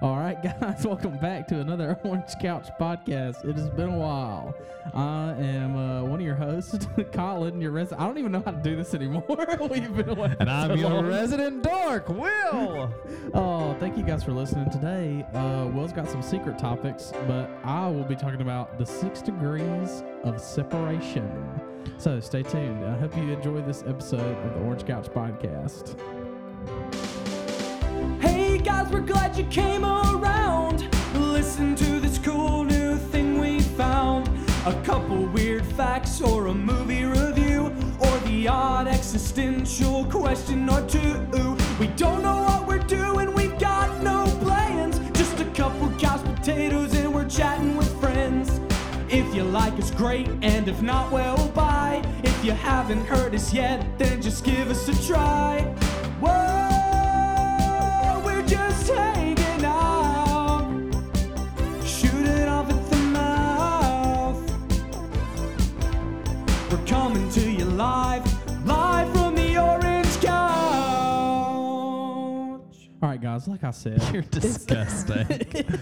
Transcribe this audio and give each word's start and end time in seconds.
All 0.00 0.16
right, 0.16 0.40
guys, 0.60 0.86
welcome 0.86 1.16
back 1.18 1.48
to 1.48 1.58
another 1.60 1.98
Orange 2.04 2.32
Couch 2.40 2.68
podcast. 2.80 3.44
It 3.44 3.56
has 3.56 3.68
been 3.70 3.88
a 3.88 3.96
while. 3.98 4.54
I 4.94 5.32
am 5.32 5.76
uh, 5.76 6.04
one 6.04 6.20
of 6.20 6.24
your 6.24 6.36
hosts, 6.36 6.86
Collin, 7.12 7.60
your 7.60 7.72
resident. 7.72 8.00
I 8.00 8.06
don't 8.06 8.16
even 8.18 8.30
know 8.30 8.42
how 8.44 8.52
to 8.52 8.62
do 8.62 8.76
this 8.76 8.94
anymore. 8.94 9.24
We've 9.70 9.94
been 9.96 10.08
away 10.08 10.36
And 10.38 10.48
I'm 10.48 10.68
so 10.70 10.74
your 10.76 10.90
long. 10.90 11.06
resident 11.06 11.62
dork, 11.64 12.08
Will. 12.08 12.94
Oh, 13.34 13.76
thank 13.80 13.96
you 13.96 14.04
guys 14.04 14.22
for 14.22 14.30
listening 14.32 14.70
today. 14.70 15.26
Uh, 15.34 15.68
Will's 15.72 15.92
got 15.92 16.08
some 16.08 16.22
secret 16.22 16.58
topics, 16.58 17.12
but 17.26 17.50
I 17.64 17.88
will 17.88 18.04
be 18.04 18.14
talking 18.14 18.40
about 18.40 18.78
the 18.78 18.86
six 18.86 19.20
degrees 19.20 20.04
of 20.22 20.40
separation. 20.40 21.60
So 21.98 22.20
stay 22.20 22.44
tuned. 22.44 22.84
I 22.84 22.96
hope 22.98 23.16
you 23.16 23.32
enjoy 23.32 23.62
this 23.62 23.82
episode 23.86 24.36
of 24.46 24.54
the 24.54 24.60
Orange 24.60 24.86
Couch 24.86 25.06
podcast. 25.06 25.98
Guys, 28.64 28.90
we're 28.90 29.00
glad 29.00 29.36
you 29.36 29.44
came 29.44 29.84
around. 29.84 30.88
Listen 31.14 31.74
to 31.76 32.00
this 32.00 32.18
cool 32.18 32.64
new 32.64 32.96
thing 32.96 33.38
we 33.38 33.60
found. 33.60 34.28
A 34.66 34.82
couple 34.82 35.26
weird 35.26 35.64
facts 35.64 36.20
or 36.20 36.48
a 36.48 36.54
movie 36.54 37.04
review 37.04 37.66
or 38.00 38.18
the 38.26 38.48
odd 38.48 38.88
existential 38.88 40.04
question 40.06 40.68
or 40.68 40.82
two. 40.88 41.56
We 41.78 41.86
don't 41.88 42.22
know 42.22 42.42
what 42.42 42.66
we're 42.66 42.78
doing, 42.78 43.32
we've 43.32 43.58
got 43.58 44.02
no 44.02 44.24
plans. 44.42 44.98
Just 45.16 45.38
a 45.40 45.44
couple 45.52 45.90
couch 45.98 46.24
potatoes 46.24 46.94
and 46.94 47.14
we're 47.14 47.28
chatting 47.28 47.76
with 47.76 47.88
friends. 48.00 48.60
If 49.08 49.34
you 49.34 49.44
like 49.44 49.74
us, 49.74 49.90
great, 49.92 50.28
and 50.42 50.68
if 50.68 50.82
not, 50.82 51.10
well, 51.12 51.48
bye. 51.48 52.02
If 52.24 52.44
you 52.44 52.52
haven't 52.52 53.06
heard 53.06 53.34
us 53.34 53.54
yet, 53.54 53.86
then 53.98 54.20
just 54.20 54.44
give 54.44 54.68
us 54.70 54.88
a 54.88 55.06
try. 55.06 55.62
Whoa, 56.20 56.77
All 73.00 73.08
right, 73.10 73.20
guys, 73.20 73.46
like 73.46 73.62
I 73.64 73.70
said, 73.70 74.02
You're 74.12 74.22
disgusting. 74.22 75.26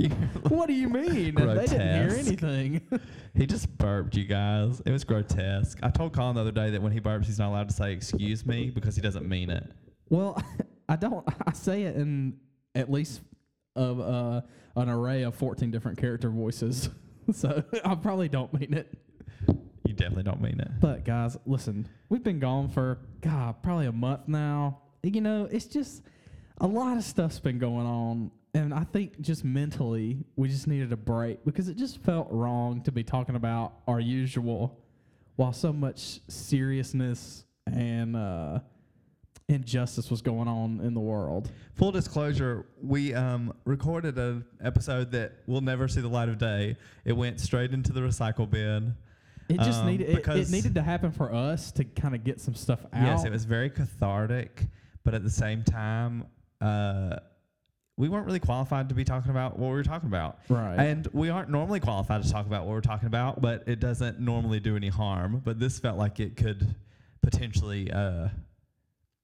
You- 0.00 0.10
what 0.48 0.68
do 0.68 0.74
you 0.74 0.88
mean? 0.88 1.34
They 1.34 1.66
didn't 1.66 2.08
hear 2.08 2.16
anything. 2.20 2.80
he 3.34 3.46
just 3.46 3.76
burped, 3.78 4.14
you 4.14 4.26
guys. 4.26 4.80
It 4.86 4.92
was 4.92 5.02
grotesque. 5.02 5.80
I 5.82 5.90
told 5.90 6.12
Collin 6.12 6.36
the 6.36 6.40
other 6.42 6.52
day 6.52 6.70
that 6.70 6.80
when 6.80 6.92
he 6.92 7.00
burps, 7.00 7.26
he's 7.26 7.40
not 7.40 7.48
allowed 7.48 7.68
to 7.70 7.74
say 7.74 7.94
"excuse 7.94 8.46
me" 8.46 8.70
because 8.70 8.94
he 8.94 9.02
doesn't 9.02 9.28
mean 9.28 9.50
it. 9.50 9.64
well, 10.08 10.40
I 10.88 10.96
don't. 10.96 11.26
I 11.46 11.52
say 11.52 11.82
it 11.82 11.96
in 11.96 12.38
at 12.74 12.90
least 12.90 13.20
of 13.76 14.00
uh, 14.00 14.40
an 14.76 14.88
array 14.88 15.22
of 15.22 15.34
14 15.34 15.70
different 15.70 15.98
character 15.98 16.30
voices. 16.30 16.90
So 17.30 17.62
I 17.84 17.94
probably 17.94 18.30
don't 18.30 18.50
mean 18.58 18.72
it. 18.72 18.90
You 19.84 19.92
definitely 19.92 20.22
don't 20.22 20.40
mean 20.40 20.60
it. 20.60 20.70
But 20.80 21.04
guys, 21.04 21.36
listen, 21.44 21.86
we've 22.08 22.24
been 22.24 22.38
gone 22.38 22.70
for 22.70 23.00
God, 23.20 23.62
probably 23.62 23.84
a 23.84 23.92
month 23.92 24.28
now. 24.28 24.78
You 25.02 25.20
know, 25.20 25.46
it's 25.50 25.66
just 25.66 26.02
a 26.56 26.66
lot 26.66 26.96
of 26.96 27.04
stuff's 27.04 27.38
been 27.38 27.58
going 27.58 27.86
on. 27.86 28.30
And 28.54 28.72
I 28.72 28.84
think 28.84 29.20
just 29.20 29.44
mentally, 29.44 30.24
we 30.36 30.48
just 30.48 30.66
needed 30.66 30.90
a 30.90 30.96
break 30.96 31.44
because 31.44 31.68
it 31.68 31.76
just 31.76 32.02
felt 32.02 32.28
wrong 32.30 32.80
to 32.84 32.92
be 32.92 33.04
talking 33.04 33.36
about 33.36 33.74
our 33.86 34.00
usual 34.00 34.80
while 35.36 35.52
so 35.52 35.70
much 35.70 36.20
seriousness 36.28 37.44
and 37.66 38.16
uh, 38.16 38.60
injustice 39.48 40.10
was 40.10 40.20
going 40.22 40.46
on 40.46 40.80
in 40.80 40.94
the 40.94 41.00
world. 41.00 41.50
Full 41.74 41.90
disclosure: 41.92 42.66
we 42.82 43.14
um, 43.14 43.52
recorded 43.64 44.18
an 44.18 44.44
episode 44.62 45.10
that 45.12 45.32
will 45.46 45.60
never 45.62 45.88
see 45.88 46.00
the 46.00 46.08
light 46.08 46.28
of 46.28 46.38
day. 46.38 46.76
It 47.04 47.14
went 47.14 47.40
straight 47.40 47.72
into 47.72 47.92
the 47.92 48.00
recycle 48.00 48.48
bin. 48.48 48.94
It 49.48 49.56
just 49.60 49.80
Um, 49.80 49.86
needed 49.86 50.10
it, 50.10 50.28
it 50.28 50.50
needed 50.50 50.74
to 50.74 50.82
happen 50.82 51.10
for 51.10 51.32
us 51.32 51.72
to 51.72 51.84
kind 51.84 52.14
of 52.14 52.22
get 52.22 52.40
some 52.40 52.54
stuff 52.54 52.84
out. 52.92 53.02
Yes, 53.02 53.24
it 53.24 53.32
was 53.32 53.46
very 53.46 53.70
cathartic, 53.70 54.66
but 55.04 55.14
at 55.14 55.22
the 55.24 55.30
same 55.30 55.64
time, 55.64 56.26
uh, 56.60 57.16
we 57.96 58.10
weren't 58.10 58.26
really 58.26 58.40
qualified 58.40 58.90
to 58.90 58.94
be 58.94 59.04
talking 59.04 59.30
about 59.30 59.58
what 59.58 59.68
we 59.68 59.74
were 59.74 59.82
talking 59.82 60.08
about. 60.08 60.40
right. 60.50 60.78
And 60.78 61.08
we 61.14 61.30
aren't 61.30 61.48
normally 61.48 61.80
qualified 61.80 62.22
to 62.22 62.30
talk 62.30 62.46
about 62.46 62.66
what 62.66 62.74
we're 62.74 62.80
talking 62.82 63.06
about, 63.06 63.40
but 63.40 63.64
it 63.66 63.80
doesn't 63.80 64.20
normally 64.20 64.60
do 64.60 64.76
any 64.76 64.88
harm. 64.88 65.40
But 65.42 65.58
this 65.58 65.80
felt 65.80 65.96
like 65.96 66.20
it 66.20 66.36
could 66.36 66.76
potentially 67.22 67.90
uh, 67.90 68.28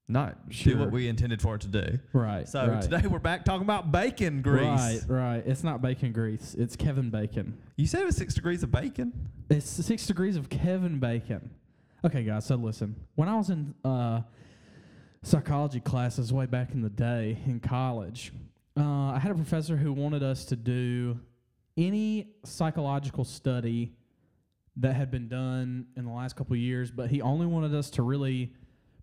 not 0.06 0.48
do 0.50 0.78
what 0.78 0.90
we 0.90 1.08
intended 1.08 1.40
for 1.40 1.54
it 1.54 1.62
to 1.62 1.68
do. 1.68 1.98
right. 2.12 2.46
So 2.46 2.66
right. 2.66 2.82
today 2.82 3.06
we're 3.06 3.18
back 3.18 3.44
talking 3.44 3.62
about 3.62 3.90
bacon 3.90 4.42
grease. 4.42 4.64
Right, 4.64 5.00
right. 5.08 5.42
It's 5.46 5.64
not 5.64 5.80
bacon 5.80 6.12
grease. 6.12 6.54
It's 6.58 6.76
Kevin 6.76 7.10
Bacon. 7.10 7.56
You 7.76 7.86
said 7.86 8.02
it 8.02 8.06
was 8.06 8.16
six 8.16 8.34
degrees 8.34 8.62
of 8.62 8.70
bacon. 8.70 9.12
It's 9.48 9.68
six 9.68 10.06
degrees 10.06 10.36
of 10.36 10.50
Kevin 10.50 10.98
Bacon. 10.98 11.50
Okay, 12.04 12.22
guys. 12.22 12.44
So 12.44 12.56
listen, 12.56 12.96
when 13.14 13.28
I 13.28 13.36
was 13.36 13.48
in 13.48 13.74
uh, 13.82 14.20
psychology 15.22 15.80
classes 15.80 16.32
way 16.32 16.44
back 16.46 16.72
in 16.72 16.82
the 16.82 16.90
day 16.90 17.38
in 17.46 17.60
college, 17.60 18.32
uh, 18.78 19.12
I 19.12 19.18
had 19.18 19.32
a 19.32 19.34
professor 19.34 19.76
who 19.76 19.92
wanted 19.92 20.22
us 20.22 20.44
to 20.46 20.56
do 20.56 21.18
any 21.78 22.34
psychological 22.44 23.24
study 23.24 23.94
that 24.76 24.94
had 24.94 25.10
been 25.10 25.28
done 25.28 25.86
in 25.96 26.04
the 26.04 26.10
last 26.10 26.36
couple 26.36 26.54
of 26.54 26.60
years, 26.60 26.90
but 26.90 27.08
he 27.08 27.22
only 27.22 27.46
wanted 27.46 27.74
us 27.74 27.90
to 27.90 28.02
really 28.02 28.52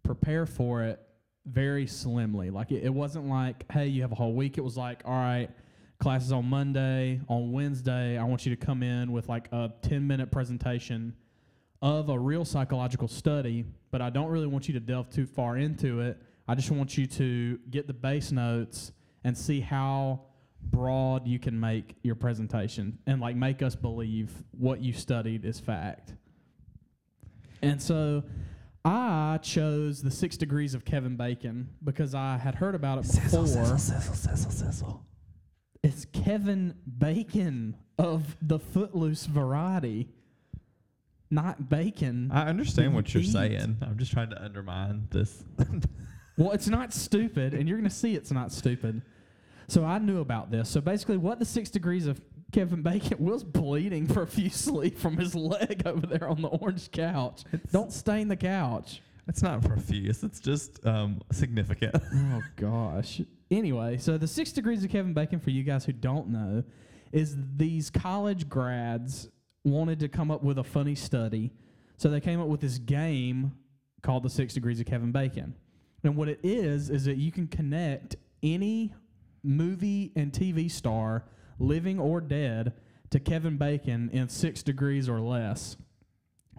prepare 0.04 0.46
for 0.46 0.84
it 0.84 1.00
very 1.46 1.88
slimly. 1.88 2.52
Like 2.52 2.72
it, 2.72 2.84
it 2.84 2.94
wasn't 2.94 3.28
like, 3.28 3.70
hey, 3.72 3.88
you 3.88 4.02
have 4.02 4.12
a 4.12 4.16
whole 4.16 4.34
week. 4.34 4.58
It 4.58 4.62
was 4.62 4.78
like, 4.78 5.02
all 5.06 5.14
right, 5.14 5.50
classes 6.00 6.32
on 6.32 6.46
Monday, 6.46 7.22
on 7.28 7.52
Wednesday, 7.52 8.18
I 8.18 8.24
want 8.24 8.46
you 8.46 8.56
to 8.56 8.66
come 8.66 8.84
in 8.84 9.12
with 9.12 9.30
like 9.30 9.48
a 9.52 9.72
10 9.82 10.06
minute 10.06 10.32
presentation 10.32 11.16
of 11.82 12.10
a 12.10 12.20
real 12.20 12.46
psychological 12.46 13.08
study, 13.08 13.66
but 13.90 14.02
I 14.02 14.10
don't 14.10 14.30
really 14.30 14.48
want 14.48 14.68
you 14.68 14.74
to 14.76 14.80
delve 14.80 15.10
too 15.10 15.26
far 15.26 15.58
into 15.58 16.02
it. 16.02 16.22
I 16.48 16.56
just 16.56 16.70
want 16.70 16.98
you 16.98 17.08
to 17.08 17.60
get 17.70 17.88
the 17.88 17.94
base 17.94 18.32
notes 18.32 18.92
and 19.24 19.38
see 19.38 19.62
how 19.62 20.22
broad 20.64 21.28
you 21.28 21.40
can 21.40 21.60
make 21.60 21.96
your 22.04 22.16
presentation 22.16 23.00
and 23.08 23.20
like 23.20 23.36
make 23.36 23.62
us 23.62 23.76
believe 23.76 24.32
what 24.52 24.82
you 24.82 24.94
studied 24.94 25.44
is 25.46 25.60
fact. 25.60 26.14
And 27.62 27.82
so 27.82 28.24
I 28.84 29.40
chose 29.42 30.02
the 30.02 30.12
six 30.12 30.38
degrees 30.38 30.74
of 30.74 30.86
Kevin 30.86 31.16
Bacon 31.16 31.70
because 31.84 32.16
I 32.16 32.38
had 32.38 32.56
heard 32.56 32.74
about 32.76 33.00
it 33.00 33.12
before. 33.12 33.40
sizzle, 33.40 33.76
sizzle, 34.16 34.52
sizzle. 34.52 35.06
It's 35.84 36.06
Kevin 36.06 36.76
Bacon 36.98 37.76
of 37.98 38.36
the 38.42 38.60
Footloose 38.60 39.26
variety, 39.26 40.10
not 41.30 41.70
bacon. 41.70 42.30
I 42.32 42.48
understand 42.48 42.94
what 42.94 43.14
you're 43.14 43.24
Eat. 43.24 43.32
saying. 43.32 43.78
I'm 43.82 43.98
just 43.98 44.12
trying 44.12 44.30
to 44.32 44.44
undermine 44.44 45.08
this. 45.12 45.44
well, 46.38 46.52
it's 46.52 46.68
not 46.68 46.94
stupid, 46.94 47.54
and 47.54 47.68
you're 47.68 47.78
going 47.78 47.90
to 47.90 47.96
see 47.96 48.16
it's 48.16 48.32
not 48.32 48.52
stupid. 48.52 49.02
So 49.68 49.86
I 49.86 50.00
knew 50.00 50.20
about 50.20 50.52
this. 50.52 50.70
So 50.70 50.82
basically, 50.82 51.18
what 51.18 51.40
the 51.40 51.46
six 51.46 51.70
degrees 51.70 52.06
of 52.08 52.20
Kevin 52.52 52.82
Bacon 52.82 53.18
Will's 53.20 53.44
bleeding 53.44 54.08
profusely 54.14 54.90
from 54.90 55.18
his 55.18 55.36
leg 55.36 55.84
over 55.86 56.06
there 56.06 56.28
on 56.28 56.42
the 56.42 56.48
orange 56.48 56.92
couch. 56.92 57.44
Don't 57.72 57.92
stain 57.92 58.28
the 58.28 58.36
couch. 58.36 59.02
It's 59.28 59.42
not 59.42 59.62
profuse. 59.64 60.24
It's 60.24 60.40
just 60.40 60.86
um, 60.86 61.22
significant. 61.32 61.96
Oh 62.14 62.42
gosh. 62.56 63.22
Anyway, 63.50 63.98
so 63.98 64.18
the 64.18 64.28
six 64.28 64.52
degrees 64.52 64.84
of 64.84 64.90
Kevin 64.90 65.14
Bacon, 65.14 65.40
for 65.40 65.50
you 65.50 65.64
guys 65.64 65.86
who 65.86 65.92
don't 65.92 66.30
know, 66.30 66.64
is 67.12 67.36
these 67.58 67.90
college 67.90 68.48
grads 68.48 69.30
wanted 69.64 70.00
to 70.00 70.08
come 70.08 70.32
up 70.32 70.44
with 70.44 70.58
a 70.58 70.64
funny 70.64 70.96
study. 70.96 71.52
So 71.98 72.10
they 72.10 72.22
came 72.22 72.42
up 72.42 72.48
with 72.48 72.62
this 72.62 72.78
game 72.78 73.54
called 74.02 74.24
the 74.24 74.30
six 74.30 74.54
degrees 74.54 74.80
of 74.80 74.86
Kevin 74.86 75.12
Bacon. 75.12 75.56
And 76.04 76.16
what 76.16 76.30
it 76.30 76.40
is, 76.44 76.90
is 76.90 77.06
that 77.06 77.18
you 77.18 77.32
can 77.32 77.48
connect 77.48 78.16
any 78.42 78.94
movie 79.44 80.12
and 80.16 80.32
TV 80.32 80.70
star, 80.70 81.26
living 81.62 82.00
or 82.00 82.20
dead, 82.20 82.74
to 83.12 83.20
Kevin 83.20 83.58
Bacon 83.58 84.10
in 84.12 84.30
six 84.30 84.64
degrees 84.64 85.08
or 85.08 85.20
less. 85.20 85.78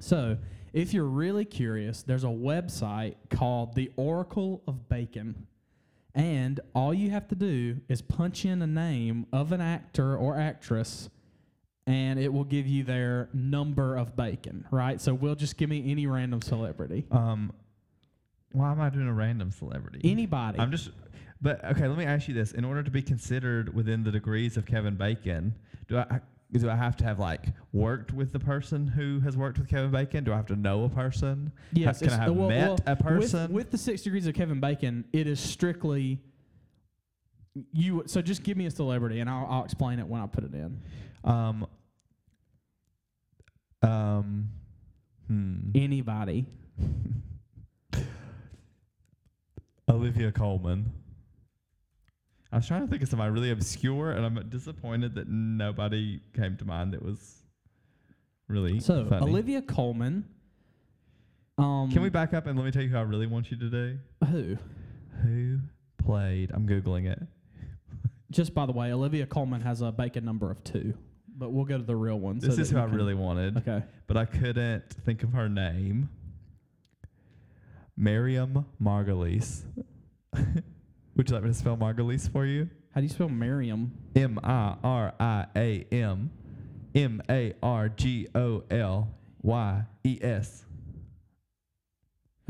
So, 0.00 0.38
if 0.72 0.94
you're 0.94 1.04
really 1.04 1.44
curious, 1.44 2.02
there's 2.02 2.24
a 2.24 2.28
website 2.28 3.16
called 3.30 3.74
the 3.74 3.90
Oracle 3.96 4.62
of 4.66 4.88
Bacon. 4.88 5.46
And 6.14 6.60
all 6.74 6.92
you 6.92 7.10
have 7.10 7.28
to 7.28 7.34
do 7.34 7.80
is 7.88 8.02
punch 8.02 8.44
in 8.44 8.60
a 8.62 8.66
name 8.66 9.26
of 9.32 9.52
an 9.52 9.60
actor 9.60 10.16
or 10.16 10.38
actress, 10.38 11.08
and 11.86 12.18
it 12.18 12.32
will 12.32 12.44
give 12.44 12.66
you 12.66 12.84
their 12.84 13.28
number 13.32 13.96
of 13.96 14.14
bacon, 14.14 14.66
right? 14.70 15.00
So, 15.00 15.14
we'll 15.14 15.34
just 15.34 15.56
give 15.56 15.70
me 15.70 15.90
any 15.90 16.06
random 16.06 16.42
celebrity. 16.42 17.06
Um, 17.10 17.52
why 18.52 18.70
am 18.70 18.80
I 18.80 18.90
doing 18.90 19.08
a 19.08 19.14
random 19.14 19.50
celebrity? 19.50 20.00
Anybody. 20.04 20.58
I'm 20.58 20.70
just. 20.70 20.90
But 21.42 21.64
okay, 21.64 21.88
let 21.88 21.98
me 21.98 22.04
ask 22.04 22.28
you 22.28 22.34
this: 22.34 22.52
In 22.52 22.64
order 22.64 22.82
to 22.84 22.90
be 22.90 23.02
considered 23.02 23.74
within 23.74 24.04
the 24.04 24.12
degrees 24.12 24.56
of 24.56 24.64
Kevin 24.64 24.94
Bacon, 24.94 25.54
do 25.88 25.98
I 25.98 26.20
do 26.52 26.70
I 26.70 26.76
have 26.76 26.96
to 26.98 27.04
have 27.04 27.18
like 27.18 27.46
worked 27.72 28.12
with 28.12 28.32
the 28.32 28.38
person 28.38 28.86
who 28.86 29.20
has 29.20 29.36
worked 29.36 29.58
with 29.58 29.68
Kevin 29.68 29.90
Bacon? 29.90 30.22
Do 30.22 30.32
I 30.32 30.36
have 30.36 30.46
to 30.46 30.56
know 30.56 30.84
a 30.84 30.88
person? 30.88 31.50
Yes, 31.72 31.98
Can 31.98 32.10
I 32.10 32.16
have 32.16 32.36
well, 32.36 32.48
met 32.48 32.68
well, 32.68 32.78
a 32.86 32.90
with- 32.90 32.98
person? 33.00 33.52
With, 33.52 33.70
the 33.70 33.78
six 33.78 34.02
degrees 34.02 34.26
of 34.26 34.34
Kevin 34.34 34.60
Bacon, 34.60 35.04
it 35.12 35.26
is 35.26 35.40
strictly 35.40 36.20
you 37.72 38.02
so 38.06 38.22
just 38.22 38.42
give 38.44 38.56
me 38.56 38.64
a 38.64 38.70
celebrity 38.70 39.20
and 39.20 39.28
I'll, 39.28 39.46
I'll 39.46 39.64
explain 39.64 39.98
it 39.98 40.06
when 40.06 40.20
I 40.22 40.26
put 40.26 40.44
it 40.44 40.54
in. 40.54 40.80
Um. 41.24 41.66
Um. 43.82 44.48
Hmm. 45.26 45.70
Anybody. 45.74 46.46
Olivia 49.88 50.30
Colman. 50.32 50.92
I 52.52 52.56
was 52.56 52.66
trying 52.66 52.82
to 52.82 52.86
think 52.86 53.02
of 53.02 53.08
somebody 53.08 53.30
really 53.30 53.50
obscure, 53.50 54.10
and 54.12 54.26
I'm 54.26 54.48
disappointed 54.50 55.14
that 55.14 55.26
nobody 55.28 56.20
came 56.36 56.56
to 56.58 56.64
mind 56.66 56.92
that 56.92 57.02
was 57.02 57.42
really 58.46 58.78
So 58.80 59.06
funny. 59.06 59.24
Olivia 59.26 59.62
Colman. 59.62 60.26
Um, 61.56 61.90
Can 61.90 62.02
we 62.02 62.10
back 62.10 62.34
up 62.34 62.46
and 62.46 62.58
let 62.58 62.64
me 62.64 62.70
tell 62.70 62.82
you 62.82 62.88
who 62.90 62.98
I 62.98 63.02
really 63.02 63.26
want 63.26 63.50
you 63.50 63.56
to 63.58 63.70
do? 63.70 63.98
Who? 64.30 64.56
Who 65.22 65.58
played? 65.98 66.50
I'm 66.52 66.66
googling 66.68 67.10
it. 67.10 67.22
Just 68.30 68.52
by 68.54 68.66
the 68.66 68.72
way, 68.72 68.92
Olivia 68.92 69.24
Colman 69.26 69.62
has 69.62 69.80
a 69.80 69.90
bacon 69.90 70.24
number 70.24 70.50
of 70.50 70.62
two, 70.64 70.92
but 71.34 71.52
we'll 71.52 71.64
go 71.64 71.78
to 71.78 71.84
the 71.84 71.96
real 71.96 72.18
one. 72.18 72.38
so 72.40 72.48
This 72.48 72.56
that 72.56 72.62
is 72.62 72.70
who 72.70 72.78
I 72.78 72.84
really 72.84 73.14
wanted, 73.14 73.56
Okay. 73.58 73.82
but 74.06 74.16
I 74.18 74.24
couldn't 74.26 74.90
think 75.06 75.22
of 75.22 75.32
her 75.32 75.48
name. 75.48 76.10
Miriam 77.96 78.66
Margolyes. 78.82 79.62
Would 81.16 81.28
you 81.28 81.34
like 81.34 81.44
me 81.44 81.50
to 81.50 81.54
spell 81.54 81.76
Margolyes 81.76 82.30
for 82.30 82.46
you? 82.46 82.68
How 82.94 83.00
do 83.00 83.06
you 83.06 83.12
spell 83.12 83.28
Miriam? 83.28 83.92
M 84.16 84.38
I 84.42 84.76
R 84.82 85.14
I 85.20 85.46
A 85.56 85.86
M 85.92 86.30
M 86.94 87.22
A 87.28 87.54
R 87.62 87.88
G 87.88 88.28
O 88.34 88.64
L 88.70 89.08
Y 89.42 89.82
E 90.04 90.18
S. 90.22 90.64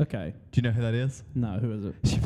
Okay. 0.01 0.33
Do 0.51 0.57
you 0.57 0.63
know 0.63 0.71
who 0.71 0.81
that 0.81 0.93
is? 0.93 1.23
No, 1.35 1.59
who 1.59 1.71
is 1.71 1.85
it? 1.85 1.95
She 2.05 2.19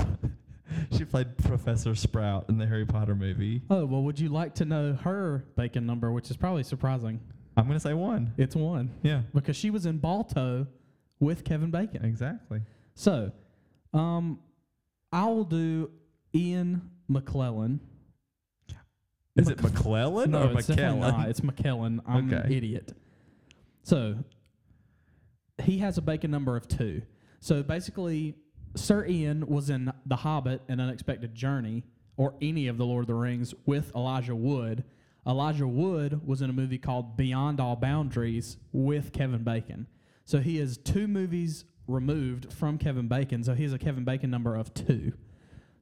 she 0.98 1.06
played 1.06 1.38
Professor 1.38 1.95
Sprout 1.95 2.45
in 2.50 2.57
the 2.57 2.66
Harry 2.66 2.86
Potter 2.86 3.16
movie. 3.16 3.62
Oh 3.69 3.86
well, 3.86 4.04
would 4.04 4.19
you 4.19 4.30
like 4.30 4.56
to 4.56 4.66
know 4.66 4.94
her 4.94 5.44
bacon 5.56 5.86
number, 5.86 6.12
which 6.12 6.30
is 6.31 6.38
probably 6.38 6.63
surprising? 6.63 7.19
I'm 7.56 7.68
gonna 7.68 7.80
say 7.80 7.94
one. 7.94 8.34
It's 8.38 8.56
one 8.56 8.92
Yeah, 9.01 9.22
because 9.34 9.56
she 9.56 9.69
was 9.72 9.86
in 9.88 9.98
Balto 9.98 10.68
with 11.19 11.44
Kevin 11.44 11.72
Bacon. 11.72 12.06
exactly. 12.06 12.62
So, 12.94 13.31
um, 13.94 14.39
I 15.12 15.25
will 15.25 15.44
do 15.44 15.89
Ian 16.38 16.89
McClellan. 17.07 17.80
Is 19.36 19.50
it 19.50 19.62
McClellan 19.62 20.31
no, 20.31 20.50
or 20.50 20.60
it's 20.60 20.68
McKellen? 20.68 21.00
not. 21.00 21.30
It's 21.30 21.42
McKellen. 21.42 22.00
I'm 22.07 22.31
an 22.31 22.51
idiot. 22.51 22.94
So 23.84 24.18
he 25.63 25.80
has 25.80 25.98
a 25.98 26.01
bacon 26.01 26.31
number 26.31 26.56
of 26.56 26.68
two. 26.68 27.01
So 27.39 27.63
basically, 27.63 28.36
Sir 28.75 29.06
Ian 29.06 29.48
was 29.48 29.69
in 29.69 29.92
The 30.06 30.18
Hobbit: 30.18 30.62
An 30.68 30.80
Unexpected 30.80 31.36
Journey, 31.36 31.84
or 32.18 32.36
any 32.42 32.68
of 32.68 32.78
the 32.78 32.86
Lord 32.86 33.04
of 33.04 33.07
the 33.07 33.16
Rings 33.16 33.54
with 33.66 33.95
Elijah 33.95 34.36
Wood. 34.36 34.84
Elijah 35.25 35.68
Wood 35.68 36.25
was 36.25 36.42
in 36.42 36.50
a 36.50 36.54
movie 36.54 36.78
called 36.78 37.18
Beyond 37.18 37.60
All 37.60 37.75
Boundaries 37.75 38.57
with 38.72 39.12
Kevin 39.12 39.44
Bacon. 39.44 39.88
So 40.25 40.39
he 40.39 40.57
is 40.60 40.78
two 40.78 41.07
movies 41.07 41.66
removed 41.88 42.51
from 42.51 42.78
Kevin 42.78 43.07
Bacon. 43.07 43.44
So 43.44 43.54
he 43.54 43.63
has 43.63 43.74
a 43.74 43.78
Kevin 43.78 44.04
Bacon 44.04 44.30
number 44.30 44.56
of 44.56 44.74
two. 44.74 45.13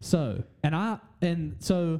So, 0.05 0.43
and 0.61 0.75
I, 0.75 0.99
and 1.23 1.55
so 1.57 1.99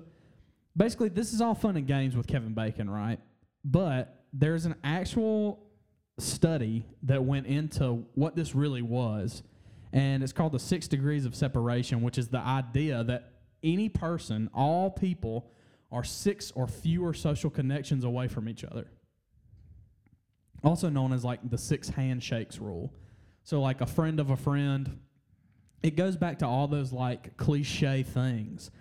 basically, 0.78 1.10
this 1.10 1.34
is 1.34 1.42
all 1.42 1.56
fun 1.56 1.76
and 1.76 1.88
games 1.88 2.16
with 2.16 2.28
Kevin 2.28 2.54
Bacon, 2.54 2.88
right? 2.88 3.20
But 3.64 4.26
there's 4.32 4.68
an 4.68 4.76
actual 4.84 5.66
study 6.20 6.86
that 7.02 7.24
went 7.24 7.48
into 7.48 8.06
what 8.14 8.36
this 8.36 8.54
really 8.54 8.84
was, 8.84 9.42
and 9.92 10.22
it's 10.22 10.34
called 10.34 10.52
the 10.52 10.60
six 10.60 10.88
degrees 10.88 11.26
of 11.26 11.34
separation, 11.34 12.04
which 12.04 12.20
is 12.20 12.28
the 12.28 12.38
idea 12.38 13.04
that 13.06 13.32
any 13.64 13.90
person, 13.90 14.52
all 14.54 14.92
people, 14.92 15.50
are 15.92 16.04
six 16.04 16.52
or 16.52 16.68
fewer 16.68 17.12
social 17.12 17.50
connections 17.50 18.04
away 18.04 18.28
from 18.28 18.48
each 18.48 18.64
other. 18.64 18.86
Also 20.64 20.90
known 20.90 21.12
as 21.12 21.26
like 21.26 21.40
the 21.50 21.58
six 21.58 21.90
handshakes 21.90 22.60
rule. 22.60 22.94
So, 23.42 23.60
like 23.62 23.82
a 23.82 23.88
friend 23.88 24.20
of 24.20 24.30
a 24.30 24.38
friend, 24.38 25.00
it 25.84 25.96
goes 25.96 26.16
back 26.18 26.40
to 26.40 26.48
all 26.48 26.68
those 26.68 26.92
like 26.92 27.38
cliche 27.38 28.04
things. 28.04 28.72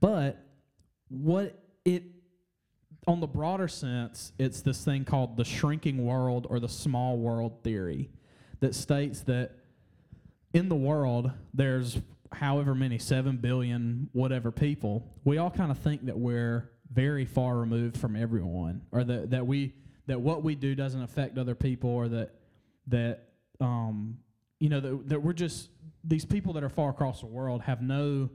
But 0.00 0.44
what 1.08 1.58
it 1.84 2.04
on 3.06 3.20
the 3.20 3.26
broader 3.26 3.66
sense, 3.68 4.32
it's 4.38 4.62
this 4.62 4.84
thing 4.84 5.04
called 5.04 5.36
the 5.36 5.44
shrinking 5.44 6.04
world 6.06 6.46
or 6.48 6.60
the 6.60 6.68
small 6.68 7.18
world 7.18 7.62
theory 7.64 8.10
that 8.60 8.74
states 8.74 9.22
that 9.22 9.50
in 10.54 10.68
the 10.68 10.76
world 10.76 11.30
there's 11.52 12.00
however 12.32 12.74
many 12.74 12.98
7 12.98 13.36
billion 13.36 14.08
whatever 14.12 14.50
people 14.50 15.06
we 15.24 15.36
all 15.36 15.50
kind 15.50 15.70
of 15.70 15.78
think 15.78 16.06
that 16.06 16.18
we're 16.18 16.70
very 16.90 17.26
far 17.26 17.56
removed 17.58 17.98
from 17.98 18.16
everyone 18.16 18.80
or 18.90 19.04
that, 19.04 19.30
that 19.30 19.46
we 19.46 19.74
that 20.06 20.20
what 20.20 20.42
we 20.42 20.54
do 20.54 20.74
doesn't 20.74 21.02
affect 21.02 21.36
other 21.36 21.54
people 21.54 21.90
or 21.90 22.08
that 22.08 22.34
that 22.86 23.28
um 23.60 24.16
you 24.60 24.68
know 24.68 24.80
that, 24.80 25.08
that 25.08 25.22
we're 25.22 25.32
just 25.32 25.68
these 26.04 26.24
people 26.24 26.52
that 26.54 26.64
are 26.64 26.68
far 26.68 26.90
across 26.90 27.20
the 27.20 27.26
world 27.26 27.62
have 27.62 27.82
no 27.82 28.28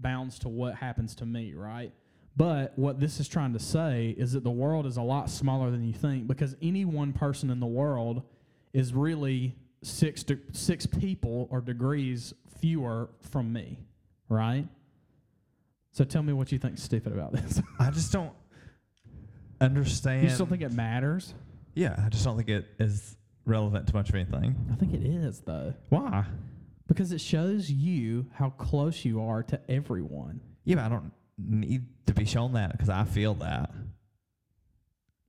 bounds 0.00 0.38
to 0.40 0.48
what 0.48 0.74
happens 0.76 1.14
to 1.16 1.26
me 1.26 1.54
right 1.54 1.92
but 2.36 2.72
what 2.76 3.00
this 3.00 3.18
is 3.18 3.26
trying 3.26 3.52
to 3.54 3.58
say 3.58 4.14
is 4.16 4.32
that 4.32 4.44
the 4.44 4.50
world 4.50 4.86
is 4.86 4.96
a 4.96 5.02
lot 5.02 5.28
smaller 5.28 5.72
than 5.72 5.82
you 5.84 5.92
think 5.92 6.28
because 6.28 6.54
any 6.62 6.84
one 6.84 7.12
person 7.12 7.50
in 7.50 7.58
the 7.58 7.66
world 7.66 8.22
is 8.72 8.94
really 8.94 9.56
six 9.82 10.22
de- 10.22 10.38
six 10.52 10.86
people 10.86 11.48
or 11.50 11.60
degrees 11.60 12.32
fewer 12.60 13.10
from 13.22 13.52
me, 13.52 13.80
right? 14.28 14.68
So 15.90 16.04
tell 16.04 16.22
me 16.22 16.32
what 16.32 16.52
you 16.52 16.60
think 16.60 16.78
stupid 16.78 17.12
about 17.12 17.32
this. 17.32 17.60
I 17.80 17.90
just 17.90 18.12
don't 18.12 18.32
understand. 19.60 20.22
you 20.22 20.30
still 20.30 20.46
think 20.46 20.62
it 20.62 20.72
matters? 20.72 21.34
Yeah, 21.74 22.00
I 22.04 22.08
just 22.08 22.24
don't 22.24 22.36
think 22.36 22.48
it 22.50 22.66
is 22.78 23.16
relevant 23.46 23.88
to 23.88 23.94
much 23.94 24.10
of 24.10 24.14
anything. 24.14 24.54
I 24.72 24.76
think 24.76 24.94
it 24.94 25.02
is 25.02 25.40
though, 25.40 25.74
Why? 25.88 26.24
Because 26.88 27.12
it 27.12 27.20
shows 27.20 27.70
you 27.70 28.26
how 28.34 28.50
close 28.50 29.04
you 29.04 29.22
are 29.22 29.42
to 29.44 29.60
everyone. 29.70 30.40
Yeah, 30.64 30.76
but 30.76 30.84
I 30.84 30.88
don't 30.88 31.12
need 31.38 31.84
to 32.06 32.14
be 32.14 32.24
shown 32.24 32.54
that 32.54 32.72
because 32.72 32.88
I 32.88 33.04
feel 33.04 33.34
that. 33.34 33.70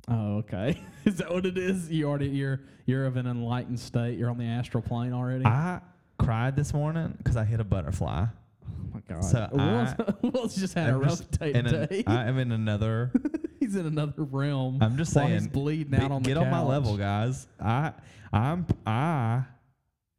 Oh, 0.07 0.37
okay. 0.37 0.81
is 1.05 1.17
that 1.17 1.31
what 1.31 1.45
it 1.45 1.57
is? 1.57 1.91
You 1.91 2.07
already 2.09 2.27
you're 2.29 2.61
you're 2.85 3.05
of 3.05 3.15
an 3.17 3.27
enlightened 3.27 3.79
state. 3.79 4.17
You're 4.17 4.29
on 4.29 4.37
the 4.37 4.45
astral 4.45 4.81
plane 4.81 5.13
already. 5.13 5.45
I 5.45 5.81
cried 6.17 6.55
this 6.55 6.73
morning 6.73 7.13
because 7.17 7.37
I 7.37 7.43
hit 7.43 7.59
a 7.59 7.63
butterfly. 7.63 8.25
oh 8.25 8.69
my 8.93 9.01
god. 9.07 9.23
So 9.23 9.47
Will's, 9.53 9.89
I- 9.99 10.13
Will's 10.27 10.55
just 10.55 10.73
had 10.73 10.89
a 10.89 10.93
I'm 10.93 11.01
rough 11.01 11.29
day 11.31 11.51
in 11.53 11.67
an- 11.67 12.03
I 12.07 12.25
am 12.27 12.39
in 12.39 12.51
another. 12.51 13.11
he's 13.59 13.75
in 13.75 13.85
another 13.85 14.23
realm. 14.23 14.79
I'm 14.81 14.97
just 14.97 15.13
saying. 15.13 15.31
he's 15.31 15.47
bleeding 15.47 15.91
be- 15.91 15.97
out 15.97 16.11
on 16.11 16.23
the 16.23 16.29
get 16.29 16.37
on 16.37 16.49
my 16.49 16.61
level, 16.61 16.97
guys. 16.97 17.47
I, 17.59 17.93
I'm, 18.33 18.65
I, 18.87 19.43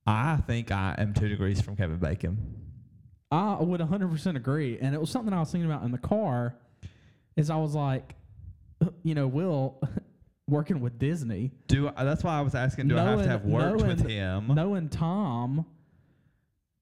I 0.07 0.37
think 0.47 0.71
I 0.73 0.95
am 0.99 1.15
two 1.15 1.29
degrees 1.29 1.61
from 1.61 1.77
Kevin 1.77 1.99
Bacon. 1.99 2.39
I 3.31 3.57
would 3.61 3.81
100% 3.81 4.37
agree. 4.37 4.79
And 4.81 4.95
it 4.95 5.01
was 5.01 5.11
something 5.11 5.33
I 5.33 5.41
was 5.41 5.53
thinking 5.53 5.71
about 5.71 5.85
in 5.85 5.93
the 5.93 5.99
car 5.99 6.57
is 7.37 7.49
I 7.51 7.57
was 7.57 7.75
like, 7.75 8.17
you 9.05 9.15
know, 9.15 9.29
Will 9.29 9.81
working 10.49 10.81
with 10.81 10.99
Disney, 10.99 11.53
Do 11.69 11.91
I, 11.97 12.03
that's 12.05 12.25
why 12.25 12.37
I 12.39 12.41
was 12.41 12.55
asking. 12.57 12.89
Do 12.89 12.99
I 12.99 13.03
have 13.03 13.23
to 13.23 13.29
have 13.29 13.45
worked 13.45 13.83
with 13.87 14.01
knowing- 14.01 14.11
him? 14.11 14.55
knowing 14.55 14.89
Tom 14.89 15.65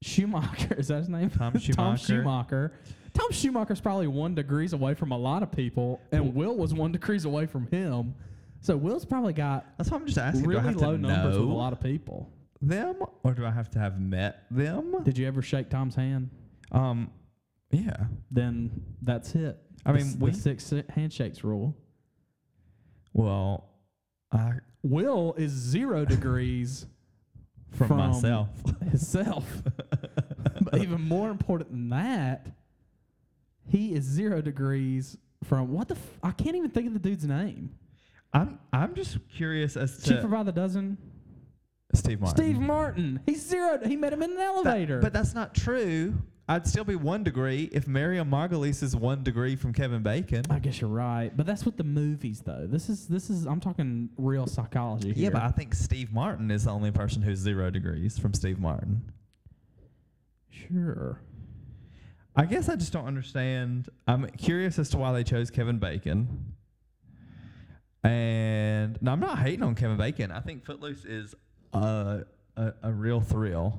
Schumacher, 0.02 0.75
is 0.78 0.88
that 0.88 0.98
his 0.98 1.08
name? 1.08 1.28
Tom 1.30 1.52
Schumacher. 1.58 1.75
Tom 1.75 1.96
Schumacher. 1.98 2.72
Tom 3.14 3.30
Schumacher's 3.32 3.80
probably 3.80 4.06
one 4.06 4.34
degrees 4.34 4.72
away 4.72 4.94
from 4.94 5.12
a 5.12 5.18
lot 5.18 5.42
of 5.42 5.50
people, 5.50 6.00
and 6.12 6.34
Will 6.34 6.56
was 6.56 6.72
one 6.72 6.92
degrees 6.92 7.25
away 7.25 7.46
from 7.46 7.66
him. 7.66 8.14
So 8.60 8.76
Will's 8.76 9.04
probably 9.04 9.32
got 9.32 9.66
That's 9.76 9.90
why 9.90 9.98
I'm 9.98 10.06
just 10.06 10.18
asking. 10.18 10.46
really 10.46 10.72
low 10.75 10.96
numbers 10.96 11.37
with 11.38 11.48
a 11.48 11.52
lot 11.52 11.72
of 11.72 11.80
people. 11.80 12.30
Them, 12.60 12.96
or 13.22 13.34
do 13.34 13.44
I 13.44 13.50
have 13.50 13.70
to 13.72 13.78
have 13.78 14.00
met 14.00 14.44
them? 14.50 14.94
Did 15.04 15.16
you 15.18 15.26
ever 15.26 15.42
shake 15.42 15.70
Tom's 15.70 15.94
hand? 15.94 16.30
Um, 16.72 17.10
yeah. 17.70 18.06
Then 18.30 18.70
that's 19.02 19.34
it. 19.34 19.58
I 19.86 19.92
mean, 19.92 20.02
s- 20.06 20.16
we- 20.18 20.30
the 20.30 20.36
six 20.36 20.72
handshakes 20.90 21.44
rule. 21.44 21.76
Well, 23.12 23.68
I 24.32 24.52
Will 24.82 25.34
is 25.36 25.50
zero 25.52 26.04
degrees 26.04 26.86
from, 27.72 27.88
From- 27.88 27.96
myself. 27.98 28.48
himself. 28.82 29.62
but 30.62 30.78
even 30.78 31.00
more 31.02 31.30
important 31.30 31.70
than 31.70 31.88
that, 31.90 32.46
he 33.68 33.94
is 33.94 34.04
zero 34.04 34.40
degrees 34.40 35.16
from 35.44 35.72
what 35.72 35.88
the 35.88 35.94
f- 35.94 36.18
I 36.22 36.30
can't 36.32 36.56
even 36.56 36.70
think 36.70 36.86
of 36.86 36.92
the 36.94 36.98
dude's 36.98 37.24
name. 37.24 37.70
I'm 38.32 38.58
I'm 38.72 38.94
just 38.94 39.18
curious 39.34 39.76
as 39.76 39.98
to 40.02 40.14
Cheaper 40.16 40.28
by 40.28 40.42
the 40.42 40.52
dozen. 40.52 40.98
Steve 41.95 42.21
Martin. 42.21 42.37
Steve 42.45 42.59
Martin. 42.61 43.21
He's 43.26 43.47
zero. 43.47 43.78
He 43.85 43.97
met 43.97 44.12
him 44.12 44.23
in 44.23 44.30
an 44.33 44.37
That- 44.37 44.47
elevator. 44.47 45.00
but 45.00 45.12
that's 45.12 45.35
not 45.35 45.54
true. 45.54 46.14
I'd 46.50 46.66
still 46.66 46.85
be 46.85 46.97
one 46.97 47.23
degree 47.25 47.64
if 47.73 47.87
Miriam 47.87 48.30
Margolyes 48.30 48.83
is 48.83 48.97
one 48.97 49.23
degree 49.23 49.54
from 49.54 49.75
Kevin 49.75 50.02
Bacon. 50.02 50.45
I 50.49 50.59
guess 50.61 50.80
you're 50.80 50.88
right. 50.88 51.30
But 51.37 51.45
that's 51.45 51.66
with 51.66 51.76
the 51.76 51.85
movies, 51.85 52.40
though. 52.40 52.66
This 52.66 52.88
is 52.88 53.07
this 53.07 53.28
is. 53.28 53.45
I'm 53.47 53.61
talking 53.61 54.09
real 54.16 54.47
psychology 54.47 55.12
here. 55.12 55.25
Yeah, 55.25 55.30
but 55.30 55.42
I 55.42 55.50
think 55.50 55.75
Steve 55.75 56.11
Martin 56.12 56.50
is 56.50 56.64
the 56.64 56.71
only 56.71 56.90
person 56.90 57.21
who's 57.21 57.38
zero 57.38 57.71
degrees 57.71 58.18
from 58.18 58.33
Steve 58.33 58.59
Martin. 58.59 59.02
sure. 60.50 61.21
I 62.37 62.45
guess 62.45 62.68
I 62.68 62.76
just 62.76 62.92
don't 62.92 63.07
understand. 63.07 63.88
I'm 64.07 64.26
curious 64.30 64.78
as 64.78 64.88
to 64.90 64.97
why 64.99 65.12
they 65.12 65.25
chose 65.25 65.50
Kevin 65.50 65.78
Bacon. 65.78 66.54
And 68.04 68.97
no, 69.02 69.12
I'm 69.12 69.21
not 69.21 69.38
hating 69.38 69.62
on 69.62 69.75
Kevin 69.75 69.97
Bacon. 69.97 70.30
I 70.30 70.40
think 70.40 70.64
Footloose 70.64 71.04
is 71.04 71.35
a 71.72 72.25
a, 72.56 72.72
a 72.82 72.92
real 72.92 73.20
thrill. 73.20 73.78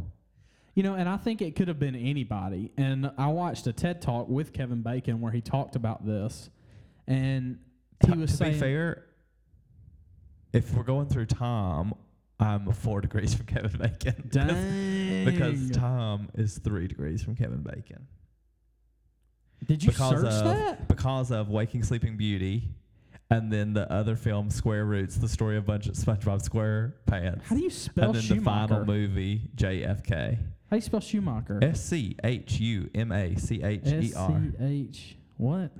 You 0.75 0.83
know, 0.83 0.93
and 0.95 1.09
I 1.09 1.17
think 1.17 1.41
it 1.41 1.55
could 1.55 1.67
have 1.67 1.79
been 1.79 1.95
anybody. 1.95 2.71
And 2.77 3.11
I 3.17 3.27
watched 3.27 3.67
a 3.67 3.73
TED 3.73 4.01
talk 4.01 4.29
with 4.29 4.53
Kevin 4.53 4.81
Bacon 4.81 5.19
where 5.19 5.31
he 5.31 5.41
talked 5.41 5.75
about 5.75 6.05
this, 6.05 6.49
and 7.07 7.59
he 8.05 8.11
was 8.13 8.31
to 8.31 8.37
saying, 8.37 8.53
be 8.53 8.59
fair, 8.59 9.03
if 10.53 10.73
we're 10.73 10.83
going 10.83 11.07
through 11.07 11.25
Tom, 11.25 11.93
I'm 12.39 12.71
four 12.71 13.01
degrees 13.07 13.33
from 13.33 13.45
Kevin 13.45 13.71
Bacon. 13.77 14.29
Because- 14.29 14.55
"Dang." 14.55 15.25
because 15.25 15.71
Tom 15.71 16.29
is 16.35 16.57
three 16.59 16.87
degrees 16.87 17.21
from 17.21 17.35
Kevin 17.35 17.61
Bacon. 17.61 18.07
Did 19.67 19.83
you 19.83 19.89
because 19.91 20.21
search 20.21 20.33
of 20.33 20.43
that? 20.45 20.87
because 20.87 21.31
of 21.31 21.49
Waking 21.49 21.83
Sleeping 21.83 22.15
Beauty, 22.15 22.69
and 23.29 23.51
then 23.51 23.73
the 23.73 23.91
other 23.91 24.15
film 24.15 24.49
Square 24.49 24.85
Roots, 24.85 25.15
the 25.17 25.29
story 25.29 25.57
of 25.57 25.65
bunch 25.65 25.87
of 25.87 25.93
SpongeBob 25.95 26.47
SquarePants, 26.47 27.43
How 27.43 27.55
do 27.55 27.61
you 27.61 27.69
spell 27.69 28.05
and 28.11 28.15
then 28.15 28.37
the 28.37 28.43
final 28.43 28.67
Schumacher? 28.79 28.85
movie 28.85 29.41
JFK. 29.55 30.35
How 30.37 30.41
do 30.71 30.75
you 30.77 30.81
spell 30.81 30.99
Schumacher? 30.99 31.59
S 31.61 31.83
C 31.83 32.15
H 32.23 32.59
U 32.59 32.89
M 32.95 33.11
A 33.11 33.35
C 33.35 33.61
H 33.63 33.81
E 33.87 34.13
R. 34.15 34.31
S 34.31 34.41
C 34.57 34.63
H 34.63 35.15
what? 35.37 35.71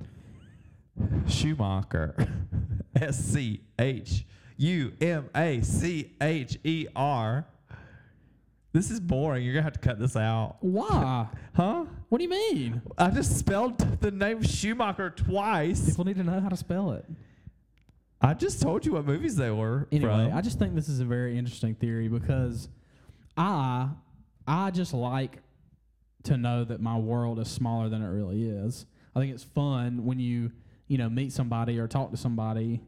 Schumacher. 1.28 2.14
S 2.96 3.24
C 3.24 3.60
H 3.78 4.24
U 4.56 4.92
M 5.00 5.28
A 5.34 5.60
C 5.62 6.12
H 6.20 6.58
E 6.64 6.86
R. 6.94 7.46
This 8.72 8.90
is 8.90 9.00
boring. 9.00 9.44
You're 9.44 9.54
gonna 9.54 9.64
have 9.64 9.72
to 9.74 9.80
cut 9.80 9.98
this 9.98 10.16
out. 10.16 10.56
Why? 10.60 11.26
Huh? 11.52 11.84
what 12.08 12.18
do 12.18 12.24
you 12.24 12.30
mean? 12.30 12.80
I 12.96 13.10
just 13.10 13.36
spelled 13.38 13.76
the 14.00 14.10
name 14.12 14.40
Schumacher 14.42 15.10
twice. 15.10 15.90
People 15.90 16.04
need 16.06 16.16
to 16.16 16.22
know 16.22 16.40
how 16.40 16.48
to 16.48 16.56
spell 16.56 16.92
it. 16.92 17.04
I 18.20 18.34
just 18.34 18.60
told 18.60 18.84
you 18.84 18.92
what 18.92 19.06
movies 19.06 19.36
they 19.36 19.50
were. 19.50 19.88
Anyway, 19.90 20.28
from. 20.28 20.36
I 20.36 20.40
just 20.42 20.58
think 20.58 20.74
this 20.74 20.88
is 20.88 21.00
a 21.00 21.04
very 21.04 21.38
interesting 21.38 21.74
theory 21.74 22.08
because 22.08 22.68
I 23.36 23.88
I 24.46 24.70
just 24.70 24.92
like 24.92 25.38
to 26.24 26.36
know 26.36 26.64
that 26.64 26.80
my 26.80 26.98
world 26.98 27.38
is 27.38 27.48
smaller 27.48 27.88
than 27.88 28.02
it 28.02 28.08
really 28.08 28.44
is. 28.44 28.84
I 29.14 29.20
think 29.20 29.32
it's 29.32 29.44
fun 29.44 30.04
when 30.04 30.18
you, 30.18 30.52
you 30.86 30.98
know, 30.98 31.08
meet 31.08 31.32
somebody 31.32 31.78
or 31.78 31.88
talk 31.88 32.10
to 32.10 32.16
somebody 32.16 32.82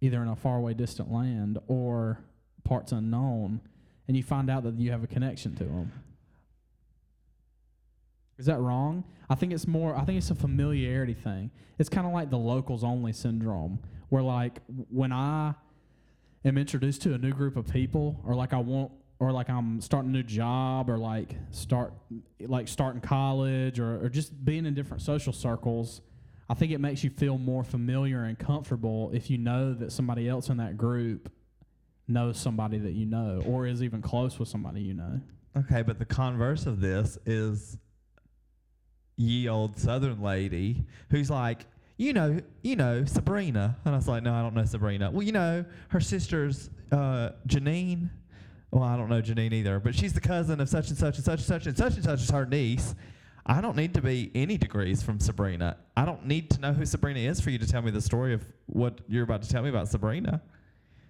either 0.00 0.22
in 0.22 0.28
a 0.28 0.36
faraway 0.36 0.74
distant 0.74 1.12
land 1.12 1.58
or 1.66 2.20
parts 2.64 2.92
unknown 2.92 3.60
and 4.06 4.16
you 4.16 4.22
find 4.22 4.50
out 4.50 4.62
that 4.64 4.74
you 4.74 4.90
have 4.90 5.02
a 5.02 5.06
connection 5.06 5.54
to 5.56 5.64
them. 5.64 5.92
Is 8.38 8.46
that 8.46 8.58
wrong? 8.58 9.04
I 9.28 9.34
think 9.34 9.52
it's 9.52 9.66
more 9.66 9.96
I 9.96 10.04
think 10.04 10.18
it's 10.18 10.30
a 10.30 10.34
familiarity 10.34 11.14
thing. 11.14 11.50
It's 11.78 11.88
kind 11.88 12.06
of 12.06 12.12
like 12.12 12.30
the 12.30 12.38
locals 12.38 12.84
only 12.84 13.12
syndrome 13.12 13.80
where 14.12 14.22
like 14.22 14.58
when 14.90 15.10
I 15.10 15.54
am 16.44 16.58
introduced 16.58 17.00
to 17.02 17.14
a 17.14 17.18
new 17.18 17.32
group 17.32 17.56
of 17.56 17.66
people 17.66 18.20
or 18.26 18.34
like 18.34 18.52
I 18.52 18.58
want 18.58 18.92
or 19.18 19.32
like 19.32 19.48
I'm 19.48 19.80
starting 19.80 20.10
a 20.10 20.12
new 20.12 20.22
job 20.22 20.90
or 20.90 20.98
like 20.98 21.34
start 21.50 21.94
like 22.38 22.68
starting 22.68 23.00
college 23.00 23.80
or, 23.80 24.04
or 24.04 24.10
just 24.10 24.44
being 24.44 24.66
in 24.66 24.74
different 24.74 25.02
social 25.02 25.32
circles, 25.32 26.02
I 26.50 26.52
think 26.52 26.72
it 26.72 26.78
makes 26.78 27.02
you 27.02 27.08
feel 27.08 27.38
more 27.38 27.64
familiar 27.64 28.24
and 28.24 28.38
comfortable 28.38 29.10
if 29.14 29.30
you 29.30 29.38
know 29.38 29.72
that 29.72 29.92
somebody 29.92 30.28
else 30.28 30.50
in 30.50 30.58
that 30.58 30.76
group 30.76 31.32
knows 32.06 32.38
somebody 32.38 32.76
that 32.80 32.92
you 32.92 33.06
know 33.06 33.42
or 33.46 33.66
is 33.66 33.82
even 33.82 34.02
close 34.02 34.38
with 34.38 34.48
somebody 34.48 34.82
you 34.82 34.92
know. 34.92 35.22
okay, 35.56 35.80
but 35.80 35.98
the 35.98 36.04
converse 36.04 36.66
of 36.66 36.82
this 36.82 37.16
is 37.24 37.78
ye 39.16 39.48
old 39.48 39.78
Southern 39.78 40.20
lady 40.20 40.84
who's 41.08 41.30
like, 41.30 41.64
you 41.96 42.12
know, 42.12 42.38
you 42.62 42.76
know 42.76 43.04
Sabrina, 43.04 43.76
and 43.84 43.94
I 43.94 43.96
was 43.96 44.08
like, 44.08 44.22
no, 44.22 44.34
I 44.34 44.42
don't 44.42 44.54
know 44.54 44.64
Sabrina. 44.64 45.10
Well, 45.10 45.22
you 45.22 45.32
know, 45.32 45.64
her 45.88 46.00
sister's 46.00 46.70
uh, 46.90 47.30
Janine. 47.46 48.10
Well, 48.70 48.82
I 48.82 48.96
don't 48.96 49.08
know 49.10 49.20
Janine 49.20 49.52
either, 49.52 49.78
but 49.78 49.94
she's 49.94 50.12
the 50.14 50.20
cousin 50.20 50.60
of 50.60 50.68
such 50.68 50.88
and 50.88 50.96
such 50.98 51.16
and 51.16 51.24
such 51.24 51.38
and 51.40 51.46
such 51.46 51.66
and 51.66 51.76
such 51.76 51.94
and 51.94 52.04
such 52.04 52.20
is 52.22 52.30
her 52.30 52.46
niece. 52.46 52.94
I 53.44 53.60
don't 53.60 53.76
need 53.76 53.94
to 53.94 54.00
be 54.00 54.30
any 54.34 54.56
degrees 54.56 55.02
from 55.02 55.18
Sabrina. 55.20 55.76
I 55.96 56.04
don't 56.04 56.26
need 56.26 56.48
to 56.50 56.60
know 56.60 56.72
who 56.72 56.86
Sabrina 56.86 57.18
is 57.20 57.40
for 57.40 57.50
you 57.50 57.58
to 57.58 57.66
tell 57.66 57.82
me 57.82 57.90
the 57.90 58.00
story 58.00 58.32
of 58.34 58.44
what 58.66 59.00
you're 59.08 59.24
about 59.24 59.42
to 59.42 59.48
tell 59.48 59.62
me 59.62 59.68
about 59.68 59.88
Sabrina. 59.88 60.40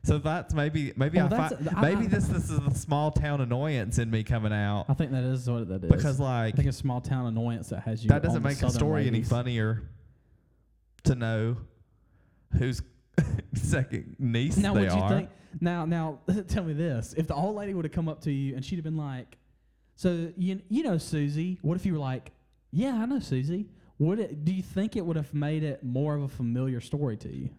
So 0.05 0.19
that's 0.19 0.53
maybe 0.53 0.93
maybe 0.97 1.19
Well, 1.19 1.33
I 1.33 1.49
fi- 1.51 1.81
maybe 1.81 2.05
I- 2.07 2.09
this 2.09 2.27
this 2.27 2.51
is 2.51 2.59
the 2.59 2.75
small 2.75 3.13
town 3.13 3.41
annoyance 3.41 3.99
in 3.99 4.11
me 4.11 4.25
coming 4.25 4.53
out 4.53 4.87
I 4.89 4.95
think 4.95 5.13
that 5.13 5.23
is 5.23 5.49
what 5.49 5.69
that 5.69 5.85
is. 5.85 5.91
because 5.93 6.19
like 6.19 6.55
I 6.55 6.57
think 6.57 6.67
it's 6.67 6.77
small 6.77 7.01
town 7.01 7.27
annoyance 7.27 7.69
that 7.69 7.81
has 7.85 8.03
you. 8.03 8.09
that 8.09 8.23
doesn't 8.23 8.43
make 8.43 8.59
the 8.59 8.71
story 8.71 9.07
any 9.07 9.23
funnier 9.23 9.83
to 11.05 11.15
know 11.15 11.57
whose 12.59 12.83
second 13.55 14.17
niece 14.19 14.57
Now, 14.57 14.75
they 14.75 14.81
would 14.83 14.93
you 14.93 14.99
are. 14.99 15.09
think? 15.09 15.31
Now, 15.61 15.85
now, 15.85 16.21
tell 16.49 16.65
me 16.65 16.73
this: 16.73 17.15
if 17.17 17.27
the 17.27 17.35
old 17.35 17.57
lady 17.57 17.75
would 17.75 17.85
have 17.85 17.93
come 17.93 18.09
up 18.09 18.23
to 18.23 18.33
you 18.33 18.55
and 18.55 18.65
she'd 18.65 18.77
have 18.77 18.85
been 18.85 18.97
like, 18.97 19.37
"So 19.97 20.33
you 20.37 20.61
you 20.69 20.83
know 20.83 20.99
Susie?" 20.99 21.59
What 21.63 21.77
if 21.77 21.85
you 21.85 21.93
were 21.93 21.99
like, 21.99 22.33
"Yeah, 22.71 22.95
I 22.95 23.07
know 23.07 23.19
Susie." 23.21 23.69
Would 23.99 24.19
it? 24.19 24.45
Do 24.45 24.53
you 24.53 24.63
think 24.63 24.97
it 24.97 25.05
would 25.05 25.17
have 25.17 25.33
made 25.35 25.63
it 25.63 25.85
more 25.85 26.15
of 26.17 26.23
a 26.23 26.29
familiar 26.29 26.81
story 26.81 27.17
to 27.19 27.29
you? 27.33 27.51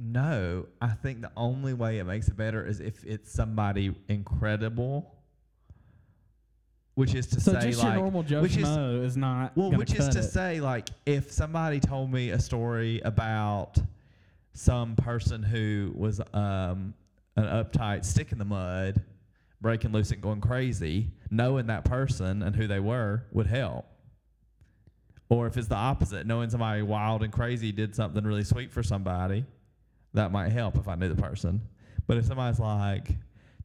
No, 0.00 0.66
I 0.80 0.88
think 0.88 1.22
the 1.22 1.32
only 1.36 1.74
way 1.74 1.98
it 1.98 2.04
makes 2.04 2.28
it 2.28 2.36
better 2.36 2.64
is 2.64 2.80
if 2.80 3.04
it's 3.04 3.32
somebody 3.32 3.94
incredible. 4.08 5.14
Which 6.98 7.14
is 7.14 7.28
to 7.28 7.40
So 7.40 7.52
say, 7.52 7.60
just 7.70 7.78
like, 7.78 7.92
your 7.92 8.02
normal 8.02 8.24
Joe 8.24 8.42
which 8.42 8.56
is- 8.56 8.64
Schmo 8.64 9.04
is 9.04 9.16
not 9.16 9.56
well, 9.56 9.70
which 9.70 9.94
is 9.94 10.08
to 10.08 10.18
it. 10.18 10.22
say, 10.24 10.60
like, 10.60 10.88
if 11.06 11.30
somebody 11.30 11.78
told 11.78 12.10
me 12.10 12.30
a 12.30 12.40
story 12.40 13.00
about 13.04 13.78
some 14.52 14.96
person 14.96 15.44
who 15.44 15.92
was 15.94 16.20
um, 16.34 16.92
an 17.36 17.44
uptight 17.44 18.04
stick 18.04 18.32
in 18.32 18.38
the 18.38 18.44
mud, 18.44 19.00
breaking 19.60 19.92
loose 19.92 20.10
and 20.10 20.20
going 20.20 20.40
crazy, 20.40 21.12
knowing 21.30 21.68
that 21.68 21.84
person 21.84 22.42
and 22.42 22.56
who 22.56 22.66
they 22.66 22.80
were 22.80 23.22
would 23.30 23.46
help. 23.46 23.86
Or 25.28 25.46
if 25.46 25.56
it's 25.56 25.68
the 25.68 25.76
opposite, 25.76 26.26
knowing 26.26 26.50
somebody 26.50 26.82
wild 26.82 27.22
and 27.22 27.32
crazy 27.32 27.70
did 27.70 27.94
something 27.94 28.24
really 28.24 28.42
sweet 28.42 28.72
for 28.72 28.82
somebody, 28.82 29.44
that 30.14 30.32
might 30.32 30.48
help 30.50 30.76
if 30.76 30.88
I 30.88 30.96
knew 30.96 31.08
the 31.14 31.22
person. 31.22 31.60
But 32.08 32.16
if 32.16 32.24
somebody's 32.24 32.58
like 32.58 33.10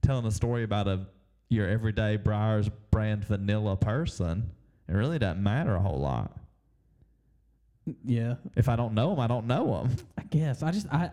telling 0.04 0.26
a 0.28 0.32
story 0.32 0.62
about 0.62 0.88
a 0.88 1.08
your 1.54 1.68
everyday 1.70 2.18
Breyers 2.18 2.70
brand 2.92 3.24
vanilla 3.26 3.78
person, 3.78 4.52
it 4.88 4.94
really 4.94 5.20
doesn't 5.20 5.42
matter 5.42 5.76
a 5.76 5.80
whole 5.80 6.00
lot. 6.00 6.38
yeah, 8.06 8.36
If 8.56 8.70
I 8.70 8.76
don't 8.76 8.94
know 8.94 9.10
them, 9.12 9.20
I 9.20 9.28
don't 9.28 9.46
know 9.48 9.84
them. 9.84 9.96
I 10.18 10.24
guess 10.24 10.64
I 10.64 10.72
just 10.72 10.88
I. 10.92 11.12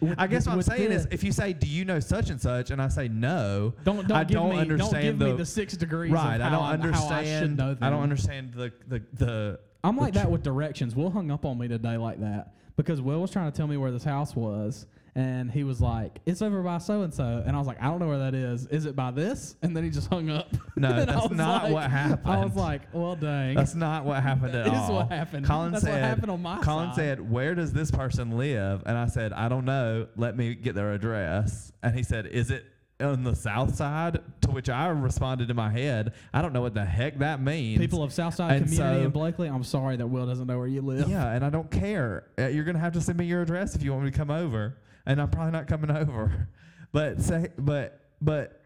with 0.00 0.14
I 0.18 0.26
guess 0.26 0.46
what 0.46 0.52
I'm 0.54 0.62
saying 0.62 0.92
is, 0.92 1.06
if 1.10 1.24
you 1.24 1.32
say, 1.32 1.52
"Do 1.54 1.66
you 1.66 1.84
know 1.84 1.98
such 2.00 2.28
and 2.30 2.40
such?" 2.40 2.70
and 2.70 2.80
I 2.80 2.88
say 2.88 3.08
no, 3.08 3.72
don't 3.84 4.06
don't 4.06 4.16
I 4.18 4.24
give 4.24 4.34
don't 4.34 4.50
me 4.50 4.58
understand 4.58 4.92
don't 4.92 5.02
give 5.02 5.18
me 5.18 5.30
the- 5.32 5.36
the 5.38 5.46
six 5.46 5.76
degrees. 5.76 6.12
right? 6.12 6.40
I 6.40 6.50
don't 6.50 6.62
I 6.62 6.72
understand. 6.74 7.56
know 7.56 7.76
I 7.80 7.88
don't 7.90 8.02
understand 8.02 8.52
the 8.54 8.72
the 8.88 9.02
the. 9.14 9.60
I'm 9.82 9.96
the 9.96 10.02
like 10.02 10.14
that 10.14 10.30
with 10.30 10.42
directions. 10.42 10.94
Will 10.94 11.10
hung 11.10 11.30
up 11.30 11.46
on 11.46 11.56
me 11.58 11.68
today 11.68 11.96
like 11.96 12.20
that 12.20 12.52
because 12.76 13.00
Will 13.00 13.20
was 13.22 13.30
trying 13.30 13.50
to 13.50 13.56
tell 13.56 13.66
me 13.66 13.78
where 13.78 13.90
this 13.90 14.04
house 14.04 14.36
was, 14.36 14.86
and 15.14 15.50
he 15.50 15.64
was 15.64 15.80
like, 15.80 16.20
"It's 16.26 16.42
over 16.42 16.62
by 16.62 16.78
so 16.78 17.02
and 17.02 17.12
so," 17.12 17.42
and 17.46 17.54
I 17.54 17.58
was 17.58 17.66
like, 17.66 17.80
"I 17.82 17.86
don't 17.86 17.98
know 17.98 18.08
where 18.08 18.18
that 18.18 18.34
is. 18.34 18.66
Is 18.68 18.86
it 18.86 18.94
by 18.96 19.10
this?" 19.10 19.56
And 19.62 19.76
then 19.76 19.84
he 19.84 19.90
just 19.90 20.08
hung 20.08 20.30
up. 20.30 20.48
No, 20.76 21.04
that's 21.04 21.30
not 21.30 21.64
like- 21.64 21.72
what 21.72 21.90
happened. 21.90 22.32
I 22.32 22.44
was 22.44 22.54
like, 22.56 22.82
"Well, 22.92 23.16
dang." 23.16 23.54
That's 23.56 23.74
not 23.74 24.04
what 24.04 24.22
happened 24.22 24.54
at 24.54 24.64
That 24.66 24.72
is 24.74 24.78
all. 24.90 24.96
what 24.96 25.08
happened. 25.10 25.46
Collin 25.46 25.72
That's 25.72 25.84
what 25.84 25.94
happened 25.94 26.30
on 26.30 26.42
my 26.42 26.56
side. 26.56 26.64
Collin 26.64 26.88
side. 26.90 26.96
said, 26.96 27.30
"Where 27.30 27.54
does 27.54 27.72
this 27.72 27.90
person 27.90 28.36
live?" 28.36 28.82
And 28.86 28.96
I 28.96 29.06
said, 29.06 29.32
"I 29.32 29.48
don't 29.48 29.64
know. 29.64 30.06
Let 30.16 30.36
me 30.36 30.54
get 30.54 30.74
their 30.74 30.92
address." 30.92 31.72
And 31.82 31.94
he 31.94 32.02
said, 32.02 32.26
"Is 32.26 32.50
it 32.50 32.64
on 33.00 33.24
the 33.24 33.34
south 33.34 33.74
side?" 33.74 34.20
To 34.42 34.50
which 34.50 34.68
I 34.70 34.88
responded 34.88 35.48
in 35.50 35.56
my 35.56 35.70
head, 35.70 36.12
"I 36.34 36.42
don't 36.42 36.52
know 36.52 36.60
what 36.62 36.74
the 36.74 36.84
heck 36.84 37.18
that 37.18 37.40
means." 37.42 37.78
People 37.78 38.02
of 38.02 38.12
Southside 38.12 38.52
And 38.56 38.64
Community 38.66 39.00
so- 39.00 39.04
in 39.06 39.10
Blakely, 39.10 39.48
I'm 39.48 39.64
sorry 39.64 39.96
that 39.96 40.06
Will 40.06 40.26
doesn't 40.26 40.46
know 40.46 40.58
where 40.58 40.66
you 40.66 40.82
live. 40.82 41.08
Yeah, 41.08 41.30
and 41.32 41.44
I 41.44 41.50
don't 41.50 41.70
care. 41.70 42.24
Uh, 42.38 42.46
You're 42.48 42.64
gonna 42.64 42.78
have 42.78 42.92
to 42.94 43.00
send 43.00 43.18
me 43.18 43.24
your 43.26 43.42
address 43.42 43.74
if 43.74 43.82
you 43.82 43.92
want 43.92 44.04
me 44.04 44.10
to 44.10 44.16
come 44.16 44.30
over, 44.30 44.76
and 45.06 45.20
I'm 45.20 45.30
probably 45.30 45.52
not 45.52 45.66
coming 45.66 45.90
over. 45.96 46.48
But 46.92 47.20
say, 47.20 47.48
but 47.56 48.00
but 48.20 48.60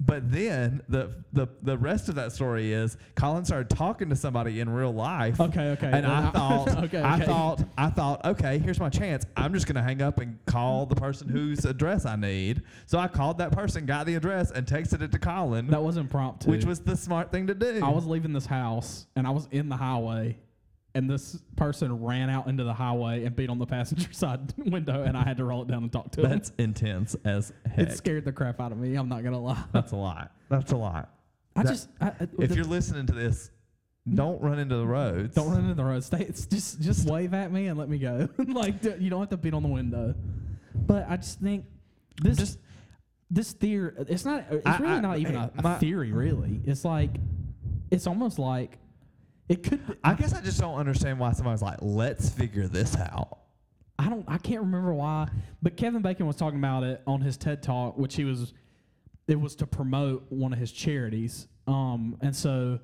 but 0.00 0.30
then 0.30 0.82
the 0.88 1.12
the 1.32 1.46
the 1.62 1.78
rest 1.78 2.08
of 2.08 2.16
that 2.16 2.32
story 2.32 2.72
is 2.72 2.96
Collin 3.14 3.44
started 3.44 3.70
talking 3.74 4.10
to 4.10 4.16
somebody 4.16 4.60
in 4.60 4.68
real 4.68 4.92
life. 4.92 5.40
Okay, 5.40 5.70
okay. 5.70 5.86
And 5.86 6.04
then 6.04 6.10
I 6.10 6.30
thought, 6.30 6.68
okay, 6.84 7.00
I 7.00 7.14
okay. 7.14 7.24
thought, 7.24 7.62
I 7.78 7.90
thought, 7.90 8.24
okay, 8.24 8.58
here's 8.58 8.80
my 8.80 8.88
chance. 8.88 9.24
I'm 9.36 9.54
just 9.54 9.66
gonna 9.66 9.82
hang 9.82 10.02
up 10.02 10.18
and 10.18 10.38
call 10.46 10.86
the 10.86 10.96
person 10.96 11.28
whose 11.28 11.64
address 11.64 12.06
I 12.06 12.16
need. 12.16 12.62
So 12.86 12.98
I 12.98 13.06
called 13.08 13.38
that 13.38 13.52
person, 13.52 13.86
got 13.86 14.06
the 14.06 14.16
address, 14.16 14.50
and 14.50 14.66
texted 14.66 15.00
it 15.00 15.12
to 15.12 15.18
Collin, 15.18 15.68
that 15.68 15.82
was 15.82 15.96
impromptu. 15.96 16.50
which 16.50 16.64
was 16.64 16.80
the 16.80 16.96
smart 16.96 17.30
thing 17.30 17.46
to 17.46 17.54
do. 17.54 17.80
I 17.82 17.90
was 17.90 18.04
leaving 18.04 18.32
this 18.32 18.46
house 18.46 19.06
and 19.16 19.26
I 19.26 19.30
was 19.30 19.48
in 19.52 19.68
the 19.68 19.76
highway, 19.76 20.36
and 20.94 21.10
this 21.10 21.42
person 21.56 22.02
ran 22.04 22.30
out 22.30 22.46
into 22.46 22.62
the 22.64 22.72
highway 22.74 23.24
and 23.24 23.34
beat 23.34 23.50
on 23.50 23.58
the 23.58 23.66
passenger 23.66 24.12
side 24.12 24.52
window, 24.56 25.02
and 25.02 25.16
I 25.16 25.24
had 25.24 25.36
to 25.38 25.44
roll 25.44 25.62
it 25.62 25.68
down 25.68 25.82
and 25.82 25.92
talk 25.92 26.12
to 26.12 26.22
him. 26.22 26.30
That's 26.30 26.52
intense 26.58 27.16
as 27.24 27.52
heck. 27.66 27.88
It 27.88 27.92
scared 27.96 28.24
the 28.24 28.32
crap 28.32 28.60
out 28.60 28.72
of 28.72 28.78
me. 28.78 28.94
I'm 28.94 29.08
not 29.08 29.24
gonna 29.24 29.40
lie. 29.40 29.64
That's 29.72 29.92
a 29.92 29.96
lot. 29.96 30.32
That's 30.48 30.72
a 30.72 30.76
lot. 30.76 31.10
I 31.56 31.62
that- 31.62 31.68
just 31.68 31.88
I, 32.00 32.06
I- 32.08 32.14
If 32.38 32.48
the- 32.50 32.54
you're 32.56 32.64
listening 32.64 33.06
to 33.06 33.12
this 33.12 33.50
don't 34.12 34.40
run 34.42 34.58
into 34.58 34.76
the 34.76 34.86
roads. 34.86 35.34
Don't 35.34 35.50
run 35.50 35.60
into 35.62 35.74
the 35.74 35.84
road. 35.84 36.04
Stay. 36.04 36.20
It's 36.20 36.44
just 36.46 36.80
just 36.80 37.08
wave 37.08 37.32
at 37.32 37.50
me 37.50 37.66
and 37.68 37.78
let 37.78 37.88
me 37.88 37.98
go. 37.98 38.28
like 38.48 38.82
d- 38.82 38.92
you 39.00 39.08
don't 39.10 39.20
have 39.20 39.30
to 39.30 39.36
beat 39.38 39.54
on 39.54 39.62
the 39.62 39.68
window. 39.68 40.14
But 40.74 41.06
I 41.08 41.16
just 41.16 41.40
think 41.40 41.64
this 42.22 42.36
Just- 42.36 42.58
this 43.30 43.52
theory. 43.52 43.92
It's 44.08 44.24
not. 44.24 44.44
It's 44.50 44.66
I- 44.66 44.76
really 44.78 44.92
I- 44.92 45.00
not 45.00 45.18
even 45.18 45.34
a, 45.36 45.50
a 45.56 45.62
my- 45.62 45.78
theory. 45.78 46.12
Really, 46.12 46.60
it's 46.66 46.84
like 46.84 47.10
it's 47.90 48.06
almost 48.06 48.38
like 48.38 48.78
it 49.48 49.62
could. 49.62 49.86
Be, 49.86 49.94
I 50.02 50.14
guess 50.14 50.32
I 50.32 50.40
just 50.40 50.60
don't 50.60 50.76
understand 50.76 51.18
why 51.18 51.32
somebody's 51.32 51.62
like, 51.62 51.78
let's 51.80 52.28
figure 52.30 52.66
this 52.66 52.96
out. 52.96 53.38
I 53.98 54.08
don't. 54.08 54.24
I 54.26 54.38
can't 54.38 54.60
remember 54.60 54.92
why, 54.94 55.28
but 55.62 55.76
Kevin 55.76 56.02
Bacon 56.02 56.26
was 56.26 56.36
talking 56.36 56.58
about 56.58 56.82
it 56.82 57.02
on 57.06 57.20
his 57.20 57.36
TED 57.36 57.62
Talk, 57.62 57.96
which 57.96 58.16
he 58.16 58.24
was. 58.24 58.52
It 59.26 59.40
was 59.40 59.56
to 59.56 59.66
promote 59.66 60.26
one 60.30 60.52
of 60.52 60.58
his 60.58 60.72
charities, 60.72 61.46
um, 61.66 62.18
and 62.20 62.34
so 62.34 62.80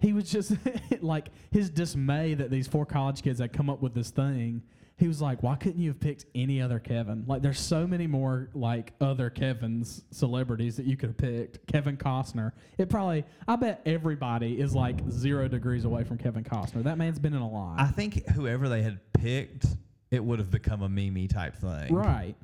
he 0.00 0.12
was 0.12 0.30
just 0.30 0.52
like 1.00 1.28
his 1.50 1.70
dismay 1.70 2.34
that 2.34 2.50
these 2.50 2.66
four 2.66 2.86
college 2.86 3.22
kids 3.22 3.40
had 3.40 3.52
come 3.52 3.70
up 3.70 3.80
with 3.80 3.94
this 3.94 4.10
thing. 4.10 4.62
He 4.98 5.06
was 5.06 5.22
like, 5.22 5.44
"Why 5.44 5.54
couldn't 5.54 5.80
you 5.80 5.90
have 5.90 6.00
picked 6.00 6.26
any 6.34 6.60
other 6.60 6.80
Kevin? 6.80 7.24
Like, 7.26 7.40
there's 7.40 7.60
so 7.60 7.86
many 7.86 8.08
more 8.08 8.50
like 8.52 8.94
other 9.00 9.30
Kevin's 9.30 10.02
celebrities 10.10 10.76
that 10.76 10.86
you 10.86 10.96
could 10.96 11.10
have 11.10 11.16
picked. 11.16 11.66
Kevin 11.68 11.96
Costner. 11.96 12.50
It 12.78 12.90
probably. 12.90 13.24
I 13.46 13.54
bet 13.56 13.80
everybody 13.86 14.60
is 14.60 14.74
like 14.74 15.08
zero 15.08 15.46
degrees 15.46 15.84
away 15.84 16.02
from 16.02 16.18
Kevin 16.18 16.42
Costner. 16.42 16.82
That 16.82 16.98
man's 16.98 17.20
been 17.20 17.32
in 17.32 17.42
a 17.42 17.48
lot. 17.48 17.78
I 17.78 17.86
think 17.86 18.28
whoever 18.30 18.68
they 18.68 18.82
had 18.82 18.98
picked, 19.12 19.66
it 20.10 20.22
would 20.22 20.40
have 20.40 20.50
become 20.50 20.82
a 20.82 20.88
Mimi 20.88 21.28
type 21.28 21.54
thing. 21.54 21.94
Right. 21.94 22.34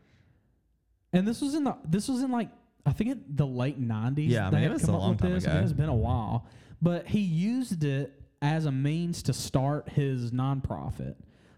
And 1.12 1.26
this 1.26 1.40
was 1.40 1.54
in 1.54 1.64
the 1.64 1.76
this 1.84 2.08
was 2.08 2.22
in 2.22 2.30
like 2.30 2.50
I 2.86 2.92
think 2.92 3.10
in 3.10 3.24
the 3.30 3.46
late 3.46 3.78
nineties. 3.78 4.30
Yeah, 4.30 4.46
I 4.46 4.50
mean, 4.50 4.62
it 4.62 4.72
was 4.72 4.84
a 4.84 4.92
long 4.92 5.16
time 5.16 5.34
ago. 5.34 5.60
It's 5.62 5.72
been 5.72 5.88
a 5.88 5.94
while, 5.94 6.46
but 6.80 7.08
he 7.08 7.20
used 7.20 7.82
it 7.82 8.12
as 8.42 8.66
a 8.66 8.72
means 8.72 9.22
to 9.24 9.32
start 9.32 9.88
his 9.88 10.30
nonprofit. 10.30 11.14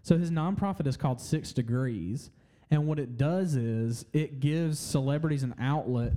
So 0.07 0.17
his 0.17 0.31
nonprofit 0.31 0.87
is 0.87 0.95
called 0.95 1.19
Six 1.19 1.51
Degrees, 1.51 2.31
and 2.71 2.87
what 2.87 2.97
it 2.97 3.17
does 3.17 3.57
is 3.57 4.05
it 4.13 4.39
gives 4.39 4.79
celebrities 4.79 5.43
an 5.43 5.53
outlet 5.59 6.13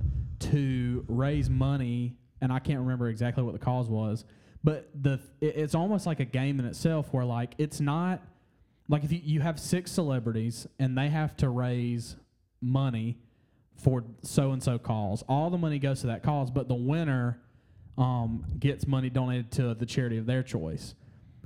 to 0.53 1.05
raise 1.09 1.51
money. 1.51 2.15
And 2.41 2.53
I 2.53 2.61
can't 2.61 2.79
remember 2.79 3.09
exactly 3.09 3.43
what 3.43 3.53
the 3.53 3.59
cause 3.59 3.89
was, 3.89 4.25
but 4.63 4.89
the 4.95 5.15
it, 5.41 5.57
it's 5.57 5.75
almost 5.75 6.07
like 6.07 6.21
a 6.21 6.25
game 6.25 6.61
in 6.61 6.67
itself, 6.67 7.13
where 7.13 7.25
like 7.25 7.57
it's 7.59 7.81
not 7.81 8.23
like 8.89 9.03
if 9.03 9.11
you, 9.11 9.23
you 9.25 9.41
have 9.41 9.59
six 9.59 9.91
celebrities 9.91 10.69
and 10.79 10.97
they 10.97 11.09
have 11.09 11.37
to 11.39 11.49
raise 11.49 12.15
money 12.61 13.19
for 13.75 14.05
so 14.23 14.53
and 14.53 14.63
so 14.63 14.79
cause 14.79 15.25
all 15.29 15.51
the 15.51 15.59
money 15.59 15.81
goes 15.81 16.03
to 16.03 16.07
that 16.09 16.23
cause 16.23 16.51
but 16.51 16.69
the 16.69 16.75
winner 16.75 17.41
um, 17.99 18.45
gets 18.59 18.87
money 18.87 19.11
donated 19.11 19.51
to 19.51 19.75
the 19.75 19.87
charity 19.87 20.19
of 20.19 20.27
their 20.27 20.43
choice 20.43 20.95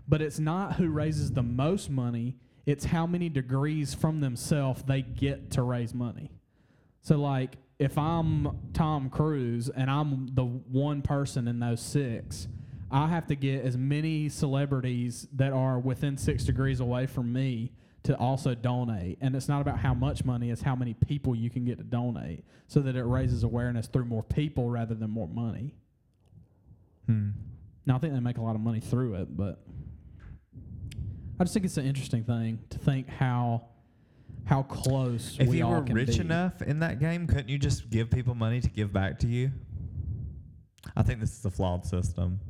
but 0.06 0.20
it's 0.22 0.38
not 0.38 0.74
who 0.74 0.88
raises 0.88 1.32
the 1.32 1.42
most 1.42 1.90
money 1.90 2.36
it's 2.66 2.86
how 2.86 3.06
many 3.06 3.28
degrees 3.28 3.94
from 3.94 4.20
themselves 4.20 4.82
they 4.84 5.02
get 5.02 5.50
to 5.52 5.62
raise 5.62 5.94
money. 5.94 6.30
So 7.02 7.16
like 7.16 7.56
if 7.78 7.98
i'm 7.98 8.70
tom 8.72 9.10
cruise 9.10 9.68
and 9.68 9.90
i'm 9.90 10.28
the 10.34 10.44
one 10.44 11.02
person 11.02 11.48
in 11.48 11.58
those 11.58 11.80
six 11.80 12.46
i 12.88 13.08
have 13.08 13.26
to 13.26 13.34
get 13.34 13.64
as 13.64 13.76
many 13.76 14.28
celebrities 14.28 15.26
that 15.32 15.52
are 15.52 15.80
within 15.80 16.16
six 16.16 16.44
degrees 16.44 16.78
away 16.78 17.04
from 17.04 17.32
me 17.32 17.72
to 18.04 18.14
also 18.18 18.54
donate. 18.54 19.16
And 19.22 19.34
it's 19.34 19.48
not 19.48 19.60
about 19.60 19.78
how 19.78 19.92
much 19.92 20.24
money 20.24 20.50
it's 20.50 20.62
how 20.62 20.76
many 20.76 20.94
people 20.94 21.34
you 21.34 21.50
can 21.50 21.64
get 21.64 21.78
to 21.78 21.84
donate 21.84 22.44
so 22.68 22.80
that 22.80 22.94
it 22.94 23.02
raises 23.02 23.42
awareness 23.42 23.88
through 23.88 24.04
more 24.04 24.22
people 24.22 24.70
rather 24.70 24.94
than 24.94 25.10
more 25.10 25.28
money. 25.28 25.74
Hmm. 27.06 27.30
now 27.84 27.96
i 27.96 27.98
think 27.98 28.14
they 28.14 28.20
make 28.20 28.38
a 28.38 28.42
lot 28.42 28.54
of 28.54 28.62
money 28.62 28.80
through 28.80 29.16
it 29.16 29.36
but 29.36 29.62
i 31.40 31.44
just 31.44 31.54
think 31.54 31.64
it's 31.66 31.76
an 31.76 31.86
interesting 31.86 32.24
thing 32.24 32.58
to 32.70 32.78
think 32.78 33.08
how 33.08 33.64
how 34.44 34.62
close 34.62 35.36
If 35.40 35.48
we 35.48 35.58
you 35.58 35.64
all 35.64 35.72
were 35.72 35.82
can 35.82 35.94
rich 35.94 36.16
be. 36.16 36.20
enough 36.20 36.60
in 36.60 36.80
that 36.80 37.00
game, 37.00 37.26
couldn't 37.26 37.48
you 37.48 37.58
just 37.58 37.88
give 37.88 38.10
people 38.10 38.34
money 38.34 38.60
to 38.60 38.68
give 38.68 38.92
back 38.92 39.18
to 39.20 39.26
you? 39.26 39.50
I 40.94 41.02
think 41.02 41.20
this 41.20 41.38
is 41.38 41.42
a 41.46 41.50
flawed 41.50 41.86
system. 41.86 42.40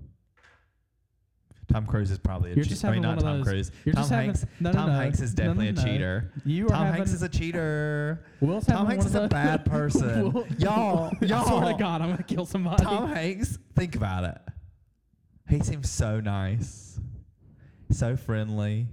Tom 1.68 1.86
Cruise 1.86 2.10
is 2.10 2.18
probably 2.18 2.50
a 2.52 2.56
You're 2.56 2.64
cheater. 2.64 2.88
I 2.88 2.90
mean, 2.90 3.02
not 3.02 3.20
Tom 3.20 3.38
those- 3.38 3.46
Cruise. 3.46 3.70
Tom 3.70 3.94
just 3.94 4.10
having- 4.10 4.26
Hanks. 4.26 4.46
no, 4.60 4.70
no, 4.72 4.76
Tom 4.76 4.88
no. 4.90 4.96
Hanks 4.96 5.20
is 5.20 5.34
definitely 5.34 5.68
a 5.68 5.72
cheater. 5.72 6.32
you 6.44 6.66
are 6.66 6.70
Tom 6.70 6.78
having, 6.86 6.94
Hanks 6.96 7.12
is 7.12 7.22
a 7.22 7.28
cheater. 7.28 8.24
Will's 8.40 8.66
Tom 8.66 8.86
Hanks 8.86 9.06
is 9.06 9.14
a 9.14 9.28
bad 9.28 9.64
person. 9.66 10.32
Will- 10.32 10.46
Y'all, 10.58 11.04
I 11.06 11.16
swear 11.16 11.20
to 11.20 11.26
y'all. 11.28 11.78
God, 11.78 12.02
I'm 12.02 12.10
gonna 12.10 12.22
kill 12.24 12.44
somebody. 12.44 12.82
Tom 12.82 13.08
Hanks, 13.08 13.56
think 13.76 13.94
about 13.96 14.24
it. 14.24 14.38
He 15.48 15.60
seems 15.60 15.88
so 15.90 16.18
nice, 16.20 16.98
so 17.90 18.16
friendly. 18.16 18.86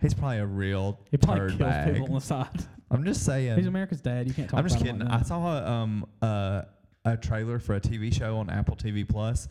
He's 0.00 0.14
probably 0.14 0.38
a 0.38 0.46
real 0.46 0.98
he 1.10 1.16
probably 1.16 1.40
turd 1.40 1.58
kills 1.58 1.70
bag. 1.70 1.92
people 1.94 2.08
on 2.08 2.14
the 2.14 2.20
side. 2.20 2.64
I'm 2.90 3.04
just 3.04 3.24
saying. 3.24 3.56
He's 3.56 3.66
America's 3.66 4.00
dad. 4.00 4.26
You 4.28 4.34
can't 4.34 4.50
talk 4.50 4.58
I'm 4.58 4.64
just 4.64 4.76
about 4.76 4.86
him 4.88 4.96
kidding. 4.96 5.08
like 5.08 5.14
I 5.14 5.18
that. 5.18 5.26
saw 5.26 5.58
a, 5.58 5.66
um 5.70 6.06
uh, 6.20 6.62
a 7.04 7.16
trailer 7.16 7.58
for 7.58 7.74
a 7.76 7.80
TV 7.80 8.12
show 8.12 8.36
on 8.38 8.50
Apple 8.50 8.76
TV 8.76 9.08
Plus, 9.08 9.48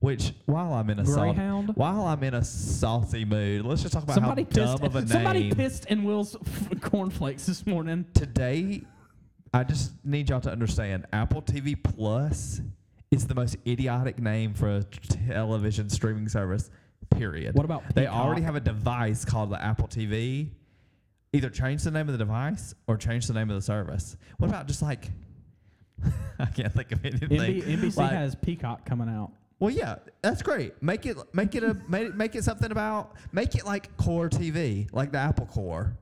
which 0.00 0.32
while 0.46 0.72
I'm 0.72 0.88
in 0.90 0.98
a 0.98 1.04
Greyhound. 1.04 1.72
while 1.76 2.06
I'm 2.06 2.22
in 2.24 2.34
a 2.34 2.42
saucy 2.44 3.24
mood, 3.24 3.64
let's 3.66 3.82
just 3.82 3.92
talk 3.94 4.02
about 4.04 4.14
Somebody 4.14 4.42
how 4.42 4.48
pissed. 4.48 4.78
dumb 4.78 4.84
of 4.84 4.96
a 4.96 5.06
somebody 5.06 5.52
pissed 5.52 5.86
in 5.86 6.02
Will's 6.04 6.34
f- 6.36 6.80
cornflakes 6.80 7.46
this 7.46 7.66
morning. 7.66 8.04
Today, 8.14 8.82
I 9.52 9.64
just 9.64 9.92
need 10.04 10.30
y'all 10.30 10.40
to 10.40 10.50
understand 10.50 11.06
Apple 11.12 11.42
TV 11.42 11.76
Plus 11.82 12.60
is 13.10 13.26
the 13.28 13.34
most 13.34 13.56
idiotic 13.66 14.18
name 14.18 14.52
for 14.54 14.76
a 14.78 14.82
television 14.82 15.88
streaming 15.88 16.28
service. 16.28 16.70
Period. 17.16 17.54
What 17.54 17.64
about 17.64 17.82
They 17.94 18.06
already 18.06 18.42
have 18.42 18.56
a 18.56 18.60
device 18.60 19.24
called 19.24 19.50
the 19.50 19.62
Apple 19.62 19.88
TV. 19.88 20.48
Either 21.32 21.50
change 21.50 21.82
the 21.82 21.90
name 21.90 22.08
of 22.08 22.12
the 22.12 22.18
device 22.18 22.74
or 22.86 22.96
change 22.96 23.26
the 23.26 23.34
name 23.34 23.50
of 23.50 23.56
the 23.56 23.62
service. 23.62 24.16
What 24.38 24.48
about 24.48 24.66
just 24.68 24.82
like 24.82 25.10
I 26.38 26.46
can't 26.46 26.72
think 26.72 26.92
of 26.92 27.04
anything. 27.04 27.28
NB- 27.30 27.62
NBC 27.78 27.96
Like- 27.96 28.12
has 28.12 28.34
Peacock 28.34 28.84
coming 28.86 29.08
out. 29.08 29.32
Well, 29.60 29.70
yeah, 29.70 29.96
that's 30.20 30.42
great. 30.42 30.80
Make 30.82 31.06
it 31.06 31.16
make 31.32 31.54
it 31.54 31.62
a 31.64 31.74
make 31.88 32.08
it, 32.08 32.16
make 32.16 32.34
it 32.34 32.44
something 32.44 32.70
about 32.70 33.14
make 33.32 33.54
it 33.54 33.64
like 33.64 33.96
Core 33.96 34.28
TV, 34.28 34.88
like 34.92 35.12
the 35.12 35.18
Apple 35.18 35.46
Core. 35.46 35.96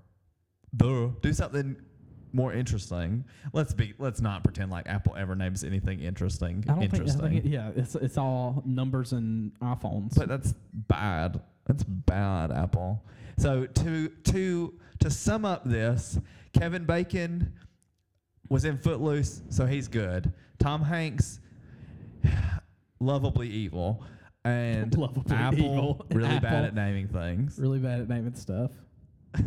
Duh. 0.75 1.09
Do 1.21 1.33
something 1.33 1.77
more 2.33 2.53
interesting. 2.53 3.25
Let's 3.53 3.73
be 3.75 3.95
let's 3.99 4.21
not 4.21 4.45
pretend 4.45 4.71
like 4.71 4.89
Apple 4.89 5.15
ever 5.17 5.35
names 5.35 5.65
anything 5.65 6.01
interesting. 6.01 6.65
I 6.69 6.73
don't 6.73 6.81
think. 6.81 6.95
I 6.95 6.97
interesting. 6.99 7.31
think 7.31 7.45
it, 7.45 7.49
yeah, 7.49 7.71
it's 7.77 7.95
it's 7.95 8.19
all 8.19 8.63
numbers 8.65 9.13
and 9.13 9.53
iPhones. 9.61 10.15
But 10.17 10.29
that's 10.29 10.55
bad. 10.73 11.41
That's 11.67 11.85
bad, 11.85 12.51
Apple. 12.51 13.05
So 13.39 13.67
to 13.67 14.09
to 14.09 14.75
to 15.01 15.11
sum 15.11 15.45
up 15.45 15.65
this, 15.65 16.19
Kevin 16.53 16.85
Bacon 16.85 17.53
was 18.49 18.65
in 18.65 18.79
Footloose, 18.79 19.43
so 19.49 19.67
he's 19.67 19.89
good. 19.89 20.33
Tom 20.59 20.83
Hanks, 20.83 21.41
lovably 23.01 23.49
evil, 23.49 24.05
and 24.45 24.97
Lovably 24.99 25.37
Apple 25.37 25.59
evil. 25.59 26.07
really 26.13 26.39
bad 26.41 26.65
at 26.65 26.75
naming 26.75 27.09
things. 27.09 27.59
really 27.59 27.79
bad 27.79 28.01
at 28.01 28.09
naming 28.09 28.35
stuff. 28.35 28.71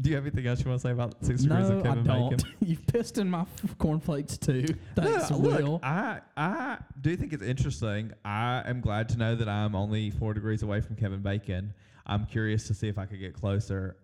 Do 0.00 0.08
you 0.08 0.16
have 0.16 0.24
anything 0.24 0.46
else 0.46 0.60
you 0.64 0.68
want 0.70 0.80
to 0.80 0.88
say 0.88 0.92
about 0.92 1.22
Six 1.24 1.42
Degrees 1.42 1.68
No, 1.68 1.78
of 1.78 1.86
I 1.86 1.94
don't. 1.96 2.30
Bacon? 2.30 2.54
You've 2.60 2.86
pissed 2.86 3.18
in 3.18 3.28
my 3.28 3.42
f- 3.42 3.76
cornflakes 3.78 4.38
too. 4.38 4.64
Thanks, 4.96 5.30
No, 5.30 5.36
Will. 5.38 5.72
look, 5.72 5.84
I 5.84 6.20
I 6.36 6.78
do 7.00 7.14
think 7.16 7.32
it's 7.34 7.42
interesting. 7.42 8.12
I 8.24 8.62
am 8.64 8.80
glad 8.80 9.10
to 9.10 9.18
know 9.18 9.34
that 9.36 9.48
I'm 9.50 9.74
only 9.74 10.10
four 10.10 10.32
degrees 10.32 10.62
away 10.62 10.80
from 10.80 10.96
Kevin 10.96 11.20
Bacon. 11.20 11.74
I'm 12.06 12.24
curious 12.24 12.66
to 12.68 12.74
see 12.74 12.88
if 12.88 12.98
I 12.98 13.04
could 13.04 13.20
get 13.20 13.34
closer. 13.34 13.96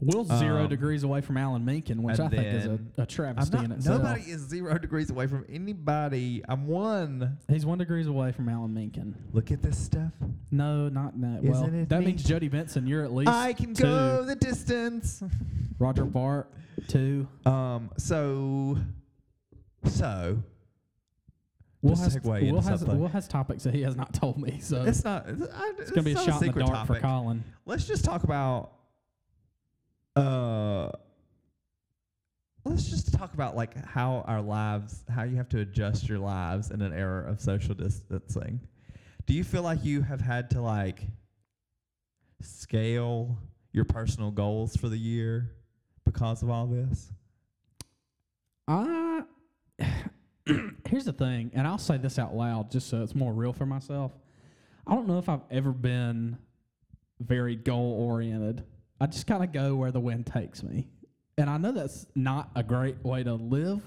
Will's 0.00 0.28
zero 0.38 0.62
Um, 0.62 0.68
degrees 0.68 1.02
away 1.02 1.20
from 1.20 1.36
Alan 1.36 1.64
Menken, 1.64 2.02
which 2.04 2.20
I 2.20 2.24
and 2.26 2.30
think 2.32 2.46
is 2.46 2.64
then- 2.66 2.92
a, 2.96 3.00
a 3.00 3.02
I'm 3.02 3.06
travesty 3.08 3.56
in 3.58 3.68
not, 3.70 3.78
itself. 3.78 4.02
nobody 4.02 4.22
is 4.30 4.42
zero 4.42 4.78
degrees 4.78 5.10
away 5.10 5.26
from 5.26 5.44
anybody. 5.48 6.42
I'm 6.48 6.68
one. 6.68 7.36
He's 7.48 7.66
one 7.66 7.78
degrees 7.78 8.06
away 8.06 8.30
from 8.30 8.48
Alan 8.48 8.72
Menken. 8.72 9.16
Look 9.32 9.50
at 9.50 9.60
this 9.60 9.76
stuff. 9.76 10.12
No, 10.52 10.88
not 10.88 11.20
that. 11.20 11.40
Isn't 11.42 11.50
Well, 11.50 11.64
it 11.82 11.88
that 11.88 11.98
neat? 12.00 12.06
means 12.06 12.22
Jodi 12.22 12.48
Benson. 12.48 12.86
You're 12.86 13.02
at 13.02 13.12
least 13.12 13.28
I 13.30 13.52
can 13.54 13.74
two. 13.74 13.82
go 13.82 14.22
the 14.24 14.36
distance. 14.36 15.20
Roger 15.80 16.04
Bart 16.04 16.48
two. 16.86 17.26
Um. 17.44 17.90
So. 17.96 18.78
So. 19.84 20.42
Will 21.82 21.90
Just 21.90 22.02
has, 22.04 22.16
segue 22.16 22.40
into 22.40 22.52
Will 22.54 22.60
has, 22.60 22.80
something. 22.80 22.98
Will 23.00 23.08
has 23.08 23.28
topics 23.28 23.62
that 23.62 23.72
he 23.74 23.82
has 23.82 23.94
not 23.94 24.12
told 24.12 24.36
me, 24.38 24.58
so 24.60 24.82
It's 24.82 25.04
not. 25.04 25.28
It's, 25.28 25.42
I, 25.42 25.72
it's 25.78 25.90
gonna 25.92 26.02
be 26.02 26.12
a 26.12 26.16
shot 26.16 26.26
in 26.26 26.32
the 26.34 26.38
secret 26.46 26.66
dark 26.66 26.86
for 26.86 26.94
topic. 26.94 27.02
Collin. 27.02 27.44
Let's 27.66 27.84
just 27.86 28.04
talk 28.04 28.22
about. 28.24 28.72
Uh. 30.18 30.90
Let's 32.64 32.90
just 32.90 33.14
talk 33.14 33.32
about 33.32 33.56
like 33.56 33.82
how 33.86 34.24
our 34.26 34.42
lives, 34.42 35.04
how 35.08 35.22
you 35.22 35.36
have 35.36 35.48
to 35.50 35.60
adjust 35.60 36.08
your 36.08 36.18
lives 36.18 36.70
in 36.70 36.82
an 36.82 36.92
era 36.92 37.30
of 37.30 37.40
social 37.40 37.74
distancing. 37.74 38.60
Do 39.26 39.32
you 39.32 39.42
feel 39.42 39.62
like 39.62 39.84
you 39.84 40.02
have 40.02 40.20
had 40.20 40.50
to 40.50 40.60
like 40.60 41.00
scale 42.42 43.38
your 43.72 43.84
personal 43.84 44.30
goals 44.30 44.76
for 44.76 44.88
the 44.88 44.98
year 44.98 45.50
because 46.04 46.42
of 46.42 46.50
all 46.50 46.66
this? 46.66 47.10
I 48.66 49.22
here's 50.88 51.04
the 51.04 51.12
thing, 51.12 51.50
and 51.54 51.66
I'll 51.66 51.78
say 51.78 51.96
this 51.96 52.18
out 52.18 52.34
loud 52.34 52.70
just 52.70 52.88
so 52.88 53.02
it's 53.02 53.14
more 53.14 53.32
real 53.32 53.52
for 53.52 53.66
myself. 53.66 54.12
I 54.86 54.94
don't 54.94 55.06
know 55.06 55.18
if 55.18 55.28
I've 55.28 55.44
ever 55.50 55.72
been 55.72 56.38
very 57.20 57.56
goal 57.56 57.92
oriented. 57.92 58.64
I 59.00 59.06
just 59.06 59.26
kind 59.26 59.44
of 59.44 59.52
go 59.52 59.76
where 59.76 59.92
the 59.92 60.00
wind 60.00 60.26
takes 60.26 60.62
me. 60.62 60.88
And 61.36 61.48
I 61.48 61.56
know 61.56 61.72
that's 61.72 62.06
not 62.14 62.50
a 62.56 62.62
great 62.62 63.04
way 63.04 63.22
to 63.22 63.34
live, 63.34 63.80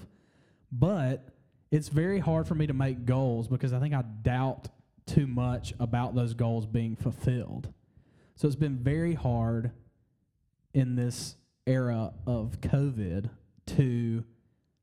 but 0.70 1.28
it's 1.70 1.88
very 1.88 2.18
hard 2.18 2.46
for 2.46 2.54
me 2.54 2.66
to 2.66 2.72
make 2.72 3.04
goals 3.04 3.46
because 3.46 3.72
I 3.72 3.80
think 3.80 3.94
I 3.94 4.02
doubt 4.02 4.68
too 5.06 5.26
much 5.26 5.74
about 5.78 6.14
those 6.14 6.32
goals 6.32 6.64
being 6.64 6.96
fulfilled. 6.96 7.72
So 8.36 8.46
it's 8.46 8.56
been 8.56 8.78
very 8.78 9.14
hard 9.14 9.72
in 10.72 10.96
this 10.96 11.36
era 11.66 12.12
of 12.26 12.60
COVID 12.60 13.28
to 13.66 14.24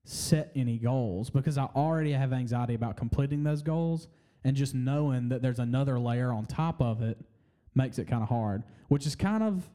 set 0.03 0.51
any 0.55 0.77
goals 0.77 1.29
because 1.29 1.57
I 1.57 1.65
already 1.75 2.11
have 2.11 2.33
anxiety 2.33 2.75
about 2.75 2.97
completing 2.97 3.43
those 3.43 3.61
goals 3.61 4.07
and 4.43 4.55
just 4.55 4.73
knowing 4.73 5.29
that 5.29 5.41
there's 5.41 5.59
another 5.59 5.99
layer 5.99 6.31
on 6.31 6.45
top 6.45 6.81
of 6.81 7.01
it 7.01 7.17
makes 7.75 7.99
it 7.99 8.07
kind 8.07 8.23
of 8.23 8.29
hard, 8.29 8.63
which 8.87 9.05
is 9.05 9.15
kind 9.15 9.43
of 9.43 9.69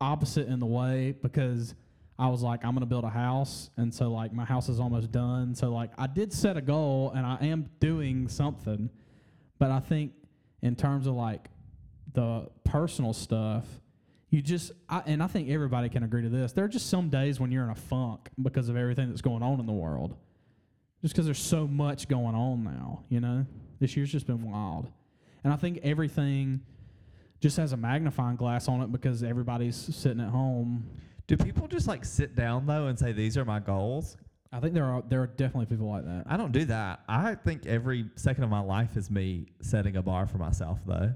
opposite 0.00 0.48
in 0.48 0.58
the 0.58 0.66
way 0.66 1.14
because 1.22 1.74
I 2.18 2.28
was 2.28 2.42
like, 2.42 2.64
I'm 2.64 2.74
gonna 2.74 2.86
build 2.86 3.04
a 3.04 3.10
house, 3.10 3.70
and 3.76 3.94
so 3.94 4.10
like 4.10 4.32
my 4.32 4.44
house 4.44 4.68
is 4.68 4.80
almost 4.80 5.12
done. 5.12 5.54
So 5.54 5.70
like 5.70 5.90
I 5.96 6.08
did 6.08 6.32
set 6.32 6.56
a 6.56 6.60
goal, 6.60 7.12
and 7.14 7.24
I 7.24 7.38
am 7.46 7.70
doing 7.78 8.28
something, 8.28 8.90
but 9.58 9.70
I 9.70 9.78
think 9.80 10.12
in 10.60 10.74
terms 10.74 11.06
of 11.06 11.14
like 11.14 11.48
the 12.14 12.48
personal 12.64 13.12
stuff, 13.12 13.64
you 14.30 14.42
just 14.42 14.72
I, 14.88 15.02
and 15.06 15.22
I 15.22 15.28
think 15.28 15.48
everybody 15.48 15.88
can 15.88 16.02
agree 16.02 16.22
to 16.22 16.28
this. 16.28 16.52
There 16.52 16.64
are 16.64 16.68
just 16.68 16.90
some 16.90 17.08
days 17.08 17.38
when 17.38 17.52
you're 17.52 17.64
in 17.64 17.70
a 17.70 17.76
funk 17.76 18.28
because 18.42 18.68
of 18.68 18.76
everything 18.76 19.08
that's 19.08 19.22
going 19.22 19.44
on 19.44 19.60
in 19.60 19.66
the 19.66 19.72
world, 19.72 20.16
just 21.02 21.14
because 21.14 21.24
there's 21.24 21.38
so 21.38 21.68
much 21.68 22.08
going 22.08 22.34
on 22.34 22.64
now. 22.64 23.04
You 23.08 23.20
know, 23.20 23.46
this 23.78 23.96
year's 23.96 24.10
just 24.10 24.26
been 24.26 24.42
wild, 24.42 24.90
and 25.44 25.52
I 25.52 25.56
think 25.56 25.78
everything 25.84 26.62
just 27.40 27.56
has 27.56 27.72
a 27.72 27.76
magnifying 27.76 28.36
glass 28.36 28.68
on 28.68 28.80
it 28.80 28.90
because 28.90 29.22
everybody's 29.22 29.76
sitting 29.76 30.20
at 30.20 30.30
home 30.30 30.84
Do 31.28 31.36
people 31.36 31.68
just 31.68 31.86
like 31.86 32.04
sit 32.04 32.34
down 32.34 32.66
though 32.66 32.86
and 32.86 32.98
say 32.98 33.12
these 33.12 33.36
are 33.36 33.44
my 33.44 33.60
goals? 33.60 34.16
I 34.50 34.60
think 34.60 34.72
there 34.72 34.86
are 34.86 35.02
there 35.06 35.20
are 35.20 35.26
definitely 35.26 35.66
people 35.66 35.88
like 35.88 36.04
that. 36.06 36.24
I 36.26 36.38
don't 36.38 36.52
do 36.52 36.64
that. 36.66 37.00
I 37.06 37.34
think 37.34 37.66
every 37.66 38.06
second 38.16 38.44
of 38.44 38.50
my 38.50 38.60
life 38.60 38.96
is 38.96 39.10
me 39.10 39.48
setting 39.60 39.96
a 39.96 40.02
bar 40.02 40.26
for 40.26 40.38
myself 40.38 40.80
though, 40.86 41.12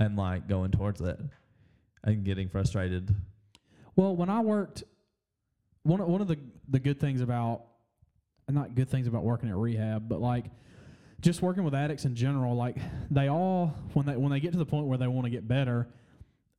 and 0.00 0.16
like 0.16 0.48
going 0.48 0.72
towards 0.72 1.00
it, 1.00 1.18
and 2.02 2.24
getting 2.24 2.48
frustrated. 2.48 3.14
Well, 3.94 4.16
when 4.16 4.28
I 4.30 4.40
worked, 4.40 4.82
one 5.84 6.00
of, 6.00 6.08
one 6.08 6.20
of 6.20 6.26
the 6.26 6.38
the 6.68 6.80
good 6.80 6.98
things 6.98 7.20
about, 7.20 7.62
not 8.48 8.74
good 8.74 8.88
things 8.90 9.06
about 9.06 9.22
working 9.22 9.48
at 9.48 9.56
rehab, 9.56 10.08
but 10.08 10.20
like 10.20 10.46
just 11.22 11.40
working 11.40 11.64
with 11.64 11.74
addicts 11.74 12.04
in 12.04 12.14
general, 12.14 12.54
like 12.54 12.76
they 13.10 13.28
all 13.28 13.74
when 13.94 14.04
they 14.04 14.16
when 14.16 14.30
they 14.30 14.40
get 14.40 14.52
to 14.52 14.58
the 14.58 14.66
point 14.66 14.86
where 14.86 14.98
they 14.98 15.06
want 15.06 15.24
to 15.24 15.30
get 15.30 15.48
better, 15.48 15.88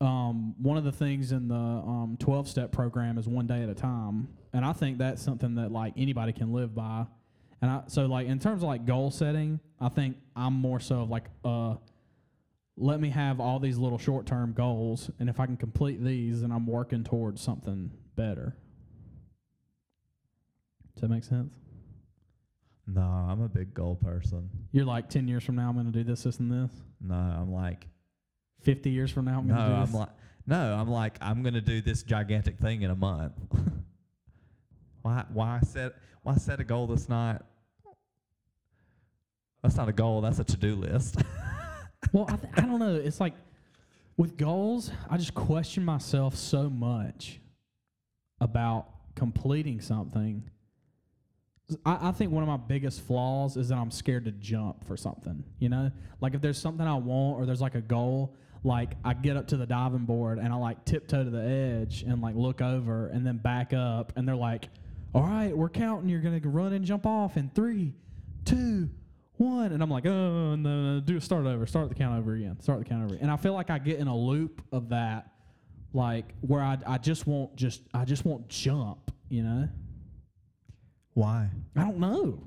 um, 0.01 0.55
one 0.61 0.77
of 0.77 0.83
the 0.83 0.91
things 0.91 1.31
in 1.31 1.47
the 1.47 1.55
um, 1.55 2.17
12 2.19 2.47
step 2.47 2.71
program 2.71 3.17
is 3.17 3.27
one 3.27 3.45
day 3.45 3.61
at 3.61 3.69
a 3.69 3.75
time. 3.75 4.27
And 4.53 4.65
I 4.65 4.73
think 4.73 4.97
that's 4.97 5.21
something 5.21 5.55
that 5.55 5.71
like 5.71 5.93
anybody 5.97 6.33
can 6.33 6.53
live 6.53 6.73
by. 6.73 7.05
And 7.61 7.71
I, 7.71 7.81
so 7.87 8.05
like 8.05 8.27
in 8.27 8.39
terms 8.39 8.63
of 8.63 8.67
like 8.67 8.85
goal 8.85 9.11
setting, 9.11 9.59
I 9.79 9.89
think 9.89 10.17
I'm 10.35 10.53
more 10.53 10.79
so 10.79 11.01
of 11.01 11.09
like, 11.09 11.25
uh, 11.45 11.75
let 12.75 12.99
me 12.99 13.09
have 13.09 13.39
all 13.39 13.59
these 13.59 13.77
little 13.77 13.97
short 13.97 14.25
term 14.25 14.53
goals. 14.53 15.09
And 15.19 15.29
if 15.29 15.39
I 15.39 15.45
can 15.45 15.57
complete 15.57 16.03
these, 16.03 16.41
then 16.41 16.51
I'm 16.51 16.67
working 16.67 17.03
towards 17.03 17.41
something 17.41 17.91
better. 18.15 18.55
Does 20.95 21.01
that 21.01 21.09
make 21.09 21.23
sense? 21.23 21.53
No, 22.85 23.01
I'm 23.01 23.41
a 23.41 23.49
big 23.49 23.73
goal 23.73 23.95
person. 23.95 24.49
You're 24.71 24.85
like 24.85 25.09
10 25.09 25.27
years 25.27 25.43
from 25.43 25.55
now, 25.55 25.69
I'm 25.69 25.75
going 25.75 25.85
to 25.85 25.91
do 25.91 26.03
this, 26.03 26.23
this, 26.23 26.39
and 26.39 26.51
this. 26.51 26.71
No, 26.99 27.15
I'm 27.15 27.51
like 27.51 27.87
50 28.61 28.89
years 28.89 29.11
from 29.11 29.25
now, 29.25 29.39
I'm 29.39 29.47
no, 29.47 29.55
going 29.55 29.69
to 29.69 29.75
do 29.75 29.81
this. 29.81 29.93
I'm 29.93 29.99
like 29.99 30.09
no, 30.45 30.75
I'm 30.75 30.89
like 30.89 31.17
I'm 31.21 31.41
gonna 31.41 31.61
do 31.61 31.81
this 31.81 32.03
gigantic 32.03 32.57
thing 32.59 32.81
in 32.81 32.91
a 32.91 32.95
month. 32.95 33.33
why 35.01 35.25
why 35.31 35.59
set 35.61 35.93
why 36.23 36.35
set 36.35 36.59
a 36.59 36.63
goal 36.63 36.87
that's 36.87 37.07
not 37.07 37.45
that's 39.61 39.77
not 39.77 39.87
a 39.87 39.93
goal, 39.93 40.21
that's 40.21 40.39
a 40.39 40.43
to 40.43 40.57
do 40.57 40.75
list. 40.75 41.17
Well, 42.11 42.25
I, 42.27 42.35
th- 42.35 42.53
I 42.57 42.61
don't 42.61 42.79
know. 42.79 42.95
It's 42.95 43.21
like 43.21 43.33
with 44.17 44.35
goals, 44.37 44.91
I 45.09 45.15
just 45.15 45.33
question 45.33 45.85
myself 45.85 46.35
so 46.35 46.69
much 46.69 47.39
about 48.41 48.87
completing 49.15 49.79
something. 49.79 50.43
I, 51.85 52.09
I 52.09 52.11
think 52.11 52.31
one 52.31 52.43
of 52.43 52.49
my 52.49 52.57
biggest 52.57 53.01
flaws 53.01 53.57
is 53.57 53.69
that 53.69 53.77
I'm 53.77 53.91
scared 53.91 54.25
to 54.25 54.31
jump 54.31 54.85
for 54.85 54.97
something. 54.97 55.43
You 55.59 55.69
know, 55.69 55.91
like 56.21 56.33
if 56.33 56.41
there's 56.41 56.57
something 56.57 56.85
I 56.85 56.95
want 56.95 57.39
or 57.39 57.45
there's 57.45 57.61
like 57.61 57.75
a 57.75 57.81
goal, 57.81 58.35
like 58.63 58.93
I 59.03 59.13
get 59.13 59.35
up 59.37 59.47
to 59.49 59.57
the 59.57 59.65
diving 59.65 60.05
board 60.05 60.39
and 60.39 60.53
I 60.53 60.55
like 60.55 60.85
tiptoe 60.85 61.23
to 61.23 61.29
the 61.29 61.41
edge 61.43 62.03
and 62.03 62.21
like 62.21 62.35
look 62.35 62.61
over 62.61 63.07
and 63.07 63.25
then 63.25 63.37
back 63.37 63.73
up 63.73 64.13
and 64.15 64.27
they're 64.27 64.35
like, 64.35 64.69
"All 65.13 65.23
right, 65.23 65.55
we're 65.55 65.69
counting. 65.69 66.09
You're 66.09 66.21
gonna 66.21 66.39
run 66.43 66.73
and 66.73 66.85
jump 66.85 67.05
off 67.05 67.35
in 67.37 67.49
three, 67.49 67.93
two, 68.45 68.89
one," 69.37 69.73
and 69.73 69.83
I'm 69.83 69.89
like, 69.89 70.05
"Oh 70.05 70.55
no, 70.55 70.95
no, 70.95 70.99
do 71.01 71.19
start 71.19 71.45
over. 71.45 71.65
Start 71.65 71.89
the 71.89 71.95
count 71.95 72.17
over 72.17 72.33
again. 72.35 72.59
Start 72.61 72.79
the 72.79 72.85
count 72.85 73.03
over." 73.03 73.19
And 73.21 73.29
I 73.29 73.35
feel 73.37 73.53
like 73.53 73.69
I 73.69 73.79
get 73.79 73.99
in 73.99 74.07
a 74.07 74.15
loop 74.15 74.61
of 74.71 74.89
that, 74.89 75.31
like 75.93 76.33
where 76.41 76.61
I 76.61 76.77
I 76.85 76.97
just 76.97 77.27
won't 77.27 77.55
just 77.55 77.81
I 77.93 78.05
just 78.05 78.23
won't 78.25 78.47
jump. 78.47 79.11
You 79.29 79.43
know, 79.43 79.69
Why? 81.13 81.49
I 81.75 81.81
don't 81.81 81.99
know. 81.99 82.39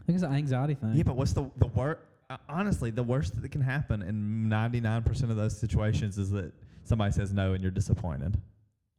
I 0.00 0.04
think 0.04 0.16
it's 0.16 0.24
an 0.24 0.34
anxiety 0.34 0.74
thing. 0.74 0.92
Yeah, 0.94 1.02
but 1.02 1.16
what's 1.16 1.32
the 1.32 1.50
the 1.56 1.66
worst? 1.66 2.00
Uh, 2.28 2.36
honestly, 2.48 2.90
the 2.90 3.02
worst 3.02 3.40
that 3.40 3.50
can 3.50 3.60
happen 3.60 4.02
in 4.02 4.48
99% 4.48 5.22
of 5.24 5.34
those 5.34 5.58
situations 5.58 6.16
is 6.16 6.30
that 6.30 6.52
somebody 6.84 7.10
says 7.10 7.32
no 7.32 7.54
and 7.54 7.62
you're 7.62 7.72
disappointed. 7.72 8.40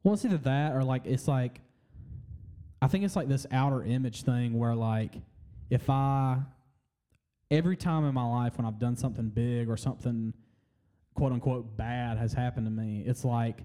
Well, 0.04 0.16
it's 0.16 0.26
either 0.26 0.38
that 0.40 0.76
or 0.76 0.84
like 0.84 1.04
it's 1.06 1.28
like 1.28 1.62
I 2.82 2.88
think 2.88 3.06
it's 3.06 3.16
like 3.16 3.30
this 3.30 3.46
outer 3.52 3.84
image 3.84 4.24
thing 4.24 4.58
where 4.58 4.76
like 4.76 5.16
if 5.70 5.90
I 5.90 6.40
every 7.50 7.78
time 7.78 8.06
in 8.06 8.14
my 8.14 8.28
life 8.28 8.58
when 8.58 8.66
I've 8.66 8.80
done 8.80 8.96
something 8.96 9.30
big 9.30 9.70
or 9.70 9.78
something 9.78 10.34
quote 11.14 11.32
unquote 11.32 11.78
bad 11.78 12.18
has 12.18 12.34
happened 12.34 12.66
to 12.66 12.72
me, 12.72 13.04
it's 13.06 13.24
like 13.24 13.60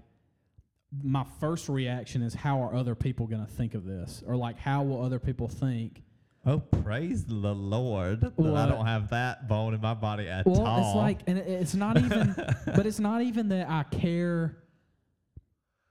my 1.03 1.25
first 1.39 1.69
reaction 1.69 2.21
is 2.21 2.33
how 2.33 2.61
are 2.61 2.73
other 2.73 2.95
people 2.95 3.27
going 3.27 3.45
to 3.45 3.51
think 3.51 3.73
of 3.73 3.85
this? 3.85 4.23
Or 4.25 4.35
like 4.35 4.57
how 4.57 4.83
will 4.83 5.03
other 5.03 5.19
people 5.19 5.47
think? 5.47 6.03
Oh, 6.45 6.59
praise 6.59 7.25
the 7.25 7.33
Lord 7.53 8.21
that 8.21 8.33
I 8.39 8.69
don't 8.69 8.85
have 8.85 9.09
that 9.09 9.49
bone 9.49 9.73
in 9.73 9.81
my 9.81 9.93
body 9.93 10.29
at 10.29 10.45
well 10.45 10.65
all. 10.65 10.79
it's 10.79 10.95
like 10.95 11.19
and 11.27 11.37
it's 11.37 11.75
not 11.75 11.97
even 11.97 12.33
but 12.65 12.85
it's 12.85 12.99
not 12.99 13.21
even 13.21 13.49
that 13.49 13.69
i 13.69 13.83
care. 13.83 14.57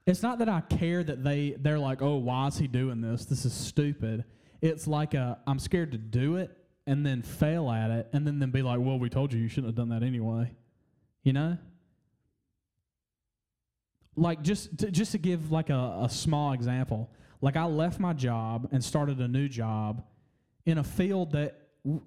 It's 0.07 0.23
not 0.23 0.39
that 0.39 0.49
i 0.49 0.61
care 0.61 1.03
that 1.03 1.23
they 1.23 1.55
they're 1.59 1.77
like 1.77 2.01
oh 2.01 2.15
why 2.15 2.47
is 2.47 2.57
he 2.57 2.67
doing 2.67 3.01
this? 3.01 3.25
This 3.25 3.45
is 3.45 3.53
stupid. 3.53 4.23
It's 4.61 4.87
like 4.87 5.13
a 5.13 5.37
i'm 5.45 5.59
scared 5.59 5.91
to 5.91 5.99
do 5.99 6.37
it 6.37 6.57
and 6.87 7.05
then 7.05 7.21
fail 7.21 7.69
at 7.69 7.91
it 7.91 8.09
and 8.13 8.25
then 8.25 8.39
then 8.39 8.49
be 8.49 8.63
like 8.63 8.79
well 8.79 8.97
we 8.97 9.09
told 9.09 9.31
you 9.31 9.39
you 9.39 9.49
shouldn't 9.49 9.67
have 9.67 9.75
done 9.75 9.89
that 9.89 10.01
anyway 10.03 10.49
you 11.21 11.33
know 11.33 11.57
like 14.17 14.41
just 14.41 14.77
to, 14.79 14.91
just 14.91 15.13
to 15.13 15.17
give 15.17 15.51
like 15.51 15.69
a, 15.69 15.99
a 16.03 16.09
small 16.09 16.51
example 16.51 17.09
like 17.39 17.55
i 17.55 17.63
left 17.63 17.99
my 17.99 18.13
job 18.13 18.67
and 18.71 18.83
started 18.83 19.19
a 19.19 19.27
new 19.27 19.47
job 19.47 20.03
in 20.67 20.77
a 20.77 20.83
field 20.83 21.31
that 21.31 21.55
w- 21.85 22.03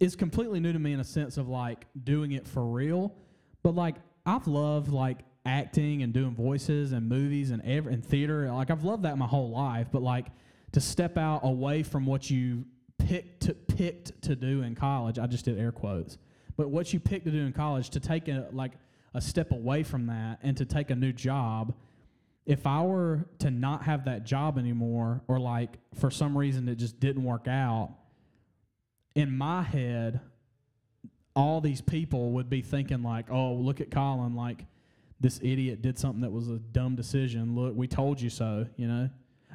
is 0.00 0.16
completely 0.16 0.58
new 0.58 0.72
to 0.72 0.78
me 0.78 0.92
in 0.92 1.00
a 1.00 1.04
sense 1.04 1.36
of 1.36 1.48
like 1.48 1.86
doing 2.04 2.32
it 2.32 2.46
for 2.46 2.64
real. 2.64 3.14
But 3.62 3.74
like 3.74 3.96
i've 4.26 4.48
loved 4.48 4.90
like 4.90 5.18
acting 5.46 6.02
and 6.02 6.12
doing 6.12 6.34
voices 6.34 6.92
and 6.92 7.08
movies 7.08 7.50
and 7.50 7.62
ev- 7.62 7.86
and 7.86 8.04
theater. 8.04 8.50
Like 8.50 8.70
i've 8.70 8.84
loved 8.84 9.04
that 9.04 9.18
my 9.18 9.26
whole 9.26 9.50
life. 9.50 9.88
But 9.92 10.02
like 10.02 10.26
to 10.72 10.80
step 10.80 11.16
out 11.18 11.40
away 11.44 11.82
from 11.82 12.06
what 12.06 12.30
you 12.30 12.64
picked 12.98 13.42
to, 13.42 13.54
picked 13.54 14.20
to 14.22 14.34
do 14.34 14.62
in 14.62 14.74
college 14.74 15.20
i 15.20 15.26
just 15.26 15.44
did 15.44 15.56
air 15.56 15.70
quotes 15.70 16.18
but 16.56 16.68
what 16.68 16.92
you 16.92 16.98
picked 16.98 17.24
to 17.24 17.30
do 17.30 17.46
in 17.46 17.52
college 17.52 17.90
to 17.90 18.00
take 18.00 18.26
a 18.26 18.48
like 18.50 18.72
a 19.14 19.20
step 19.20 19.52
away 19.52 19.82
from 19.82 20.06
that 20.06 20.38
and 20.42 20.56
to 20.56 20.64
take 20.64 20.90
a 20.90 20.96
new 20.96 21.12
job 21.12 21.74
if 22.48 22.66
I 22.66 22.80
were 22.80 23.26
to 23.40 23.50
not 23.50 23.82
have 23.82 24.06
that 24.06 24.24
job 24.24 24.58
anymore, 24.58 25.20
or 25.28 25.38
like 25.38 25.76
for 25.94 26.10
some 26.10 26.36
reason 26.36 26.66
it 26.66 26.76
just 26.76 26.98
didn't 26.98 27.22
work 27.22 27.46
out, 27.46 27.94
in 29.14 29.36
my 29.36 29.62
head, 29.62 30.20
all 31.36 31.60
these 31.60 31.82
people 31.82 32.32
would 32.32 32.48
be 32.48 32.62
thinking 32.62 33.02
like, 33.02 33.30
"Oh, 33.30 33.52
look 33.52 33.82
at 33.82 33.90
Collin, 33.90 34.34
like 34.34 34.64
this 35.20 35.38
idiot 35.42 35.82
did 35.82 35.98
something 35.98 36.22
that 36.22 36.32
was 36.32 36.48
a 36.48 36.58
dumb 36.58 36.96
decision. 36.96 37.54
Look, 37.54 37.76
we 37.76 37.86
told 37.86 38.18
you 38.18 38.30
so." 38.30 38.66
You 38.78 38.88
know, 38.88 39.10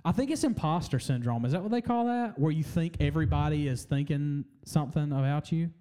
I 0.06 0.12
think 0.12 0.30
it's 0.30 0.44
imposter 0.44 1.00
syndrome. 1.00 1.46
Is 1.46 1.54
that 1.54 1.64
what 1.64 1.72
they 1.72 1.82
call 1.82 2.06
that? 2.06 2.38
Where 2.38 2.52
you 2.52 2.64
think 2.64 2.98
everybody 3.00 3.68
is 3.68 3.86
thinking 3.86 4.46
something 4.66 5.12
about 5.12 5.52
you, 5.52 5.72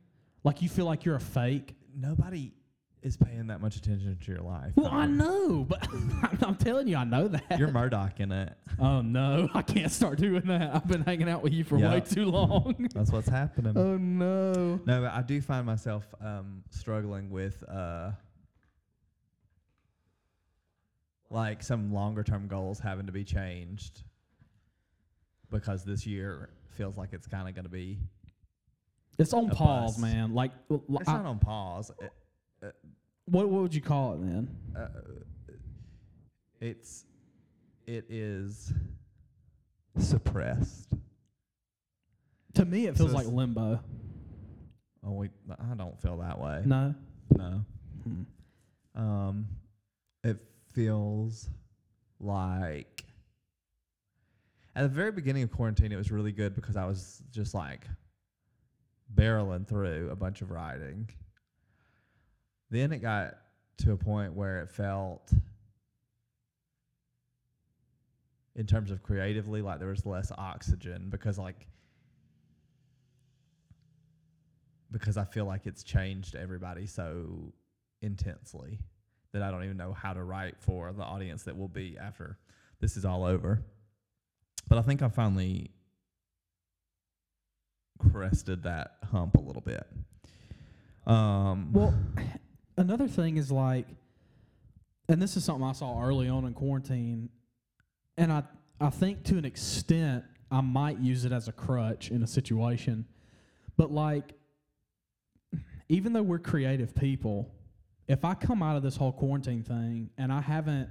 like 0.45 0.63
you 0.63 0.71
feel 0.71 0.87
like 0.87 1.05
you're 1.05 1.17
a 1.17 1.21
fake. 1.21 1.75
Nobody 1.95 2.55
is 3.03 3.17
paying 3.17 3.49
that 3.49 3.61
much 3.61 3.75
attention 3.77 4.17
to 4.25 4.33
your 4.33 4.43
life. 4.43 4.73
Well. 4.77 4.87
I 4.93 5.07
know, 5.07 5.65
but 5.69 5.87
I'm 6.43 6.55
telling 6.57 6.87
you, 6.87 6.97
I 6.97 7.03
know 7.05 7.27
that. 7.29 7.59
You're 7.59 7.71
Murdoch 7.73 8.21
in 8.21 8.31
it. 8.31 8.53
oh 8.79 9.01
no, 9.03 9.49
I 9.55 9.63
can't 9.63 9.91
start 9.91 10.19
doing 10.19 10.43
that. 10.47 10.75
I've 10.75 10.87
been 10.87 11.03
hanging 11.03 11.29
out 11.29 11.43
with 11.43 11.53
you 11.53 11.65
for 11.65 11.79
way 11.79 12.01
too 12.01 12.27
long. 12.27 12.89
That's 12.95 13.11
what's 13.11 13.29
happening. 13.29 13.77
oh 13.77 13.97
no. 13.97 14.81
No, 14.87 15.01
but 15.03 15.13
I 15.13 15.23
do 15.23 15.41
find 15.41 15.67
myself 15.67 16.05
um, 16.21 16.63
struggling 16.71 17.31
with 17.31 17.63
uh, 17.69 18.13
like 21.31 21.63
some 21.63 21.93
longer 21.93 22.23
term 22.23 22.47
goals 22.47 22.79
having 22.79 23.07
to 23.07 23.13
be 23.13 23.25
changed 23.25 24.03
because 25.51 25.85
this 25.85 26.07
year 26.07 26.51
feels 26.71 26.97
like 26.97 27.13
it's 27.13 27.27
kind 27.27 27.49
of 27.49 27.55
going 27.55 27.65
to 27.65 27.71
be. 27.71 27.99
It's 29.19 29.33
on 29.35 29.51
pause, 29.51 29.93
bust. 29.93 30.01
man. 30.01 30.33
Like, 30.35 30.53
l- 30.71 30.83
It's 31.01 31.09
I- 31.09 31.17
not 31.19 31.27
on 31.27 31.39
pause. 31.39 31.91
It, 32.01 32.11
what 33.27 33.49
what 33.49 33.63
would 33.63 33.75
you 33.75 33.81
call 33.81 34.15
it 34.15 34.21
then? 34.21 34.49
uh, 34.77 34.89
it's 36.61 37.05
it 37.87 38.07
is 38.09 38.73
suppressed. 39.99 40.89
To 42.55 42.65
me, 42.65 42.87
it 42.87 42.97
So 42.97 43.05
feels 43.05 43.15
like 43.15 43.27
limbo. 43.27 43.81
Oh, 45.05 45.13
we, 45.13 45.31
I 45.51 45.75
don't 45.75 46.01
feel 46.01 46.19
that 46.19 46.39
way. 46.39 46.63
No. 46.65 46.95
No. 47.37 47.65
Hmm. 48.05 48.23
Um, 49.01 49.47
it 50.23 50.37
feels 50.73 51.49
like 52.21 53.05
at 54.77 54.83
the 54.83 54.89
very 54.89 55.11
beginning 55.11 55.43
of 55.43 55.51
quarantine, 55.51 55.91
it 55.93 55.97
was 55.97 56.13
really 56.13 56.31
good 56.33 56.55
because 56.55 56.77
I 56.77 56.85
was 56.85 57.23
just 57.33 57.55
like 57.55 57.87
barreling 59.15 59.67
through 59.67 60.11
a 60.13 60.17
bunch 60.17 60.41
of 60.43 60.51
writing. 60.51 61.09
Then 62.73 62.91
it 62.91 63.01
got 63.01 63.35
to 63.83 63.93
a 63.93 63.99
point 63.99 64.33
where 64.33 64.63
it 64.63 64.71
felt, 64.71 65.31
in 68.57 68.67
terms 68.67 68.91
of 68.91 69.03
creatively, 69.03 69.61
like 69.61 69.79
there 69.79 69.91
was 69.91 70.07
less 70.07 70.33
oxygen 70.39 71.09
because 71.11 71.39
like 71.39 71.67
because 74.91 75.19
I 75.19 75.25
feel 75.25 75.45
like 75.45 75.67
it's 75.67 75.83
changed 75.83 76.35
everybody 76.35 76.87
so 76.87 77.53
intensely 78.01 78.79
that 79.33 79.43
I 79.43 79.51
don't 79.51 79.65
even 79.65 79.77
know 79.77 79.93
how 79.93 80.15
to 80.15 80.23
write 80.23 80.55
for 80.59 80.95
the 80.95 81.03
audience 81.03 81.43
that 81.43 81.57
will 81.57 81.69
be 81.69 81.99
after 81.99 82.39
this 82.81 82.97
is 82.97 83.05
all 83.05 83.25
over. 83.25 83.63
But 84.69 84.79
I 84.79 84.83
think 84.83 85.03
I 85.03 85.09
finally 85.09 85.73
crested 87.99 88.63
that 88.63 88.97
hump 89.11 89.35
a 89.35 89.41
little 89.41 89.63
bit. 89.63 89.87
Um, 91.07 91.71
Well, 91.73 91.95
another 92.83 93.09
thing 93.09 93.39
is 93.39 93.51
like, 93.51 93.87
and 95.09 95.23
this 95.23 95.37
is 95.37 95.45
something 95.45 95.65
I 95.65 95.73
saw 95.73 96.03
early 96.03 96.29
on 96.29 96.45
in 96.45 96.53
quarantine, 96.53 97.31
and 98.19 98.31
I 98.33 98.43
I 98.81 98.91
think 98.91 99.25
to 99.25 99.39
an 99.39 99.45
extent 99.45 100.25
I 100.51 100.61
might 100.61 100.99
use 100.99 101.25
it 101.25 101.33
as 101.33 101.49
a 101.49 101.53
crutch 101.53 102.11
in 102.11 102.23
a 102.23 102.27
situation, 102.27 103.07
but 103.77 103.91
like, 103.93 104.35
even 105.89 106.13
though 106.13 106.23
we're 106.23 106.41
creative 106.41 106.95
people, 106.95 107.55
if 108.09 108.25
I 108.25 108.35
come 108.35 108.63
out 108.63 108.77
of 108.77 108.83
this 108.83 108.97
whole 108.97 109.13
quarantine 109.13 109.63
thing 109.63 110.11
and 110.19 110.33
I 110.33 110.41
haven't 110.41 110.89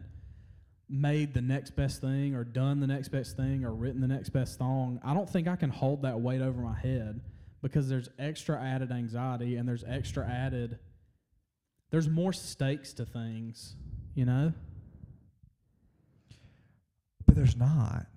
made 0.89 1.33
the 1.33 1.41
next 1.41 1.75
best 1.75 2.01
thing 2.01 2.33
or 2.33 2.43
done 2.43 2.79
the 2.79 2.87
next 2.87 3.09
best 3.09 3.35
thing 3.35 3.65
or 3.65 3.73
written 3.73 3.99
the 3.99 4.07
next 4.07 4.29
best 4.29 4.57
song, 4.57 4.99
I 5.03 5.13
don't 5.13 5.29
think 5.29 5.47
I 5.47 5.57
can 5.57 5.69
hold 5.69 6.03
that 6.03 6.19
weight 6.19 6.41
over 6.41 6.61
my 6.61 6.77
head 6.77 7.21
because 7.61 7.89
there's 7.89 8.09
extra 8.17 8.59
added 8.59 8.91
anxiety 8.91 9.57
and 9.57 9.67
there's 9.67 9.83
extra 9.83 10.25
added 10.25 10.79
there's 11.91 12.09
more 12.09 12.33
stakes 12.33 12.93
to 12.93 13.05
things, 13.05 13.75
you 14.15 14.25
know? 14.25 14.53
but 17.31 17.37
there's 17.37 17.55
not. 17.55 18.07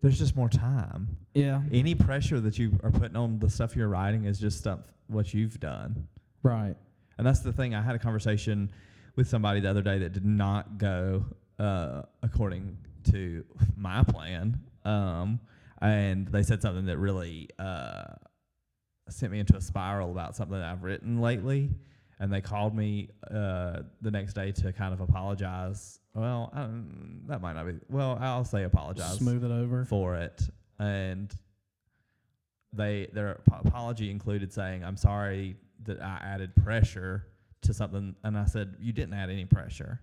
There's 0.00 0.18
just 0.18 0.34
more 0.34 0.48
time. 0.48 1.14
Yeah. 1.34 1.60
Any 1.70 1.94
pressure 1.94 2.40
that 2.40 2.58
you 2.58 2.78
are 2.82 2.90
putting 2.90 3.14
on 3.14 3.38
the 3.38 3.50
stuff 3.50 3.76
you're 3.76 3.88
writing 3.88 4.24
is 4.24 4.40
just 4.40 4.56
stuff 4.56 4.80
what 5.08 5.34
you've 5.34 5.60
done. 5.60 6.08
Right. 6.42 6.74
And 7.18 7.26
that's 7.26 7.40
the 7.40 7.52
thing. 7.52 7.74
I 7.74 7.82
had 7.82 7.94
a 7.94 7.98
conversation 7.98 8.70
with 9.14 9.28
somebody 9.28 9.60
the 9.60 9.68
other 9.68 9.82
day 9.82 9.98
that 9.98 10.14
did 10.14 10.24
not 10.24 10.78
go 10.78 11.26
uh, 11.58 12.04
according 12.22 12.78
to 13.10 13.44
my 13.76 14.04
plan. 14.04 14.58
Um, 14.86 15.38
and 15.82 16.26
they 16.28 16.42
said 16.42 16.62
something 16.62 16.86
that 16.86 16.96
really 16.96 17.50
uh, 17.58 18.04
sent 19.10 19.32
me 19.32 19.38
into 19.38 19.54
a 19.54 19.60
spiral 19.60 20.12
about 20.12 20.34
something 20.34 20.58
that 20.58 20.66
I've 20.66 20.82
written 20.82 21.20
lately. 21.20 21.72
And 22.20 22.30
they 22.32 22.42
called 22.42 22.76
me 22.76 23.08
uh, 23.30 23.80
the 24.02 24.10
next 24.10 24.34
day 24.34 24.52
to 24.52 24.72
kind 24.74 24.92
of 24.92 25.00
apologize. 25.00 25.98
Well, 26.14 26.52
that 27.26 27.40
might 27.40 27.54
not 27.54 27.66
be. 27.66 27.74
Well, 27.88 28.18
I'll 28.20 28.44
say 28.44 28.64
apologize 28.64 29.16
Smooth 29.16 29.42
it 29.42 29.50
over. 29.50 29.84
for 29.86 30.16
it, 30.16 30.42
and 30.78 31.34
they 32.72 33.08
their 33.12 33.30
ap- 33.48 33.64
apology 33.66 34.10
included 34.10 34.52
saying, 34.52 34.84
"I'm 34.84 34.96
sorry 34.98 35.56
that 35.84 36.00
I 36.02 36.20
added 36.22 36.54
pressure 36.56 37.26
to 37.62 37.72
something," 37.74 38.14
and 38.22 38.36
I 38.36 38.44
said, 38.44 38.76
"You 38.80 38.92
didn't 38.92 39.14
add 39.14 39.30
any 39.30 39.46
pressure. 39.46 40.00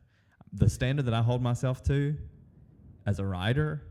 The 0.54 0.70
standard 0.70 1.06
that 1.06 1.14
I 1.14 1.22
hold 1.22 1.42
myself 1.42 1.84
to 1.84 2.18
as 3.06 3.20
a 3.20 3.26
writer 3.26 3.84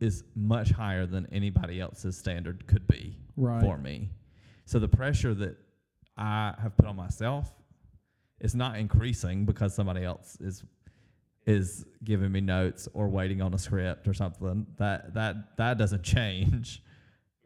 is 0.00 0.24
much 0.34 0.70
higher 0.70 1.06
than 1.06 1.26
anybody 1.30 1.80
else's 1.80 2.16
standard 2.16 2.66
could 2.66 2.86
be 2.86 3.16
Right. 3.36 3.60
for 3.62 3.76
me. 3.76 4.10
So 4.64 4.78
the 4.78 4.88
pressure 4.88 5.34
that 5.34 5.58
I 6.16 6.54
have 6.60 6.76
put 6.76 6.86
on 6.86 6.96
myself 6.96 7.52
It's 8.40 8.54
not 8.54 8.78
increasing 8.78 9.44
because 9.46 9.74
somebody 9.74 10.04
else 10.04 10.38
is 10.40 10.64
is 11.46 11.84
giving 12.04 12.32
me 12.32 12.40
notes 12.40 12.88
or 12.94 13.08
waiting 13.08 13.42
on 13.42 13.54
a 13.54 13.58
script 13.58 14.06
or 14.08 14.14
something. 14.14 14.66
That 14.78 15.14
that 15.14 15.56
that 15.56 15.78
doesn't 15.78 16.02
change 16.02 16.82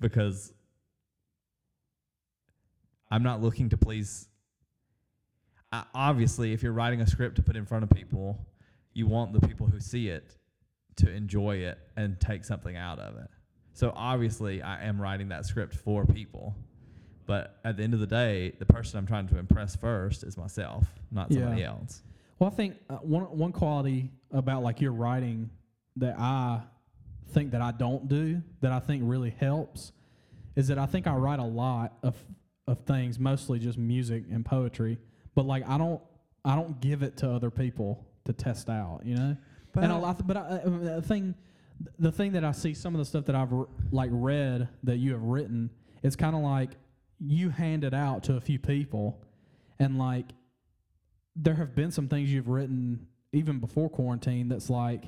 because 0.01 0.53
I'm 3.11 3.23
not 3.23 3.43
looking 3.43 3.69
to 3.71 3.77
please. 3.77 4.29
I, 5.73 5.85
obviously, 5.95 6.53
if 6.53 6.63
you're 6.63 6.73
writing 6.73 7.01
a 7.01 7.07
script 7.07 7.37
to 7.37 7.43
put 7.43 7.57
in 7.57 7.67
front 7.67 7.85
of 7.85 7.91
people, 7.91 8.47
you 8.93 9.07
want 9.07 9.33
the 9.33 9.47
people 9.47 9.67
who 9.67 9.81
see 9.81 10.09
it 10.09 10.37
to 10.97 11.11
enjoy 11.11 11.57
it 11.57 11.79
and 11.97 12.21
take 12.21 12.45
something 12.45 12.77
out 12.77 12.99
of 12.99 13.17
it. 13.17 13.29
So 13.73 13.93
obviously, 13.97 14.63
I 14.63 14.85
am 14.85 15.01
writing 15.01 15.29
that 15.31 15.47
script 15.47 15.75
for 15.75 16.07
people. 16.07 16.55
But 17.27 17.59
at 17.65 17.77
the 17.77 17.83
end 17.83 17.95
of 17.95 18.01
the 18.01 18.07
day, 18.07 18.53
the 18.59 18.67
person 18.67 18.99
I'm 18.99 19.07
trying 19.07 19.29
to 19.29 19.39
impress 19.39 19.75
first 19.77 20.25
is 20.25 20.37
myself, 20.37 20.87
not 21.11 21.33
somebody 21.33 21.63
Yeah. 21.63 21.69
else. 21.71 22.03
Well, 22.39 22.51
I 22.51 22.55
think 22.55 22.77
uh, 22.91 22.97
one 22.97 23.23
one 23.25 23.53
quality 23.53 24.11
about 24.31 24.63
like 24.63 24.81
your 24.81 24.93
writing 24.93 25.51
that 25.97 26.17
I 26.19 26.61
think 27.29 27.53
that 27.53 27.63
I 27.63 27.71
don't 27.73 28.09
do 28.09 28.43
that 28.61 28.73
I 28.73 28.81
think 28.81 29.03
really 29.07 29.31
helps 29.31 29.93
is 30.57 30.69
that 30.69 30.79
I 30.79 30.87
think 30.87 31.07
I 31.07 31.15
write 31.15 31.39
a 31.39 31.45
lot 31.45 31.97
of 32.03 32.17
of 32.67 32.81
things, 32.81 33.19
mostly 33.19 33.59
just 33.59 33.79
music 33.79 34.25
and 34.31 34.45
poetry, 34.45 34.99
but 35.35 35.47
like 35.47 35.67
I 35.69 35.79
don't 35.79 36.03
I 36.45 36.55
don't 36.57 36.81
give 36.81 37.03
it 37.03 37.17
to 37.19 37.31
other 37.31 37.51
people 37.51 38.05
to 38.27 38.33
test 38.33 38.69
out, 38.69 39.01
you 39.05 39.15
know. 39.17 39.37
But 39.73 39.85
and 39.85 39.93
a 39.93 39.97
lot, 39.99 40.27
but 40.27 40.37
I, 40.37 40.41
uh, 40.41 40.69
the 40.97 41.03
thing, 41.03 41.35
the 41.99 42.13
thing 42.13 42.33
that 42.33 42.45
I 42.45 42.53
see, 42.53 42.75
some 42.75 42.95
of 42.95 42.99
the 42.99 43.05
stuff 43.05 43.25
that 43.27 43.35
I've 43.35 43.53
r- 43.53 43.69
like 43.91 44.11
read 44.13 44.69
that 44.85 44.99
you 44.99 45.13
have 45.13 45.23
written, 45.23 45.71
it's 46.03 46.17
kind 46.17 46.35
of 46.37 46.43
like 46.43 46.71
you 47.21 47.51
hand 47.51 47.85
it 47.85 47.95
out 47.95 48.25
to 48.25 48.37
a 48.37 48.41
few 48.41 48.59
people, 48.59 49.23
and 49.79 49.99
like 49.99 50.27
there 51.37 51.55
have 51.55 51.75
been 51.75 51.91
some 51.91 52.09
things 52.09 52.33
you've 52.33 52.49
written 52.49 53.07
even 53.33 53.59
before 53.59 53.89
quarantine 53.89 54.49
that's 54.49 54.71
like 54.71 55.05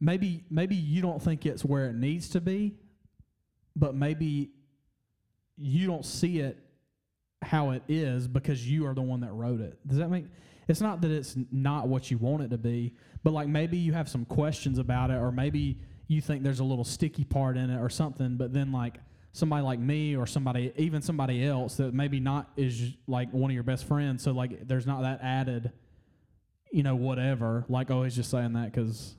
maybe 0.00 0.44
maybe 0.50 0.74
you 0.74 1.02
don't 1.02 1.22
think 1.22 1.44
it's 1.44 1.64
where 1.64 1.86
it 1.86 1.94
needs 1.94 2.30
to 2.30 2.40
be, 2.40 2.74
but 3.76 3.94
maybe 3.94 4.50
you 5.56 5.86
don't 5.86 6.04
see 6.04 6.38
it 6.40 6.58
how 7.42 7.70
it 7.70 7.82
is 7.88 8.26
because 8.26 8.68
you 8.68 8.86
are 8.86 8.94
the 8.94 9.02
one 9.02 9.20
that 9.20 9.32
wrote 9.32 9.60
it. 9.60 9.78
Does 9.86 9.98
that 9.98 10.10
make 10.10 10.26
it's 10.68 10.80
not 10.80 11.00
that 11.00 11.10
it's 11.10 11.36
not 11.50 11.88
what 11.88 12.10
you 12.10 12.18
want 12.18 12.42
it 12.42 12.50
to 12.50 12.58
be, 12.58 12.94
but 13.22 13.32
like 13.32 13.48
maybe 13.48 13.76
you 13.76 13.92
have 13.92 14.08
some 14.08 14.24
questions 14.24 14.78
about 14.78 15.10
it 15.10 15.14
or 15.14 15.32
maybe 15.32 15.78
you 16.08 16.20
think 16.20 16.42
there's 16.42 16.60
a 16.60 16.64
little 16.64 16.84
sticky 16.84 17.24
part 17.24 17.56
in 17.56 17.70
it 17.70 17.78
or 17.80 17.88
something, 17.88 18.36
but 18.36 18.52
then 18.52 18.72
like 18.72 18.98
somebody 19.32 19.62
like 19.62 19.78
me 19.78 20.16
or 20.16 20.26
somebody 20.26 20.72
even 20.76 21.02
somebody 21.02 21.44
else 21.44 21.76
that 21.76 21.94
maybe 21.94 22.20
not 22.20 22.50
is 22.56 22.94
like 23.06 23.32
one 23.32 23.50
of 23.50 23.54
your 23.54 23.62
best 23.62 23.84
friends, 23.86 24.22
so 24.22 24.32
like 24.32 24.66
there's 24.66 24.86
not 24.86 25.02
that 25.02 25.20
added 25.22 25.72
you 26.70 26.82
know 26.82 26.96
whatever, 26.96 27.64
like 27.68 27.90
oh 27.90 28.02
he's 28.02 28.16
just 28.16 28.30
saying 28.30 28.52
that 28.54 28.72
cuz 28.72 29.14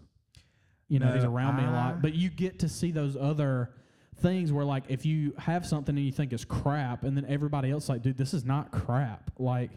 you 0.88 1.00
know 1.00 1.12
he's 1.14 1.24
No, 1.24 1.32
around 1.32 1.58
me 1.58 1.64
a 1.64 1.72
lot, 1.72 2.02
but 2.02 2.14
you 2.14 2.30
get 2.30 2.60
to 2.60 2.70
see 2.70 2.92
those 2.92 3.16
other 3.16 3.72
things 4.18 4.52
where 4.52 4.66
like 4.66 4.84
if 4.90 5.06
you 5.06 5.34
have 5.38 5.66
something 5.66 5.96
and 5.96 6.06
you 6.06 6.12
think 6.12 6.34
it's 6.34 6.44
crap 6.44 7.04
and 7.04 7.16
then 7.16 7.26
everybody 7.26 7.72
else 7.72 7.88
like 7.88 8.02
dude 8.02 8.18
this 8.18 8.34
is 8.34 8.44
not 8.44 8.72
crap. 8.72 9.32
Like 9.40 9.72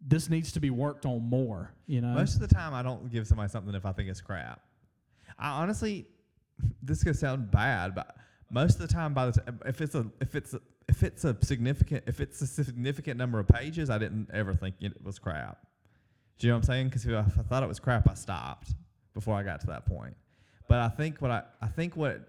this 0.00 0.30
needs 0.30 0.52
to 0.52 0.60
be 0.60 0.70
worked 0.70 1.04
on 1.06 1.22
more 1.22 1.72
you 1.90 2.00
know? 2.00 2.14
Most 2.14 2.34
of 2.34 2.40
the 2.40 2.54
time, 2.54 2.72
I 2.72 2.84
don't 2.84 3.10
give 3.10 3.26
somebody 3.26 3.48
something 3.50 3.74
if 3.74 3.84
I 3.84 3.90
think 3.90 4.08
it's 4.08 4.20
crap. 4.20 4.60
I 5.36 5.60
honestly, 5.60 6.06
this 6.82 7.02
could 7.02 7.16
sound 7.16 7.50
bad, 7.50 7.96
but 7.96 8.14
most 8.50 8.80
of 8.80 8.86
the 8.86 8.92
time, 8.92 9.14
by 9.14 9.26
the 9.26 9.32
time, 9.40 9.60
if 9.66 9.80
it's 9.80 9.94
a 9.94 10.06
if 10.20 10.34
it's 10.34 10.54
a, 10.54 10.60
if 10.88 11.02
it's 11.02 11.24
a 11.24 11.36
significant 11.42 12.04
if 12.06 12.20
it's 12.20 12.40
a 12.42 12.46
significant 12.46 13.16
number 13.16 13.38
of 13.38 13.46
pages, 13.48 13.90
I 13.90 13.98
didn't 13.98 14.28
ever 14.32 14.54
think 14.54 14.76
it 14.80 15.02
was 15.04 15.18
crap. 15.18 15.58
Do 16.38 16.46
you 16.46 16.52
know 16.52 16.56
what 16.56 16.64
I'm 16.64 16.66
saying? 16.66 16.88
Because 16.88 17.06
if 17.06 17.38
I 17.38 17.42
thought 17.42 17.62
it 17.62 17.68
was 17.68 17.78
crap, 17.80 18.08
I 18.08 18.14
stopped 18.14 18.74
before 19.14 19.34
I 19.36 19.42
got 19.42 19.60
to 19.62 19.66
that 19.68 19.86
point. 19.86 20.14
But 20.68 20.78
I 20.78 20.88
think 20.88 21.20
what 21.20 21.30
I, 21.30 21.42
I 21.60 21.66
think 21.68 21.96
what 21.96 22.28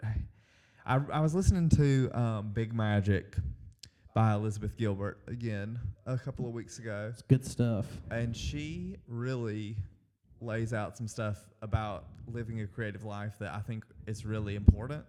I, 0.86 1.00
I 1.14 1.22
was 1.22 1.34
listening 1.34 1.70
to 1.70 2.10
um, 2.14 2.52
Big 2.54 2.74
Magic 2.74 3.36
by 4.14 4.34
Elizabeth 4.34 4.76
Gilbert 4.78 5.20
again 5.28 5.80
a 6.06 6.18
couple 6.18 6.46
of 6.46 6.52
weeks 6.52 6.80
ago, 6.80 7.08
It's 7.14 7.22
good 7.22 7.46
stuff. 7.46 7.86
and 8.10 8.36
she 8.36 8.98
really 9.08 9.78
lays 10.42 10.74
out 10.74 10.98
some 10.98 11.08
stuff 11.08 11.38
about 11.62 12.06
living 12.28 12.60
a 12.62 12.68
creative 12.68 13.06
life 13.06 13.36
that 13.40 13.54
I 13.54 13.60
think 13.60 13.86
is 14.08 14.26
really 14.26 14.56
important. 14.56 15.06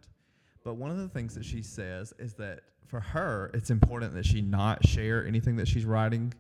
But 0.65 0.75
one 0.75 0.91
of 0.91 0.99
the 0.99 1.09
things 1.09 1.35
that 1.35 1.45
she 1.45 1.63
says 1.63 2.13
is 2.19 2.35
that 2.35 2.61
for 2.87 3.01
her, 3.01 3.51
it's 3.55 3.71
important 3.71 4.15
that 4.15 4.27
she 4.27 4.41
not 4.41 4.87
share 4.87 5.27
anything 5.27 5.57
that 5.57 5.69
she's 5.69 5.85
writing 5.85 6.33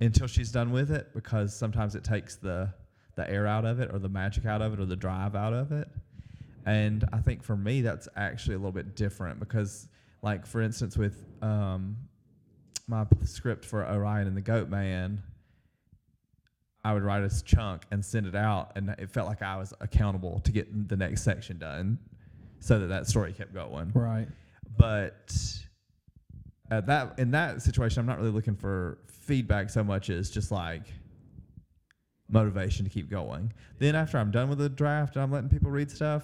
until 0.00 0.26
she's 0.26 0.50
done 0.50 0.72
with 0.72 0.90
it 0.90 1.08
because 1.14 1.54
sometimes 1.54 1.94
it 1.94 2.04
takes 2.04 2.36
the 2.36 2.72
the 3.16 3.28
air 3.28 3.46
out 3.46 3.64
of 3.64 3.80
it 3.80 3.90
or 3.92 3.98
the 3.98 4.08
magic 4.08 4.46
out 4.46 4.62
of 4.62 4.72
it 4.72 4.80
or 4.80 4.86
the 4.86 4.96
drive 4.96 5.34
out 5.34 5.52
of 5.52 5.72
it. 5.72 5.88
And 6.64 7.04
I 7.12 7.18
think 7.18 7.42
for 7.42 7.56
me 7.56 7.82
that's 7.82 8.08
actually 8.16 8.54
a 8.54 8.58
little 8.58 8.72
bit 8.72 8.94
different 8.94 9.40
because 9.40 9.88
like 10.22 10.46
for 10.46 10.62
instance 10.62 10.96
with 10.96 11.26
um, 11.42 11.96
my 12.90 13.06
script 13.24 13.64
for 13.64 13.86
Orion 13.86 14.26
and 14.26 14.36
the 14.36 14.40
Goat 14.42 14.68
Man, 14.68 15.22
I 16.84 16.92
would 16.92 17.02
write 17.02 17.22
a 17.22 17.44
chunk 17.44 17.84
and 17.90 18.04
send 18.04 18.26
it 18.26 18.34
out, 18.34 18.72
and 18.74 18.90
it 18.98 19.10
felt 19.10 19.28
like 19.28 19.42
I 19.42 19.56
was 19.56 19.72
accountable 19.80 20.40
to 20.40 20.52
get 20.52 20.88
the 20.88 20.96
next 20.96 21.22
section 21.22 21.58
done, 21.58 21.98
so 22.60 22.78
that 22.78 22.86
that 22.86 23.06
story 23.06 23.32
kept 23.32 23.52
going. 23.52 23.90
Right. 23.94 24.28
But 24.76 25.34
at 26.70 26.86
that 26.86 27.18
in 27.18 27.32
that 27.32 27.62
situation, 27.62 28.00
I'm 28.00 28.06
not 28.06 28.18
really 28.18 28.30
looking 28.30 28.54
for 28.54 28.98
feedback 29.08 29.70
so 29.70 29.82
much 29.82 30.10
as 30.10 30.30
just 30.30 30.50
like 30.50 30.82
motivation 32.28 32.84
to 32.84 32.90
keep 32.90 33.10
going. 33.10 33.52
Then 33.78 33.94
after 33.94 34.18
I'm 34.18 34.30
done 34.30 34.48
with 34.48 34.58
the 34.58 34.68
draft 34.68 35.16
and 35.16 35.22
I'm 35.22 35.32
letting 35.32 35.48
people 35.48 35.70
read 35.70 35.90
stuff, 35.90 36.22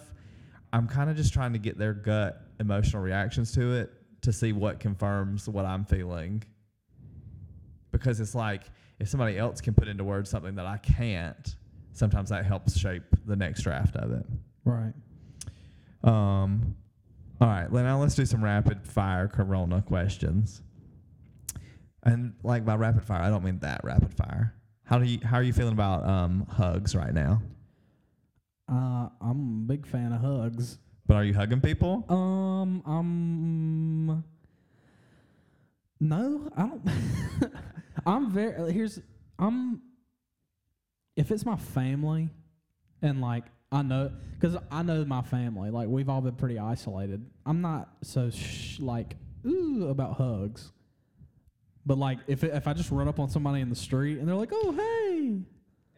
I'm 0.73 0.87
kind 0.87 1.11
of 1.11 1.17
just 1.17 1.33
trying 1.33 1.53
to 1.53 1.59
get 1.59 1.79
their 1.79 1.95
gut 1.95 2.41
emotional 2.61 3.03
reactions 3.03 3.53
to 3.53 3.73
it 3.75 3.93
to 4.23 4.33
see 4.33 4.53
what 4.53 4.81
confirms 4.81 5.49
what 5.49 5.65
I'm 5.65 5.85
feeling. 5.85 6.43
Because 7.93 8.21
it's 8.21 8.35
like 8.35 8.63
if 8.99 9.09
somebody 9.09 9.39
else 9.39 9.61
can 9.61 9.75
put 9.75 9.89
into 9.89 10.05
words 10.05 10.31
something 10.31 10.55
that 10.57 10.67
I 10.67 10.79
can't, 10.79 11.57
sometimes 11.93 12.31
that 12.31 12.45
helps 12.45 12.77
shape 12.77 13.05
the 13.25 13.37
next 13.37 13.63
draft 13.63 13.97
of 13.97 14.13
it. 14.13 14.27
Right. 14.65 14.93
Um, 16.07 16.77
all 17.41 17.49
right, 17.49 17.71
well, 17.71 17.85
now 17.85 18.01
let's 18.01 18.15
do 18.15 18.25
some 18.25 18.43
rapid 18.43 18.87
fire 18.87 19.29
Corona 19.29 19.83
questions. 19.83 20.63
And 22.03 22.35
like 22.43 22.65
by 22.65 22.77
rapid 22.77 23.05
fire, 23.05 23.21
I 23.21 23.29
don't 23.29 23.45
mean 23.45 23.59
that 23.59 23.83
rapid 23.83 24.15
fire. 24.15 24.55
How 24.85 24.99
do 24.99 25.05
you 25.05 25.19
how 25.25 25.39
are 25.39 25.43
you 25.43 25.53
feeling 25.53 25.73
about 25.73 26.09
um, 26.09 26.47
hugs 26.49 26.95
right 26.95 27.13
now? 27.13 27.43
Uh, 28.71 29.09
I'm 29.21 29.65
a 29.65 29.67
big 29.67 29.87
fan 29.87 30.13
of 30.13 30.21
hugs. 30.21 30.79
But 31.07 31.15
are 31.15 31.25
you 31.25 31.35
hugging 31.35 31.61
people? 31.61 32.05
Um, 32.09 32.83
um, 32.87 34.25
no, 36.01 36.49
I 36.57 36.67
don't. 36.67 36.89
I'm 38.07 38.31
very. 38.31 38.73
Here's 38.73 39.01
I'm. 39.39 39.83
If 41.17 41.31
it's 41.31 41.45
my 41.45 41.57
family, 41.57 42.29
and 43.03 43.21
like 43.21 43.45
I 43.73 43.83
know, 43.83 44.13
because 44.39 44.57
I 44.71 44.83
know 44.83 45.05
my 45.05 45.23
family, 45.23 45.71
like 45.71 45.89
we've 45.89 46.09
all 46.09 46.21
been 46.21 46.37
pretty 46.37 46.59
isolated. 46.59 47.25
I'm 47.45 47.61
not 47.61 47.89
so 48.03 48.31
sh- 48.31 48.79
like 48.79 49.17
ooh 49.47 49.89
about 49.89 50.17
hugs. 50.17 50.73
But 51.85 51.99
like 51.99 52.19
if 52.27 52.45
it, 52.45 52.55
if 52.55 52.67
I 52.67 52.73
just 52.73 52.91
run 52.91 53.09
up 53.09 53.19
on 53.19 53.29
somebody 53.29 53.61
in 53.61 53.69
the 53.69 53.77
street 53.77 54.19
and 54.19 54.29
they're 54.29 54.35
like, 54.35 54.51
"Oh 54.53 54.73
hey," 54.73 55.41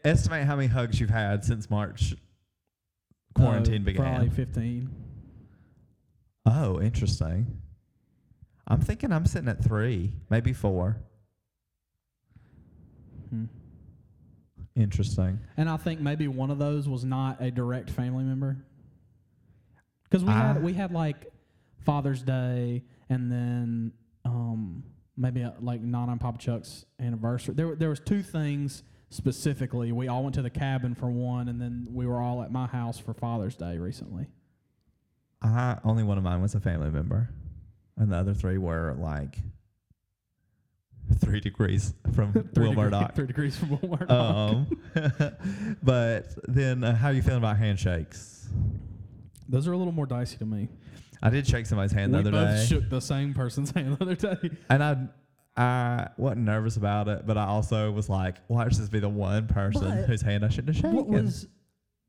Estimate 0.04 0.46
how 0.46 0.56
many 0.56 0.68
hugs 0.68 1.00
you've 1.00 1.10
had 1.10 1.44
since 1.44 1.68
March 1.70 2.14
quarantine 3.34 3.82
uh, 3.82 3.84
began. 3.84 4.02
Probably 4.04 4.30
fifteen. 4.30 4.90
Oh, 6.46 6.80
interesting. 6.80 7.60
I'm 8.66 8.80
thinking 8.80 9.12
I'm 9.12 9.26
sitting 9.26 9.48
at 9.48 9.62
three, 9.62 10.12
maybe 10.30 10.52
four. 10.52 10.98
Hmm. 13.30 13.44
Interesting. 14.78 15.40
And 15.56 15.68
I 15.68 15.76
think 15.76 16.00
maybe 16.00 16.28
one 16.28 16.50
of 16.50 16.58
those 16.58 16.88
was 16.88 17.04
not 17.04 17.40
a 17.42 17.50
direct 17.50 17.90
family 17.90 18.22
member. 18.24 18.56
Because 20.04 20.24
we 20.24 20.30
Ah. 20.32 20.52
had 20.54 20.62
we 20.62 20.72
had 20.72 20.92
like 20.92 21.32
Father's 21.80 22.22
Day 22.22 22.84
and 23.08 23.30
then 23.30 23.92
um, 24.24 24.84
maybe 25.16 25.42
uh 25.42 25.50
like 25.60 25.80
Nana 25.80 26.12
and 26.12 26.20
Papa 26.20 26.38
Chuck's 26.38 26.84
anniversary. 27.00 27.54
There 27.54 27.74
there 27.74 27.88
was 27.90 27.98
two 28.00 28.22
things 28.22 28.84
specifically. 29.10 29.90
We 29.90 30.06
all 30.08 30.22
went 30.22 30.34
to 30.36 30.42
the 30.42 30.50
cabin 30.50 30.94
for 30.94 31.10
one, 31.10 31.48
and 31.48 31.60
then 31.60 31.88
we 31.90 32.06
were 32.06 32.20
all 32.20 32.42
at 32.42 32.52
my 32.52 32.66
house 32.66 32.98
for 32.98 33.14
Father's 33.14 33.56
Day 33.56 33.78
recently. 33.78 34.28
I 35.42 35.78
only 35.84 36.02
one 36.04 36.18
of 36.18 36.24
mine 36.24 36.40
was 36.40 36.54
a 36.54 36.60
family 36.60 36.90
member, 36.90 37.30
and 37.96 38.12
the 38.12 38.16
other 38.16 38.34
three 38.34 38.58
were 38.58 38.94
like 38.98 39.38
three 41.16 41.40
degrees 41.40 41.94
from 42.14 42.32
Will 42.32 42.42
Three 42.54 42.68
degree- 42.68 42.74
Murdoch. 42.84 43.14
three 43.14 43.26
degrees 43.26 43.56
from 43.56 43.70
Will 43.70 43.88
Murdoch. 43.88 44.10
Um, 44.10 44.66
but 45.82 46.34
then, 46.46 46.84
uh, 46.84 46.94
how 46.94 47.08
are 47.08 47.12
you 47.12 47.22
feeling 47.22 47.38
about 47.38 47.56
handshakes? 47.56 48.48
Those 49.48 49.66
are 49.66 49.72
a 49.72 49.76
little 49.76 49.92
more 49.92 50.06
dicey 50.06 50.36
to 50.38 50.46
me. 50.46 50.68
I 51.22 51.30
did 51.30 51.46
shake 51.46 51.66
somebody's 51.66 51.92
hand 51.92 52.12
we 52.12 52.22
the 52.22 52.28
other 52.28 52.30
both 52.30 52.56
day, 52.56 52.66
shook 52.66 52.90
the 52.90 53.00
same 53.00 53.34
person's 53.34 53.70
hand 53.74 53.96
the 53.96 54.02
other 54.04 54.14
day. 54.14 54.50
and 54.70 54.82
I 54.84 54.96
I 55.56 56.08
wasn't 56.16 56.42
nervous 56.44 56.76
about 56.76 57.08
it, 57.08 57.26
but 57.26 57.36
I 57.36 57.46
also 57.46 57.90
was 57.90 58.08
like, 58.08 58.36
watch 58.46 58.76
this 58.76 58.88
be 58.88 59.00
the 59.00 59.08
one 59.08 59.48
person 59.48 59.82
But 59.88 60.04
whose 60.06 60.22
hand 60.22 60.44
I 60.44 60.48
shouldn't 60.48 60.68
have 60.68 60.76
shaken. 60.76 60.94
What 60.94 61.08
was 61.08 61.48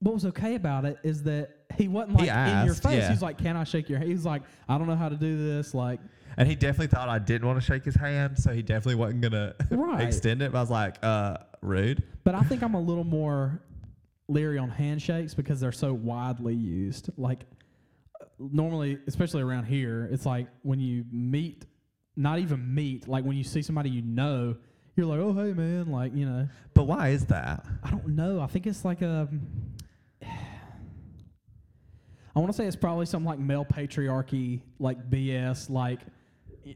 what 0.02 0.14
was 0.14 0.26
okay 0.28 0.56
about 0.56 0.86
it 0.86 0.98
is 1.04 1.24
that 1.24 1.50
he 1.76 1.88
wasn't 1.88 2.20
He 2.22 2.28
like 2.28 2.36
in 2.60 2.66
your 2.66 2.76
face. 2.76 2.94
yeah. 2.94 3.10
He's 3.10 3.22
like, 3.22 3.38
"Can 3.38 3.58
I 3.58 3.64
shake 3.66 3.90
your 3.90 3.98
hand?" 4.00 4.10
He's 4.12 4.26
like, 4.26 4.44
"I 4.70 4.78
don't 4.78 4.88
know 4.88 4.96
how 4.96 5.10
to 5.10 5.16
do 5.18 5.36
this." 5.38 5.74
Like, 5.74 6.00
and 6.40 6.48
he 6.48 6.56
definitely 6.56 6.88
thought 6.88 7.08
I 7.10 7.20
didn't 7.20 7.46
want 7.48 7.60
to 7.60 7.66
shake 7.66 7.86
his 7.86 7.96
hand, 7.96 8.40
so 8.40 8.52
he 8.52 8.64
definitely 8.64 8.96
wasn't 8.96 9.22
gonna 9.22 9.54
Right. 9.70 10.02
extend 10.02 10.42
it. 10.42 10.52
But 10.52 10.58
I 10.58 10.62
was 10.62 10.72
like, 10.72 10.98
uh, 11.04 11.38
rude. 11.62 12.02
but 12.24 12.34
I 12.34 12.42
think 12.42 12.64
I'm 12.64 12.74
a 12.74 12.82
little 12.82 13.04
more 13.04 13.62
leery 14.28 14.58
on 14.58 14.70
handshakes 14.70 15.34
because 15.34 15.60
they're 15.60 15.72
so 15.72 15.94
widely 15.94 16.56
used. 16.56 17.10
Like, 17.18 17.42
normally, 18.40 18.98
especially 19.08 19.42
around 19.42 19.66
here, 19.66 20.08
it's 20.12 20.26
like 20.26 20.48
when 20.64 20.80
you 20.80 21.04
meet, 21.12 21.66
not 22.16 22.40
even 22.40 22.74
meet, 22.74 23.08
like 23.08 23.26
when 23.26 23.36
you 23.38 23.44
see 23.44 23.62
somebody 23.62 23.90
you 23.90 24.02
know, 24.02 24.56
you're 24.96 25.06
like, 25.08 25.20
"Oh, 25.20 25.34
hey, 25.34 25.54
man!" 25.54 25.88
Like, 25.92 26.14
you 26.16 26.26
know, 26.26 26.48
But 26.74 26.84
why 26.84 27.10
is 27.10 27.26
that? 27.28 27.66
I 27.84 27.90
don't 27.92 28.10
know. 28.10 28.40
I 28.40 28.48
think 28.48 28.66
it's 28.68 28.84
like 28.86 29.02
a. 29.02 29.28
I 32.36 32.40
want 32.40 32.52
to 32.52 32.56
say 32.58 32.66
it's 32.68 32.76
probably 32.76 33.06
something 33.06 33.28
like 33.28 33.40
male 33.40 33.66
patriarchy, 33.66 34.62
like 34.80 35.10
BS, 35.10 35.70
like, 35.70 36.00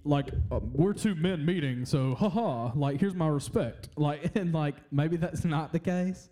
like 0.04 0.30
uh, 0.52 0.60
we're 0.62 0.94
two 0.94 1.16
men 1.16 1.46
meeting, 1.46 1.86
so 1.86 2.16
haha, 2.16 2.72
like 2.76 3.00
here's 3.00 3.16
my 3.16 3.28
respect, 3.28 3.90
like, 3.98 4.36
and 4.36 4.54
like 4.54 4.76
maybe 4.92 5.18
that's 5.18 5.46
not 5.46 5.72
the 5.72 5.80
case. 5.80 6.30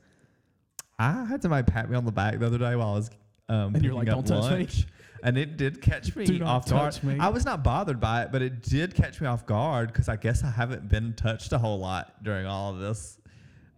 I 0.99 1.25
had 1.25 1.41
somebody 1.41 1.69
pat 1.69 1.89
me 1.89 1.97
on 1.97 2.05
the 2.05 2.11
back 2.11 2.37
the 2.39 2.45
other 2.45 2.59
day 2.59 2.75
while 2.75 2.89
I 2.89 2.93
was 2.93 3.09
um, 3.49 3.75
And 3.75 3.83
you're 3.83 3.93
like, 3.93 4.07
"Don't 4.07 4.25
touch 4.25 4.51
me." 4.51 4.57
lunch, 4.59 4.87
and 5.23 5.37
it 5.37 5.57
did 5.57 5.81
catch 5.81 6.15
me 6.15 6.25
Do 6.25 6.43
off 6.43 6.69
guard. 6.69 7.03
me. 7.03 7.17
I 7.19 7.29
was 7.29 7.43
not 7.43 7.63
bothered 7.63 7.99
by 7.99 8.23
it, 8.23 8.31
but 8.31 8.41
it 8.41 8.61
did 8.61 8.95
catch 8.95 9.19
me 9.19 9.27
off 9.27 9.45
guard 9.45 9.87
because 9.91 10.07
I 10.07 10.15
guess 10.15 10.43
I 10.43 10.49
haven't 10.49 10.87
been 10.87 11.13
touched 11.13 11.51
a 11.51 11.57
whole 11.57 11.79
lot 11.79 12.23
during 12.23 12.45
all 12.45 12.73
of 12.73 12.79
this, 12.79 13.17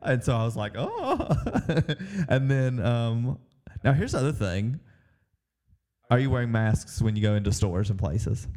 and 0.01 0.23
so 0.23 0.35
I 0.35 0.43
was 0.43 0.55
like, 0.55 0.73
oh. 0.75 1.27
and 2.29 2.51
then 2.51 2.79
um, 2.85 3.39
now 3.83 3.93
here's 3.93 4.11
the 4.11 4.19
other 4.19 4.31
thing: 4.31 4.79
Are 6.11 6.19
you 6.19 6.29
wearing 6.29 6.51
masks 6.51 7.01
when 7.01 7.15
you 7.15 7.21
go 7.21 7.35
into 7.35 7.51
stores 7.51 7.89
and 7.89 7.97
places? 7.97 8.47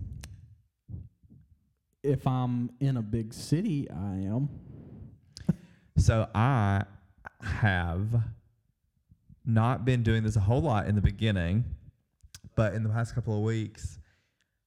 If 2.06 2.26
I'm 2.26 2.70
in 2.80 2.96
a 2.96 3.02
big 3.02 3.34
city, 3.34 3.90
I 3.90 4.14
am. 4.14 4.48
So 5.98 6.28
I 6.34 6.84
have 7.42 8.22
not 9.44 9.84
been 9.84 10.02
doing 10.02 10.22
this 10.22 10.36
a 10.36 10.40
whole 10.40 10.60
lot 10.60 10.86
in 10.86 10.94
the 10.94 11.00
beginning, 11.00 11.64
but 12.54 12.74
in 12.74 12.82
the 12.82 12.88
past 12.88 13.14
couple 13.14 13.36
of 13.36 13.42
weeks, 13.42 13.98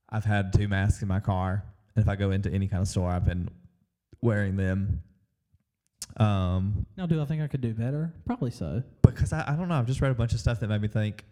I've 0.10 0.26
had 0.26 0.52
two 0.52 0.68
masks 0.68 1.02
in 1.02 1.08
my 1.08 1.20
car. 1.20 1.64
And 1.96 2.04
if 2.04 2.10
I 2.10 2.16
go 2.16 2.32
into 2.32 2.52
any 2.52 2.68
kind 2.68 2.82
of 2.82 2.88
store, 2.88 3.10
I've 3.10 3.26
been 3.26 3.50
wearing 4.22 4.58
them. 4.58 5.02
Um, 6.18 6.86
Now, 6.98 7.06
do 7.06 7.22
I 7.22 7.26
think 7.26 7.42
I 7.42 7.48
could 7.48 7.62
do 7.62 7.74
better? 7.74 8.14
Probably 8.26 8.52
so. 8.52 8.84
because 9.02 9.32
I, 9.32 9.46
I 9.48 9.56
don't 9.56 9.70
know, 9.70 9.76
I've 9.76 9.88
just 9.88 10.02
read 10.02 10.12
a 10.12 10.16
bunch 10.16 10.34
of 10.34 10.40
stuff 10.40 10.60
that 10.60 10.68
made 10.68 10.82
me 10.82 10.88
think 10.88 11.24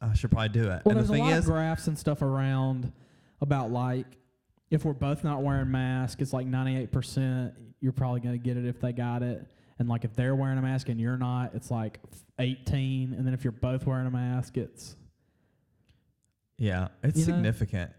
I 0.00 0.12
should 0.14 0.30
probably 0.30 0.50
do 0.50 0.70
it. 0.70 0.82
Well, 0.84 0.90
and 0.90 0.96
there's 0.96 1.08
the 1.08 1.14
a 1.14 1.18
lot 1.18 1.32
is, 1.32 1.38
of 1.48 1.54
graphs 1.54 1.86
and 1.86 1.98
stuff 1.98 2.22
around 2.22 2.92
about 3.40 3.70
like 3.70 4.06
if 4.70 4.84
we're 4.84 4.92
both 4.92 5.24
not 5.24 5.42
wearing 5.42 5.70
masks, 5.70 6.20
it's 6.20 6.32
like 6.32 6.46
98%. 6.46 7.52
You're 7.80 7.92
probably 7.92 8.20
going 8.20 8.34
to 8.38 8.44
get 8.44 8.56
it 8.56 8.66
if 8.66 8.80
they 8.80 8.92
got 8.92 9.22
it. 9.22 9.46
And 9.78 9.88
like 9.88 10.04
if 10.04 10.14
they're 10.14 10.34
wearing 10.34 10.58
a 10.58 10.62
mask 10.62 10.88
and 10.88 11.00
you're 11.00 11.16
not, 11.16 11.54
it's 11.54 11.70
like 11.70 12.00
18. 12.38 13.14
And 13.14 13.26
then 13.26 13.32
if 13.32 13.44
you're 13.44 13.52
both 13.52 13.86
wearing 13.86 14.06
a 14.06 14.10
mask, 14.10 14.56
it's 14.56 14.96
Yeah, 16.56 16.88
it's 17.02 17.20
You 17.20 17.26
know? 17.26 17.32
significant. 17.34 17.92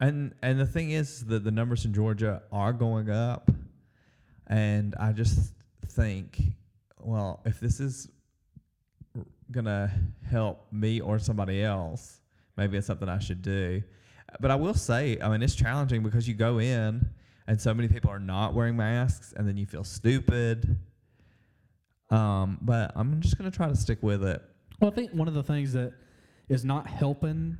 And 0.00 0.34
and 0.42 0.60
the 0.60 0.66
thing 0.66 0.90
is 0.90 1.24
that 1.26 1.44
the 1.44 1.50
numbers 1.50 1.84
in 1.86 1.94
Georgia 1.94 2.42
are 2.52 2.72
going 2.72 3.08
up. 3.08 3.50
And 4.46 4.94
I 5.00 5.12
just 5.12 5.54
think, 5.88 6.38
well, 7.00 7.40
if 7.46 7.58
this 7.60 7.80
is 7.80 8.10
gonna 9.50 9.90
help 10.28 10.70
me 10.72 11.00
or 11.00 11.18
somebody 11.18 11.62
else, 11.62 12.20
maybe 12.56 12.76
it's 12.76 12.86
something 12.86 13.08
I 13.08 13.18
should 13.18 13.40
do. 13.40 13.82
But 14.40 14.50
I 14.50 14.54
will 14.56 14.74
say, 14.74 15.18
I 15.20 15.28
mean, 15.28 15.42
it's 15.42 15.54
challenging 15.54 16.02
because 16.02 16.26
you 16.28 16.34
go 16.34 16.58
in 16.58 17.08
and 17.46 17.60
so 17.60 17.72
many 17.74 17.88
people 17.88 18.10
are 18.10 18.18
not 18.18 18.54
wearing 18.54 18.76
masks, 18.76 19.34
and 19.36 19.46
then 19.46 19.56
you 19.56 19.66
feel 19.66 19.84
stupid. 19.84 20.78
Um, 22.10 22.58
but 22.62 22.92
I'm 22.94 23.20
just 23.20 23.36
gonna 23.38 23.50
try 23.50 23.68
to 23.68 23.76
stick 23.76 24.02
with 24.02 24.24
it. 24.24 24.42
Well, 24.80 24.90
I 24.90 24.94
think 24.94 25.12
one 25.12 25.28
of 25.28 25.34
the 25.34 25.42
things 25.42 25.72
that 25.74 25.92
is 26.48 26.64
not 26.64 26.86
helping, 26.86 27.56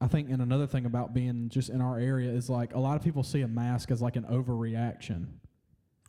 I 0.00 0.06
think, 0.06 0.30
and 0.30 0.42
another 0.42 0.66
thing 0.66 0.86
about 0.86 1.14
being 1.14 1.48
just 1.48 1.68
in 1.70 1.80
our 1.80 1.98
area 1.98 2.30
is 2.30 2.48
like 2.50 2.74
a 2.74 2.78
lot 2.78 2.96
of 2.96 3.02
people 3.02 3.22
see 3.22 3.42
a 3.42 3.48
mask 3.48 3.90
as 3.90 4.00
like 4.02 4.16
an 4.16 4.24
overreaction, 4.24 5.26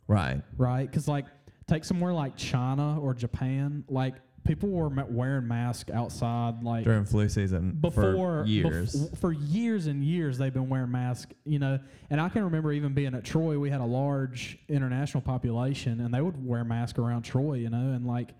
Right. 0.06 0.42
right? 0.56 0.90
Because 0.90 1.08
like 1.08 1.26
take 1.66 1.84
somewhere 1.84 2.12
like 2.12 2.36
China 2.36 2.98
or 3.00 3.14
Japan, 3.14 3.84
like 3.88 4.14
people 4.48 4.70
were 4.70 4.88
ma- 4.88 5.04
wearing 5.08 5.46
masks 5.46 5.92
outside, 5.92 6.62
like 6.64 6.82
During 6.84 7.04
flu 7.04 7.28
season 7.28 7.76
before 7.80 8.42
for 8.42 8.44
years. 8.46 8.94
bef- 9.10 9.18
for 9.18 9.30
years 9.32 9.86
and 9.86 10.02
years 10.02 10.38
they've 10.38 10.52
been 10.52 10.70
wearing 10.70 10.90
masks 10.90 11.32
you 11.44 11.58
know? 11.58 11.78
And 12.10 12.20
i 12.20 12.28
can 12.30 12.42
remember 12.44 12.72
even 12.72 12.94
being 12.94 13.14
at 13.14 13.24
troy 13.24 13.58
we 13.58 13.68
had 13.70 13.80
a 13.82 13.84
large 13.86 14.58
international 14.68 15.20
population 15.20 16.00
and 16.00 16.12
they 16.12 16.20
would 16.22 16.44
wear 16.44 16.64
masks 16.64 16.98
around 16.98 17.22
troy 17.22 17.54
you 17.58 17.68
know? 17.68 17.92
And 17.92 18.06
like 18.06 18.30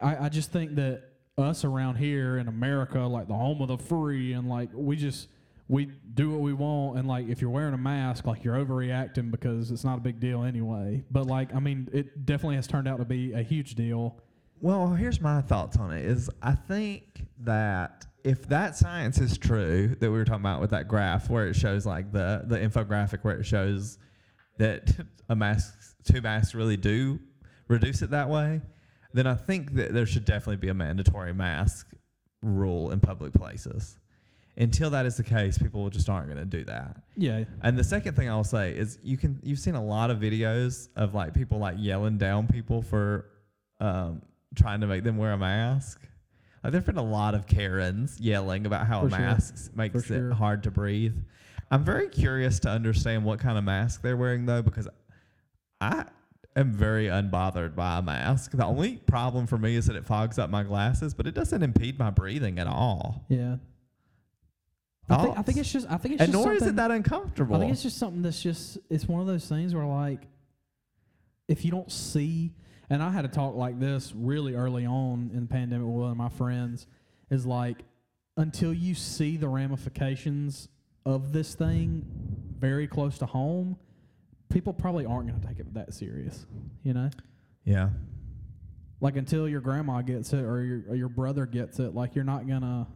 i, 0.00 0.26
I 0.26 0.28
just 0.28 0.52
think 0.52 0.74
that 0.76 1.04
us 1.38 1.64
around 1.64 1.96
here 1.96 2.36
in 2.36 2.46
america 2.46 3.00
like 3.00 3.26
the 3.26 3.34
home 3.34 3.62
of 3.62 3.68
the 3.68 3.78
free 3.78 4.34
and 4.34 4.46
like 4.50 4.68
we 4.74 4.94
just 4.94 5.28
we 5.68 5.86
do 6.12 6.30
what 6.30 6.40
we 6.40 6.52
want 6.52 6.98
and 6.98 7.08
like 7.08 7.28
if 7.28 7.40
you're 7.40 7.48
wearing 7.50 7.72
a 7.72 7.78
mask 7.78 8.26
like 8.26 8.44
you're 8.44 8.56
overreacting 8.56 9.30
because 9.30 9.70
it's 9.70 9.84
not 9.84 9.96
a 9.96 10.00
big 10.02 10.20
deal 10.20 10.42
anyway. 10.44 11.02
But 11.10 11.26
like 11.26 11.54
i 11.54 11.60
mean 11.60 11.88
it 11.94 12.26
definitely 12.26 12.56
has 12.56 12.66
turned 12.66 12.86
out 12.86 12.98
to 12.98 13.06
be 13.06 13.32
a 13.32 13.42
huge 13.42 13.74
deal 13.74 14.18
Well, 14.62 14.90
here's 14.90 15.20
my 15.20 15.40
thoughts 15.42 15.76
on 15.76 15.92
it. 15.92 16.04
Is 16.04 16.30
I 16.40 16.54
think 16.54 17.26
that 17.40 18.06
if 18.22 18.48
that 18.48 18.76
science 18.76 19.18
is 19.18 19.36
true 19.36 19.96
that 19.98 20.08
we 20.08 20.16
were 20.16 20.24
talking 20.24 20.40
about 20.40 20.60
with 20.60 20.70
that 20.70 20.86
graph 20.86 21.28
where 21.28 21.48
it 21.48 21.54
shows 21.54 21.84
like 21.84 22.12
the 22.12 22.44
the 22.46 22.56
infographic 22.56 23.24
where 23.24 23.36
it 23.36 23.44
shows 23.44 23.98
that 24.58 24.94
a 25.28 25.34
mask 25.34 25.74
two 26.04 26.20
masks 26.20 26.54
really 26.54 26.76
do 26.76 27.18
reduce 27.66 28.02
it 28.02 28.10
that 28.10 28.28
way, 28.28 28.60
then 29.12 29.26
I 29.26 29.34
think 29.34 29.74
that 29.74 29.92
there 29.92 30.06
should 30.06 30.24
definitely 30.24 30.56
be 30.56 30.68
a 30.68 30.74
mandatory 30.74 31.34
mask 31.34 31.88
rule 32.40 32.92
in 32.92 33.00
public 33.00 33.32
places. 33.32 33.98
Until 34.56 34.90
that 34.90 35.06
is 35.06 35.16
the 35.16 35.24
case, 35.24 35.58
people 35.58 35.88
just 35.90 36.08
aren't 36.08 36.26
going 36.26 36.38
to 36.38 36.44
do 36.44 36.64
that. 36.66 36.98
yeah 37.16 37.44
And 37.62 37.76
the 37.76 37.82
second 37.82 38.14
thing 38.14 38.28
I'll 38.28 38.44
say 38.44 38.76
is 38.76 39.00
you 39.02 39.16
can 39.16 39.40
you've 39.42 39.58
seen 39.58 39.74
a 39.74 39.84
lot 39.84 40.12
of 40.12 40.18
videos 40.18 40.88
of 40.94 41.14
like 41.14 41.34
people 41.34 41.58
like 41.58 41.76
yelling 41.78 42.16
down 42.16 42.46
people 42.46 42.80
for 42.80 43.26
um, 43.80 44.22
trying 44.54 44.80
to 44.80 44.86
make 44.86 45.04
them 45.04 45.16
wear 45.16 45.32
a 45.32 45.38
mask. 45.38 46.00
Like 46.62 46.72
there've 46.72 46.86
been 46.86 46.96
a 46.96 47.02
lot 47.02 47.34
of 47.34 47.46
Karens 47.46 48.20
yelling 48.20 48.66
about 48.66 48.86
how 48.86 49.00
For 49.00 49.06
a 49.08 49.10
sure. 49.10 49.18
mask 49.18 49.70
makes 49.74 50.04
sure. 50.06 50.30
it 50.30 50.34
hard 50.34 50.62
to 50.64 50.70
breathe. 50.70 51.16
I'm 51.70 51.84
very 51.84 52.08
curious 52.08 52.60
to 52.60 52.68
understand 52.68 53.24
what 53.24 53.40
kind 53.40 53.58
of 53.58 53.64
mask 53.64 54.02
they're 54.02 54.16
wearing 54.16 54.46
though, 54.46 54.62
because 54.62 54.86
I 55.80 56.04
am 56.54 56.72
very 56.72 57.06
unbothered 57.06 57.74
by 57.74 57.98
a 57.98 58.02
mask. 58.02 58.52
The 58.52 58.64
only 58.64 58.98
problem 58.98 59.46
for 59.46 59.58
me 59.58 59.74
is 59.74 59.86
that 59.86 59.96
it 59.96 60.06
fogs 60.06 60.38
up 60.38 60.50
my 60.50 60.62
glasses, 60.62 61.14
but 61.14 61.26
it 61.26 61.34
doesn't 61.34 61.62
impede 61.62 61.98
my 61.98 62.10
breathing 62.10 62.58
at 62.58 62.66
all. 62.66 63.24
yeah 63.28 63.56
I 65.08 65.22
think, 65.24 65.38
I 65.38 65.42
think 65.42 65.58
it's 65.58 65.72
just 65.72 65.90
I 65.90 65.96
think 65.96 66.14
it's 66.14 66.22
and 66.22 66.32
just 66.32 66.44
nor 66.44 66.54
is 66.54 66.62
it 66.62 66.76
that 66.76 66.90
uncomfortable. 66.90 67.56
I 67.56 67.58
think 67.58 67.72
it's 67.72 67.82
just 67.82 67.98
something 67.98 68.22
that's 68.22 68.40
just 68.42 68.78
it's 68.88 69.06
one 69.06 69.20
of 69.20 69.26
those 69.26 69.46
things 69.46 69.74
where 69.74 69.84
like 69.84 70.20
if 71.48 71.64
you 71.64 71.70
don't 71.70 71.90
see 71.90 72.54
and 72.92 73.02
I 73.02 73.08
had 73.08 73.24
a 73.24 73.28
talk 73.28 73.54
like 73.54 73.80
this 73.80 74.12
really 74.14 74.54
early 74.54 74.84
on 74.84 75.30
in 75.32 75.40
the 75.40 75.46
pandemic 75.46 75.86
with 75.86 75.96
one 75.96 76.10
of 76.10 76.16
my 76.18 76.28
friends 76.28 76.86
is 77.30 77.46
like 77.46 77.78
until 78.36 78.74
you 78.74 78.94
see 78.94 79.38
the 79.38 79.48
ramifications 79.48 80.68
of 81.06 81.32
this 81.32 81.54
thing 81.54 82.04
very 82.58 82.86
close 82.86 83.16
to 83.18 83.26
home, 83.26 83.78
people 84.50 84.74
probably 84.74 85.06
aren't 85.06 85.26
going 85.26 85.40
to 85.40 85.48
take 85.48 85.58
it 85.58 85.72
that 85.72 85.94
serious, 85.94 86.44
you 86.82 86.92
know? 86.92 87.08
yeah. 87.64 87.88
Like 89.00 89.16
until 89.16 89.48
your 89.48 89.62
grandma 89.62 90.02
gets 90.02 90.34
it 90.34 90.44
or 90.44 90.62
your 90.62 90.82
or 90.90 90.94
your 90.94 91.08
brother 91.08 91.46
gets 91.46 91.80
it, 91.80 91.94
like 91.94 92.14
you're 92.14 92.24
not 92.24 92.46
going 92.46 92.60
to 92.60 92.86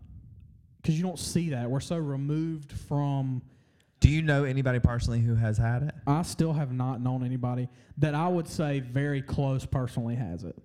cuz 0.85 0.95
you 0.95 1.03
don't 1.03 1.19
see 1.19 1.51
that. 1.51 1.71
We're 1.71 1.81
so 1.81 1.97
removed 1.97 2.71
from 2.71 3.41
Do 4.01 4.11
you 4.11 4.23
know 4.23 4.45
anybody 4.45 4.79
personally 4.79 5.21
who 5.21 5.35
has 5.35 5.57
had 5.57 5.83
it? 5.83 5.95
I 6.07 6.23
still 6.23 6.53
have 6.53 6.73
not 6.73 7.01
known 7.01 7.25
anybody 7.25 7.69
that 7.99 8.15
I 8.15 8.29
would 8.29 8.47
say 8.47 8.81
very 8.81 9.23
close 9.23 9.65
personally 9.65 10.17
has 10.17 10.45
it. 10.45 10.57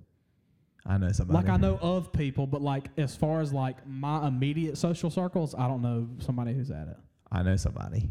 I 0.86 0.97
know 0.97 1.11
somebody. 1.11 1.45
Like 1.45 1.49
I 1.53 1.57
know 1.57 1.77
of 1.82 2.11
people, 2.11 2.47
but 2.47 2.61
like 2.61 2.89
as 2.97 3.15
far 3.15 3.41
as 3.41 3.53
like 3.53 3.88
my 3.88 4.27
immediate 4.27 4.77
social 4.77 5.09
circles, 5.09 5.55
I 5.55 5.67
don't 5.67 5.82
know 5.82 6.09
somebody 6.19 6.53
who's 6.53 6.71
at 6.71 6.88
it. 6.88 6.97
I 7.32 7.43
know 7.43 7.55
somebody. 7.55 8.09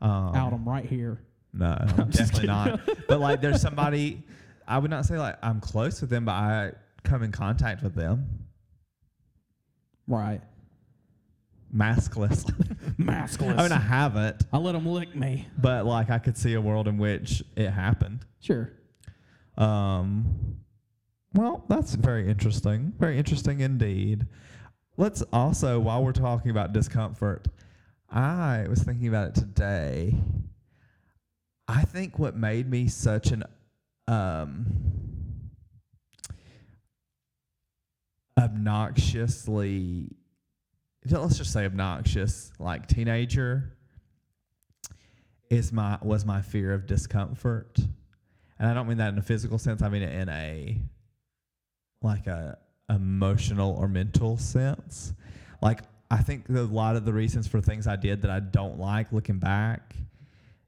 Um, 0.00 0.34
Out 0.34 0.50
them 0.50 0.68
right 0.68 0.84
here. 0.84 1.20
No, 1.54 1.76
just 2.08 2.32
definitely 2.32 2.48
not. 2.48 2.80
But 3.08 3.20
like, 3.20 3.40
there's 3.40 3.60
somebody. 3.60 4.24
I 4.66 4.78
would 4.78 4.90
not 4.90 5.06
say 5.06 5.18
like 5.18 5.36
I'm 5.42 5.60
close 5.60 6.00
with 6.00 6.10
them, 6.10 6.24
but 6.24 6.32
I 6.32 6.72
come 7.04 7.22
in 7.22 7.30
contact 7.32 7.82
with 7.82 7.94
them. 7.94 8.26
Right. 10.06 10.40
Maskless. 11.74 12.44
Maskless. 12.98 13.54
I 13.58 13.62
mean, 13.62 13.72
I 13.72 13.78
haven't, 13.78 14.44
I 14.52 14.58
let 14.58 14.72
them 14.72 14.86
lick 14.86 15.14
me. 15.14 15.48
but 15.58 15.86
like 15.86 16.10
I 16.10 16.18
could 16.18 16.36
see 16.36 16.54
a 16.54 16.60
world 16.60 16.88
in 16.88 16.98
which 16.98 17.42
it 17.56 17.70
happened. 17.70 18.26
Sure. 18.40 18.72
Um, 19.56 20.56
well, 21.34 21.64
that's 21.68 21.94
very 21.94 22.28
interesting. 22.28 22.92
Very 22.98 23.18
interesting 23.18 23.60
indeed. 23.60 24.26
Let's 24.98 25.22
also, 25.32 25.80
while 25.80 26.04
we're 26.04 26.12
talking 26.12 26.50
about 26.50 26.72
discomfort, 26.72 27.48
I 28.10 28.66
was 28.68 28.82
thinking 28.82 29.08
about 29.08 29.28
it 29.28 29.34
today. 29.34 30.14
I 31.66 31.82
think 31.82 32.18
what 32.18 32.36
made 32.36 32.68
me 32.68 32.88
such 32.88 33.30
an 33.32 33.44
um, 34.06 35.50
obnoxiously, 38.38 40.10
let's 41.10 41.38
just 41.38 41.52
say 41.52 41.64
obnoxious, 41.64 42.52
like 42.58 42.86
teenager, 42.86 43.72
is 45.50 45.72
my 45.72 45.98
was 46.02 46.24
my 46.24 46.40
fear 46.40 46.72
of 46.72 46.86
discomfort 46.86 47.78
and 48.62 48.70
I 48.70 48.74
don't 48.74 48.86
mean 48.86 48.98
that 48.98 49.12
in 49.12 49.18
a 49.18 49.22
physical 49.22 49.58
sense. 49.58 49.82
I 49.82 49.88
mean 49.88 50.02
it 50.02 50.14
in 50.14 50.28
a 50.28 50.80
like 52.00 52.28
a 52.28 52.58
emotional 52.88 53.72
or 53.72 53.88
mental 53.88 54.36
sense. 54.36 55.12
Like 55.60 55.80
I 56.12 56.18
think 56.18 56.48
a 56.48 56.60
lot 56.60 56.94
of 56.94 57.04
the 57.04 57.12
reasons 57.12 57.48
for 57.48 57.60
things 57.60 57.88
I 57.88 57.96
did 57.96 58.22
that 58.22 58.30
I 58.30 58.38
don't 58.38 58.78
like 58.78 59.10
looking 59.10 59.40
back, 59.40 59.96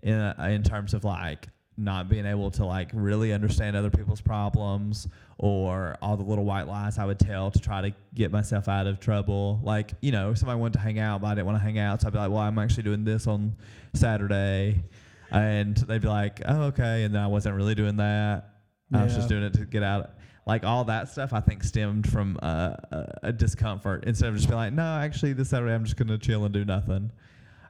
in 0.03 0.18
in 0.18 0.64
terms 0.64 0.93
of 0.93 1.05
like 1.05 1.47
not 1.77 2.09
being 2.09 2.25
able 2.25 2.51
to 2.53 2.64
like 2.64 2.91
really 2.93 3.33
understand 3.33 3.77
other 3.77 3.91
people's 3.91 4.20
problems 4.20 5.09
or 5.39 5.97
all 6.01 6.16
the 6.16 6.22
little 6.22 6.45
white 6.45 6.68
lies 6.68 6.99
I 6.99 7.05
would 7.05 7.18
tell 7.18 7.51
to 7.51 7.59
try 7.59 7.81
to 7.83 7.93
get 8.14 8.31
myself 8.31 8.68
out 8.68 8.87
of 8.87 9.01
trouble. 9.01 9.61
Like, 9.62 9.93
you 10.01 10.12
know, 10.12 10.31
if 10.31 10.39
somebody 10.39 10.61
wanted 10.61 10.75
to 10.75 10.79
hang 10.81 10.99
out, 10.99 11.20
but 11.20 11.29
I 11.29 11.35
didn't 11.35 11.47
want 11.47 11.59
to 11.59 11.64
hang 11.64 11.79
out, 11.79 12.01
so 12.01 12.07
I'd 12.07 12.12
be 12.12 12.18
like, 12.18 12.31
well, 12.31 12.41
I'm 12.41 12.59
actually 12.59 12.85
doing 12.85 13.05
this 13.05 13.27
on 13.27 13.57
Saturday. 13.95 14.85
And 15.31 15.77
they'd 15.77 16.01
be 16.01 16.09
like, 16.09 16.43
oh, 16.47 16.64
okay. 16.64 17.03
And 17.03 17.14
then 17.14 17.22
I 17.22 17.27
wasn't 17.27 17.57
really 17.57 17.75
doing 17.75 17.97
that. 17.97 18.51
I 18.93 19.03
was 19.03 19.16
just 19.16 19.29
doing 19.29 19.43
it 19.43 19.55
to 19.55 19.64
get 19.64 19.83
out. 19.83 20.11
Like 20.47 20.62
all 20.62 20.85
that 20.85 21.09
stuff, 21.09 21.33
I 21.33 21.41
think 21.41 21.64
stemmed 21.64 22.09
from 22.09 22.39
uh, 22.43 22.77
a, 22.93 23.18
a 23.25 23.33
discomfort 23.33 24.05
instead 24.07 24.29
of 24.29 24.37
just 24.37 24.47
being 24.47 24.59
like, 24.59 24.72
no, 24.72 24.99
actually, 24.99 25.33
this 25.33 25.51
Saturday 25.51 25.75
I'm 25.75 25.85
just 25.85 25.97
going 25.97 26.09
to 26.09 26.18
chill 26.18 26.45
and 26.45 26.55
do 26.55 26.64
nothing. 26.64 27.11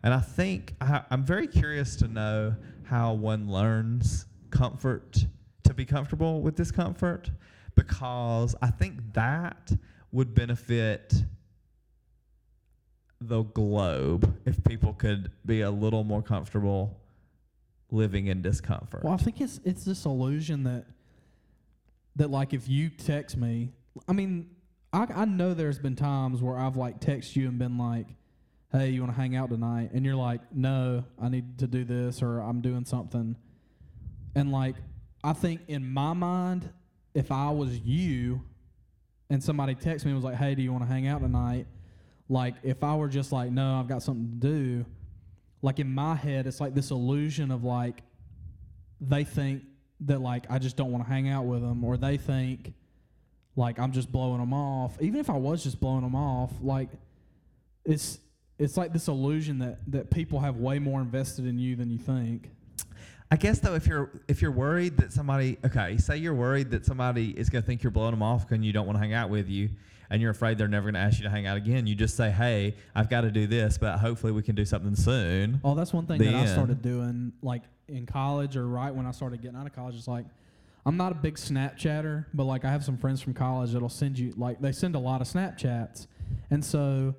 And 0.03 0.13
I 0.13 0.21
think 0.21 0.75
I, 0.81 1.03
I'm 1.11 1.25
very 1.25 1.47
curious 1.47 1.97
to 1.97 2.09
know 2.09 2.55
how 2.85 3.15
one 3.15 3.49
learns 3.49 4.27
comfort 4.51 5.27
to 5.65 5.75
be 5.75 5.85
comfortable 5.85 6.43
with 6.43 6.55
discomfort 6.55 7.31
because 7.75 8.55
I 8.63 8.69
think 8.69 9.15
that 9.15 9.73
would 10.13 10.35
benefit 10.35 11.15
the 13.21 13.43
globe 13.43 14.37
if 14.45 14.63
people 14.65 14.93
could 14.93 15.33
be 15.45 15.63
a 15.63 15.71
little 15.71 16.05
more 16.05 16.23
comfortable 16.23 17.01
living 17.91 18.27
in 18.27 18.43
discomfort. 18.43 19.03
Well, 19.05 19.15
I 19.15 19.17
think 19.17 19.41
it's 19.41 19.61
it's 19.65 19.85
this 19.85 20.05
illusion 20.05 20.65
that 20.65 20.87
that 22.17 22.31
like 22.31 22.53
if 22.53 22.69
you 22.69 22.91
text 22.91 23.37
me, 23.37 23.71
I 24.07 24.13
mean, 24.13 24.51
I 24.93 25.07
I 25.15 25.25
know 25.25 25.55
there's 25.55 25.79
been 25.79 25.97
times 25.97 26.43
where 26.43 26.59
I've 26.59 26.77
like 26.77 27.01
texted 27.01 27.37
you 27.37 27.49
and 27.49 27.59
been 27.59 27.79
like, 27.79 28.09
"Hey, 28.75 28.91
you 28.91 29.01
want 29.01 29.15
to 29.15 29.21
hang 29.21 29.37
out 29.37 29.51
tonight?" 29.51 29.91
and 29.95 30.05
you're 30.05 30.17
like, 30.17 30.41
"No, 30.53 31.05
I 31.21 31.29
need 31.29 31.59
to 31.59 31.67
do 31.67 31.85
this 31.85 32.23
or 32.23 32.41
I'm 32.41 32.61
doing 32.61 32.85
something." 32.85 33.37
And 34.35 34.51
like 34.51 34.75
I 35.23 35.33
think 35.33 35.63
in 35.69 35.91
my 35.91 36.13
mind, 36.13 36.69
if 37.15 37.31
I 37.31 37.51
was 37.51 37.79
you 37.79 38.43
and 39.31 39.43
somebody 39.43 39.75
texted 39.75 40.07
me 40.07 40.11
and 40.11 40.17
was 40.17 40.25
like, 40.25 40.35
"Hey, 40.35 40.55
do 40.55 40.63
you 40.63 40.73
want 40.73 40.85
to 40.85 40.89
hang 40.89 41.07
out 41.07 41.21
tonight?" 41.21 41.67
Like 42.29 42.57
if 42.63 42.83
I 42.83 42.97
were 42.97 43.09
just 43.09 43.33
like, 43.33 43.51
"No, 43.51 43.79
I've 43.79 43.89
got 43.89 44.03
something 44.03 44.41
to 44.41 44.47
do." 44.47 44.87
Like 45.63 45.79
in 45.79 45.95
my 45.95 46.15
head, 46.15 46.47
it's 46.47 46.61
like 46.61 46.75
this 46.75 46.91
illusion 46.91 47.51
of 47.51 47.65
like 47.65 48.03
they 49.01 49.25
think 49.25 49.63
that 50.01 50.21
like 50.21 50.51
I 50.51 50.59
just 50.59 50.77
don't 50.77 50.91
want 50.91 51.05
to 51.05 51.11
hang 51.11 51.29
out 51.29 51.47
with 51.47 51.63
them, 51.63 51.85
or 51.85 51.97
they 51.97 52.17
think 52.17 52.75
like 53.57 53.79
I'm 53.79 53.93
just 53.93 54.11
blowing 54.11 54.41
them 54.41 54.53
off. 54.53 55.01
Even 55.01 55.21
if 55.21 55.31
I 55.31 55.37
was 55.37 55.63
just 55.63 55.81
blowing 55.81 56.03
them 56.03 56.15
off, 56.15 56.51
like 56.61 56.91
it's 57.85 58.19
it's 58.59 58.77
like 58.77 58.93
this 58.93 59.09
illusion 59.09 59.59
that 59.59 59.79
that 59.89 60.11
people 60.11 60.41
have 60.41 60.57
way 60.57 60.79
more 60.79 61.01
invested 61.01 61.47
in 61.47 61.59
you 61.59 61.77
than 61.77 61.91
you 61.91 61.99
think. 61.99 62.51
I 63.31 63.37
guess 63.37 63.59
though, 63.59 63.75
if 63.75 63.87
you're 63.87 64.23
if 64.29 64.43
you're 64.43 64.53
worried 64.53 64.97
that 64.99 65.13
somebody, 65.13 65.59
okay, 65.65 65.97
say 65.97 66.19
you're 66.19 66.35
worried 66.35 66.71
that 66.71 66.85
somebody 66.85 67.31
is 67.31 67.51
gonna 67.51 67.63
think 67.63 67.83
you're 67.83 67.91
blowing 67.91 68.13
them 68.13 68.23
off 68.23 68.51
and 68.53 68.65
you 68.65 68.73
don't 68.73 68.87
want 68.87 68.97
to 68.97 69.01
hang 69.01 69.13
out 69.13 69.31
with 69.31 69.49
you, 69.49 69.71
and 70.11 70.23
you're 70.23 70.31
afraid 70.31 70.57
they're 70.59 70.69
never 70.69 70.91
gonna 70.91 71.05
ask 71.05 71.19
you 71.19 71.25
to 71.25 71.31
hang 71.31 71.47
out 71.47 71.57
again, 71.57 71.87
you 71.87 71.95
just 71.95 72.17
say, 72.17 72.31
hey, 72.31 72.77
I've 72.95 73.11
got 73.11 73.23
to 73.23 73.31
do 73.31 73.47
this, 73.47 73.77
but 73.79 73.99
hopefully 73.99 74.33
we 74.33 74.43
can 74.43 74.55
do 74.55 74.65
something 74.65 74.95
soon. 74.95 75.61
Oh, 75.65 75.75
that's 75.75 75.93
one 75.93 76.07
thing 76.07 76.19
that 76.19 76.35
I 76.35 76.47
started 76.47 76.81
doing, 76.83 77.33
like 77.43 77.63
in 77.89 78.07
college 78.07 78.57
or 78.57 78.69
right 78.69 78.95
when 78.95 79.07
I 79.07 79.11
started 79.11 79.43
getting 79.43 79.57
out 79.57 79.67
of 79.67 79.75
college. 79.75 79.97
It's 79.97 80.07
like, 80.07 80.27
I'm 80.87 80.97
not 80.97 81.11
a 81.11 81.17
big 81.17 81.35
Snapchatter, 81.35 82.27
but 82.35 82.45
like 82.45 82.65
I 82.65 82.71
have 82.71 82.85
some 82.85 82.99
friends 82.99 83.21
from 83.21 83.35
college 83.35 83.73
that'll 83.73 83.89
send 83.89 84.19
you 84.19 84.33
like 84.37 84.61
they 84.61 84.71
send 84.71 84.95
a 84.95 85.01
lot 85.01 85.21
of 85.23 85.27
Snapchats, 85.27 86.07
and 86.51 86.65
so 86.65 87.15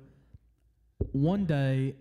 one 1.12 1.44
day, 1.44 1.96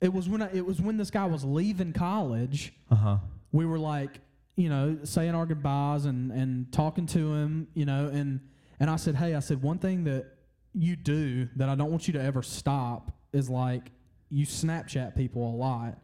it 0.00 0.12
was 0.12 0.28
when 0.28 0.42
I, 0.42 0.54
it 0.54 0.64
was 0.64 0.80
when 0.80 0.96
this 0.96 1.10
guy 1.10 1.26
was 1.26 1.44
leaving 1.44 1.92
college. 1.92 2.72
Uh 2.90 2.94
huh. 2.94 3.16
We 3.52 3.66
were 3.66 3.78
like, 3.78 4.20
you 4.56 4.68
know, 4.68 4.98
saying 5.04 5.34
our 5.34 5.46
goodbyes 5.46 6.04
and 6.04 6.30
and 6.30 6.72
talking 6.72 7.06
to 7.06 7.34
him, 7.34 7.68
you 7.74 7.84
know, 7.84 8.08
and 8.08 8.40
and 8.80 8.90
I 8.90 8.96
said, 8.96 9.16
hey, 9.16 9.34
I 9.34 9.40
said 9.40 9.62
one 9.62 9.78
thing 9.78 10.04
that 10.04 10.26
you 10.74 10.96
do 10.96 11.48
that 11.56 11.68
I 11.68 11.74
don't 11.74 11.90
want 11.90 12.06
you 12.06 12.12
to 12.14 12.22
ever 12.22 12.42
stop 12.42 13.12
is 13.32 13.48
like 13.48 13.90
you 14.28 14.46
Snapchat 14.46 15.16
people 15.16 15.48
a 15.48 15.56
lot, 15.56 15.98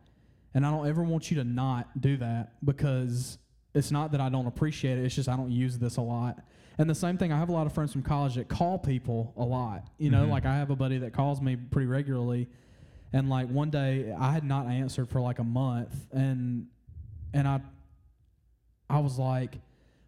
and 0.55 0.64
I 0.64 0.70
don't 0.70 0.86
ever 0.86 1.03
want 1.03 1.30
you 1.30 1.36
to 1.38 1.45
not 1.45 2.01
do 2.01 2.16
that 2.18 2.53
because 2.64 3.38
it's 3.74 3.91
not 3.91 4.12
that 4.12 4.20
I 4.20 4.28
don't 4.28 4.47
appreciate 4.47 4.99
it. 4.99 5.05
It's 5.05 5.14
just 5.14 5.28
I 5.28 5.36
don't 5.36 5.51
use 5.51 5.78
this 5.78 5.97
a 5.97 6.03
lot. 6.03 6.41
And 6.79 6.89
the 6.89 6.95
same 6.95 7.18
thing, 7.18 7.33
I 7.33 7.39
have 7.39 7.49
a 7.49 7.53
lot 7.53 7.66
of 7.66 7.73
friends 7.73 7.93
from 7.93 8.03
college 8.03 8.37
that 8.37 8.49
call 8.49 8.79
people 8.79 9.33
a 9.37 9.45
lot. 9.45 9.89
You 9.99 10.11
know, 10.11 10.27
Mhm. 10.27 10.31
like 10.31 10.47
I 10.47 10.57
have 10.57 10.71
a 10.71 10.77
buddy 10.77 10.99
that 10.99 11.12
calls 11.12 11.41
me 11.41 11.57
pretty 11.57 11.87
regularly, 11.87 12.49
and 13.12 13.29
like 13.29 13.49
one 13.49 13.71
day 13.71 14.12
I 14.12 14.33
had 14.33 14.45
not 14.45 14.66
answered 14.66 15.09
for 15.09 15.21
like 15.21 15.39
a 15.39 15.45
month, 15.45 16.07
and 16.12 16.66
and 17.35 17.47
I 17.47 17.61
I 18.89 18.99
was 18.99 19.18
like, 19.18 19.61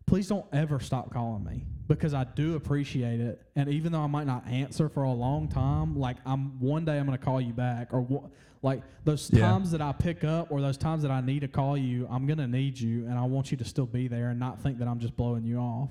please 0.06 0.28
don't 0.28 0.46
ever 0.52 0.80
stop 0.80 1.10
calling 1.12 1.44
me 1.44 1.64
because 1.86 2.14
I 2.14 2.24
do 2.24 2.56
appreciate 2.56 3.20
it. 3.20 3.40
And 3.54 3.68
even 3.68 3.92
though 3.92 4.00
I 4.00 4.08
might 4.08 4.26
not 4.26 4.44
answer 4.48 4.88
for 4.88 5.04
a 5.04 5.12
long 5.12 5.46
time, 5.48 5.96
like 5.96 6.16
I'm 6.26 6.58
one 6.58 6.84
day 6.84 6.98
I'm 6.98 7.04
gonna 7.04 7.18
call 7.18 7.40
you 7.40 7.52
back, 7.52 7.92
or 7.94 8.00
wha- 8.00 8.28
like 8.62 8.82
those 9.04 9.30
Yeah. 9.32 9.48
times 9.48 9.70
that 9.72 9.80
I 9.80 9.92
pick 9.92 10.24
up, 10.24 10.50
or 10.50 10.60
those 10.60 10.76
times 10.78 11.02
that 11.02 11.10
I 11.12 11.20
need 11.20 11.40
to 11.40 11.48
call 11.48 11.76
you, 11.76 12.08
I'm 12.10 12.26
gonna 12.26 12.48
need 12.48 12.80
you, 12.80 13.06
and 13.06 13.18
I 13.18 13.22
want 13.24 13.50
you 13.52 13.56
to 13.58 13.64
still 13.64 13.86
be 13.86 14.08
there 14.08 14.30
and 14.30 14.40
not 14.40 14.58
think 14.60 14.78
that 14.78 14.88
I'm 14.88 14.98
just 14.98 15.16
blowing 15.16 15.44
you 15.44 15.58
off. 15.58 15.90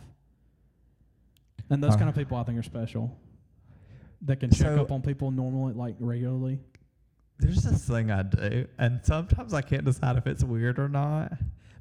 And 1.72 1.82
those 1.84 1.96
kind 1.96 2.04
of 2.04 2.10
uh-huh. 2.10 2.20
people 2.20 2.38
I 2.38 2.44
think 2.44 2.60
are 2.60 2.64
special. 2.64 3.18
That 4.24 4.40
can 4.40 4.52
check 4.52 4.68
So- 4.68 4.82
up 4.82 4.92
on 4.92 5.02
people 5.02 5.32
normally, 5.32 5.74
like 5.74 5.96
regularly. 6.00 6.60
There's 7.40 7.64
this 7.64 7.88
thing 7.88 8.12
I 8.12 8.22
do, 8.22 8.68
and 8.78 9.00
sometimes 9.04 9.56
I 9.56 9.64
can't 9.64 9.84
decide 9.84 10.16
if 10.16 10.28
it's 10.28 10.44
weird 10.44 10.78
or 10.78 10.88
not. 10.88 11.34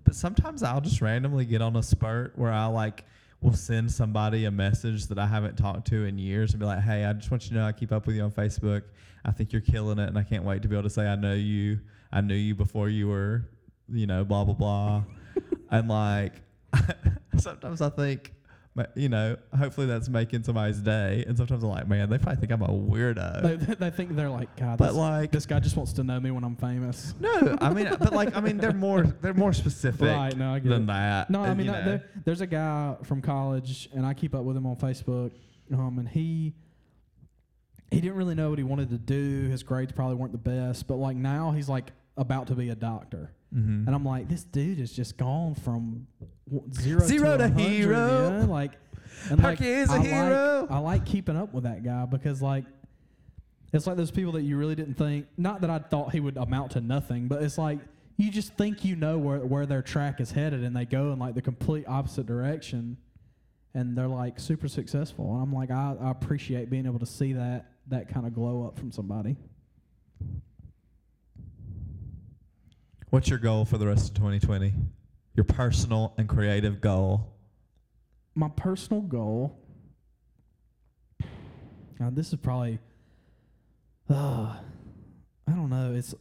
But 0.05 0.15
sometimes 0.15 0.63
I'll 0.63 0.81
just 0.81 1.03
randomly 1.03 1.45
get 1.45 1.61
on 1.61 1.77
a 1.77 1.83
spurt 1.83 2.33
where 2.39 2.51
I 2.51 2.65
like 2.65 3.05
will 3.43 3.53
send 3.53 3.93
somebody 3.93 4.45
a 4.47 4.51
message 4.51 5.07
that 5.09 5.19
I 5.19 5.27
haven't 5.27 5.57
talked 5.57 5.87
to 5.89 6.05
in 6.05 6.19
years 6.19 6.53
and 6.53 6.61
be 6.61 6.67
like, 6.67 6.81
"Hey, 6.81 7.05
I 7.05 7.13
just 7.13 7.31
want 7.31 7.45
you 7.45 7.51
to 7.51 7.55
know 7.57 7.67
I 7.67 7.73
keep 7.73 7.93
up 7.93 8.07
with 8.07 8.17
you 8.17 8.23
on 8.23 8.31
Facebook. 8.31 8.85
I 9.25 9.33
think 9.33 9.53
you're 9.53 9.61
killing 9.61 9.99
it, 9.99 10.09
and 10.09 10.19
I 10.19 10.23
can't 10.23 10.45
wait 10.45 10.63
to 10.63 10.69
be 10.69 10.77
able 10.77 10.85
to 10.85 10.91
say 10.91 11.07
I 11.07 11.17
know 11.17 11.35
you. 11.35 11.81
I 12.11 12.23
knew 12.23 12.35
you 12.35 12.55
before 12.55 12.89
you 12.89 13.09
were, 13.09 13.49
you 13.89 14.07
know, 14.07 14.25
blah 14.25 14.45
blah 14.45 14.55
blah." 14.55 15.05
and 15.71 15.89
like, 15.89 16.43
sometimes 17.39 17.81
I 17.83 17.91
think, 17.91 18.33
ma- 18.81 18.87
you 18.95 19.09
know, 19.09 19.37
hopefully 19.57 19.87
that's 19.87 20.09
making 20.09 20.43
somebody's 20.43 20.79
day. 20.79 21.25
And 21.27 21.37
sometimes 21.37 21.63
I'm 21.63 21.71
like, 21.71 21.89
man, 21.89 22.09
they 22.11 22.19
probably 22.19 22.41
think 22.41 22.53
I'm 22.53 22.63
a 22.63 22.69
weirdo. 22.69 23.43
They, 23.43 23.57
they, 23.57 23.75
they 23.75 23.91
think 23.91 24.17
they're 24.17 24.29
like, 24.31 24.55
God, 24.57 24.79
but 24.79 24.89
this, 24.89 24.97
like, 24.97 25.31
this 25.33 25.47
guy 25.47 25.61
just 25.61 25.77
wants 25.77 25.93
to 25.95 26.05
know 26.05 26.19
me 26.21 26.31
when 26.31 26.45
I'm 26.45 26.57
famous. 26.57 27.15
no, 27.21 27.57
I 27.61 27.73
mean, 27.73 27.89
but 27.99 28.13
like, 28.13 28.37
I 28.37 28.41
mean, 28.41 28.59
they're 28.59 28.73
more 28.73 29.03
they're 29.05 29.35
more 29.35 29.53
specific 29.53 30.09
Right, 30.09 30.37
no, 30.37 30.55
I 30.55 30.59
get 30.59 30.69
than 30.71 30.83
it. 30.85 30.87
that. 30.89 31.31
No, 31.31 31.43
I 31.43 31.55
mean 31.55 31.67
that, 31.69 31.85
there, 31.85 32.05
there's 32.25 32.41
a 32.41 32.47
guy 32.47 32.97
from 33.05 33.23
college, 33.23 33.89
and 33.95 34.05
I 34.07 34.15
keep 34.15 34.35
up 34.35 34.45
with 34.45 34.57
him 34.57 34.67
on 34.67 34.77
Facebook. 34.77 35.33
Um, 35.73 35.99
and 36.01 36.09
he 36.09 36.53
he 37.91 38.01
didn't 38.01 38.17
really 38.17 38.35
know 38.35 38.51
what 38.51 38.59
he 38.59 38.65
wanted 38.65 38.91
to 38.91 38.99
do. 38.99 39.49
His 39.49 39.63
grades 39.63 39.93
probably 39.93 40.17
weren't 40.17 40.33
the 40.33 40.39
best, 40.39 40.87
but 40.87 40.97
like 40.97 41.17
now 41.17 41.51
he's 41.53 41.69
like 41.69 41.93
about 42.17 42.47
to 42.49 42.55
be 42.55 42.69
a 42.71 42.75
doctor, 42.75 43.33
Mhm. 43.55 43.87
and 43.87 43.95
I'm 43.95 44.05
like, 44.05 44.29
this 44.29 44.45
dude 44.45 44.79
has 44.79 44.93
just 44.93 45.17
gone 45.17 45.55
from 45.55 46.07
zero 46.75 47.01
Zero 47.01 47.37
to, 47.37 47.49
to 47.49 47.55
100, 47.55 47.59
hero. 47.59 48.39
yeah? 48.39 48.45
Like, 48.47 48.73
and 49.31 49.43
like, 49.43 49.61
is 49.61 49.91
a 49.91 49.95
I 49.95 49.99
hero. 49.99 50.61
Like, 50.63 50.71
I 50.71 50.79
like 50.79 51.07
keeping 51.07 51.37
up 51.37 51.53
with 51.53 51.65
that 51.65 51.83
guy 51.83 52.07
because 52.07 52.41
like. 52.43 52.65
It's 53.73 53.87
like 53.87 53.97
those 53.97 54.11
people 54.11 54.33
that 54.33 54.43
you 54.43 54.57
really 54.57 54.75
didn't 54.75 54.95
think. 54.95 55.27
Not 55.37 55.61
that 55.61 55.71
I 55.71 55.79
thought 55.79 56.11
he 56.11 56.19
would 56.19 56.37
amount 56.37 56.73
to 56.73 56.81
nothing, 56.81 57.29
but 57.29 57.41
it's 57.41 57.57
like 57.57 57.79
you 58.17 58.29
just 58.31 58.55
think 58.55 58.85
you 58.85 58.97
know 58.97 59.17
where 59.17 59.39
where 59.39 59.65
their 59.65 59.81
track 59.81 60.21
is 60.21 60.33
headed, 60.33 60.65
and 60.65 60.75
they 60.77 60.85
go 60.85 61.13
in 61.13 61.21
like 61.21 61.35
the 61.37 61.43
complete 61.43 61.85
opposite 61.87 62.27
direction, 62.27 62.97
and 63.73 63.97
they're 63.97 64.09
like 64.09 64.41
super 64.41 64.67
successful. 64.67 65.33
And 65.35 65.43
I'm 65.45 65.53
like, 65.53 65.71
I, 65.71 65.95
I 66.01 66.11
appreciate 66.11 66.69
being 66.69 66.85
able 66.85 66.99
to 66.99 67.07
see 67.07 67.33
that 67.35 67.67
that 67.87 68.13
kind 68.13 68.27
of 68.27 68.35
glow 68.35 68.67
up 68.67 68.77
from 68.77 68.91
somebody. 68.91 69.37
What's 73.11 73.29
your 73.29 73.39
goal 73.39 73.65
for 73.65 73.79
the 73.79 73.87
rest 73.87 74.09
of 74.09 74.15
2020? 74.15 74.73
Your 75.35 75.45
personal 75.45 76.15
and 76.19 76.29
creative 76.29 76.81
goal. 76.81 77.33
My 78.35 78.49
personal 78.49 79.03
goal. 79.03 79.59
God, 81.99 82.17
this 82.17 82.33
is 82.33 82.37
probably. 82.37 82.79
Uh, 84.09 84.57
I 85.47 85.53
don't 85.53 85.71
know. 85.71 85.95
It's 85.95 86.15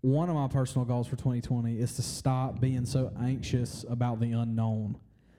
one 0.00 0.28
of 0.28 0.36
my 0.36 0.46
personal 0.46 0.84
goals 0.84 1.08
for 1.08 1.16
2020 1.16 1.80
is 1.80 1.94
to 1.94 2.02
stop 2.02 2.60
being 2.60 2.86
so 2.86 3.12
anxious 3.20 3.84
about 3.88 4.20
the 4.20 4.32
unknown 4.32 4.96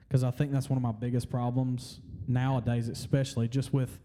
because 0.07 0.23
I 0.23 0.31
think 0.31 0.51
that's 0.51 0.69
one 0.69 0.77
of 0.77 0.83
my 0.83 0.91
biggest 0.91 1.29
problems 1.29 1.99
nowadays, 2.27 2.87
especially 2.89 3.47
just 3.47 3.73
with 3.73 3.99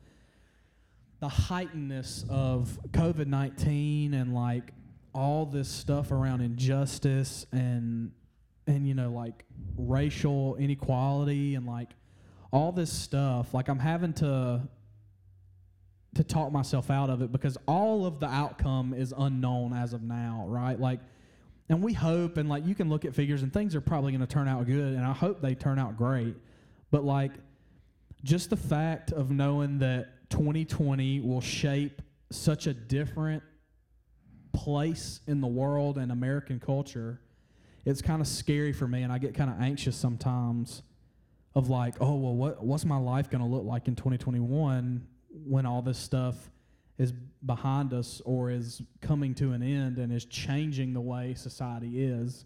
the 1.21 1.29
heightenedness 1.29 2.29
of 2.29 2.79
COVID 2.91 3.27
19 3.27 4.15
and 4.15 4.35
like 4.35 4.73
all 5.15 5.47
this 5.47 5.69
stuff 5.69 6.11
around 6.11 6.41
injustice 6.41 7.47
and 7.53 8.13
and 8.67 8.87
you 8.87 8.95
know 8.95 9.11
like 9.11 9.45
racial 9.77 10.57
inequality 10.57 11.55
and 11.55 11.67
like 11.67 11.91
all 12.53 12.73
this 12.73 12.93
stuff. 12.93 13.55
Like 13.55 13.69
i'm 13.69 13.79
having 13.79 14.13
to 14.15 14.63
to 16.15 16.25
talk 16.25 16.53
myself 16.53 16.91
out 16.91 17.09
of 17.09 17.23
it 17.23 17.33
because 17.33 17.57
all 17.67 18.05
of 18.05 18.21
the 18.21 18.27
outcome 18.27 18.93
is 18.93 19.15
unknown 19.17 19.73
as 19.73 19.93
of 19.93 20.03
now 20.03 20.45
right? 20.49 20.79
Like 20.79 21.01
and 21.69 21.83
we 21.83 21.93
hope 21.93 22.37
and 22.37 22.49
like 22.49 22.67
you 22.67 22.75
can 22.75 22.89
look 22.89 23.05
at 23.05 23.15
figures 23.15 23.43
and 23.43 23.53
things 23.53 23.75
are 23.75 23.81
probably 23.81 24.13
going 24.13 24.21
to 24.21 24.27
turn 24.27 24.47
out 24.47 24.67
good 24.67 24.95
and 24.95 25.05
i 25.05 25.13
hope 25.13 25.41
they 25.41 25.55
turn 25.55 25.79
out 25.79 25.97
great. 25.97 26.35
But 26.91 27.05
like 27.05 27.33
just 28.25 28.51
the 28.51 28.57
fact 28.57 29.13
of 29.13 29.31
knowing 29.31 29.79
that 29.81 30.31
2020 30.31 31.21
will 31.21 31.41
shape 31.41 32.03
such 32.31 32.67
a 32.67 32.75
different 32.75 33.43
place 34.53 35.21
in 35.27 35.41
the 35.41 35.47
world 35.47 35.99
and 35.99 36.13
American 36.13 36.61
culture, 36.61 37.21
it's 37.85 38.03
kind 38.03 38.21
of 38.21 38.29
scary 38.29 38.73
for 38.73 38.87
me, 38.87 39.03
and 39.03 39.13
I 39.13 39.19
get 39.19 39.35
kind 39.35 39.51
of 39.51 39.61
anxious 39.61 39.97
sometimes. 39.97 40.83
Of 41.55 41.69
like, 41.69 41.97
oh 42.01 42.15
well, 42.15 42.35
what 42.35 42.65
what's 42.65 42.87
my 42.87 42.97
life 42.97 43.29
going 43.29 43.43
to 43.43 43.47
look 43.47 43.65
like 43.65 43.87
in 43.87 43.95
2021 43.95 45.07
when 45.45 45.67
all 45.67 45.83
this 45.83 45.99
stuff 45.99 46.51
is 46.99 47.13
behind 47.45 47.93
us 47.93 48.23
or 48.25 48.51
is 48.51 48.81
coming 49.01 49.35
to 49.35 49.53
an 49.53 49.63
end 49.63 49.99
and 49.99 50.13
is 50.13 50.25
changing 50.25 50.93
the 50.93 51.01
way 51.01 51.35
society 51.35 52.05
is. 52.05 52.45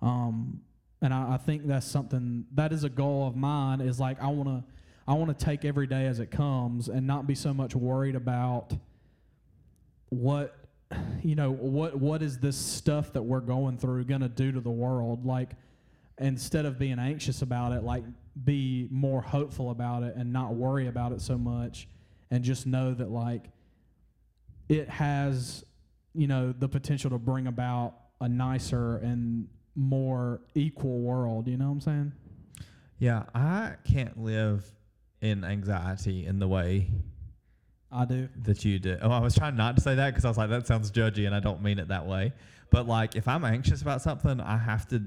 Um, 0.00 0.62
and 1.02 1.12
I, 1.12 1.34
I 1.34 1.36
think 1.36 1.66
that's 1.66 1.86
something 1.86 2.46
that 2.54 2.72
is 2.72 2.84
a 2.84 2.88
goal 2.88 3.26
of 3.26 3.36
mine. 3.36 3.80
Is 3.80 4.00
like 4.00 4.20
I 4.22 4.28
want 4.28 4.48
to 4.48 4.64
I 5.06 5.14
want 5.14 5.36
to 5.36 5.44
take 5.44 5.64
every 5.64 5.86
day 5.86 6.06
as 6.06 6.20
it 6.20 6.30
comes 6.30 6.88
and 6.88 7.06
not 7.06 7.26
be 7.26 7.34
so 7.34 7.52
much 7.52 7.74
worried 7.74 8.16
about 8.16 8.72
what 10.08 10.56
you 11.22 11.34
know 11.34 11.50
what 11.52 11.96
what 11.96 12.22
is 12.22 12.38
this 12.38 12.56
stuff 12.56 13.12
that 13.12 13.22
we're 13.22 13.40
going 13.40 13.78
through 13.78 14.04
going 14.04 14.20
to 14.20 14.28
do 14.28 14.52
to 14.52 14.60
the 14.60 14.70
world? 14.70 15.24
Like 15.24 15.50
instead 16.18 16.66
of 16.66 16.78
being 16.78 16.98
anxious 16.98 17.42
about 17.42 17.72
it 17.72 17.82
like 17.82 18.04
be 18.44 18.86
more 18.90 19.22
hopeful 19.22 19.70
about 19.70 20.02
it 20.02 20.14
and 20.16 20.32
not 20.32 20.54
worry 20.54 20.86
about 20.86 21.12
it 21.12 21.20
so 21.20 21.38
much 21.38 21.88
and 22.30 22.44
just 22.44 22.66
know 22.66 22.92
that 22.92 23.10
like 23.10 23.46
it 24.68 24.88
has 24.88 25.64
you 26.14 26.26
know 26.26 26.52
the 26.52 26.68
potential 26.68 27.10
to 27.10 27.18
bring 27.18 27.46
about 27.46 27.94
a 28.20 28.28
nicer 28.28 28.98
and 28.98 29.48
more 29.74 30.40
equal 30.54 31.00
world. 31.00 31.48
You 31.48 31.56
know 31.56 31.66
what 31.66 31.72
i'm 31.72 31.80
saying? 31.80 32.12
Yeah, 32.98 33.24
I 33.34 33.76
can't 33.84 34.18
live 34.18 34.64
in 35.22 35.44
anxiety 35.44 36.26
in 36.26 36.38
the 36.38 36.48
way 36.48 36.90
i 37.92 38.04
do 38.04 38.28
that 38.42 38.64
you 38.64 38.78
do. 38.78 38.96
Oh, 39.02 39.10
I 39.10 39.18
was 39.20 39.34
trying 39.34 39.56
not 39.56 39.76
to 39.76 39.82
say 39.82 39.94
that 39.96 40.10
because 40.10 40.24
I 40.24 40.28
was 40.28 40.38
like, 40.38 40.50
that 40.50 40.66
sounds 40.66 40.90
judgy, 40.90 41.26
and 41.26 41.34
I 41.34 41.40
don't 41.40 41.62
mean 41.62 41.78
it 41.78 41.88
that 41.88 42.06
way. 42.06 42.32
But 42.70 42.86
like, 42.86 43.16
if 43.16 43.26
I'm 43.26 43.44
anxious 43.44 43.82
about 43.82 44.00
something, 44.02 44.40
I 44.40 44.56
have 44.56 44.86
to 44.88 45.02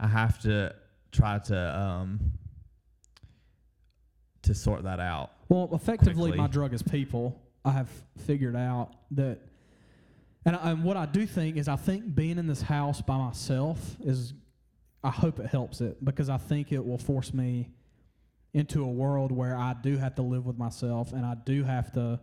I 0.00 0.06
have 0.06 0.40
to 0.42 0.74
try 1.12 1.38
to 1.38 1.78
um 1.78 2.32
to 4.42 4.54
sort 4.54 4.84
that 4.84 5.00
out. 5.00 5.30
Well, 5.48 5.68
effectively, 5.72 6.30
quickly. 6.30 6.38
my 6.38 6.46
drug 6.46 6.72
is 6.72 6.82
people. 6.82 7.40
I 7.64 7.70
have 7.72 7.88
figured 8.26 8.56
out 8.56 8.90
that, 9.12 9.38
and, 10.44 10.56
I, 10.56 10.72
and 10.72 10.82
what 10.82 10.96
I 10.96 11.06
do 11.06 11.26
think 11.26 11.56
is, 11.56 11.68
I 11.68 11.76
think 11.76 12.14
being 12.14 12.38
in 12.38 12.48
this 12.48 12.62
house 12.62 13.00
by 13.00 13.16
myself 13.16 13.96
is, 14.00 14.34
I 15.04 15.10
hope 15.10 15.38
it 15.38 15.46
helps 15.46 15.80
it 15.80 16.04
because 16.04 16.28
I 16.28 16.38
think 16.38 16.72
it 16.72 16.84
will 16.84 16.98
force 16.98 17.32
me 17.32 17.70
into 18.54 18.84
a 18.84 18.88
world 18.88 19.32
where 19.32 19.56
I 19.56 19.74
do 19.80 19.96
have 19.96 20.14
to 20.16 20.22
live 20.22 20.46
with 20.46 20.58
myself 20.58 21.12
and 21.12 21.24
I 21.24 21.34
do 21.34 21.64
have 21.64 21.92
to 21.92 22.20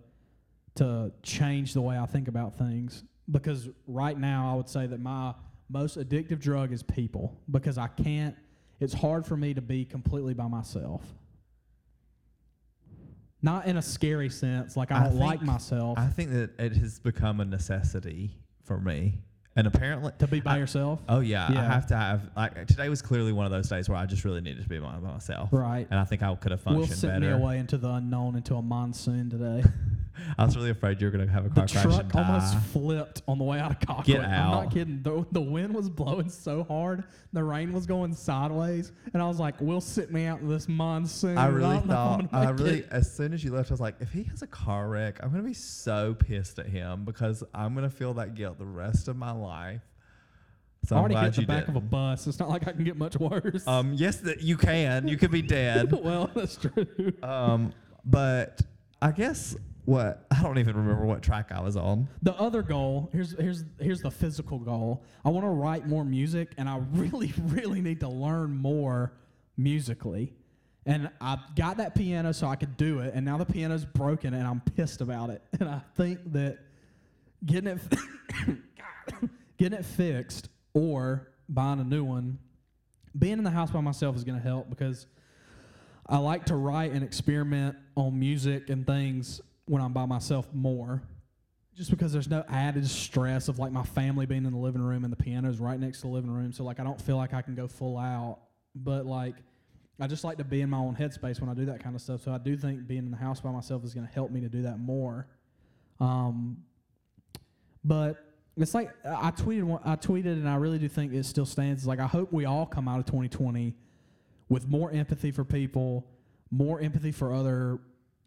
to 0.76 1.12
change 1.24 1.74
the 1.74 1.82
way 1.82 1.98
I 1.98 2.06
think 2.06 2.28
about 2.28 2.58
things 2.58 3.04
because 3.30 3.68
right 3.88 4.18
now 4.18 4.52
I 4.52 4.56
would 4.56 4.70
say 4.70 4.88
that 4.88 5.00
my 5.00 5.34
most 5.70 5.98
addictive 5.98 6.40
drug 6.40 6.72
is 6.72 6.84
people 6.84 7.38
because 7.50 7.78
I 7.78 7.88
can't 7.88 8.36
it's 8.80 8.94
hard 8.94 9.26
for 9.26 9.36
me 9.36 9.54
to 9.54 9.62
be 9.62 9.84
completely 9.84 10.34
by 10.34 10.48
myself. 10.48 11.04
Not 13.42 13.66
in 13.66 13.78
a 13.78 13.82
scary 13.82 14.30
sense, 14.30 14.78
like 14.78 14.92
I, 14.92 15.02
I 15.02 15.04
don't 15.06 15.18
like 15.18 15.42
myself. 15.42 15.98
I 15.98 16.08
think 16.08 16.32
that 16.32 16.52
it 16.60 16.76
has 16.78 17.00
become 17.00 17.40
a 17.40 17.46
necessity 17.46 18.38
for 18.64 18.80
me. 18.80 19.20
And 19.60 19.68
apparently 19.68 20.14
to 20.20 20.28
be 20.28 20.40
by 20.40 20.56
I- 20.56 20.58
yourself, 20.60 21.02
Oh 21.10 21.20
yeah, 21.20 21.46
I 21.50 21.52
have 21.66 21.86
to 21.88 21.96
have 21.98 22.22
like 22.38 22.66
today 22.66 22.88
was 22.88 23.02
clearly 23.02 23.34
one 23.34 23.46
of 23.46 23.52
those 23.52 23.68
days 23.68 23.90
where 23.90 23.98
I 23.98 24.06
just 24.06 24.24
really 24.24 24.40
needed 24.40 24.64
to 24.64 24.70
be 24.70 24.80
by 24.80 24.98
myself. 25.00 25.50
right? 25.52 25.86
And 25.92 26.00
I 26.00 26.06
think 26.06 26.24
I 26.24 26.34
could 26.36 26.52
have 26.52 26.62
functioned 26.62 26.90
Will 26.90 26.96
sent 26.96 27.20
me 27.22 27.28
better. 27.28 27.36
away 27.42 27.58
into 27.58 27.78
the 27.78 27.90
unknown, 27.90 28.38
into 28.38 28.56
a 28.56 28.62
monsoon 28.62 29.30
today. 29.30 29.64
I 30.38 30.46
was 30.46 30.56
really 30.56 30.70
afraid 30.70 31.02
you 31.02 31.08
were 31.08 31.12
going 31.12 31.26
to 31.26 31.32
have 31.32 31.46
a 31.46 31.50
the 31.50 31.56
car 31.56 31.68
crash 31.68 31.84
truck 31.84 32.02
and 32.02 32.12
die. 32.12 32.28
almost 32.28 32.58
flipped 32.72 33.22
on 33.28 33.38
the 33.38 33.44
way 33.44 33.60
out 33.60 33.72
of 33.72 33.80
Cochran. 33.80 34.22
Get 34.22 34.26
out. 34.26 34.54
I'm 34.54 34.64
not 34.66 34.74
kidding. 34.74 35.02
The, 35.04 35.26
the 35.32 35.42
wind 35.42 35.74
was 35.74 35.90
blowing 35.90 36.30
so 36.30 36.64
hard, 36.64 37.04
the 37.34 37.44
rain 37.44 37.74
was 37.74 37.86
going 37.86 38.14
sideways, 38.14 38.92
and 39.14 39.22
I 39.22 39.28
was 39.28 39.40
like, 39.40 39.56
"We'll 39.60 39.82
sit 39.82 40.12
me 40.12 40.26
out 40.26 40.42
in 40.42 40.50
this 40.50 40.68
monsoon." 40.68 41.38
I 41.38 41.48
really 41.48 41.76
don't 41.76 41.88
know 41.88 41.94
if 41.94 42.20
I'm 42.22 42.28
thought. 42.28 42.48
I 42.48 42.50
really, 42.52 42.80
it." 42.80 42.90
as 42.92 43.12
soon 43.12 43.34
as 43.34 43.44
you 43.44 43.54
left, 43.54 43.72
I 43.72 43.74
was 43.74 43.82
like, 43.82 43.96
if 44.00 44.12
he 44.12 44.24
has 44.24 44.42
a 44.42 44.48
car 44.48 44.88
wreck, 44.90 45.20
I'm 45.22 45.32
gonna 45.32 45.44
be 45.44 45.54
so 45.54 46.16
pissed 46.18 46.60
at 46.60 46.68
him 46.68 47.06
because 47.06 47.44
I'm 47.54 47.76
gonna 47.76 47.90
feel 47.90 48.14
that 48.16 48.36
guilt 48.36 48.58
the 48.58 48.66
rest 48.66 49.08
of 49.08 49.16
my 49.16 49.32
life. 49.32 49.82
So 50.86 50.96
I 50.96 51.00
I'm 51.00 51.12
already 51.12 51.26
hit 51.26 51.36
the 51.36 51.46
back 51.46 51.68
of 51.68 51.76
a 51.76 51.82
bus. 51.82 52.26
It's 52.26 52.40
not 52.40 52.50
like 52.50 52.68
I 52.68 52.72
can 52.72 52.84
get 52.84 52.98
much 52.98 53.18
worse. 53.18 53.68
Um, 53.68 53.94
yes, 53.94 54.18
that 54.22 54.42
you 54.42 54.58
can. 54.58 55.08
You 55.08 55.18
could 55.18 55.32
be 55.32 55.42
dead. 55.60 55.92
well, 55.92 56.30
that's 56.34 56.56
true. 56.56 57.14
um, 57.22 57.74
but 58.06 58.62
I 59.02 59.12
guess 59.12 59.56
what 59.90 60.28
I 60.32 60.44
don't 60.44 60.60
even 60.60 60.78
remember 60.78 61.06
what 61.06 61.24
track 61.24 61.52
I 61.52 61.62
was 61.62 61.76
on. 61.76 62.08
The 62.22 62.34
other 62.36 62.62
goal 62.62 63.10
here's 63.12 63.32
here's 63.38 63.64
here's 63.80 64.02
the 64.02 64.12
physical 64.12 64.60
goal. 64.60 65.04
I 65.26 65.30
want 65.30 65.46
to 65.46 65.50
write 65.50 65.88
more 65.88 66.06
music, 66.06 66.54
and 66.58 66.70
I 66.70 66.78
really 66.94 67.34
really 67.38 67.82
need 67.82 68.00
to 68.02 68.10
learn 68.10 68.56
more 68.56 69.14
musically. 69.58 70.34
And 70.86 71.10
I 71.20 71.38
got 71.56 71.78
that 71.78 71.94
piano 71.94 72.34
so 72.34 72.48
I 72.48 72.56
could 72.56 72.78
do 72.78 73.00
it, 73.00 73.14
and 73.14 73.26
now 73.26 73.38
the 73.38 73.46
piano's 73.46 73.84
broken, 73.84 74.34
and 74.34 74.48
I'm 74.48 74.62
pissed 74.62 75.02
about 75.02 75.32
it. 75.32 75.42
And 75.60 75.68
I 75.68 75.82
think 75.98 76.32
that 76.34 76.60
getting 77.46 77.78
it 77.78 77.80
getting 79.58 79.80
it 79.80 79.86
fixed 79.86 80.50
or 80.74 81.32
buying 81.50 81.80
a 81.80 81.84
new 81.84 82.04
one, 82.04 82.38
being 83.18 83.40
in 83.40 83.44
the 83.44 83.50
house 83.50 83.72
by 83.72 83.82
myself 83.82 84.16
is 84.16 84.24
going 84.24 84.38
to 84.38 84.44
help 84.44 84.70
because 84.70 85.08
I 86.08 86.18
like 86.18 86.46
to 86.46 86.56
write 86.56 86.92
and 86.92 87.04
experiment 87.04 87.76
on 87.96 88.18
music 88.18 88.70
and 88.70 88.86
things 88.86 89.42
when 89.70 89.84
I'm 89.84 89.94
by 89.94 90.06
myself 90.06 90.48
more. 90.52 91.04
Just 91.76 91.92
because 91.92 92.12
there's 92.12 92.28
no 92.28 92.44
added 92.50 92.88
stress 92.90 93.48
of 93.48 93.60
like 93.60 93.72
my 93.72 93.84
family 93.84 94.26
being 94.26 94.46
in 94.46 94.52
the 94.52 94.58
living 94.58 94.82
room 94.82 95.04
and 95.04 95.14
the 95.14 95.18
piano's 95.24 95.60
right 95.60 95.80
next 95.80 96.02
to 96.02 96.08
the 96.08 96.14
living 96.14 96.32
room. 96.32 96.52
So 96.52 96.64
like 96.64 96.80
I 96.80 96.84
don't 96.84 97.00
feel 97.00 97.18
like 97.18 97.34
I 97.34 97.44
can 97.44 97.54
go 97.54 97.68
full 97.68 97.98
out. 97.98 98.40
But 98.76 99.06
like 99.06 99.36
I 100.02 100.08
just 100.08 100.24
like 100.24 100.38
to 100.40 100.44
be 100.44 100.62
in 100.62 100.72
my 100.72 100.78
own 100.78 100.96
headspace 100.96 101.40
when 101.40 101.50
I 101.50 101.54
do 101.54 101.66
that 101.66 101.84
kind 101.84 101.96
of 101.96 102.02
stuff. 102.02 102.24
So 102.24 102.32
I 102.32 102.40
do 102.40 102.58
think 102.58 102.88
being 102.88 103.06
in 103.06 103.12
the 103.12 103.18
house 103.18 103.42
by 103.42 103.52
myself 103.52 103.86
is 103.86 103.94
going 103.94 104.08
to 104.08 104.12
help 104.12 104.32
me 104.32 104.42
to 104.42 104.50
do 104.50 104.64
that 104.64 104.80
more. 104.80 105.28
Um, 106.00 106.64
but 107.84 108.26
it's 108.58 108.74
like 108.74 108.90
I 109.06 109.30
tweeted, 109.32 109.82
I 109.86 109.96
tweeted, 109.96 110.34
and 110.34 110.50
I 110.50 110.56
really 110.56 110.80
do 110.80 110.90
think 110.90 111.14
it 111.14 111.26
still 111.26 111.46
stands. 111.46 111.86
Like 111.86 112.00
I 112.00 112.08
hope 112.08 112.34
we 112.34 112.46
all 112.46 112.66
come 112.66 112.88
out 112.88 113.00
of 113.00 113.06
2020 113.06 113.76
with 114.50 114.68
more 114.68 114.92
empathy 114.92 115.32
for 115.32 115.46
people, 115.46 116.08
more 116.50 116.82
empathy 116.82 117.12
for 117.12 117.34
other, 117.34 117.80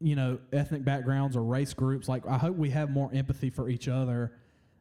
you 0.02 0.16
know, 0.16 0.38
ethnic 0.52 0.84
backgrounds 0.84 1.36
or 1.36 1.42
race 1.42 1.72
groups. 1.74 2.08
Like 2.08 2.26
I 2.26 2.38
hope 2.38 2.56
we 2.56 2.70
have 2.70 2.90
more 2.90 3.10
empathy 3.14 3.50
for 3.50 3.68
each 3.68 3.88
other, 3.88 4.32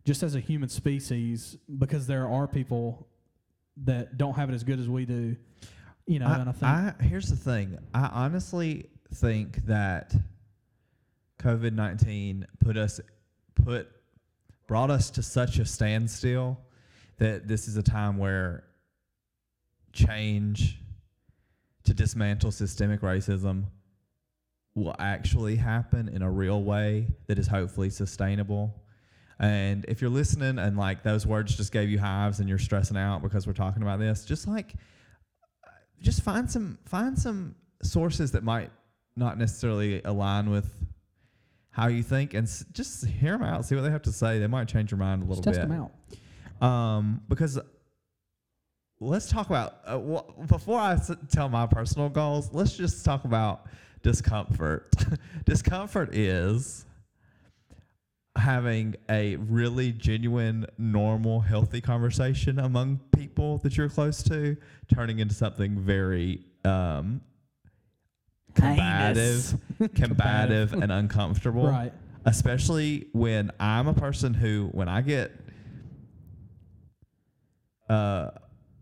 just 0.06 0.24
as 0.24 0.36
a 0.36 0.40
human 0.40 0.70
species, 0.70 1.58
because 1.78 2.08
there 2.08 2.28
are 2.28 2.48
people 2.48 3.08
that 3.84 4.18
don't 4.18 4.34
have 4.36 4.50
it 4.50 4.54
as 4.54 4.64
good 4.64 4.80
as 4.80 4.90
we 4.90 5.06
do. 5.06 5.36
You 6.08 6.20
know, 6.20 6.26
and 6.28 6.50
I 6.50 6.52
think 6.52 6.64
I, 6.64 6.94
here's 7.02 7.30
the 7.30 7.36
thing. 7.36 7.78
I 7.94 8.10
honestly 8.12 8.90
think 9.14 9.66
that 9.68 10.14
COVID 11.40 11.74
nineteen 11.74 12.48
put 12.60 12.78
us 12.78 13.00
put 13.56 13.90
brought 14.68 14.90
us 14.90 15.10
to 15.12 15.24
such 15.24 15.60
a 15.60 15.66
standstill 15.66 16.60
that 17.18 17.48
this 17.48 17.68
is 17.68 17.78
a 17.78 17.84
time 17.84 18.18
where 18.18 18.64
change 19.94 20.80
to 21.84 21.94
dismantle 21.94 22.52
systemic 22.52 23.02
racism 23.02 23.66
will 24.76 24.96
actually 25.00 25.56
happen 25.58 26.08
in 26.08 26.22
a 26.22 26.32
real 26.32 26.64
way 26.64 27.08
that 27.28 27.38
is 27.38 27.48
hopefully 27.48 27.90
sustainable. 27.90 28.74
And 29.40 29.86
if 29.88 30.02
you're 30.02 30.10
listening 30.10 30.60
and 30.60 30.78
like 30.78 31.04
those 31.04 31.26
words 31.26 31.56
just 31.58 31.72
gave 31.72 31.90
you 31.90 32.00
hives 32.00 32.40
and 32.40 32.48
you're 32.48 32.60
stressing 32.60 32.96
out 32.98 33.22
because 33.22 33.48
we're 33.48 33.54
talking 33.54 33.82
about 33.82 34.00
this, 34.00 34.24
just 34.24 34.48
like 34.48 34.74
just 36.00 36.22
find 36.24 36.50
some 36.50 36.78
find 36.86 37.18
some 37.18 37.56
sources 37.84 38.32
that 38.32 38.44
might 38.44 38.72
not 39.16 39.38
necessarily 39.38 40.02
align 40.06 40.50
with 40.50 40.74
how 41.72 41.88
you 41.88 42.02
think 42.04 42.34
and 42.34 42.48
s- 42.48 42.66
just 42.72 43.06
hear 43.06 43.32
them 43.34 43.44
out 43.44 43.66
see 43.66 43.76
what 43.76 43.82
they 43.82 43.90
have 43.92 44.02
to 44.02 44.12
say 44.12 44.40
they 44.40 44.48
might 44.48 44.68
change 44.68 44.92
your 44.92 44.98
mind 44.98 45.22
a 45.24 45.26
little 45.26 45.44
just 45.44 45.58
test 45.60 45.68
bit 45.70 45.70
them 45.70 45.90
out. 46.62 46.68
um, 46.68 47.22
because 47.30 47.60
let's 49.00 49.30
talk 49.30 49.48
about 49.48 49.76
uh, 49.86 49.98
wh- 50.00 50.48
before 50.48 50.80
I 50.80 50.94
s- 50.94 51.12
tell 51.32 51.50
my 51.50 51.66
personal 51.68 52.10
goals. 52.10 52.50
Let's 52.54 52.76
just 52.76 53.04
talk 53.06 53.26
about 53.26 53.66
discomfort. 54.02 54.93
discomfort 55.45 56.16
is 56.16 56.86
having 58.38 58.95
a 59.10 59.36
really 59.36 59.91
genuine, 59.91 60.66
normal, 60.78 61.41
healthy 61.41 61.82
conversation 61.82 62.60
among 62.60 62.99
people 63.16 63.58
that 63.60 63.76
you're 63.78 63.89
close 63.89 64.24
to, 64.24 64.56
turning 64.93 65.20
into 65.20 65.36
something 65.36 65.78
very 65.80 66.41
um, 66.64 67.22
combative, 68.56 69.58
combative, 69.95 70.74
and 70.74 70.91
uncomfortable 70.91 71.68
Right. 71.68 71.93
especially 72.26 73.08
when 73.12 73.52
I'm 73.60 73.88
a 73.88 73.93
person 73.93 74.34
who, 74.34 74.70
when 74.72 74.88
I 74.88 75.02
get, 75.02 75.32
uh, 77.89 78.32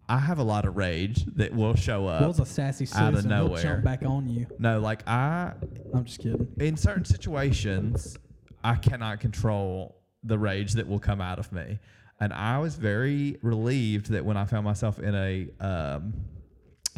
I 0.09 0.17
have 0.17 0.39
a 0.39 0.43
lot 0.43 0.65
of 0.65 0.75
rage 0.75 1.23
that 1.35 1.53
will 1.53 1.75
show 1.75 2.07
up. 2.07 2.21
Will's 2.21 2.39
a 2.39 2.45
sassy 2.45 2.85
out 2.95 3.13
Susan. 3.13 3.15
of 3.15 3.21
He'll 3.37 3.45
nowhere. 3.47 3.61
jump 3.61 3.83
back 3.83 4.01
on 4.03 4.27
you. 4.27 4.47
no, 4.57 4.79
like 4.79 5.07
I, 5.07 5.53
I'm 5.93 6.03
just 6.05 6.19
kidding. 6.19 6.47
in 6.59 6.75
certain 6.77 7.05
situations, 7.05 8.17
I 8.63 8.75
cannot 8.75 9.19
control 9.19 9.95
the 10.23 10.37
rage 10.37 10.73
that 10.73 10.87
will 10.87 10.99
come 10.99 11.21
out 11.21 11.37
of 11.37 11.51
me, 11.51 11.77
and 12.19 12.33
I 12.33 12.57
was 12.57 12.75
very 12.75 13.37
relieved 13.43 14.09
that 14.09 14.25
when 14.25 14.35
I 14.35 14.45
found 14.45 14.65
myself 14.65 14.97
in 14.99 15.13
a 15.13 15.47
um, 15.63 16.13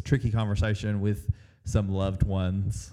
tricky 0.04 0.30
conversation 0.30 1.00
with 1.02 1.30
some 1.64 1.90
loved 1.90 2.22
ones, 2.22 2.92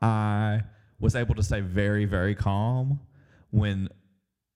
I 0.00 0.62
was 0.98 1.14
able 1.14 1.34
to 1.34 1.42
stay 1.42 1.60
very, 1.60 2.06
very 2.06 2.34
calm 2.34 3.00
when 3.50 3.90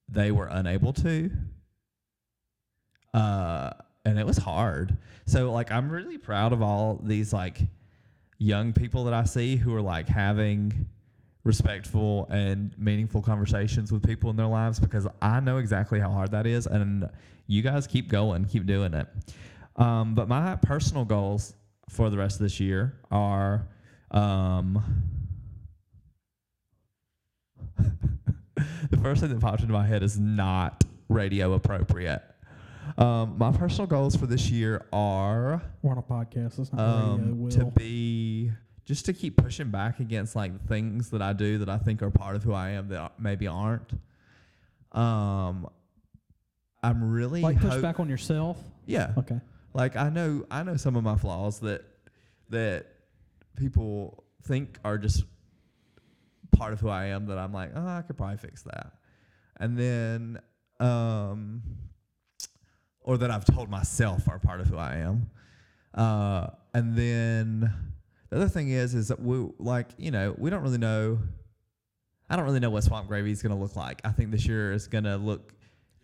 they 0.09 0.31
were 0.31 0.47
unable 0.47 0.91
to. 0.93 1.29
Uh, 3.13 3.71
and 4.05 4.19
it 4.19 4.25
was 4.25 4.37
hard. 4.37 4.97
So 5.25 5.51
like 5.51 5.71
I'm 5.71 5.89
really 5.89 6.17
proud 6.17 6.53
of 6.53 6.61
all 6.61 6.99
these 7.03 7.33
like 7.33 7.61
young 8.37 8.73
people 8.73 9.03
that 9.05 9.13
I 9.13 9.23
see 9.23 9.55
who 9.55 9.75
are 9.75 9.81
like 9.81 10.07
having 10.07 10.87
respectful 11.43 12.27
and 12.29 12.77
meaningful 12.77 13.21
conversations 13.21 13.91
with 13.91 14.05
people 14.05 14.29
in 14.29 14.35
their 14.35 14.47
lives 14.47 14.79
because 14.79 15.07
I 15.21 15.39
know 15.39 15.57
exactly 15.57 15.99
how 15.99 16.11
hard 16.11 16.31
that 16.31 16.45
is 16.45 16.67
and 16.67 17.09
you 17.47 17.61
guys 17.61 17.87
keep 17.87 18.09
going, 18.09 18.45
keep 18.45 18.65
doing 18.65 18.93
it. 18.93 19.07
Um, 19.75 20.15
but 20.15 20.27
my 20.27 20.55
personal 20.57 21.05
goals 21.05 21.53
for 21.89 22.09
the 22.09 22.17
rest 22.17 22.37
of 22.37 22.43
this 22.43 22.59
year 22.59 22.95
are 23.09 23.67
um, 24.11 24.83
the 27.77 28.97
first 29.01 29.21
thing 29.21 29.29
that 29.29 29.39
popped 29.39 29.61
into 29.61 29.73
my 29.73 29.85
head 29.85 30.03
is 30.03 30.19
not 30.19 30.83
radio 31.09 31.53
appropriate. 31.53 32.23
Um, 32.97 33.37
my 33.37 33.51
personal 33.51 33.87
goals 33.87 34.15
for 34.15 34.25
this 34.25 34.49
year 34.49 34.85
are 34.91 35.61
We're 35.81 35.91
on 35.91 35.97
a 35.97 36.01
podcast. 36.01 36.59
It's 36.59 36.71
not 36.73 36.81
radio. 36.81 37.13
um, 37.13 37.41
Will. 37.41 37.51
to 37.51 37.65
be 37.65 38.51
just 38.85 39.05
to 39.05 39.13
keep 39.13 39.37
pushing 39.37 39.69
back 39.69 39.99
against 39.99 40.35
like 40.35 40.67
things 40.67 41.09
that 41.11 41.21
I 41.21 41.33
do 41.33 41.59
that 41.59 41.69
I 41.69 41.77
think 41.77 42.01
are 42.01 42.09
part 42.09 42.35
of 42.35 42.43
who 42.43 42.53
I 42.53 42.71
am 42.71 42.89
that 42.89 43.19
maybe 43.19 43.47
aren't. 43.47 43.91
Um, 44.91 45.67
I'm 46.83 47.11
really 47.11 47.41
like 47.41 47.59
push 47.59 47.71
hope- 47.73 47.81
back 47.81 47.99
on 47.99 48.09
yourself. 48.09 48.57
yeah. 48.85 49.13
Okay. 49.17 49.39
Like 49.73 49.95
I 49.95 50.09
know 50.09 50.45
I 50.51 50.63
know 50.63 50.75
some 50.75 50.95
of 50.97 51.03
my 51.03 51.15
flaws 51.15 51.59
that 51.61 51.85
that 52.49 52.87
people 53.55 54.25
think 54.43 54.77
are 54.83 54.97
just 54.97 55.23
part 56.51 56.73
of 56.73 56.81
who 56.81 56.89
I 56.89 57.05
am 57.05 57.27
that 57.27 57.37
I'm 57.37 57.53
like, 57.53 57.71
oh, 57.75 57.87
I 57.87 58.01
could 58.01 58.17
probably 58.17 58.35
fix 58.37 58.63
that. 58.63 58.91
And 59.57 59.77
then 59.77 60.39
um 60.81 61.61
or 63.03 63.17
that 63.17 63.31
I've 63.31 63.45
told 63.45 63.69
myself 63.69 64.27
are 64.27 64.39
part 64.39 64.61
of 64.61 64.67
who 64.67 64.77
I 64.77 64.97
am. 64.97 65.29
Uh 65.93 66.47
and 66.73 66.95
then 66.95 67.73
the 68.29 68.37
other 68.37 68.49
thing 68.49 68.69
is 68.69 68.95
is 68.95 69.09
that 69.09 69.21
we 69.21 69.49
like, 69.59 69.87
you 69.97 70.11
know, 70.11 70.33
we 70.37 70.49
don't 70.49 70.61
really 70.61 70.77
know 70.77 71.19
I 72.31 72.37
don't 72.37 72.45
really 72.45 72.61
know 72.61 72.69
what 72.69 72.85
swamp 72.85 73.09
gravy 73.09 73.29
is 73.31 73.41
going 73.41 73.53
to 73.53 73.61
look 73.61 73.75
like. 73.75 73.99
I 74.05 74.11
think 74.11 74.31
this 74.31 74.45
year 74.45 74.71
is 74.71 74.87
going 74.87 75.03
to 75.03 75.17
look 75.17 75.53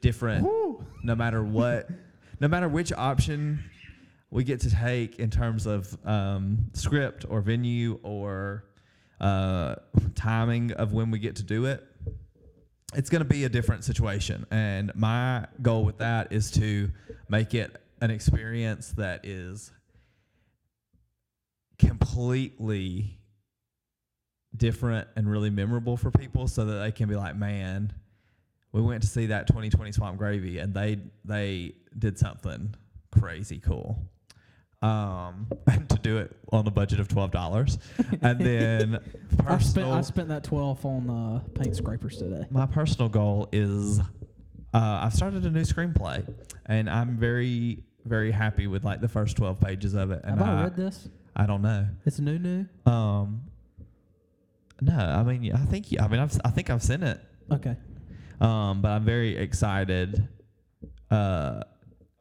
different 0.02 0.44
Woo. 0.44 0.84
no 1.02 1.16
matter 1.16 1.42
what, 1.42 1.90
no 2.42 2.50
matter 2.50 2.68
which 2.68 2.92
option 2.92 3.64
we 4.30 4.44
get 4.44 4.60
to 4.62 4.70
take 4.70 5.20
in 5.20 5.30
terms 5.30 5.66
of 5.66 5.98
um, 6.06 6.70
script 6.74 7.26
or 7.30 7.40
venue 7.40 7.98
or 8.04 8.66
uh, 9.22 9.76
timing 10.16 10.74
of 10.74 10.92
when 10.92 11.12
we 11.12 11.20
get 11.20 11.38
to 11.38 11.44
do 11.44 11.64
it. 11.64 11.87
It's 12.96 13.10
going 13.10 13.22
to 13.22 13.26
be 13.26 13.44
a 13.44 13.50
different 13.50 13.84
situation, 13.84 14.46
and 14.50 14.92
my 14.96 15.46
goal 15.62 15.84
with 15.84 15.98
that 15.98 16.32
is 16.32 16.52
to 16.52 16.90
make 17.28 17.54
it 17.54 17.76
an 18.00 18.12
experience 18.12 18.94
that 18.98 19.26
is 19.26 19.72
completely 21.78 23.20
different 24.56 25.08
and 25.16 25.30
really 25.30 25.50
memorable 25.50 25.98
for 25.98 26.12
people 26.12 26.48
so 26.48 26.66
that 26.66 26.80
they 26.80 26.92
can 26.92 27.10
be 27.10 27.16
like, 27.16 27.36
man, 27.36 27.94
we 28.72 28.82
went 28.82 29.02
to 29.02 29.08
see 29.08 29.28
that 29.28 29.48
2020 29.48 29.92
Swamp 29.92 30.18
Gravy 30.18 30.60
and 30.60 30.74
they 30.74 30.98
they 31.26 31.76
did 31.98 32.18
something 32.18 32.76
crazy 33.12 33.60
cool. 33.60 34.00
Um, 34.82 35.48
and 35.66 35.90
to 35.90 35.98
do 35.98 36.18
it 36.18 36.36
on 36.52 36.68
a 36.68 36.72
budget 36.72 37.00
of 37.00 37.08
twelve 37.08 37.32
dollars, 37.32 37.80
and 38.22 38.40
then 38.40 38.96
I 39.00 39.00
spent 39.00 39.46
personal. 39.48 39.94
I 39.94 40.02
spent 40.02 40.28
that 40.30 40.44
twelve 40.44 40.86
on 40.86 41.10
uh, 41.10 41.40
paint 41.60 41.76
scrapers 41.76 42.18
today. 42.18 42.46
my 42.52 42.68
personal 42.68 43.10
goal 43.10 43.50
is, 43.52 44.00
uh, 44.00 44.04
I've 44.74 45.14
started 45.14 45.46
a 45.46 45.50
new 45.50 45.62
screenplay, 45.62 46.32
and 46.68 46.90
I'm 46.90 47.18
very 47.18 47.84
very 48.06 48.32
happy 48.32 48.68
with 48.68 48.84
like 48.84 49.02
the 49.02 49.08
first 49.08 49.36
twelve 49.36 49.60
pages 49.60 49.96
of 49.96 50.12
it. 50.12 50.22
And 50.24 50.38
Have 50.40 50.48
I 50.48 50.60
I 50.60 50.64
read 50.66 50.76
this? 50.76 51.10
I 51.36 51.46
don't 51.48 51.62
know. 51.64 51.88
It's 52.06 52.20
new, 52.20 52.38
new. 52.38 52.66
Um, 52.86 53.44
no, 54.80 54.96
I 54.96 55.24
mean 55.24 55.54
I 55.54 55.66
think 55.66 55.88
I 56.00 56.08
mean 56.08 56.20
I've 56.20 56.40
I 56.46 56.52
think 56.52 56.70
I've 56.70 56.84
seen 56.84 57.02
it. 57.02 57.20
Okay. 57.52 57.76
Um, 58.40 58.82
but 58.82 58.90
I'm 58.90 59.04
very 59.06 59.36
excited 59.36 60.28
uh, 61.10 61.64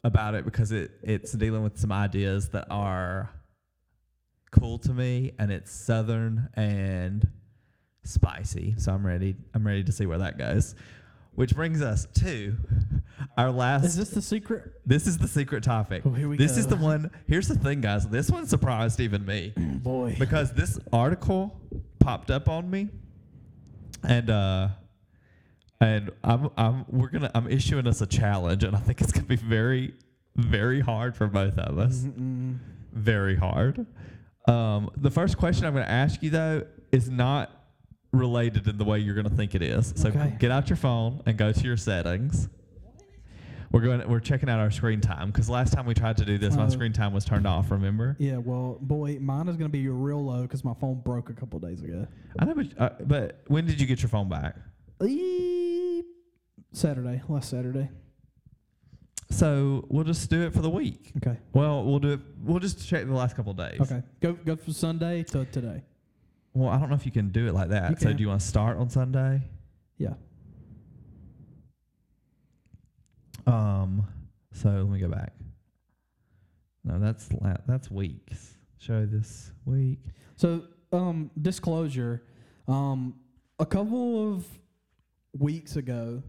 about 0.06 0.34
it 0.34 0.44
because 0.44 0.72
it 0.72 0.92
it's 1.02 1.32
dealing 1.32 1.62
with 1.62 1.78
some 1.78 1.92
ideas 1.92 2.48
that 2.50 2.66
are 2.70 3.30
cool 4.52 4.78
to 4.78 4.94
me, 4.94 5.32
and 5.38 5.50
it's 5.50 5.70
southern 5.72 6.48
and 6.54 7.28
spicy. 8.04 8.74
So 8.78 8.92
I'm 8.92 9.04
ready. 9.04 9.36
I'm 9.54 9.66
ready 9.66 9.84
to 9.84 9.92
see 9.92 10.06
where 10.06 10.18
that 10.18 10.38
goes. 10.38 10.74
Which 11.34 11.54
brings 11.54 11.82
us 11.82 12.06
to 12.20 12.56
our 13.36 13.50
last. 13.50 13.84
Is 13.84 13.96
this 13.96 14.10
the 14.10 14.22
secret? 14.22 14.72
this 14.86 15.06
is 15.06 15.18
the 15.18 15.28
secret 15.28 15.62
topic. 15.62 16.02
Oh, 16.06 16.10
here 16.10 16.28
we 16.28 16.36
this 16.38 16.56
is 16.56 16.66
the 16.66 16.76
one. 16.76 17.10
Here's 17.26 17.48
the 17.48 17.58
thing, 17.58 17.82
guys. 17.82 18.08
This 18.08 18.30
one 18.30 18.46
surprised 18.46 19.00
even 19.00 19.26
me 19.26 19.52
Boy. 19.56 20.16
because 20.18 20.52
this 20.52 20.78
article 20.92 21.60
popped 21.98 22.30
up 22.30 22.48
on 22.48 22.70
me, 22.70 22.88
and 24.02 24.30
uh, 24.30 24.68
and 25.80 26.10
I'm 26.24 26.50
I'm 26.56 26.84
we're 26.88 27.08
gonna 27.08 27.30
I'm 27.34 27.48
issuing 27.48 27.86
us 27.86 28.00
a 28.00 28.06
challenge, 28.06 28.64
and 28.64 28.74
I 28.76 28.80
think 28.80 29.00
it's 29.00 29.12
gonna 29.12 29.26
be 29.26 29.36
very 29.36 29.94
very 30.36 30.80
hard 30.80 31.16
for 31.16 31.26
both 31.26 31.58
of 31.58 31.78
us, 31.78 32.00
Mm-mm. 32.02 32.58
very 32.92 33.36
hard. 33.36 33.86
Um, 34.48 34.90
the 34.96 35.10
first 35.10 35.36
question 35.38 35.64
I'm 35.66 35.72
gonna 35.74 35.86
ask 35.86 36.22
you 36.22 36.30
though 36.30 36.64
is 36.92 37.08
not 37.10 37.50
related 38.12 38.66
in 38.68 38.78
the 38.78 38.84
way 38.84 38.98
you're 38.98 39.14
gonna 39.14 39.28
think 39.30 39.54
it 39.54 39.62
is. 39.62 39.92
So 39.96 40.08
Okay. 40.08 40.36
get 40.38 40.50
out 40.50 40.68
your 40.70 40.76
phone 40.76 41.22
and 41.26 41.36
go 41.36 41.52
to 41.52 41.60
your 41.64 41.76
settings. 41.76 42.48
We're 43.72 43.80
going. 43.80 44.08
We're 44.08 44.20
checking 44.20 44.48
out 44.48 44.60
our 44.60 44.70
screen 44.70 45.00
time 45.00 45.26
because 45.30 45.50
last 45.50 45.72
time 45.72 45.84
we 45.86 45.92
tried 45.92 46.16
to 46.18 46.24
do 46.24 46.38
this, 46.38 46.54
my 46.56 46.66
Oh. 46.66 46.68
screen 46.70 46.92
time 46.92 47.12
was 47.12 47.24
turned 47.24 47.46
off. 47.46 47.70
Remember? 47.70 48.16
Yeah, 48.18 48.36
well, 48.38 48.78
boy, 48.80 49.18
mine 49.20 49.48
is 49.48 49.56
going 49.56 49.68
to 49.70 49.72
be 49.72 49.86
real 49.88 50.24
low 50.24 50.42
because 50.42 50.64
my 50.64 50.72
phone 50.74 51.00
broke 51.04 51.28
a 51.30 51.34
couple 51.34 51.58
days 51.58 51.82
ago. 51.82 52.06
I 52.38 52.44
know, 52.44 52.54
but, 52.54 52.66
uh, 52.80 52.90
but 53.04 53.42
when 53.48 53.66
did 53.66 53.80
you 53.80 53.86
get 53.86 54.00
your 54.00 54.08
phone 54.08 54.28
back? 54.28 54.56
Eee, 55.02 56.02
Saturday, 56.72 57.22
last 57.28 57.50
Saturday. 57.50 57.90
So 59.30 59.84
we'll 59.90 60.04
just 60.04 60.30
do 60.30 60.42
it 60.42 60.52
for 60.52 60.60
the 60.62 60.70
week. 60.70 61.12
Okay. 61.18 61.36
Well, 61.52 61.84
we'll 61.84 61.98
do 61.98 62.12
it. 62.12 62.20
We'll 62.42 62.60
just 62.60 62.86
check 62.88 63.04
the 63.06 63.12
last 63.12 63.34
couple 63.36 63.50
of 63.52 63.58
days. 63.58 63.80
Okay. 63.80 64.02
Go 64.20 64.32
go 64.34 64.56
from 64.56 64.72
Sunday 64.72 65.22
to 65.24 65.44
today. 65.46 65.82
Well, 66.54 66.68
I 66.70 66.78
don't 66.78 66.88
know 66.88 66.94
if 66.94 67.04
you 67.04 67.12
can 67.12 67.30
do 67.30 67.46
it 67.46 67.52
like 67.52 67.68
that. 67.70 67.90
You 67.90 67.96
So 67.96 68.06
can. 68.08 68.16
do 68.16 68.22
you 68.22 68.28
want 68.28 68.40
to 68.40 68.46
start 68.46 68.78
on 68.78 68.88
Sunday? 68.88 69.42
Yeah. 69.98 70.14
Um. 73.46 74.06
So 74.52 74.70
let 74.70 74.88
me 74.88 75.00
go 75.00 75.08
back. 75.08 75.34
No, 76.84 76.98
that's 77.00 77.30
la- 77.32 77.56
that's 77.66 77.90
weeks. 77.90 78.56
Show 78.78 79.04
this 79.06 79.50
week. 79.64 79.98
So, 80.36 80.62
um, 80.92 81.30
disclosure, 81.42 82.22
um, 82.68 83.16
a 83.58 83.66
couple 83.66 84.34
of 84.34 84.46
weeks 85.38 85.76
ago, 85.76 86.22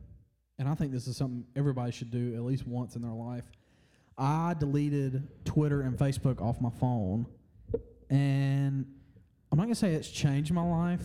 and 0.59 0.67
I 0.67 0.75
think 0.75 0.91
this 0.91 1.07
is 1.07 1.17
something 1.17 1.45
everybody 1.55 1.91
should 1.91 2.11
do 2.11 2.35
at 2.35 2.41
least 2.41 2.67
once 2.67 2.95
in 2.95 3.01
their 3.01 3.11
life. 3.11 3.45
I 4.17 4.55
deleted 4.59 5.27
Twitter 5.45 5.81
and 5.81 5.97
Facebook 5.97 6.41
off 6.41 6.59
my 6.59 6.71
phone, 6.71 7.27
and 8.09 8.85
I'm 9.51 9.57
not 9.57 9.63
gonna 9.63 9.75
say 9.75 9.93
it's 9.93 10.09
changed 10.09 10.51
my 10.51 10.63
life, 10.63 11.03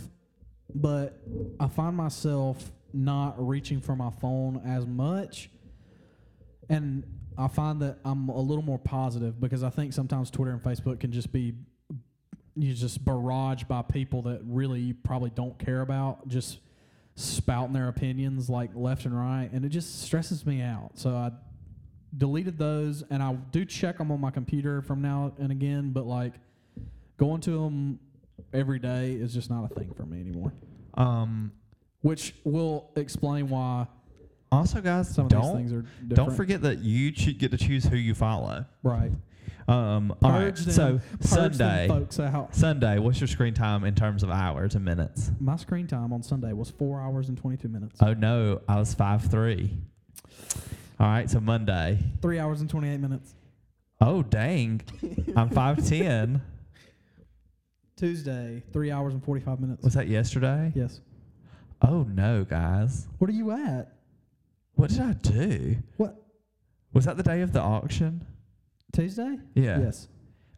but 0.74 1.22
I 1.61 1.68
find 1.68 1.96
myself 1.96 2.72
not 2.94 3.34
reaching 3.46 3.80
for 3.80 3.94
my 3.94 4.11
phone 4.20 4.62
as 4.64 4.86
much, 4.86 5.50
and 6.68 7.05
I 7.36 7.48
find 7.48 7.80
that 7.82 7.98
I'm 8.05 8.28
a 8.28 8.40
little 8.40 8.64
more 8.64 8.78
positive 8.78 9.40
because 9.40 9.62
I 9.62 9.70
think 9.70 9.92
sometimes 9.92 10.30
Twitter 10.30 10.53
and 10.53 10.62
Facebook 10.62 11.00
can 11.00 11.12
just 11.12 11.32
be 11.32 11.55
you 12.55 12.74
just 12.74 13.03
barraged 13.05 13.66
by 13.66 13.80
people 13.80 14.22
that 14.22 14.40
really 14.44 14.80
you 14.80 14.94
probably 14.94 15.30
don't 15.30 15.59
care 15.59 15.80
about, 15.80 16.28
just 16.28 16.59
spouting 17.14 17.72
their 17.72 17.88
opinions 17.88 18.48
like 18.48 18.70
left 18.74 19.04
and 19.04 19.18
right, 19.18 19.50
and 19.52 19.64
it 19.64 19.68
just 19.68 20.02
stresses 20.02 20.46
me 20.46 20.62
out. 20.62 20.92
So 20.94 21.10
I 21.10 21.30
deleted 22.16 22.58
those, 22.58 23.02
and 23.10 23.22
I 23.22 23.34
do 23.34 23.64
check 23.64 23.98
them 23.98 24.10
on 24.10 24.20
my 24.20 24.30
computer 24.30 24.82
from 24.82 25.02
now 25.02 25.32
and 25.38 25.50
again, 25.52 25.90
but 25.92 26.06
like 26.06 26.34
going 27.16 27.40
to 27.42 27.50
them 27.62 27.98
every 28.52 28.78
day 28.78 29.12
is 29.12 29.32
just 29.32 29.50
not 29.50 29.70
a 29.70 29.74
thing 29.74 29.92
for 29.94 30.04
me 30.04 30.20
anymore. 30.20 30.52
Um. 30.94 31.52
Which 32.00 32.34
will 32.42 32.90
explain 32.96 33.48
why 33.48 33.86
Also, 34.50 34.80
guys, 34.80 35.14
some 35.14 35.26
of 35.26 35.30
these 35.30 35.40
don't 35.40 35.56
things 35.56 35.72
are 35.72 35.82
different. 35.82 36.14
don't 36.14 36.34
forget 36.36 36.62
that 36.62 36.80
you 36.80 37.12
get 37.12 37.52
to 37.52 37.56
choose 37.56 37.84
who 37.84 37.96
you 37.96 38.12
follow. 38.14 38.64
right. 38.82 39.12
Um. 39.68 40.14
All 40.22 40.30
right. 40.32 40.54
Them, 40.54 40.70
So 40.72 41.00
Sunday. 41.20 41.86
folks 41.88 42.18
out. 42.18 42.54
Sunday. 42.54 42.98
What's 42.98 43.20
your 43.20 43.28
screen 43.28 43.54
time 43.54 43.84
in 43.84 43.94
terms 43.94 44.22
of 44.22 44.30
hours 44.30 44.74
and 44.74 44.84
minutes? 44.84 45.30
My 45.40 45.56
screen 45.56 45.86
time 45.86 46.12
on 46.12 46.22
Sunday 46.22 46.52
was 46.52 46.70
four 46.70 47.00
hours 47.00 47.28
and 47.28 47.38
twenty 47.38 47.56
two 47.56 47.68
minutes. 47.68 47.96
Oh 48.02 48.12
no, 48.14 48.60
I 48.68 48.76
was 48.76 48.92
five 48.94 49.22
three. 49.24 49.76
All 51.00 51.06
right, 51.06 51.28
so 51.30 51.40
Monday. 51.40 51.98
Three 52.20 52.38
hours 52.38 52.60
and 52.60 52.68
twenty 52.68 52.88
eight 52.90 53.00
minutes. 53.00 53.34
Oh 54.00 54.22
dang, 54.22 54.80
I'm 55.36 55.48
five 55.50 55.86
ten. 55.88 56.42
Tuesday, 57.96 58.62
three 58.72 58.90
hours 58.90 59.14
and 59.14 59.22
45 59.22 59.60
minutes. 59.60 59.84
Was 59.84 59.94
that 59.94 60.08
yesterday? 60.08 60.72
Yes. 60.74 61.00
Oh 61.82 62.02
no, 62.04 62.44
guys. 62.44 63.06
What 63.18 63.30
are 63.30 63.32
you 63.34 63.52
at? 63.52 63.92
What 64.74 64.90
did 64.90 65.00
I 65.00 65.12
do? 65.12 65.76
What? 65.98 66.16
Was 66.92 67.04
that 67.04 67.16
the 67.16 67.22
day 67.22 67.42
of 67.42 67.52
the 67.52 67.60
auction? 67.60 68.26
Tuesday? 68.93 69.38
Yeah. 69.55 69.80
Yes. 69.80 70.09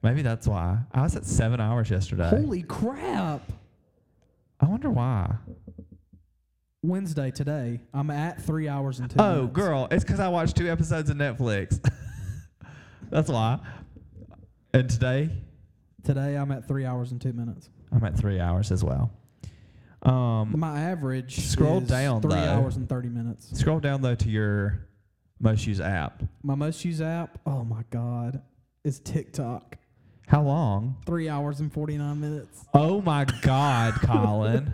Maybe 0.03 0.23
that's 0.23 0.47
why. 0.47 0.79
I 0.93 1.03
was 1.03 1.17
at 1.17 1.25
seven 1.25 1.61
hours 1.61 1.89
yesterday. 1.91 2.29
Holy 2.29 2.63
crap. 2.63 3.43
I 4.61 4.67
wonder 4.67 4.91
why. 4.91 5.37
Wednesday, 6.83 7.31
today, 7.31 7.81
I'm 7.95 8.11
at 8.11 8.43
three 8.43 8.69
hours 8.69 9.01
and 9.01 9.09
two 9.11 9.17
Oh, 9.19 9.35
minutes. 9.37 9.53
girl, 9.55 9.89
it's 9.91 10.05
because 10.05 10.21
I 10.21 10.29
watched 10.29 10.57
two 10.57 10.71
episodes 10.71 11.09
of 11.09 11.17
Netflix. 11.17 11.81
that's 13.11 13.31
why. 13.31 13.59
And 14.75 14.89
today, 14.91 15.31
Today, 16.03 16.37
I'm 16.37 16.53
at 16.53 16.69
three 16.69 16.85
hours 16.85 17.13
and 17.13 17.21
two 17.21 17.33
minutes. 17.33 17.71
I'm 17.91 18.05
at 18.05 18.15
three 18.15 18.39
hours 18.39 18.71
as 18.71 18.85
well. 18.85 19.11
Um, 20.03 20.53
My 20.61 20.79
average 20.83 21.41
Scroll 21.49 21.79
is 21.81 21.89
down, 21.89 22.21
three 22.21 22.33
though. 22.35 22.37
hours 22.41 22.77
and 22.77 22.87
30 22.87 23.09
minutes. 23.09 23.59
scroll 23.59 23.81
down 23.81 24.03
though 24.03 24.15
to 24.17 24.29
your 24.29 24.87
most 25.45 25.67
used 25.67 25.81
app. 25.83 26.23
My 26.43 26.55
most 26.55 26.85
used 26.85 27.03
app, 27.03 27.39
oh 27.47 27.65
my 27.65 27.83
God, 27.91 28.41
is 28.83 28.99
TikTok. 29.01 29.77
How 30.27 30.43
long? 30.43 30.97
Three 31.05 31.29
hours 31.29 31.61
and 31.61 31.71
49 31.71 32.19
minutes. 32.19 32.65
Oh 32.73 33.03
my 33.03 33.27
God, 33.43 33.93
Collin. 34.03 34.73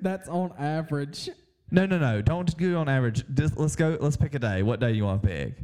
That's 0.00 0.26
on 0.28 0.54
average. 0.58 1.28
No, 1.70 1.84
no, 1.84 1.98
no. 1.98 2.22
Don't 2.22 2.56
go 2.56 2.78
on 2.78 2.88
average. 2.88 3.24
Just, 3.34 3.58
let's 3.58 3.76
go. 3.76 3.98
Let's 4.00 4.16
pick 4.16 4.34
a 4.34 4.38
day. 4.38 4.62
What 4.62 4.80
day 4.80 4.92
do 4.92 4.96
you 4.96 5.04
want 5.04 5.22
to 5.22 5.28
pick? 5.28 5.54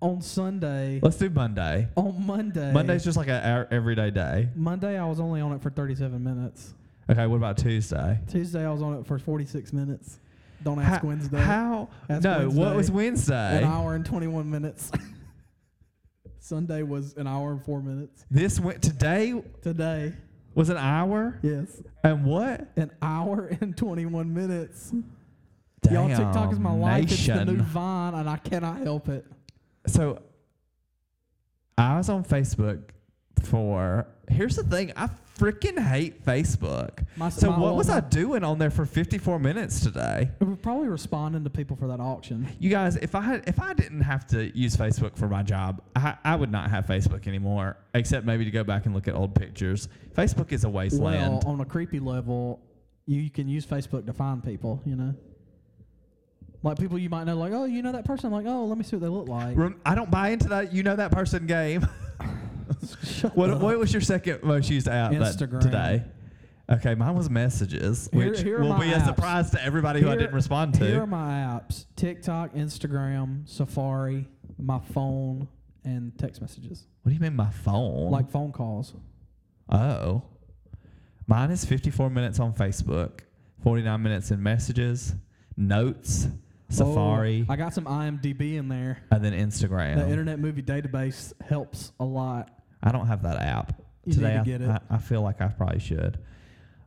on 0.00 0.22
Sunday. 0.22 1.00
Let's 1.02 1.16
do 1.16 1.28
Monday. 1.28 1.88
On 1.96 2.24
Monday. 2.24 2.72
Monday's 2.72 3.02
just 3.04 3.16
like 3.16 3.26
a 3.26 3.66
a- 3.70 3.74
everyday 3.74 4.10
day. 4.12 4.48
Monday, 4.54 4.96
I 4.96 5.04
was 5.04 5.18
only 5.18 5.40
on 5.40 5.52
it 5.52 5.60
for 5.60 5.70
37 5.70 6.22
minutes. 6.22 6.72
Okay, 7.10 7.26
what 7.26 7.34
about 7.36 7.58
Tuesday? 7.58 8.20
Tuesday, 8.28 8.64
I 8.64 8.70
was 8.70 8.80
on 8.80 8.94
it 8.96 9.06
for 9.06 9.18
46 9.18 9.72
minutes. 9.72 10.20
Don't 10.62 10.78
ask 10.80 11.02
How- 11.02 11.08
Wednesday. 11.08 11.38
How? 11.40 11.88
Ask 12.08 12.24
no, 12.24 12.48
what 12.50 12.74
was 12.76 12.90
Wednesday? 12.90 13.58
An 13.58 13.64
hour 13.64 13.94
and 13.94 14.04
21 14.04 14.50
minutes. 14.50 14.90
Sunday 16.40 16.82
was 16.82 17.14
an 17.16 17.26
hour 17.26 17.52
and 17.52 17.62
four 17.64 17.82
minutes. 17.82 18.24
This 18.30 18.58
went 18.58 18.82
today 18.82 19.42
Today, 19.62 20.14
was 20.54 20.70
an 20.70 20.76
hour. 20.78 21.38
yes, 21.42 21.82
And 22.02 22.24
what? 22.24 22.68
an 22.76 22.90
hour 23.02 23.56
and 23.60 23.76
21 23.76 24.32
minutes. 24.32 24.92
Damn, 25.82 25.92
Y'all, 25.94 26.08
TikTok 26.08 26.52
is 26.52 26.58
my 26.58 26.72
life. 26.74 27.04
It's 27.04 27.26
the 27.26 27.44
new. 27.44 27.56
Vine, 27.62 28.14
and 28.14 28.28
I 28.28 28.36
cannot 28.38 28.78
help 28.78 29.08
it. 29.08 29.24
So 29.86 30.20
I 31.76 31.96
was 31.98 32.08
on 32.08 32.24
Facebook 32.24 32.82
for. 33.44 34.06
Here's 34.28 34.56
the 34.56 34.64
thing. 34.64 34.92
I 34.96 35.08
freaking 35.38 35.78
hate 35.78 36.24
Facebook. 36.24 37.04
My, 37.16 37.28
So 37.28 37.50
my- 37.50 37.58
what 37.58 37.76
was 37.76 37.88
I 37.88 38.00
doing 38.00 38.42
on 38.44 38.58
there 38.58 38.70
for 38.70 38.84
54 38.84 39.38
minutes 39.38 39.80
today? 39.80 40.30
We're 40.40 40.56
probably 40.56 40.88
responding 40.88 41.44
to 41.44 41.50
people 41.50 41.76
for 41.76 41.86
that 41.88 42.00
auction. 42.00 42.48
You 42.58 42.70
guys, 42.70 42.96
if 42.96 43.14
I 43.14 43.20
had, 43.22 43.44
if 43.46 43.60
I 43.60 43.72
didn't 43.72 44.00
have 44.00 44.26
to 44.28 44.56
use 44.58 44.76
Facebook 44.76 45.16
for 45.16 45.28
my 45.28 45.42
job, 45.42 45.80
I, 45.94 46.16
I 46.24 46.34
would 46.36 46.50
not 46.50 46.70
have 46.70 46.86
Facebook 46.86 47.26
anymore, 47.28 47.76
except 47.94 48.26
maybe 48.26 48.44
to 48.44 48.50
go 48.50 48.64
back 48.64 48.86
and 48.86 48.94
look 48.94 49.06
at 49.08 49.14
old 49.14 49.34
pictures. 49.34 49.88
Facebook 50.14 50.52
is 50.52 50.64
a 50.64 50.68
wasteland. 50.68 51.44
Well, 51.44 51.54
on 51.54 51.60
a 51.60 51.64
creepy 51.64 52.00
level, 52.00 52.60
you, 53.06 53.20
you 53.22 53.30
can 53.30 53.48
use 53.48 53.64
Facebook 53.64 54.06
to 54.06 54.12
find 54.12 54.42
people. 54.44 54.82
You 54.84 54.96
know, 54.96 55.14
like 56.64 56.78
people 56.78 56.98
you 56.98 57.08
might 57.08 57.24
know, 57.24 57.36
like 57.36 57.52
oh, 57.52 57.64
you 57.64 57.82
know 57.82 57.92
that 57.92 58.04
person. 58.04 58.32
like 58.32 58.46
oh, 58.46 58.64
let 58.66 58.76
me 58.76 58.82
see 58.84 58.96
what 58.96 59.02
they 59.02 59.08
look 59.08 59.28
like. 59.28 59.56
I 59.86 59.94
don't 59.94 60.10
buy 60.10 60.30
into 60.30 60.48
that. 60.48 60.72
You 60.72 60.82
know 60.82 60.96
that 60.96 61.12
person 61.12 61.46
game. 61.46 61.86
What, 63.34 63.60
what 63.60 63.78
was 63.78 63.92
your 63.92 64.00
second 64.02 64.42
most 64.42 64.70
used 64.70 64.88
app 64.88 65.12
that 65.12 65.20
Instagram. 65.20 65.60
today? 65.60 66.04
Okay, 66.70 66.94
mine 66.94 67.14
was 67.14 67.30
messages, 67.30 68.10
Here- 68.12 68.30
which 68.30 68.42
here 68.42 68.58
are 68.58 68.62
will 68.62 68.68
my 68.74 68.80
be 68.84 68.92
a 68.92 68.96
apps. 68.98 69.06
surprise 69.06 69.50
to 69.52 69.64
everybody 69.64 70.00
who 70.00 70.06
I 70.08 70.10
Here- 70.10 70.18
didn't 70.20 70.34
respond 70.34 70.74
to. 70.74 70.86
Here 70.86 71.02
are 71.02 71.06
my 71.06 71.30
apps: 71.30 71.86
TikTok, 71.96 72.54
Instagram, 72.54 73.48
Safari, 73.48 74.28
my 74.58 74.78
phone, 74.78 75.48
and 75.84 76.16
text 76.18 76.40
messages, 76.42 76.86
what 77.02 77.10
do 77.10 77.14
you 77.14 77.20
mean 77.20 77.34
my 77.36 77.50
phone? 77.50 78.10
like 78.10 78.30
phone 78.30 78.52
calls. 78.52 78.94
oh, 79.70 80.22
mine 81.26 81.50
is 81.50 81.64
54 81.64 82.10
minutes 82.10 82.38
on 82.38 82.52
Facebook, 82.52 83.20
49 83.62 84.02
minutes 84.02 84.30
in 84.30 84.42
messages, 84.42 85.14
notes, 85.56 86.28
oh, 86.30 86.34
Safari, 86.68 87.46
Oh, 87.48 87.52
I 87.52 87.56
got 87.56 87.72
some 87.72 87.84
IMDb 87.86 88.56
in 88.56 88.68
there. 88.68 88.98
and 89.10 89.24
then 89.24 89.32
Instagram. 89.32 89.96
The 89.96 90.08
Internet 90.10 90.38
Movie 90.38 90.62
Database 90.62 91.32
helps 91.42 91.92
a 91.98 92.04
lot. 92.04 92.50
I 92.82 92.92
don't 92.92 93.06
have 93.06 93.22
that 93.22 93.36
app. 93.40 93.80
You 94.04 94.14
Today 94.14 94.40
need 94.44 94.58
to 94.58 94.64
I, 94.66 94.76
it. 94.76 94.82
I, 94.90 94.94
I 94.94 94.98
feel 94.98 95.22
like 95.22 95.40
I 95.40 95.48
probably 95.48 95.80
should. 95.80 96.18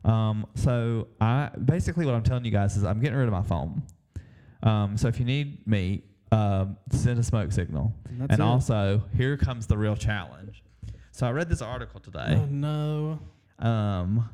Um, 0.04 0.46
so 0.54 1.08
I 1.20 1.50
basically 1.64 2.06
what 2.06 2.14
I'm 2.14 2.22
telling 2.22 2.44
you 2.44 2.50
guys 2.50 2.76
is 2.76 2.84
I'm 2.84 3.00
getting 3.00 3.16
rid 3.16 3.28
of 3.28 3.32
my 3.32 3.42
phone. 3.42 3.82
Um, 4.62 4.96
so 4.96 5.08
if 5.08 5.18
you 5.18 5.24
need 5.24 5.66
me, 5.66 6.02
um, 6.32 6.76
send 6.90 7.18
a 7.18 7.22
smoke 7.22 7.52
signal. 7.52 7.94
And 8.08 8.30
and 8.30 8.42
also, 8.42 9.04
here 9.16 9.36
comes 9.36 9.66
the 9.66 9.76
real 9.76 9.96
challenge. 9.96 10.62
So 11.12 11.26
I 11.26 11.30
read 11.30 11.48
this 11.48 11.62
article 11.62 12.00
today, 12.00 12.38
oh 12.38 12.46
no, 12.46 13.20
um, 13.58 14.30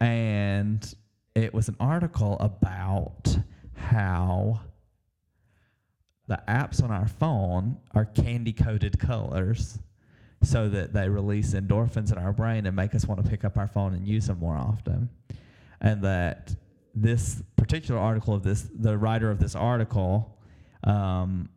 and 0.00 0.94
it 1.34 1.52
was 1.52 1.68
an 1.68 1.76
article 1.80 2.36
about 2.38 3.36
how 3.74 4.60
the 6.28 6.40
apps 6.48 6.82
on 6.82 6.90
our 6.90 7.08
phone 7.08 7.78
are 7.94 8.04
candy 8.04 8.52
coated 8.52 8.98
colors 8.98 9.78
so 10.44 10.68
that 10.68 10.92
they 10.92 11.08
release 11.08 11.54
endorphins 11.54 12.12
in 12.12 12.18
our 12.18 12.32
brain 12.32 12.66
and 12.66 12.76
make 12.76 12.94
us 12.94 13.06
want 13.06 13.22
to 13.22 13.28
pick 13.28 13.44
up 13.44 13.58
our 13.58 13.66
phone 13.66 13.94
and 13.94 14.06
use 14.06 14.26
them 14.26 14.38
more 14.38 14.56
often. 14.56 15.08
And 15.80 16.02
that 16.02 16.54
this 16.94 17.42
particular 17.56 18.00
article 18.00 18.34
of 18.34 18.42
this, 18.42 18.68
the 18.74 18.96
writer 18.96 19.30
of 19.30 19.38
this 19.38 19.54
article, 19.54 20.38
um, 20.84 21.48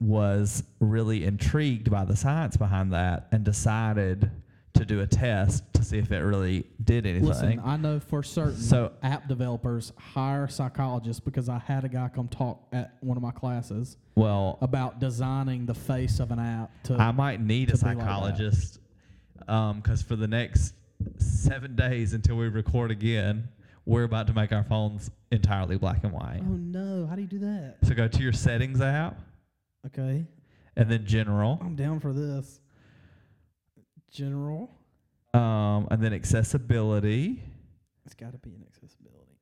was 0.00 0.62
really 0.80 1.24
intrigued 1.24 1.90
by 1.90 2.04
the 2.04 2.16
science 2.16 2.56
behind 2.56 2.92
that 2.92 3.28
and 3.32 3.44
decided 3.44 4.30
to 4.76 4.84
do 4.84 5.00
a 5.00 5.06
test 5.06 5.64
to 5.74 5.82
see 5.84 5.98
if 5.98 6.10
it 6.12 6.18
really 6.18 6.64
did 6.84 7.06
anything. 7.06 7.26
listen, 7.28 7.60
I 7.64 7.76
know 7.76 8.00
for 8.00 8.22
certain. 8.22 8.56
So- 8.56 8.92
app 9.02 9.28
developers 9.28 9.92
hire 9.98 10.48
psychologists 10.48 11.20
because 11.20 11.48
I 11.48 11.58
had 11.58 11.84
a 11.84 11.88
guy 11.88 12.08
come 12.14 12.28
talk 12.28 12.62
at 12.72 12.96
one 13.00 13.16
of 13.16 13.22
my 13.22 13.30
classes 13.32 13.96
well, 14.14 14.58
about 14.60 14.98
designing 15.00 15.66
the 15.66 15.74
face 15.74 16.20
of 16.20 16.30
an 16.30 16.38
app 16.38 16.70
to. 16.84 16.96
I 16.96 17.10
might 17.12 17.40
need 17.40 17.70
a 17.70 17.76
to 17.76 17.78
be 17.78 17.86
like 17.88 17.98
that. 17.98 18.02
psychologist 18.04 18.78
um, 19.48 19.80
because 19.80 20.02
for 20.02 20.16
the 20.16 20.28
next 20.28 20.74
seven 21.18 21.76
days 21.76 22.14
until 22.14 22.36
we 22.36 22.48
record 22.48 22.90
again, 22.90 23.48
we're 23.84 24.04
about 24.04 24.26
to 24.28 24.32
make 24.32 24.50
our 24.52 24.64
phones 24.64 25.10
entirely 25.30 25.76
black 25.76 26.02
and 26.04 26.12
white. 26.12 26.40
oh 26.42 26.56
no, 26.56 27.06
how 27.06 27.14
do 27.14 27.20
you 27.22 27.28
do 27.28 27.38
that? 27.40 27.76
So 27.84 27.94
go 27.94 28.08
to 28.08 28.22
your 28.22 28.32
settings 28.32 28.80
app 28.80 29.20
Okay, 29.86 30.26
and 30.76 30.90
then 30.90 31.06
general, 31.06 31.58
I'm 31.62 31.76
down 31.76 32.00
for 32.00 32.12
this. 32.12 32.60
General, 34.10 34.70
um, 35.34 35.88
and 35.90 36.02
then 36.02 36.12
accessibility, 36.14 37.42
it's 38.04 38.14
got 38.14 38.32
to 38.32 38.38
be 38.38 38.50
an 38.54 38.64
accessibility. 38.66 39.38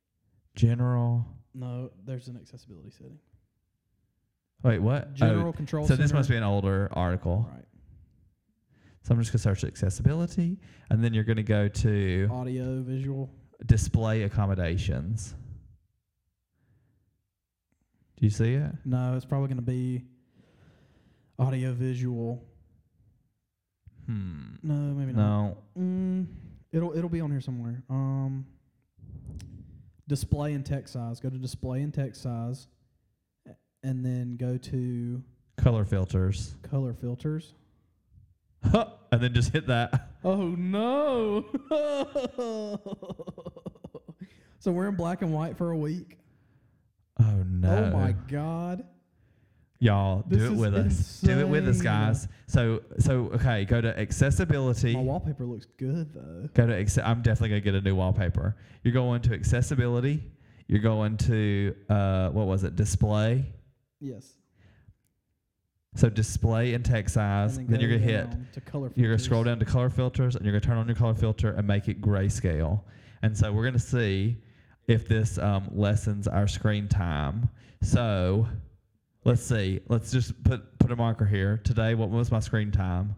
general. 0.56 1.26
No, 1.54 1.90
there's 2.04 2.26
an 2.28 2.36
accessibility 2.36 2.90
setting. 2.90 3.18
Wait, 4.64 4.78
what? 4.80 5.08
Oh, 5.10 5.14
General 5.14 5.52
control. 5.52 5.86
so 5.86 5.94
this 5.94 6.12
must 6.12 6.28
be 6.28 6.36
an 6.36 6.42
older 6.42 6.88
article. 6.92 7.48
right. 7.52 7.64
So 9.02 9.12
I'm 9.14 9.20
just 9.20 9.30
gonna 9.32 9.38
search 9.42 9.62
accessibility, 9.64 10.58
and 10.90 11.04
then 11.04 11.12
you're 11.14 11.24
gonna 11.24 11.42
go 11.42 11.68
to 11.68 12.28
Audio, 12.32 12.82
visual. 12.82 13.30
display 13.66 14.22
accommodations. 14.22 15.34
Do 18.18 18.26
you 18.26 18.30
see 18.30 18.54
it? 18.54 18.72
No, 18.84 19.14
it's 19.16 19.26
probably 19.26 19.48
going 19.48 19.56
to 19.58 19.62
be 19.62 20.04
audio, 21.38 21.72
visual. 21.72 22.42
Hmm. 24.07 24.57
No, 24.62 24.74
maybe 24.74 25.12
not. 25.12 25.18
No. 25.18 25.57
Mm, 25.78 26.26
it'll 26.72 26.96
it'll 26.96 27.09
be 27.11 27.20
on 27.20 27.30
here 27.30 27.40
somewhere. 27.40 27.82
Um, 27.88 28.46
display 30.09 30.52
and 30.52 30.64
text 30.64 30.92
size. 30.92 31.20
Go 31.20 31.30
to 31.30 31.38
display 31.38 31.80
and 31.82 31.92
text 31.92 32.22
size, 32.22 32.66
and 33.82 34.05
then 34.05 34.36
go 34.36 34.57
to 34.59 35.22
Color 35.57 35.84
filters. 35.84 36.55
color 36.62 36.92
filters. 36.94 37.55
and 38.72 39.20
then 39.22 39.32
just 39.34 39.52
hit 39.52 39.66
that. 39.68 40.11
Oh 40.26 40.46
no! 40.57 41.44
so 44.59 44.72
we're 44.72 44.88
in 44.88 44.94
black 44.94 45.20
and 45.20 45.34
white 45.34 45.59
for 45.59 45.70
a 45.72 45.76
week. 45.76 46.16
Oh 47.20 47.42
no. 47.46 47.68
Oh 47.76 47.90
my 47.90 48.12
god! 48.26 48.84
Y'all, 49.85 50.24
This 50.26 50.39
do 50.39 50.47
it 50.47 50.57
with 50.57 50.74
us. 50.74 51.20
Do 51.20 51.39
it 51.41 51.47
with 51.47 51.68
us, 51.68 51.82
guys. 51.82 52.26
So 52.47 52.80
so 52.99 53.30
okay, 53.35 53.66
go 53.66 53.82
to 53.82 53.99
accessibility. 53.99 54.95
My 54.95 55.03
wallpaper 55.03 55.45
looks 55.45 55.66
good 55.76 56.14
though. 56.14 56.49
Go 56.55 56.66
to 56.66 56.72
acce- 56.72 57.05
I'm 57.05 57.20
definitely 57.20 57.51
gonna 57.51 57.61
get 57.61 57.74
a 57.74 57.82
new 57.82 57.95
wallpaper. 57.95 58.57
You're 58.82 58.95
going 58.95 59.20
to 59.22 59.35
accessibility. 59.35 60.22
You're 60.68 60.80
going 60.80 61.18
to 61.18 61.76
uh 61.91 62.30
what 62.30 62.47
was 62.47 62.64
it? 62.64 62.76
Display. 62.76 63.45
Yes. 64.01 64.32
So 65.97 66.09
display 66.09 66.72
and 66.72 66.82
text 66.82 67.12
size. 67.12 67.59
And 67.59 67.68
Then, 67.68 67.78
you're 67.78 67.91
gonna 67.91 68.01
hit 68.11 68.30
down 68.30 68.49
to 68.55 68.61
color. 68.62 68.91
You're 68.97 69.11
gonna 69.11 69.18
scroll 69.18 69.45
down 69.45 69.59
to 69.59 69.66
color 69.66 69.91
filters, 69.91 70.35
and 70.35 70.47
you're 70.47 70.59
gonna 70.59 70.64
turn 70.64 70.78
on 70.78 70.87
your 70.87 70.97
color 70.97 71.14
filter 71.14 71.51
and 71.51 71.66
make 71.66 71.89
it 71.89 72.01
grayscale. 72.01 72.80
And 73.22 73.37
so 73.37 73.53
we're 73.53 73.64
gonna 73.64 73.78
see 73.78 74.39
if 74.89 75.07
this 75.07 75.37
um, 75.37 75.68
lessens 75.74 76.26
our 76.26 76.49
screen 76.49 76.89
time. 76.89 77.51
So 77.82 78.47
let's 79.25 79.43
see. 79.43 79.81
Let's 79.89 80.11
just 80.12 80.43
put 80.45 80.79
put 80.79 80.91
a 80.93 80.97
marker 80.97 81.25
here. 81.27 81.59
Today, 81.64 81.95
what 81.95 82.11
was 82.11 82.31
my 82.31 82.41
screen 82.41 82.70
time? 82.70 83.14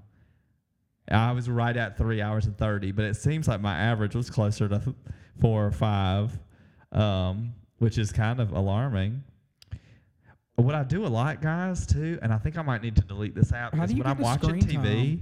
I 1.08 1.30
was 1.32 1.48
right 1.48 1.76
at 1.76 1.96
three 1.96 2.20
hours 2.20 2.46
and 2.46 2.56
thirty, 2.58 2.90
but 2.92 3.04
it 3.04 3.14
seems 3.16 3.46
like 3.48 3.60
my 3.60 3.76
average 3.76 4.14
was 4.14 4.28
closer 4.30 4.68
to 4.68 4.94
four 5.40 5.64
or 5.66 5.70
five, 5.70 6.36
um, 6.92 7.52
which 7.78 7.98
is 7.98 8.10
kind 8.12 8.40
of 8.40 8.52
alarming. 8.52 9.22
What 10.56 10.74
I 10.74 10.84
do 10.84 11.04
a 11.04 11.08
lot, 11.08 11.42
guys, 11.42 11.86
too, 11.86 12.18
and 12.22 12.32
I 12.32 12.38
think 12.38 12.56
I 12.56 12.62
might 12.62 12.82
need 12.82 12.96
to 12.96 13.02
delete 13.02 13.34
this 13.34 13.52
app 13.52 13.74
How 13.74 13.84
you 13.84 13.98
when 13.98 14.06
I'm 14.06 14.18
watching 14.18 14.58
TV, 14.58 15.20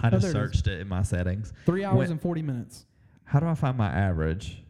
I 0.00 0.06
Oh, 0.06 0.10
just 0.12 0.24
it 0.24 0.28
is. 0.28 0.32
searched 0.32 0.66
it 0.66 0.80
in 0.80 0.88
my 0.88 1.02
settings. 1.02 1.52
Three 1.66 1.84
hours 1.84 1.98
when- 1.98 2.10
and 2.12 2.20
forty 2.22 2.42
minutes. 2.42 2.86
How 3.24 3.38
do 3.38 3.46
I 3.46 3.54
find 3.54 3.76
my 3.76 3.88
average? 3.88 4.62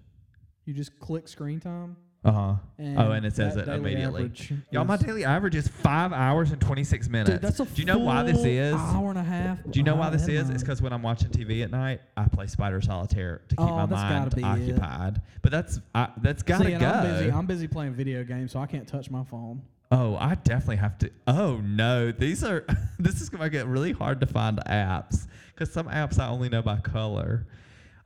You 0.64 0.74
just 0.74 0.98
click 0.98 1.28
screen 1.28 1.60
time. 1.60 1.96
Uh 2.26 2.32
huh. 2.32 2.54
Oh, 2.98 3.12
and 3.12 3.24
it 3.24 3.36
says 3.36 3.54
that 3.54 3.62
it 3.62 3.66
daily 3.66 3.92
immediately. 3.92 4.22
average 4.24 4.52
Y'all, 4.72 4.84
my 4.84 4.94
is- 4.94 5.00
daily 5.00 5.24
average 5.24 5.54
is 5.54 5.68
five 5.68 6.12
hours 6.12 6.50
and 6.50 6.60
26 6.60 7.08
minutes. 7.08 7.30
Dude, 7.30 7.40
that's 7.40 7.60
a 7.60 7.64
do 7.64 7.80
you 7.80 7.86
know 7.86 7.98
why 7.98 8.24
this 8.24 8.36
full 8.38 8.46
is? 8.46 8.74
Hour 8.74 9.10
and 9.10 9.18
a 9.18 9.22
half. 9.22 9.58
Do 9.70 9.78
you 9.78 9.84
know 9.84 9.94
why 9.94 10.10
this 10.10 10.26
is? 10.26 10.50
It's 10.50 10.62
because 10.62 10.82
when 10.82 10.92
I'm 10.92 11.02
watching 11.02 11.28
TV 11.30 11.62
at 11.62 11.70
night, 11.70 12.00
I 12.16 12.24
play 12.26 12.48
Spider 12.48 12.80
Solitaire 12.80 13.42
to 13.48 13.56
keep 13.56 13.60
Oh, 13.64 13.76
my 13.76 13.86
that's 13.86 14.02
gotta 14.02 14.40
mind 14.40 14.64
be 14.64 14.70
it. 14.70 14.74
occupied. 14.82 15.22
But 15.42 15.52
that's 15.52 15.78
I, 15.94 16.08
that's 16.20 16.42
gotta 16.42 16.64
See, 16.64 16.72
and 16.72 16.80
go. 16.80 16.88
I'm 16.88 17.02
busy. 17.06 17.30
I'm 17.32 17.46
busy 17.46 17.68
playing 17.68 17.94
video 17.94 18.24
games, 18.24 18.50
so 18.50 18.58
I 18.58 18.66
can't 18.66 18.88
touch 18.88 19.08
my 19.08 19.22
phone. 19.22 19.62
Oh, 19.92 20.16
I 20.16 20.34
definitely 20.34 20.76
have 20.76 20.98
to. 20.98 21.10
Oh 21.28 21.58
no, 21.62 22.10
these 22.10 22.42
are. 22.42 22.66
this 22.98 23.20
is 23.20 23.28
gonna 23.28 23.48
get 23.48 23.68
really 23.68 23.92
hard 23.92 24.18
to 24.20 24.26
find 24.26 24.58
apps 24.66 25.28
because 25.54 25.72
some 25.72 25.86
apps 25.86 26.18
I 26.18 26.26
only 26.26 26.48
know 26.48 26.60
by 26.62 26.78
color. 26.78 27.46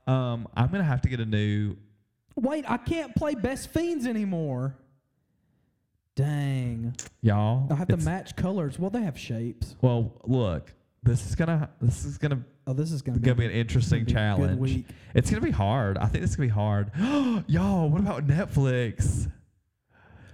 Um, 0.05 0.47
I'm 0.55 0.69
gonna 0.69 0.83
have 0.83 1.01
to 1.01 1.09
get 1.09 1.19
a 1.21 1.25
new. 1.25 1.75
Wait, 2.35 2.69
I 2.69 2.77
can't 2.77 3.15
play 3.15 3.35
Best 3.35 3.69
Fiends 3.73 4.05
anymore. 4.07 4.75
Dang. 6.15 6.95
Y'all, 7.21 7.67
I 7.71 7.75
have 7.75 7.87
to 7.87 7.93
it's- 7.93 8.05
match 8.05 8.35
colors. 8.35 8.77
Well, 8.77 8.89
they 8.89 9.01
have 9.01 9.17
shapes. 9.17 9.75
Well, 9.81 10.13
look, 10.25 10.73
this 11.03 11.25
is 11.25 11.35
gonna. 11.35 11.69
This 11.81 12.05
is 12.05 12.17
gonna 12.17 12.43
Oh, 12.67 12.73
this 12.73 12.91
is 12.91 13.01
gonna, 13.01 13.17
gonna 13.17 13.35
be 13.35 13.45
an 13.45 13.51
interesting 13.51 14.03
gonna 14.03 14.05
be 14.05 14.11
a 14.11 14.15
challenge. 14.15 14.59
Week. 14.59 14.85
It's 15.15 15.29
gonna 15.31 15.41
be 15.41 15.49
hard. 15.51 15.97
I 15.97 16.05
think 16.05 16.21
this 16.21 16.31
is 16.31 16.35
gonna 16.35 16.47
be 16.47 16.53
hard. 16.53 16.91
Y'all, 17.47 17.89
what 17.89 18.01
about 18.01 18.27
Netflix? 18.27 19.29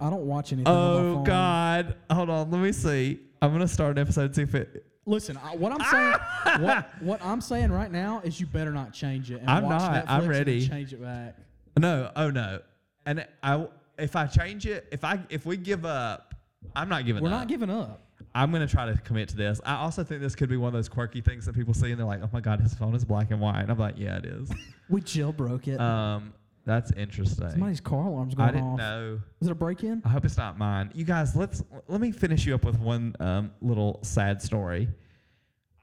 I 0.00 0.10
don't 0.10 0.26
watch 0.26 0.52
anything. 0.52 0.72
on 0.72 0.74
my 0.94 1.00
Oh 1.10 1.14
phone. 1.14 1.24
God, 1.24 1.96
hold 2.10 2.30
on. 2.30 2.50
Let 2.50 2.60
me 2.60 2.72
see. 2.72 3.20
I'm 3.40 3.52
gonna 3.52 3.66
start 3.68 3.96
an 3.96 4.02
episode 4.02 4.26
and 4.26 4.34
see 4.36 4.42
if 4.42 4.54
it. 4.54 4.84
Listen, 5.06 5.38
I, 5.42 5.56
what 5.56 5.72
I'm 5.72 5.80
saying, 5.90 6.62
what, 6.62 6.90
what 7.02 7.24
I'm 7.24 7.40
saying 7.40 7.72
right 7.72 7.90
now 7.90 8.20
is 8.22 8.38
you 8.38 8.46
better 8.46 8.72
not 8.72 8.92
change 8.92 9.30
it. 9.30 9.40
And 9.40 9.48
I'm 9.48 9.62
watch 9.64 9.80
not. 9.80 9.92
Netflix 10.04 10.10
I'm 10.10 10.20
and 10.22 10.28
ready. 10.28 10.68
Change 10.68 10.92
it 10.92 11.00
back. 11.02 11.36
No, 11.78 12.10
oh 12.16 12.30
no. 12.30 12.60
And 13.06 13.26
I 13.42 13.66
if 13.98 14.16
I 14.16 14.26
change 14.26 14.66
it, 14.66 14.86
if 14.92 15.04
I 15.04 15.20
if 15.30 15.46
we 15.46 15.56
give 15.56 15.84
up, 15.84 16.34
I'm 16.74 16.88
not 16.88 17.04
giving 17.06 17.18
up. 17.18 17.22
We're 17.22 17.34
up. 17.34 17.40
not 17.40 17.48
giving 17.48 17.70
up. 17.70 18.04
I'm 18.34 18.52
gonna 18.52 18.66
try 18.66 18.86
to 18.86 18.96
commit 18.98 19.28
to 19.30 19.36
this. 19.36 19.60
I 19.64 19.76
also 19.76 20.04
think 20.04 20.20
this 20.20 20.34
could 20.34 20.48
be 20.48 20.56
one 20.56 20.68
of 20.68 20.74
those 20.74 20.88
quirky 20.88 21.20
things 21.20 21.46
that 21.46 21.54
people 21.54 21.74
see 21.74 21.90
and 21.90 21.98
they're 21.98 22.06
like, 22.06 22.20
"Oh 22.22 22.30
my 22.32 22.40
god, 22.40 22.60
his 22.60 22.74
phone 22.74 22.94
is 22.94 23.04
black 23.04 23.30
and 23.30 23.40
white." 23.40 23.60
And 23.60 23.70
I'm 23.70 23.78
like, 23.78 23.94
"Yeah, 23.98 24.16
it 24.18 24.24
is." 24.24 24.50
We 24.90 25.02
jailbroke 25.02 25.68
it. 25.68 25.78
um, 25.78 26.32
that's 26.64 26.92
interesting. 26.92 27.50
Somebody's 27.50 27.80
car 27.80 28.06
alarm's 28.06 28.34
going 28.34 28.48
I 28.48 28.52
didn't 28.52 28.68
off. 28.68 28.78
know. 28.78 29.20
Is 29.40 29.48
it 29.48 29.50
a 29.50 29.54
break-in? 29.54 30.00
I 30.04 30.08
hope 30.08 30.24
it's 30.24 30.38
not 30.38 30.56
mine. 30.56 30.90
You 30.94 31.04
guys, 31.04 31.36
let's 31.36 31.62
let 31.88 32.00
me 32.00 32.10
finish 32.10 32.46
you 32.46 32.54
up 32.54 32.64
with 32.64 32.78
one 32.78 33.14
um, 33.20 33.52
little 33.60 34.00
sad 34.02 34.40
story. 34.40 34.88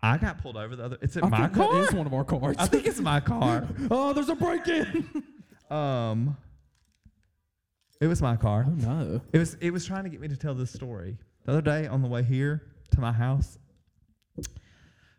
I 0.01 0.17
got 0.17 0.39
pulled 0.41 0.57
over 0.57 0.75
the 0.75 0.85
other. 0.85 0.97
It's 1.01 1.15
in 1.17 1.23
I 1.23 1.29
my 1.29 1.37
think 1.47 1.53
car. 1.53 1.81
is 1.81 1.93
one 1.93 2.05
of 2.05 2.13
our 2.13 2.23
cars. 2.23 2.55
I 2.59 2.67
think 2.67 2.85
it's 2.85 2.99
my 2.99 3.19
car. 3.19 3.67
oh, 3.91 4.13
there's 4.13 4.29
a 4.29 4.35
break-in. 4.35 5.23
Um, 5.69 6.37
it 8.01 8.07
was 8.07 8.21
my 8.21 8.35
car. 8.35 8.65
oh 8.67 8.71
no. 8.71 9.21
It 9.33 9.37
was 9.39 9.55
it 9.61 9.71
was 9.71 9.85
trying 9.85 10.03
to 10.03 10.09
get 10.09 10.19
me 10.21 10.27
to 10.27 10.37
tell 10.37 10.53
this 10.53 10.71
story. 10.71 11.17
The 11.45 11.51
other 11.53 11.61
day 11.61 11.87
on 11.87 12.01
the 12.01 12.07
way 12.07 12.23
here 12.23 12.63
to 12.91 12.99
my 12.99 13.11
house 13.11 13.57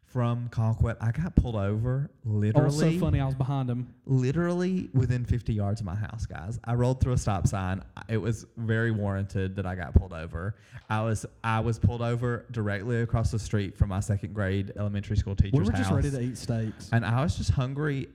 from 0.04 0.48
Conquet, 0.48 0.94
I 1.00 1.10
got 1.10 1.34
pulled 1.36 1.56
over 1.56 2.10
literally 2.24 2.66
Oh, 2.88 2.92
so 2.92 2.98
funny. 2.98 3.20
I 3.20 3.26
was 3.26 3.34
behind 3.34 3.68
him. 3.68 3.92
literally 4.06 4.88
within 4.94 5.24
50 5.26 5.52
yards 5.52 5.80
of 5.80 5.86
my 5.86 5.94
house, 5.94 6.24
guys. 6.26 6.58
I 6.64 6.74
rolled 6.74 7.00
through 7.00 7.12
a 7.12 7.18
stop 7.18 7.46
sign. 7.46 7.82
It 8.08 8.16
was 8.16 8.46
very 8.56 8.92
warranted 8.92 9.56
that 9.56 9.66
I 9.66 9.74
got 9.74 9.94
pulled 9.94 10.12
over. 10.14 10.56
I 10.88 11.02
was 11.02 11.26
I 11.44 11.60
was 11.60 11.78
pulled 11.78 12.02
over 12.02 12.46
directly 12.50 13.02
across 13.02 13.30
the 13.30 13.38
street 13.38 13.76
from 13.76 13.88
my 13.90 14.00
second 14.00 14.32
grade 14.32 14.72
elementary 14.76 15.16
school 15.16 15.36
teacher's 15.36 15.52
house. 15.52 15.66
We 15.66 15.72
were 15.72 15.76
just 15.78 15.90
house. 15.90 15.96
ready 15.96 16.10
to 16.10 16.20
eat 16.20 16.38
steaks. 16.38 16.88
and 16.92 17.04
I 17.04 17.22
was 17.22 17.36
just 17.36 17.50
hungry 17.50 18.08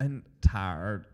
and 0.00 0.22
tired 0.40 1.04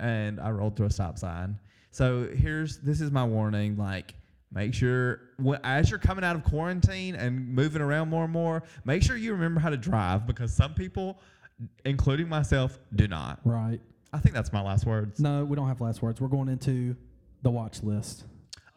and 0.00 0.40
I 0.40 0.50
rolled 0.50 0.76
through 0.76 0.86
a 0.86 0.90
stop 0.90 1.18
sign. 1.18 1.58
So 1.90 2.28
here's 2.34 2.78
this 2.78 3.00
is 3.00 3.10
my 3.10 3.24
warning 3.24 3.76
like 3.76 4.14
make 4.52 4.74
sure 4.74 5.20
as 5.64 5.90
you're 5.90 5.98
coming 5.98 6.24
out 6.24 6.36
of 6.36 6.44
quarantine 6.44 7.14
and 7.14 7.48
moving 7.54 7.82
around 7.82 8.08
more 8.08 8.24
and 8.24 8.32
more, 8.32 8.62
make 8.84 9.02
sure 9.02 9.16
you 9.16 9.32
remember 9.32 9.60
how 9.60 9.70
to 9.70 9.76
drive 9.76 10.26
because 10.26 10.52
some 10.52 10.74
people 10.74 11.20
including 11.84 12.28
myself 12.28 12.78
do 12.94 13.08
not. 13.08 13.40
Right. 13.44 13.80
I 14.12 14.18
think 14.18 14.34
that's 14.34 14.52
my 14.52 14.62
last 14.62 14.86
words. 14.86 15.18
No, 15.18 15.44
we 15.44 15.56
don't 15.56 15.66
have 15.66 15.80
last 15.80 16.02
words. 16.02 16.20
We're 16.20 16.28
going 16.28 16.48
into 16.48 16.96
the 17.42 17.50
watch 17.50 17.82
list. 17.82 18.24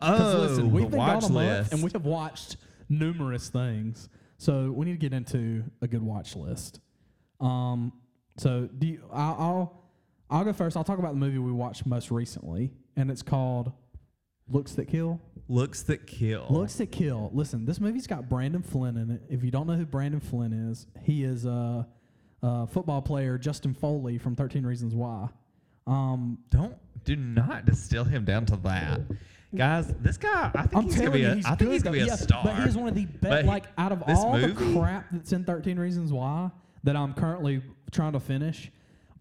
Oh, 0.02 0.48
listen, 0.48 0.72
we've 0.72 0.90
been 0.90 0.98
watch 1.00 1.22
gone 1.22 1.32
a 1.32 1.34
month 1.34 1.48
list. 1.60 1.74
and 1.74 1.84
we 1.84 1.92
have 1.92 2.06
watched 2.06 2.58
numerous 2.90 3.50
things. 3.50 4.10
So 4.38 4.72
we 4.72 4.86
need 4.86 4.94
to 4.94 4.98
get 4.98 5.14
into 5.14 5.64
a 5.82 5.88
good 5.88 6.04
watch 6.04 6.36
list. 6.36 6.80
Um, 7.40 7.94
so 8.38 8.68
do 8.78 8.88
you, 8.88 9.04
I'll, 9.12 9.36
I'll 9.40 9.87
I'll 10.30 10.44
go 10.44 10.54
first. 10.54 10.76
I'll 10.76 10.84
talk 10.84 11.00
about 11.00 11.14
the 11.14 11.20
movie 11.20 11.38
we 11.38 11.52
watched 11.52 11.86
most 11.86 12.12
recently, 12.12 12.72
and 12.96 13.10
it's 13.10 13.22
called 13.22 13.72
Looks 14.50 14.74
That 14.74 14.86
Kill. 14.88 15.22
Looks 15.50 15.84
that 15.84 16.06
kill. 16.08 16.46
Looks 16.50 16.76
That 16.76 16.88
Kill. 16.92 17.30
Listen, 17.34 17.66
this 17.66 17.80
movie's 17.80 18.06
got 18.06 18.28
Brandon 18.28 18.62
Flynn 18.62 18.98
in 18.98 19.10
it. 19.12 19.22
If 19.30 19.46
you 19.46 19.52
don't 19.52 19.66
know 19.66 19.76
who 19.76 19.86
Brandon 19.86 20.20
Flynn 20.20 20.52
is, 20.52 20.88
he 21.04 21.24
is 21.24 21.46
a, 21.46 21.88
a 22.44 22.68
football 22.68 23.02
player, 23.02 23.38
Justin 23.38 23.74
Foley 23.74 24.18
from 24.18 24.36
Thirteen 24.36 24.66
Reasons 24.66 24.94
Why. 24.94 25.30
Um, 25.86 26.40
Don't 26.50 26.76
do 27.06 27.16
not 27.16 27.66
distill 27.66 28.04
him 28.04 28.26
down 28.26 28.46
to 28.48 28.58
that. 28.58 29.00
Guys, 29.56 29.88
this 30.02 30.18
guy, 30.18 30.52
I 30.54 30.64
think 30.64 30.76
I'm 30.76 30.84
he's 30.84 30.98
gonna 30.98 31.12
be 31.12 31.20
you, 31.22 31.30
a, 31.32 31.36
he's 31.36 31.46
I 31.46 31.56
think 31.56 31.72
he's 31.72 31.82
gonna 31.84 31.96
though. 31.98 32.04
be 32.04 32.10
a 32.10 32.12
Yes, 32.12 32.24
star. 32.24 32.42
But 32.44 32.56
he 32.58 32.64
is 32.64 32.76
one 32.76 32.90
of 32.90 32.96
the 32.96 33.06
best. 33.06 33.48
Like 33.48 33.64
out 33.78 33.94
of 33.94 34.04
all 34.06 34.38
movie- 34.38 34.52
the 34.52 34.78
crap 34.78 35.06
that's 35.12 35.32
in 35.32 35.46
Thirteen 35.46 35.80
Reasons 35.80 36.12
Why 36.12 36.52
that 36.84 36.98
I'm 36.98 37.14
currently 37.14 37.62
trying 37.92 38.12
to 38.12 38.20
finish, 38.20 38.70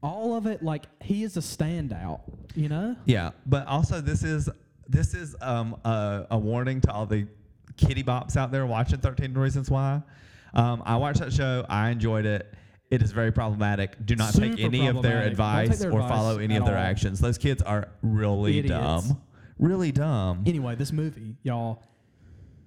all 0.03 0.37
of 0.37 0.47
it, 0.47 0.63
like 0.63 0.85
he 1.03 1.23
is 1.23 1.37
a 1.37 1.41
standout. 1.41 2.21
You 2.55 2.69
know? 2.69 2.97
Yeah, 3.05 3.31
but 3.47 3.67
also 3.67 4.01
this 4.01 4.23
is 4.23 4.49
this 4.89 5.15
is 5.15 5.37
um 5.41 5.77
a, 5.85 6.27
a 6.31 6.39
warning 6.39 6.81
to 6.83 6.93
all 6.93 7.07
the 7.07 7.27
kitty 7.77 8.03
bops 8.03 8.37
out 8.37 8.53
there 8.53 8.67
watching 8.67 8.99
Thirteen 8.99 9.35
Reasons 9.35 9.71
Why. 9.71 10.03
Um, 10.55 10.83
I 10.87 10.97
watched 10.97 11.21
that 11.21 11.33
show. 11.33 11.67
I 11.69 11.91
enjoyed 11.91 12.25
it. 12.25 12.53
It 12.91 13.03
is 13.03 13.11
very 13.11 13.33
problematic. 13.33 13.97
Do 14.07 14.15
not 14.15 14.33
take 14.33 14.61
any 14.61 14.87
of 14.87 15.03
their 15.03 15.23
problematic. 15.33 15.37
Don't 15.37 15.57
take 15.67 15.71
advice 15.71 15.79
their 15.81 15.93
or 15.93 16.01
advice 16.01 16.11
follow 16.11 16.39
any 16.39 16.57
of 16.57 16.65
their 16.65 16.77
all. 16.79 16.83
actions. 16.83 17.19
Those 17.21 17.37
kids 17.37 17.63
are 17.63 17.89
really 18.01 18.59
Idiots. 18.61 19.09
dumb. 19.09 19.23
Really 19.59 19.91
dumb. 19.91 20.45
Anyway, 20.47 20.77
this 20.77 20.93
movie, 20.93 21.37
y'all, 21.43 21.83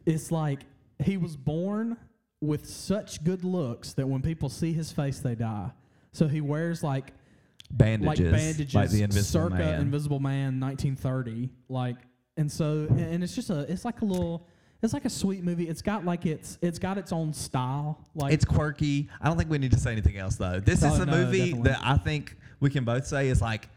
it's 0.06 0.32
like 0.32 0.62
he 1.04 1.18
was 1.18 1.38
born 1.38 1.96
with 2.42 2.68
such 2.68 3.24
good 3.24 3.44
looks 3.44 3.94
that 3.94 4.08
when 4.08 4.22
people 4.22 4.50
see 4.50 4.74
his 4.74 4.92
face, 4.92 5.20
they 5.20 5.36
die. 5.36 5.72
So 6.12 6.28
he 6.28 6.42
wears 6.42 6.84
like 6.84 7.14
bandages, 7.72 8.20
like 8.20 8.32
bandages, 8.32 8.76
like 8.76 8.90
the 8.90 9.04
Invisible 9.04 9.50
circa 9.50 9.56
Man. 9.64 9.82
Invisible 9.82 10.20
Man, 10.20 10.60
1930. 10.60 11.50
Like, 11.70 11.98
and 12.38 12.52
so, 12.52 12.88
and 12.90 13.24
it's 13.24 13.36
just 13.36 13.50
a, 13.50 13.60
it's 13.72 13.86
like 13.86 14.02
a 14.02 14.06
little, 14.06 14.48
it's 14.82 14.94
like 14.94 15.06
a 15.06 15.10
sweet 15.10 15.44
movie. 15.44 15.68
It's 15.68 15.82
got 15.82 16.06
like 16.06 16.26
its, 16.26 16.58
it's 16.62 16.80
got 16.80 16.98
its 16.98 17.12
own 17.12 17.34
style. 17.34 18.08
Like, 18.16 18.34
it's 18.34 18.46
quirky. 18.46 19.10
I 19.22 19.28
don't 19.28 19.38
think 19.38 19.50
we 19.50 19.58
need 19.58 19.72
to 19.72 19.80
say 19.80 19.92
anything 19.92 20.18
else 20.18 20.36
though. 20.38 20.60
This 20.60 20.84
Oh, 20.84 20.94
is 20.94 21.00
a 21.00 21.06
no, 21.06 21.12
movie 21.14 21.40
definitely. 21.52 21.72
that 21.72 21.80
I 21.84 21.98
think 21.98 22.38
we 22.60 22.70
can 22.70 22.86
both 22.86 23.06
say 23.06 23.28
is 23.28 23.42
like 23.42 23.68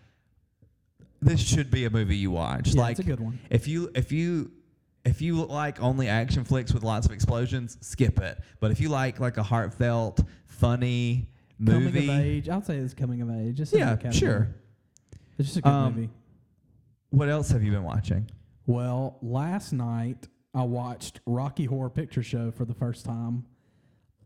this 1.20 1.40
should 1.40 1.70
be 1.70 1.84
a 1.84 1.90
movie 1.90 2.16
you 2.16 2.30
watch. 2.30 2.68
yeah, 2.74 2.80
like 2.82 2.90
it's 2.92 3.00
a 3.00 3.04
good 3.04 3.20
one. 3.20 3.38
if 3.50 3.68
you 3.68 3.90
if 3.94 4.10
you 4.12 4.50
if 5.04 5.20
you 5.20 5.44
like 5.44 5.80
only 5.82 6.08
action 6.08 6.44
flicks 6.44 6.72
with 6.72 6.82
lots 6.84 7.06
of 7.06 7.12
explosions, 7.12 7.76
skip 7.80 8.20
it. 8.20 8.38
But 8.60 8.70
if 8.70 8.80
you 8.80 8.88
like 8.88 9.18
like 9.20 9.36
a 9.36 9.42
heartfelt, 9.42 10.20
funny 10.46 11.28
movie, 11.62 12.00
Coming 12.06 12.08
of 12.10 12.24
age. 12.24 12.48
I'd 12.48 12.66
say 12.66 12.76
it's 12.76 12.94
coming 12.94 13.22
of 13.22 13.30
age. 13.30 13.60
It's 13.60 13.72
in 13.72 13.78
yeah, 13.80 13.96
category. 13.96 14.12
sure. 14.14 14.54
It's 15.38 15.48
just 15.48 15.56
a 15.58 15.62
good 15.62 15.68
Um, 15.70 15.94
movie. 15.94 16.10
What 17.10 17.28
else 17.28 17.50
have 17.50 17.62
you 17.62 17.70
been 17.70 17.84
watching? 17.84 18.30
Well, 18.66 19.18
last 19.22 19.72
night 19.72 20.28
I 20.54 20.62
watched 20.64 21.20
Rocky 21.26 21.64
Horror 21.64 21.90
Picture 21.90 22.22
Show 22.22 22.50
for 22.50 22.64
the 22.64 22.74
first 22.74 23.04
time. 23.04 23.44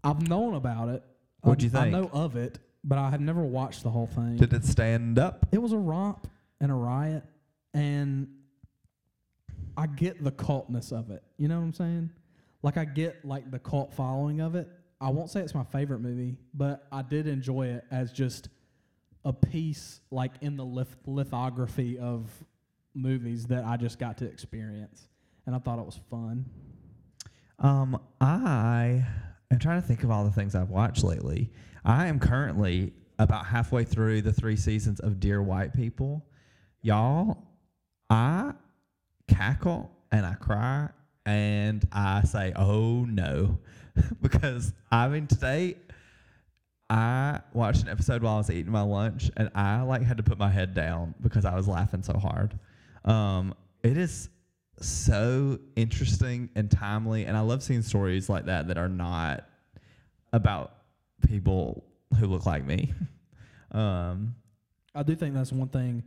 I've 0.04 0.28
known 0.28 0.54
about 0.54 0.88
it. 0.88 1.02
What'd 1.40 1.62
I, 1.62 1.64
you 1.64 1.70
think? 1.70 1.86
I 1.86 1.90
know 2.00 2.10
of 2.12 2.36
it, 2.36 2.58
but 2.84 2.98
I 2.98 3.10
have 3.10 3.20
never 3.20 3.42
watched 3.42 3.82
the 3.82 3.90
whole 3.90 4.06
thing. 4.06 4.36
Did 4.36 4.52
it 4.52 4.64
stand 4.64 5.18
up? 5.18 5.46
it 5.52 5.60
was 5.60 5.72
a 5.72 5.78
romp 5.78 6.28
and 6.60 6.70
a 6.70 6.74
riot, 6.74 7.24
and 7.74 8.28
I 9.76 9.86
get 9.86 10.22
the 10.22 10.30
cultness 10.32 10.92
of 10.92 11.10
it. 11.10 11.22
You 11.38 11.48
know 11.48 11.56
what 11.58 11.64
I'm 11.64 11.72
saying? 11.72 12.10
Like 12.62 12.76
I 12.76 12.84
get 12.84 13.24
like 13.24 13.50
the 13.50 13.58
cult 13.58 13.92
following 13.94 14.40
of 14.40 14.54
it. 14.54 14.68
I 15.00 15.10
won't 15.10 15.30
say 15.30 15.40
it's 15.40 15.54
my 15.54 15.64
favorite 15.64 16.00
movie, 16.00 16.36
but 16.54 16.86
I 16.90 17.02
did 17.02 17.26
enjoy 17.26 17.68
it 17.68 17.84
as 17.90 18.12
just 18.12 18.48
a 19.24 19.32
piece 19.32 20.00
like 20.10 20.32
in 20.40 20.56
the 20.56 20.64
lith- 20.64 20.96
lithography 21.06 21.98
of 21.98 22.30
movies 22.94 23.46
that 23.46 23.64
I 23.64 23.76
just 23.76 23.98
got 23.98 24.18
to 24.18 24.24
experience, 24.24 25.08
and 25.44 25.54
I 25.54 25.58
thought 25.58 25.78
it 25.78 25.84
was 25.84 26.00
fun. 26.10 26.46
Um, 27.58 28.00
I 28.20 29.06
am 29.50 29.58
trying 29.58 29.80
to 29.80 29.86
think 29.86 30.02
of 30.02 30.10
all 30.10 30.24
the 30.24 30.30
things 30.30 30.54
I've 30.54 30.70
watched 30.70 31.04
lately. 31.04 31.50
I 31.84 32.06
am 32.06 32.18
currently 32.18 32.92
about 33.18 33.46
halfway 33.46 33.84
through 33.84 34.22
the 34.22 34.32
three 34.32 34.56
seasons 34.56 35.00
of 35.00 35.20
Dear 35.20 35.42
White 35.42 35.72
People. 35.72 36.26
Y'all, 36.82 37.38
I 38.10 38.52
cackle 39.28 39.90
and 40.12 40.24
I 40.24 40.34
cry 40.34 40.90
and 41.24 41.86
I 41.92 42.22
say, 42.22 42.52
oh 42.56 43.04
no. 43.04 43.58
because 44.22 44.72
I 44.90 45.08
mean, 45.08 45.26
today 45.26 45.76
I 46.88 47.40
watched 47.52 47.82
an 47.82 47.88
episode 47.88 48.22
while 48.22 48.34
I 48.34 48.38
was 48.38 48.50
eating 48.50 48.70
my 48.70 48.82
lunch 48.82 49.30
and 49.36 49.50
I 49.54 49.82
like 49.82 50.02
had 50.02 50.18
to 50.18 50.22
put 50.22 50.38
my 50.38 50.50
head 50.50 50.74
down 50.74 51.14
because 51.20 51.44
I 51.44 51.54
was 51.54 51.66
laughing 51.66 52.02
so 52.02 52.16
hard. 52.18 52.58
Um, 53.04 53.54
it 53.82 53.96
is 53.96 54.28
so 54.80 55.58
interesting 55.74 56.50
and 56.54 56.70
timely 56.70 57.24
and 57.24 57.36
I 57.36 57.40
love 57.40 57.62
seeing 57.62 57.82
stories 57.82 58.28
like 58.28 58.46
that 58.46 58.68
that 58.68 58.78
are 58.78 58.88
not 58.88 59.48
about 60.32 60.74
people 61.26 61.84
who 62.18 62.26
look 62.26 62.46
like 62.46 62.64
me. 62.64 62.92
um, 63.72 64.34
I 64.94 65.02
do 65.02 65.16
think 65.16 65.34
that's 65.34 65.52
one 65.52 65.68
thing 65.68 66.04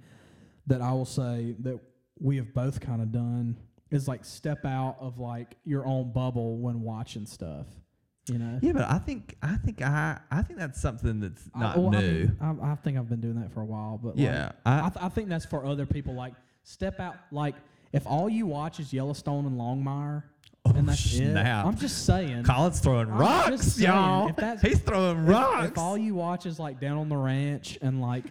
that 0.67 0.81
I 0.81 0.91
will 0.93 1.05
say 1.05 1.55
that 1.59 1.79
we 2.19 2.37
have 2.37 2.53
both 2.53 2.79
kind 2.79 3.01
of 3.01 3.11
done 3.11 3.57
is 3.91 4.07
like 4.07 4.23
step 4.25 4.65
out 4.65 4.97
of 4.99 5.19
like 5.19 5.55
your 5.65 5.85
own 5.85 6.11
bubble 6.11 6.57
when 6.57 6.81
watching 6.81 7.25
stuff. 7.25 7.65
You 8.29 8.37
know. 8.37 8.59
Yeah, 8.61 8.73
but 8.73 8.83
I 8.89 8.99
think 8.99 9.35
I 9.41 9.55
think 9.55 9.81
I 9.81 10.19
I 10.29 10.43
think 10.43 10.59
that's 10.59 10.79
something 10.79 11.19
that's 11.19 11.41
I- 11.55 11.59
not 11.59 11.77
well, 11.77 11.95
I, 11.95 12.01
new. 12.01 12.11
mean, 12.25 12.37
I, 12.39 12.71
I 12.71 12.75
think 12.75 12.97
I've 12.97 13.09
been 13.09 13.21
doing 13.21 13.39
that 13.41 13.51
for 13.51 13.61
a 13.61 13.65
while, 13.65 13.99
but 14.01 14.09
like, 14.15 14.19
yeah, 14.23 14.51
I, 14.65 14.85
I, 14.85 14.89
th- 14.89 15.03
I 15.05 15.09
think 15.09 15.29
that's 15.29 15.45
for 15.45 15.65
other 15.65 15.85
people. 15.87 16.13
Like 16.13 16.33
step 16.63 16.99
out. 16.99 17.15
Like 17.31 17.55
if 17.91 18.05
all 18.05 18.29
you 18.29 18.45
watch 18.45 18.79
is 18.79 18.93
Yellowstone 18.93 19.45
and 19.47 19.59
Longmire, 19.59 20.23
Oh, 20.65 20.73
and 20.75 20.87
that's 20.87 20.99
snap. 20.99 21.65
it. 21.65 21.67
I'm 21.67 21.77
just 21.77 22.05
saying. 22.05 22.43
Collin's 22.43 22.79
throwing 22.81 23.07
rocks, 23.07 23.63
saying, 23.63 23.89
y'all. 23.89 24.27
if 24.27 24.35
that's- 24.35 24.61
He's 24.61 24.79
throwing 24.79 25.23
if- 25.23 25.29
rocks. 25.29 25.69
If 25.69 25.77
all 25.79 25.97
you 25.97 26.13
watch 26.13 26.45
is 26.45 26.59
like 26.59 26.79
Down 26.79 26.97
on 26.97 27.09
the 27.09 27.15
Ranch 27.17 27.79
and 27.81 27.99
like 28.01 28.25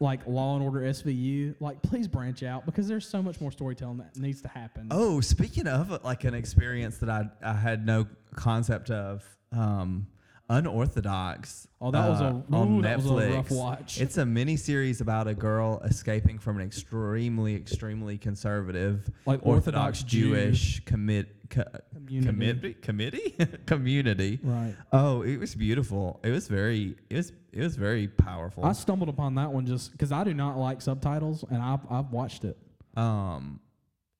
like 0.00 0.26
Law 0.26 0.56
and 0.56 0.64
Order 0.64 0.80
SVU, 0.80 1.54
like 1.60 1.80
please 1.82 2.08
branch 2.08 2.42
out 2.42 2.64
because 2.66 2.88
there's 2.88 3.06
so 3.06 3.22
much 3.22 3.40
more 3.40 3.52
storytelling 3.52 3.98
that 3.98 4.16
needs 4.16 4.40
to 4.42 4.48
happen. 4.48 4.88
Oh, 4.90 5.20
speaking 5.20 5.66
of 5.66 6.02
like 6.02 6.24
an 6.24 6.34
experience 6.34 6.98
that 6.98 7.10
I 7.10 7.28
I 7.42 7.52
had 7.52 7.86
no 7.86 8.06
concept 8.34 8.90
of, 8.90 9.22
um, 9.52 10.06
unorthodox. 10.50 11.68
Oh, 11.80 11.90
that 11.90 12.08
was 12.08 12.20
a- 12.20 12.24
uh, 12.24 12.56
on 12.56 12.78
ooh, 12.78 12.82
that 12.82 12.96
was 12.98 13.06
a 13.06 13.08
Netflix. 13.10 13.34
rough 13.34 13.50
watch. 13.50 14.00
It's 14.00 14.18
a 14.18 14.26
mini 14.26 14.56
series 14.56 15.00
about 15.00 15.28
a 15.28 15.34
girl 15.34 15.80
escaping 15.84 16.38
from 16.38 16.58
an 16.58 16.66
extremely, 16.66 17.54
extremely 17.54 18.18
conservative, 18.18 19.08
Like 19.26 19.40
Orthodox, 19.46 20.00
Orthodox 20.00 20.02
Jew 20.04 20.34
Jewish 20.34 20.84
commit 20.84 21.28
co- 21.48 21.64
Community. 21.94 22.74
committee 22.74 22.74
committee 22.74 23.36
community. 23.66 24.38
Right. 24.42 24.74
Oh, 24.92 25.22
it 25.22 25.38
was 25.38 25.54
beautiful. 25.54 26.20
It 26.22 26.30
was 26.30 26.48
very 26.48 26.96
it 27.08 27.16
was 27.16 27.32
it 27.52 27.62
was 27.62 27.76
very 27.76 28.08
powerful. 28.08 28.64
I 28.64 28.72
stumbled 28.72 29.08
upon 29.08 29.34
that 29.36 29.52
one 29.52 29.66
just 29.66 29.92
because 29.92 30.12
I 30.12 30.24
do 30.24 30.34
not 30.34 30.58
like 30.58 30.82
subtitles 30.82 31.44
and 31.50 31.62
I've 31.62 31.80
I've 31.90 32.10
watched 32.10 32.44
it. 32.44 32.58
um, 32.96 33.60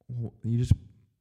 w- 0.09 0.31
you 0.45 0.59
just 0.59 0.73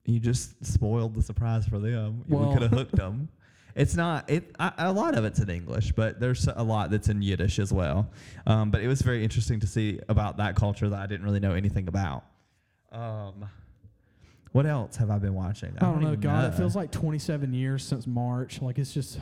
you 0.06 0.20
just 0.20 0.64
spoiled 0.66 1.14
the 1.16 1.22
surprise 1.22 1.66
for 1.68 1.80
them. 1.80 2.24
You- 2.28 2.36
Well- 2.38 2.48
we 2.50 2.54
could 2.54 2.62
have 2.64 2.72
hooked 2.72 2.96
them. 2.96 3.30
It's 3.80 3.96
not 3.96 4.30
it. 4.30 4.54
I, 4.60 4.74
a 4.78 4.92
lot 4.92 5.18
of 5.18 5.24
it's 5.24 5.40
in 5.40 5.50
English, 5.50 5.94
but 5.94 6.20
there's 6.20 6.50
a 6.54 6.64
lot 6.64 6.92
that's 6.92 7.08
in 7.08 7.22
Yiddish 7.22 7.60
as 7.60 7.72
well. 7.72 8.10
Um, 8.46 8.72
but 8.72 8.82
it 8.82 8.90
was 8.90 9.02
very 9.02 9.24
interesting 9.24 9.62
to 9.62 9.68
see 9.68 10.02
about 10.10 10.36
that 10.38 10.58
culture 10.58 10.90
that 10.90 11.00
I 11.00 11.08
didn't 11.08 11.26
really 11.26 11.40
know 11.40 11.54
anything 11.54 11.88
about. 11.88 12.26
Um, 12.92 13.50
what 14.52 14.66
else 14.66 14.98
have 14.98 15.10
I 15.10 15.18
been 15.18 15.34
watching? 15.34 15.78
I 15.78 15.86
don't 15.86 16.02
know, 16.02 16.18
God, 16.18 16.54
it 16.54 16.58
feels 16.58 16.76
like 16.76 16.92
27 16.92 17.54
years 17.54 17.82
since 17.82 18.06
March. 18.06 18.62
Like 18.62 18.80
it's 18.80 18.94
just, 18.94 19.18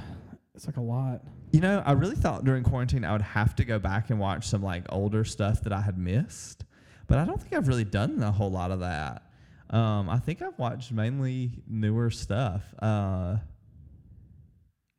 it's 0.56 0.66
like 0.66 0.78
a 0.78 0.82
lot. 0.82 1.22
You 1.52 1.62
know, 1.62 1.84
I 1.86 1.92
really 1.92 2.16
thought 2.16 2.44
during 2.44 2.64
quarantine 2.64 3.06
I 3.06 3.12
would 3.12 3.22
have 3.22 3.56
to 3.58 3.64
go 3.64 3.78
back 3.78 4.10
and 4.10 4.20
watch 4.20 4.48
some 4.48 4.64
like 4.64 4.86
older 4.90 5.24
stuff 5.24 5.62
that 5.66 5.72
I 5.74 5.82
had 5.82 6.00
missed, 6.00 6.66
but 7.06 7.20
I 7.20 7.26
don't 7.26 7.40
think 7.40 7.54
I've 7.54 7.68
really 7.68 7.84
done 7.84 8.24
a 8.24 8.32
whole 8.32 8.50
lot 8.50 8.72
of 8.72 8.80
that. 8.80 9.22
Um, 9.70 10.10
I 10.10 10.18
think 10.18 10.42
I've 10.42 10.58
watched 10.58 10.92
mainly 10.92 11.52
newer 11.68 12.10
stuff. 12.10 12.64
Uh, 12.80 13.38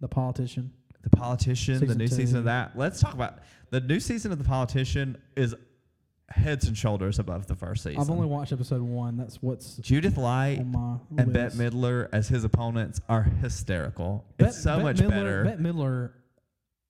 The 0.01 0.09
politician. 0.09 0.73
the 1.03 1.11
Politician, 1.11 1.75
the 1.75 1.81
Season 1.81 1.99
new 1.99 2.09
season 2.09 2.39
of 2.39 2.45
that. 2.45 2.77
Let's 2.77 3.01
talk 3.01 3.15
about 3.15 3.39
the 3.71 3.81
new 3.81 4.01
season 4.01 4.33
of 4.33 4.39
The 4.39 4.45
Politician 4.45 5.17
is 5.37 5.55
heads 6.31 6.67
and 6.69 6.77
shoulders 6.77 7.19
above 7.19 7.47
the 7.47 7.55
first 7.55 7.83
season. 7.85 8.01
I've 8.01 8.11
only 8.11 8.27
watched 8.27 8.53
episode 8.53 8.83
one. 8.83 9.17
That's 9.17 9.37
what's 9.37 9.77
Judith 9.77 10.17
Light 10.17 10.59
and. 10.59 11.33
Bette 11.33 11.57
Midler 11.57 12.09
as 12.13 12.29
his 12.29 12.45
opponents 12.45 13.01
are 13.09 13.23
hysterical. 13.23 14.27
Bet- 14.37 14.49
it's 14.49 14.63
so 14.63 14.73
Bette 14.73 14.83
much 14.83 14.97
Midler, 14.97 15.11
better. 15.11 15.45
Bette 15.45 15.63
Midler. 15.63 16.11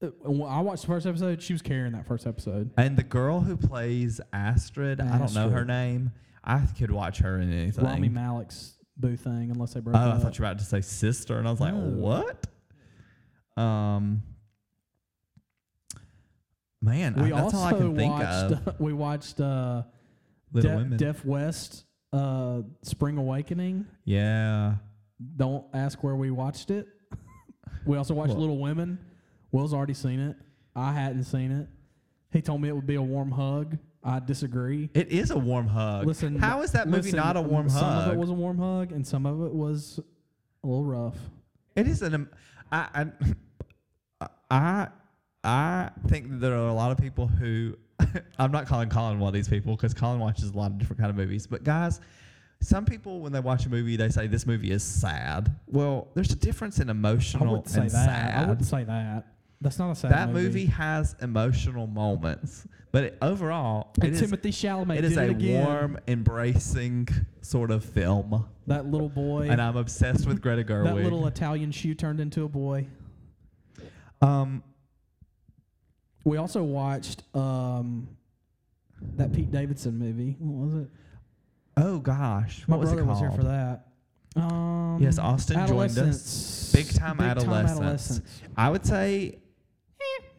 uh, 0.02 0.30
when 0.30 0.50
I 0.50 0.60
watched 0.60 0.82
the 0.82 0.88
first 0.88 1.06
episode. 1.06 1.42
She 1.42 1.52
was 1.52 1.62
carrying 1.62 1.92
that 1.92 2.06
first 2.06 2.26
episode. 2.26 2.70
And 2.76 2.96
the 2.96 3.02
girl 3.04 3.40
who 3.40 3.56
plays 3.56 4.20
Astrid, 4.32 5.00
I 5.00 5.18
don't 5.18 5.34
know 5.34 5.50
her 5.50 5.64
name. 5.64 6.12
I 6.42 6.60
could 6.78 6.90
watch 6.90 7.18
her 7.18 7.38
in 7.40 7.52
anything. 7.52 7.84
Rami 7.84 8.08
Malek's 8.08 8.76
boo 8.96 9.16
thing, 9.16 9.50
unless 9.50 9.74
they 9.74 9.80
broke 9.80 9.96
oh, 9.96 10.10
I 10.12 10.18
thought 10.18 10.38
you 10.38 10.42
were 10.42 10.48
about 10.48 10.58
to 10.60 10.64
say 10.64 10.80
sister, 10.80 11.38
and 11.38 11.46
I 11.46 11.50
was 11.50 11.60
like, 11.60 11.74
what? 11.74 12.46
Um, 13.58 14.22
man, 16.80 17.14
I, 17.18 17.22
we 17.22 17.30
that's 17.30 17.54
all 17.54 17.64
I 17.64 17.72
can 17.72 17.96
think 17.96 18.12
watched. 18.12 18.52
of. 18.66 18.74
we 18.80 18.92
watched 18.92 19.40
uh, 19.40 19.82
Little 20.52 20.70
De- 20.70 20.76
Women. 20.76 20.98
Deaf 20.98 21.24
West, 21.24 21.84
uh, 22.12 22.62
Spring 22.82 23.18
Awakening. 23.18 23.86
yeah. 24.04 24.74
Don't 25.36 25.64
ask 25.74 26.04
where 26.04 26.14
we 26.14 26.30
watched 26.30 26.70
it. 26.70 26.86
we 27.86 27.96
also 27.96 28.14
watched 28.14 28.30
Well- 28.30 28.40
Little 28.40 28.58
Women. 28.58 28.98
Will's 29.50 29.74
already 29.74 29.94
seen 29.94 30.20
it. 30.20 30.36
I 30.76 30.92
hadn't 30.92 31.24
seen 31.24 31.50
it. 31.50 31.66
He 32.30 32.40
told 32.40 32.60
me 32.60 32.68
it 32.68 32.72
would 32.76 32.86
be 32.86 32.94
a 32.94 33.02
warm 33.02 33.32
hug. 33.32 33.78
I 34.04 34.20
disagree. 34.20 34.90
It 34.94 35.08
is 35.08 35.32
a 35.32 35.38
warm 35.38 35.66
hug. 35.66 36.06
Listen, 36.06 36.38
how 36.38 36.62
is 36.62 36.70
that 36.72 36.86
movie 36.86 37.02
listen, 37.10 37.16
not 37.16 37.36
a 37.36 37.40
warm 37.42 37.68
some 37.68 37.80
hug? 37.80 38.02
Some 38.02 38.10
of 38.10 38.14
it 38.14 38.18
was 38.20 38.30
a 38.30 38.34
warm 38.34 38.58
hug, 38.58 38.92
and 38.92 39.04
some 39.04 39.26
of 39.26 39.42
it 39.42 39.52
was 39.52 39.98
a 40.62 40.66
little 40.66 40.84
rough. 40.84 41.16
It 41.74 41.88
is 41.88 42.02
an. 42.02 42.14
am- 42.14 42.30
I, 42.70 42.88
I, 42.94 43.06
I, 44.50 44.88
I 45.44 45.90
think 46.08 46.40
there 46.40 46.52
are 46.54 46.68
a 46.68 46.74
lot 46.74 46.90
of 46.90 46.98
people 46.98 47.26
who. 47.26 47.74
I'm 48.38 48.52
not 48.52 48.66
calling 48.66 48.88
Collin 48.88 49.18
one 49.18 49.28
of 49.28 49.34
these 49.34 49.48
people 49.48 49.74
because 49.76 49.92
Collin 49.92 50.20
watches 50.20 50.50
a 50.50 50.56
lot 50.56 50.70
of 50.70 50.78
different 50.78 51.00
kind 51.00 51.10
of 51.10 51.16
movies. 51.16 51.46
But 51.46 51.64
guys, 51.64 52.00
some 52.60 52.84
people 52.84 53.20
when 53.20 53.32
they 53.32 53.40
watch 53.40 53.66
a 53.66 53.68
movie, 53.68 53.96
they 53.96 54.08
say 54.08 54.26
this 54.28 54.46
movie 54.46 54.70
is 54.70 54.82
sad. 54.84 55.54
Well, 55.66 56.08
there's 56.14 56.32
a 56.32 56.36
difference 56.36 56.78
in 56.78 56.88
I 56.88 56.92
emotional 56.92 57.48
wouldn't 57.56 57.68
say 57.68 57.80
and 57.82 57.90
that. 57.90 58.06
sad. 58.06 58.44
I 58.44 58.48
wouldn't 58.48 58.66
say 58.66 58.84
that. 58.84 59.26
That's 59.60 59.78
not 59.80 59.90
a 59.90 59.94
sad 59.96 60.12
that 60.12 60.30
movie. 60.32 60.66
has 60.66 61.16
emotional 61.20 61.88
moments, 61.88 62.68
but 62.92 63.02
it, 63.04 63.18
overall, 63.20 63.90
And 63.96 64.10
it 64.10 64.14
is, 64.14 64.20
Timothy 64.20 64.50
Chalamet 64.52 64.98
it 64.98 65.04
is 65.04 65.16
it 65.16 65.18
a 65.18 65.30
again. 65.30 65.64
warm, 65.66 65.98
embracing 66.06 67.08
sort 67.40 67.72
of 67.72 67.84
film. 67.84 68.46
That 68.68 68.86
little 68.86 69.08
boy. 69.08 69.48
And 69.50 69.60
I'm 69.60 69.76
obsessed 69.76 70.28
with 70.28 70.40
Greta 70.40 70.62
Gerwig. 70.62 70.84
that 70.84 70.94
little 70.94 71.26
Italian 71.26 71.72
shoe 71.72 71.94
turned 71.94 72.20
into 72.20 72.44
a 72.44 72.48
boy. 72.48 72.86
Um, 74.22 74.62
We 76.24 76.36
also 76.36 76.62
watched 76.62 77.22
um, 77.34 78.08
that 79.16 79.32
Pete 79.32 79.50
Davidson 79.50 79.98
movie. 79.98 80.36
What 80.38 80.66
was 80.66 80.82
it? 80.82 80.88
oh 81.76 81.98
gosh, 81.98 82.64
My 82.66 82.76
what 82.76 82.80
was 82.80 82.90
brother 82.90 83.02
it 83.02 83.06
was 83.06 83.20
here 83.20 83.30
for 83.30 83.44
that. 83.44 83.86
Um, 84.36 84.98
Yes, 85.00 85.18
Austin 85.18 85.66
joined 85.66 85.90
us. 85.90 85.98
Adolescence. 85.98 86.72
Big 86.72 86.94
Time 86.94 87.20
Adolescence. 87.20 87.80
Adolescence. 87.80 88.42
I 88.56 88.68
would 88.68 88.84
say 88.84 89.38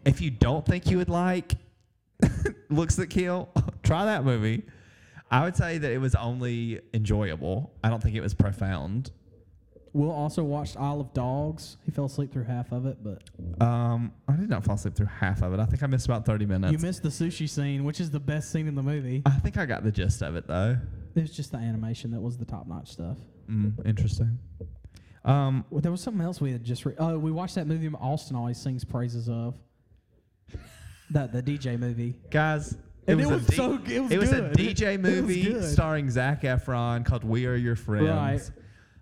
if 0.05 0.21
you 0.21 0.31
don't 0.31 0.65
think 0.65 0.87
you 0.89 0.97
would 0.97 1.09
like 1.09 1.53
Looks 2.69 2.95
That 2.95 3.07
Kill, 3.07 3.49
try 3.83 4.05
that 4.05 4.23
movie. 4.25 4.63
I 5.31 5.43
would 5.43 5.55
say 5.55 5.77
that 5.77 5.91
it 5.91 5.99
was 5.99 6.15
only 6.15 6.81
enjoyable. 6.93 7.71
I 7.83 7.89
don't 7.89 8.01
think 8.01 8.15
it 8.15 8.21
was 8.21 8.33
profound. 8.33 9.11
Will 9.93 10.11
also 10.11 10.43
watched 10.43 10.77
Isle 10.77 11.01
of 11.01 11.13
Dogs. 11.13 11.77
He 11.83 11.91
fell 11.91 12.05
asleep 12.05 12.31
through 12.31 12.43
half 12.43 12.71
of 12.71 12.85
it, 12.85 12.97
but 13.03 13.23
Um, 13.65 14.11
I 14.27 14.35
did 14.35 14.49
not 14.49 14.63
fall 14.63 14.75
asleep 14.75 14.93
through 14.95 15.07
half 15.07 15.41
of 15.41 15.51
it. 15.53 15.59
I 15.59 15.65
think 15.65 15.81
I 15.81 15.87
missed 15.87 16.05
about 16.05 16.25
30 16.25 16.45
minutes. 16.45 16.71
you 16.71 16.77
missed 16.79 17.01
the 17.03 17.09
sushi 17.09 17.49
scene, 17.49 17.83
which 17.83 17.99
is 17.99 18.11
the 18.11 18.19
best 18.19 18.51
scene 18.51 18.67
in 18.67 18.75
the 18.75 18.83
movie. 18.83 19.23
I 19.25 19.31
think 19.31 19.57
I 19.57 19.65
got 19.65 19.83
the 19.83 19.91
gist 19.91 20.21
of 20.21 20.35
it 20.35 20.47
though. 20.47 20.77
It 21.15 21.21
was 21.21 21.31
just 21.31 21.51
the 21.51 21.57
animation 21.57 22.11
that 22.11 22.19
was 22.21 22.37
the 22.37 22.45
top 22.45 22.67
notch 22.67 22.91
stuff. 22.91 23.17
Mm, 23.49 23.83
interesting. 23.85 24.37
Um, 25.25 25.65
Well, 25.71 25.81
there 25.81 25.91
was 25.91 26.01
something 26.01 26.21
else 26.21 26.39
we 26.39 26.51
had 26.51 26.63
just. 26.63 26.85
Re- 26.85 26.95
oh, 26.99 27.17
we 27.17 27.31
watched 27.31 27.55
that 27.55 27.65
movie 27.67 27.89
Austin 27.99 28.35
always 28.35 28.57
sings 28.57 28.83
praises 28.85 29.27
of. 29.27 29.55
That 31.11 31.31
the 31.33 31.41
DJ 31.41 31.79
movie. 31.79 32.15
guys, 32.29 32.77
And 33.07 33.19
it 33.19 33.25
was 33.25 33.47
so 33.55 33.79
g- 33.79 33.95
it 33.95 33.99
was 34.03 34.11
it 34.11 34.19
was 34.19 34.31
a 34.31 34.41
good. 34.41 34.53
DJ 34.57 35.01
was 35.01 35.11
movie 35.11 35.43
good. 35.43 35.63
starring 35.63 36.07
Zac 36.11 36.43
Efron 36.43 37.03
called 37.03 37.23
"We 37.23 37.47
Are 37.47 37.55
Your 37.55 37.75
Friends." 37.75 38.51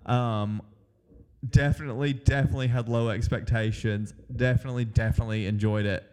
Um, 0.05 0.61
definitely, 1.49 2.13
definitely 2.13 2.67
had 2.67 2.89
low 2.89 3.09
expectations. 3.09 4.13
Definitely, 4.35 4.85
definitely 4.85 5.45
enjoyed 5.45 5.85
it 5.85 6.03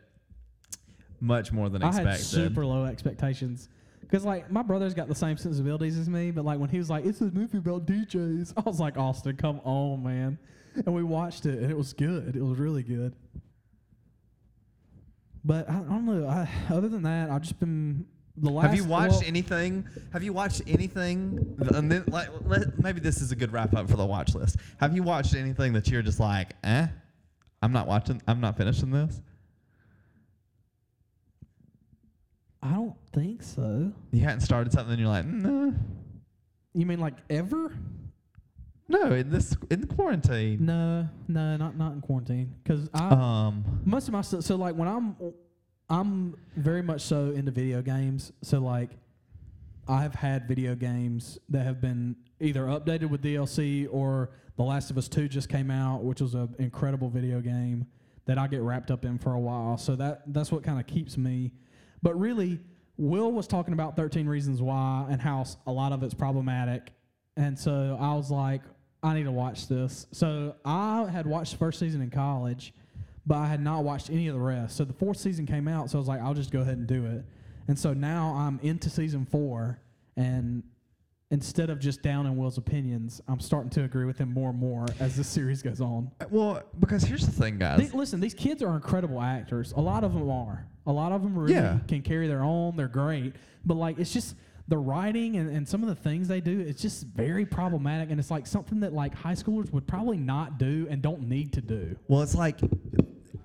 much 1.21 1.53
more 1.53 1.69
than 1.69 1.83
I 1.83 1.89
expected. 1.89 2.11
had 2.11 2.21
super 2.21 2.67
low 2.67 2.85
expectations. 2.85 3.69
Because, 4.01 4.25
like, 4.25 4.51
my 4.51 4.63
brother's 4.63 4.95
got 4.95 5.09
the 5.09 5.15
same 5.15 5.37
sensibilities 5.37 5.99
as 5.99 6.09
me, 6.09 6.31
but, 6.31 6.45
like, 6.45 6.59
when 6.59 6.69
he 6.69 6.79
was 6.79 6.91
like, 6.91 7.05
it's 7.05 7.21
a 7.21 7.31
movie 7.31 7.59
about 7.59 7.87
DJs, 7.87 8.53
I 8.57 8.61
was 8.61 8.79
like, 8.79 8.97
Austin, 8.97 9.37
come 9.37 9.61
on, 9.65 10.03
man. 10.03 10.39
And 10.75 10.95
we 10.95 11.03
watched 11.03 11.47
it, 11.47 11.59
and 11.59 11.71
it 11.71 11.77
was 11.77 11.93
good. 11.93 12.37
It 12.37 12.43
was 12.43 12.59
really 12.59 12.83
good. 12.83 13.15
But 15.45 15.69
I, 15.69 15.75
I 15.75 15.83
don't 15.83 16.07
know. 16.07 16.27
I, 16.27 16.49
other 16.73 16.89
than 16.89 17.03
that, 17.03 17.31
I've 17.31 17.43
just 17.43 17.61
been. 17.61 18.07
The 18.37 18.51
last, 18.51 18.67
Have 18.67 18.75
you 18.75 18.85
watched 18.85 19.13
well, 19.13 19.23
anything? 19.27 19.87
Have 20.13 20.25
you 20.25 20.33
watched 20.33 20.63
anything? 20.67 21.57
And 21.73 21.91
then, 21.91 22.05
like, 22.09 22.29
let, 22.45 22.83
maybe 22.83 22.99
this 22.99 23.21
is 23.21 23.31
a 23.31 23.37
good 23.37 23.53
wrap 23.53 23.75
up 23.75 23.89
for 23.89 23.97
the 23.97 24.05
watch 24.05 24.35
list. 24.35 24.57
Have 24.79 24.95
you 24.95 25.05
watched 25.05 25.37
anything 25.37 25.73
that 25.75 25.87
you're 25.89 26.03
just 26.03 26.19
like, 26.19 26.55
eh? 26.65 26.89
I'm 27.63 27.73
not 27.73 27.87
watching. 27.87 28.21
I'm 28.27 28.41
not 28.41 28.57
finishing 28.57 28.91
this. 28.91 29.21
I 32.61 32.73
don't 32.73 32.97
think 33.13 33.43
so. 33.43 33.93
You 34.11 34.25
hadn't 34.25 34.41
started 34.41 34.73
something, 34.73 34.95
and 34.95 35.01
you're 35.01 35.11
like, 35.11 35.27
nah. 35.27 35.71
You 36.73 36.87
mean, 36.87 36.99
like, 36.99 37.15
ever? 37.31 37.73
No, 38.89 39.13
in 39.13 39.31
this 39.31 39.57
in 39.71 39.81
the 39.81 39.87
quarantine. 39.87 40.67
No, 40.67 41.09
no, 41.29 41.57
not 41.57 41.77
not 41.77 41.93
in 41.93 42.01
quarantine. 42.01 42.55
Because 42.63 42.89
I. 42.93 43.09
Um. 43.09 43.81
most 43.85 44.09
of 44.09 44.13
my 44.13 44.21
stuff 44.21 44.43
so 44.43 44.57
like 44.57 44.75
when 44.75 44.89
i'm 44.89 45.17
i'm 45.91 46.35
very 46.57 46.83
much 46.83 47.01
so 47.01 47.31
into 47.31 47.51
video 47.51 47.83
games 47.83 48.33
so 48.43 48.59
like 48.59 48.91
I've 49.89 50.15
had 50.15 50.49
video 50.49 50.75
games 50.75 51.39
that 51.51 51.65
have 51.65 51.81
been 51.81 52.17
either 52.41 52.63
updated 52.63 53.11
with 53.11 53.23
DLC 53.23 53.87
or 53.91 54.31
The 54.57 54.63
Last 54.63 54.91
of 54.91 54.99
Us 54.99 55.09
2 55.09 55.29
just 55.29 55.49
came 55.49 55.71
out, 55.71 56.03
which 56.03 56.21
was 56.21 56.35
an 56.35 56.55
incredible 56.59 57.11
video 57.11 57.41
game 57.41 57.87
that 58.27 58.39
I 58.39 58.47
get 58.47 58.63
wrapped 58.63 58.91
up 58.91 59.05
in 59.05 59.19
for 59.19 59.35
a 59.35 59.39
while. 59.39 59.77
So 59.77 59.97
that 59.97 60.23
that's 60.33 60.51
what 60.51 60.63
kind 60.63 60.81
of 60.81 60.87
keeps 60.87 61.19
me. 61.19 61.53
But 62.03 62.19
really, 62.19 62.61
Will 62.97 63.33
was 63.33 63.47
talking 63.47 63.75
about 63.75 63.97
13 63.97 64.27
Reasons 64.27 64.63
Why 64.63 65.07
and 65.11 65.21
how 65.21 65.45
a 65.67 65.73
lot 65.73 65.93
of 65.93 66.03
it's 66.03 66.15
problematic. 66.15 66.93
And 67.37 67.59
so 67.59 67.99
I 68.01 68.15
was 68.15 68.31
like, 68.31 68.63
I 69.03 69.15
need 69.15 69.25
to 69.25 69.33
watch 69.33 69.69
this. 69.69 70.07
So 70.13 70.55
I 70.65 71.07
had 71.11 71.27
watched 71.27 71.53
the 71.53 71.59
first 71.59 71.79
season 71.79 72.01
in 72.01 72.11
college, 72.11 72.73
but 73.27 73.37
I 73.37 73.47
had 73.47 73.61
not 73.63 73.85
watched 73.85 74.11
any 74.11 74.29
of 74.29 74.35
the 74.35 74.41
rest. 74.41 74.77
So 74.77 74.85
the 74.85 74.93
fourth 74.93 75.17
season 75.17 75.47
came 75.47 75.67
out, 75.69 75.91
so 75.91 75.99
I 75.99 76.01
was 76.01 76.09
like, 76.09 76.21
I'll 76.21 76.35
just 76.35 76.51
go 76.51 76.61
ahead 76.61 76.77
and 76.79 76.87
do 76.87 77.07
it. 77.07 77.25
And 77.69 77.79
so 77.79 77.95
now 77.95 78.35
I'm 78.35 78.59
into 78.63 78.91
season 78.91 79.25
four, 79.25 79.81
and 80.17 80.63
instead 81.31 81.71
of 81.71 81.81
just 81.81 82.03
down 82.03 82.27
in 82.27 82.37
Will's 82.37 82.59
opinions, 82.59 83.21
I'm 83.27 83.41
starting 83.41 83.71
to 83.71 83.85
agree 83.85 84.05
with 84.05 84.19
him 84.19 84.33
more 84.33 84.51
and 84.51 84.59
more 84.59 84.87
as 85.01 85.17
the 85.17 85.25
series 85.25 85.63
goes 85.63 85.81
on. 85.81 86.11
Uh, 86.21 86.27
well, 86.31 86.63
because 86.79 87.03
here's 87.03 87.25
the 87.27 87.33
thing, 87.33 87.59
guys. 87.59 87.79
They, 87.91 87.97
listen, 87.97 88.21
these 88.21 88.35
kids 88.35 88.63
are 88.63 88.75
incredible 88.75 89.21
actors. 89.21 89.73
A 89.77 89.81
lot 89.81 90.05
of 90.05 90.13
them 90.13 90.31
are. 90.31 90.67
A 90.87 90.93
lot 90.93 91.13
of 91.13 91.23
them 91.23 91.37
really 91.37 91.55
Yeah. 91.55 91.79
can 91.89 92.03
carry 92.03 92.29
their 92.29 92.45
own. 92.45 92.77
They're 92.77 92.87
great. 92.89 93.35
But 93.65 93.77
like, 93.77 93.99
it's 93.99 94.13
just 94.13 94.37
the 94.69 94.77
writing 94.77 95.37
and, 95.37 95.51
and 95.51 95.67
some 95.67 95.83
of 95.83 95.89
the 95.89 95.95
things 95.95 96.29
they 96.29 96.43
do. 96.43 96.61
It's 96.61 96.81
just 96.83 97.05
very 97.07 97.47
problematic, 97.47 98.11
and 98.11 98.21
it's 98.21 98.31
like 98.31 98.47
something 98.47 98.81
that 98.81 98.93
like 98.93 99.15
high 99.15 99.33
schoolers 99.35 99.73
would 99.73 99.87
probably 99.87 100.19
not 100.19 100.59
do 100.59 100.87
and 100.91 101.01
don't 101.03 101.27
need 101.29 101.55
to 101.55 101.63
do. 101.63 101.97
Well, 102.07 102.21
it's 102.23 102.35
like 102.35 102.61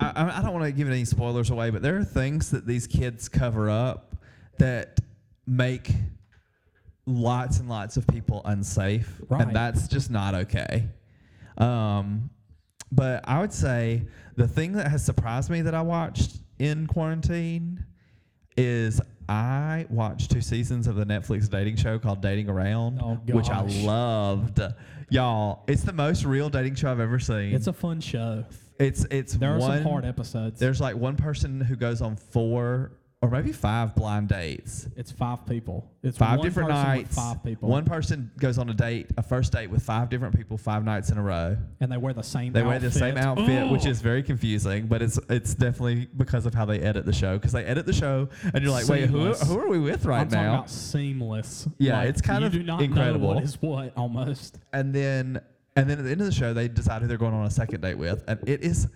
I, 0.00 0.38
I 0.38 0.42
don't 0.42 0.52
want 0.52 0.64
to 0.64 0.72
give 0.72 0.88
any 0.88 1.04
spoilers 1.04 1.50
away, 1.50 1.70
but 1.70 1.82
there 1.82 1.96
are 1.98 2.04
things 2.04 2.50
that 2.50 2.66
these 2.66 2.86
kids 2.86 3.28
cover 3.28 3.68
up 3.68 4.16
that 4.58 4.98
make 5.46 5.90
lots 7.06 7.58
and 7.60 7.68
lots 7.68 7.96
of 7.96 8.06
people 8.06 8.42
unsafe, 8.44 9.20
Right. 9.28 9.42
and 9.42 9.54
that's 9.54 9.88
just 9.88 10.10
not 10.10 10.34
okay. 10.34 10.88
Um, 11.58 12.30
but 12.92 13.22
I 13.28 13.40
would 13.40 13.52
say 13.52 14.06
the 14.36 14.48
thing 14.48 14.72
that 14.72 14.88
has 14.88 15.04
surprised 15.04 15.50
me 15.50 15.60
that 15.62 15.74
I 15.74 15.82
watched 15.82 16.38
in 16.58 16.86
quarantine 16.86 17.84
is 18.56 19.00
I 19.28 19.86
watched 19.90 20.30
two 20.30 20.40
seasons 20.40 20.86
of 20.86 20.96
the 20.96 21.04
Netflix 21.04 21.48
dating 21.48 21.76
show 21.76 21.98
called 21.98 22.20
Dating 22.20 22.48
Around, 22.48 23.00
Oh, 23.02 23.14
which 23.32 23.48
I 23.48 23.60
loved. 23.62 24.60
Y'all, 25.08 25.64
it's 25.68 25.82
the 25.82 25.92
most 25.92 26.24
real 26.24 26.48
dating 26.50 26.74
show 26.74 26.90
I've 26.90 27.00
ever 27.00 27.18
seen. 27.18 27.54
It's 27.54 27.66
a 27.68 27.72
fun 27.72 28.00
show. 28.00 28.44
It's 28.80 29.04
it's 29.10 29.34
There 29.34 29.54
are 29.54 29.58
one, 29.58 29.82
some 29.82 29.92
hard 29.92 30.04
episodes. 30.04 30.58
There's 30.58 30.80
like 30.80 30.96
one 30.96 31.16
person 31.16 31.60
who 31.60 31.76
goes 31.76 32.00
on 32.00 32.16
four 32.16 32.92
or 33.22 33.28
maybe 33.28 33.52
five 33.52 33.94
blind 33.94 34.28
dates. 34.28 34.88
It's 34.96 35.12
five 35.12 35.44
people. 35.46 35.86
It's 36.02 36.16
Five 36.16 36.40
different 36.40 36.70
nights. 36.70 37.14
Five 37.14 37.44
people. 37.44 37.68
One 37.68 37.84
person 37.84 38.30
goes 38.38 38.56
on 38.56 38.70
a 38.70 38.72
date, 38.72 39.08
a 39.18 39.22
first 39.22 39.52
date 39.52 39.68
with 39.68 39.82
five 39.82 40.08
different 40.08 40.34
people, 40.34 40.56
five 40.56 40.84
nights 40.84 41.10
in 41.10 41.18
a 41.18 41.22
row. 41.22 41.58
and 41.80 41.92
they 41.92 41.98
wear 41.98 42.14
the 42.14 42.22
same. 42.22 42.54
They 42.54 42.62
wear 42.62 42.78
the 42.78 42.90
same 42.90 43.18
outfit, 43.18 43.70
which 43.70 43.84
is 43.84 44.00
very 44.00 44.22
confusing, 44.22 44.86
but 44.86 45.02
it's 45.02 45.20
it's 45.28 45.54
definitely 45.54 46.08
because 46.16 46.46
of 46.46 46.54
how 46.54 46.64
they 46.64 46.80
edit 46.80 47.04
the 47.04 47.12
show. 47.12 47.36
Because 47.36 47.52
they 47.52 47.64
edit 47.66 47.84
the 47.84 47.92
show, 47.92 48.30
and 48.54 48.62
you're 48.64 48.72
like, 48.72 48.88
wait, 48.88 49.10
who, 49.10 49.32
who 49.34 49.58
are 49.58 49.68
we 49.68 49.78
with 49.78 50.06
right 50.06 50.20
I'm 50.22 50.28
talking 50.30 50.42
now? 50.46 50.54
about 50.54 50.70
seamless. 50.70 51.68
Yeah, 51.76 51.98
Like, 51.98 52.08
it's 52.08 52.22
kind 52.22 52.42
of 52.42 52.52
do 52.52 52.62
not 52.62 52.80
incredible. 52.80 53.34
What 53.34 53.44
is 53.44 53.60
what 53.60 53.92
almost? 53.98 54.58
and 54.72 54.94
then 54.94 55.42
and 55.76 55.88
then 55.88 55.98
at 55.98 56.04
the 56.04 56.10
end 56.10 56.20
of 56.20 56.26
the 56.26 56.32
show 56.32 56.52
they 56.54 56.68
decide 56.68 57.00
who 57.02 57.08
they're 57.08 57.16
going 57.18 57.34
on 57.34 57.46
a 57.46 57.50
second 57.50 57.80
date 57.80 57.96
with 57.98 58.22
and 58.28 58.38
it 58.48 58.62
is 58.62 58.88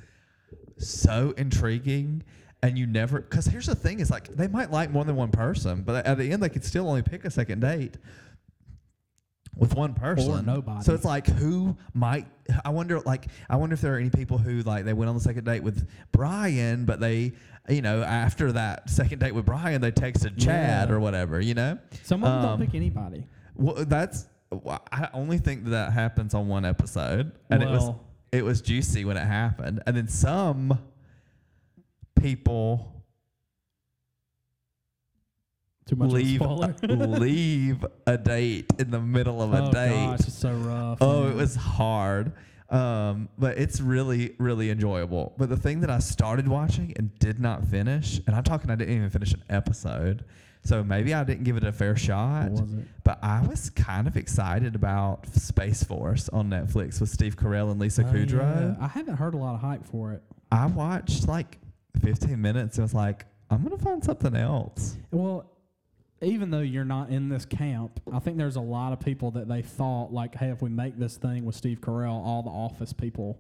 so 0.79 1.33
intriguing 1.37 2.23
and 2.63 2.79
you 2.79 2.87
never 2.87 3.21
because 3.21 3.47
here's 3.47 3.67
the 3.67 3.75
thing 3.75 4.01
is 4.01 4.11
like 4.11 4.29
they 4.29 4.49
might 4.49 4.71
like 4.71 4.91
more 4.91 5.05
than 5.05 5.15
one 5.17 5.31
person 5.31 5.83
but 5.83 6.05
at 6.07 6.19
the 6.19 6.31
end 6.33 6.43
they 6.43 6.49
could 6.49 6.65
still 6.65 6.89
only 6.89 7.03
pick 7.03 7.25
a 7.25 7.31
second 7.31 7.61
date 7.61 7.97
with 9.57 9.75
one 9.77 9.95
person 9.95 10.31
Or 10.33 10.43
nobody. 10.43 10.83
so 10.83 10.95
it's 10.95 11.05
like 11.05 11.29
who 11.29 11.77
might 11.93 12.27
i 12.65 12.71
wonder 12.71 12.99
like 13.01 13.27
i 13.49 13.55
wonder 13.55 13.75
if 13.75 13.81
there 13.81 13.95
are 13.95 13.99
any 13.99 14.11
people 14.11 14.37
who 14.37 14.63
like 14.63 14.85
they 14.85 14.93
went 14.93 15.09
on 15.09 15.15
the 15.15 15.21
second 15.21 15.45
date 15.45 15.63
with 15.63 15.89
brian 16.11 16.85
but 16.87 16.99
they 16.99 17.33
you 17.69 17.81
know 17.81 18.03
after 18.03 18.51
that 18.51 18.91
second 18.91 19.21
date 19.21 19.33
with 19.33 19.47
brian 19.47 19.81
they 19.81 19.93
texted 19.93 20.37
chad 20.43 20.89
Yeah. 20.89 20.95
or 20.95 20.99
whatever 20.99 21.41
you 21.41 21.55
know 21.55 21.79
Some 22.03 22.25
of 22.25 22.31
them 22.43 22.51
Um, 22.51 22.59
don't 22.59 22.67
pick 22.67 22.75
anybody. 22.75 23.27
well, 23.55 23.85
that's. 23.85 24.27
Well, 24.51 24.83
I 24.93 25.09
only 25.13 25.39
think 25.39 25.65
that, 25.65 25.71
that 25.71 25.93
happens 25.93 26.35
on 26.35 26.49
one 26.49 26.65
episode, 26.65 27.33
and 27.51 27.63
it 27.63 27.69
was 27.69 27.95
it 28.33 28.45
was 28.45 28.61
juicy 28.61 29.05
when 29.05 29.17
it 29.17 29.25
happened, 29.25 29.83
and 29.87 29.97
then 29.97 30.09
some 30.09 30.79
people 32.21 33.05
Too 35.87 35.97
much 35.97 36.11
leave 36.11 36.41
a 36.41 36.47
leave 36.89 37.85
a 38.07 38.17
date 38.17 38.73
in 38.79 38.91
the 38.91 39.01
middle 39.01 39.43
of 39.43 39.53
a 39.53 39.63
oh 39.65 39.73
date. 39.73 39.91
gosh, 39.91 40.21
it's 40.21 40.39
so 40.39 40.53
rough. 40.53 40.99
Oh, 41.01 41.29
it 41.29 41.35
was 41.35 41.55
hard. 41.55 42.33
Um, 42.71 43.29
but 43.39 43.59
it's 43.59 43.81
really, 43.81 44.35
really 44.39 44.71
enjoyable. 44.71 45.35
But 45.37 45.49
the 45.49 45.57
thing 45.57 45.81
that 45.81 45.91
I 45.91 45.99
started 45.99 46.49
watching 46.49 46.93
and 46.97 47.17
did 47.19 47.39
not 47.39 47.65
finish, 47.65 48.21
and 48.27 48.35
I'm 48.35 48.43
talking, 48.43 48.71
I 48.71 48.75
didn't 48.75 48.97
even 48.97 49.11
finish 49.11 49.33
an 49.33 49.45
episode. 49.49 50.25
So 50.65 50.83
maybe 50.83 51.13
I 51.13 51.25
didn't 51.25 51.45
give 51.45 51.57
it 51.59 51.65
a 51.65 51.73
fair 51.73 51.95
shot. 51.97 52.51
What 52.51 52.63
was 52.63 52.73
it? 52.73 52.85
But 53.05 53.19
I 53.23 53.47
was 53.47 53.69
kind 53.71 54.07
of 54.07 54.17
excited 54.17 54.75
about 54.75 55.27
Space 55.35 55.83
Force 55.85 56.29
on 56.31 56.49
Netflix 56.49 57.01
with 57.01 57.11
Steve 57.11 57.37
Carell 57.37 57.71
and 57.71 57.79
Lisa 57.79 58.03
Oh, 58.03 58.13
Kudrow. 58.13 58.77
yeah. 58.79 58.85
I 58.85 58.89
haven't 58.89 59.17
heard 59.17 59.35
a 59.35 59.37
lot 59.37 59.55
of 59.55 59.61
hype 59.61 59.85
for 59.85 60.13
it. 60.13 60.23
I 60.51 60.67
watched 60.67 61.29
like 61.29 61.59
15 62.03 62.41
minutes 62.41 62.79
and 62.79 62.83
was 62.85 62.95
like, 62.95 63.27
I'm 63.51 63.63
going 63.63 63.77
to 63.77 63.83
find 63.85 64.03
something 64.03 64.35
else. 64.35 64.97
Well, 65.11 65.51
even 66.23 66.51
though 66.51 66.61
you're 66.61 66.87
not 66.87 67.11
in 67.11 67.29
this 67.29 67.45
camp, 67.45 68.01
I 68.11 68.19
think 68.19 68.39
there's 68.39 68.57
a 68.57 68.61
lot 68.63 68.95
of 68.95 69.01
people 69.01 69.33
that 69.33 69.47
they 69.49 69.61
thought 69.61 70.13
like, 70.15 70.35
hey, 70.35 70.49
if 70.49 70.63
we 70.63 70.71
make 70.71 70.99
this 70.99 71.19
thing 71.19 71.45
with 71.45 71.55
Steve 71.57 71.83
Carell, 71.83 72.13
all 72.25 72.43
the 72.43 72.49
Office 72.51 72.95
people 72.95 73.39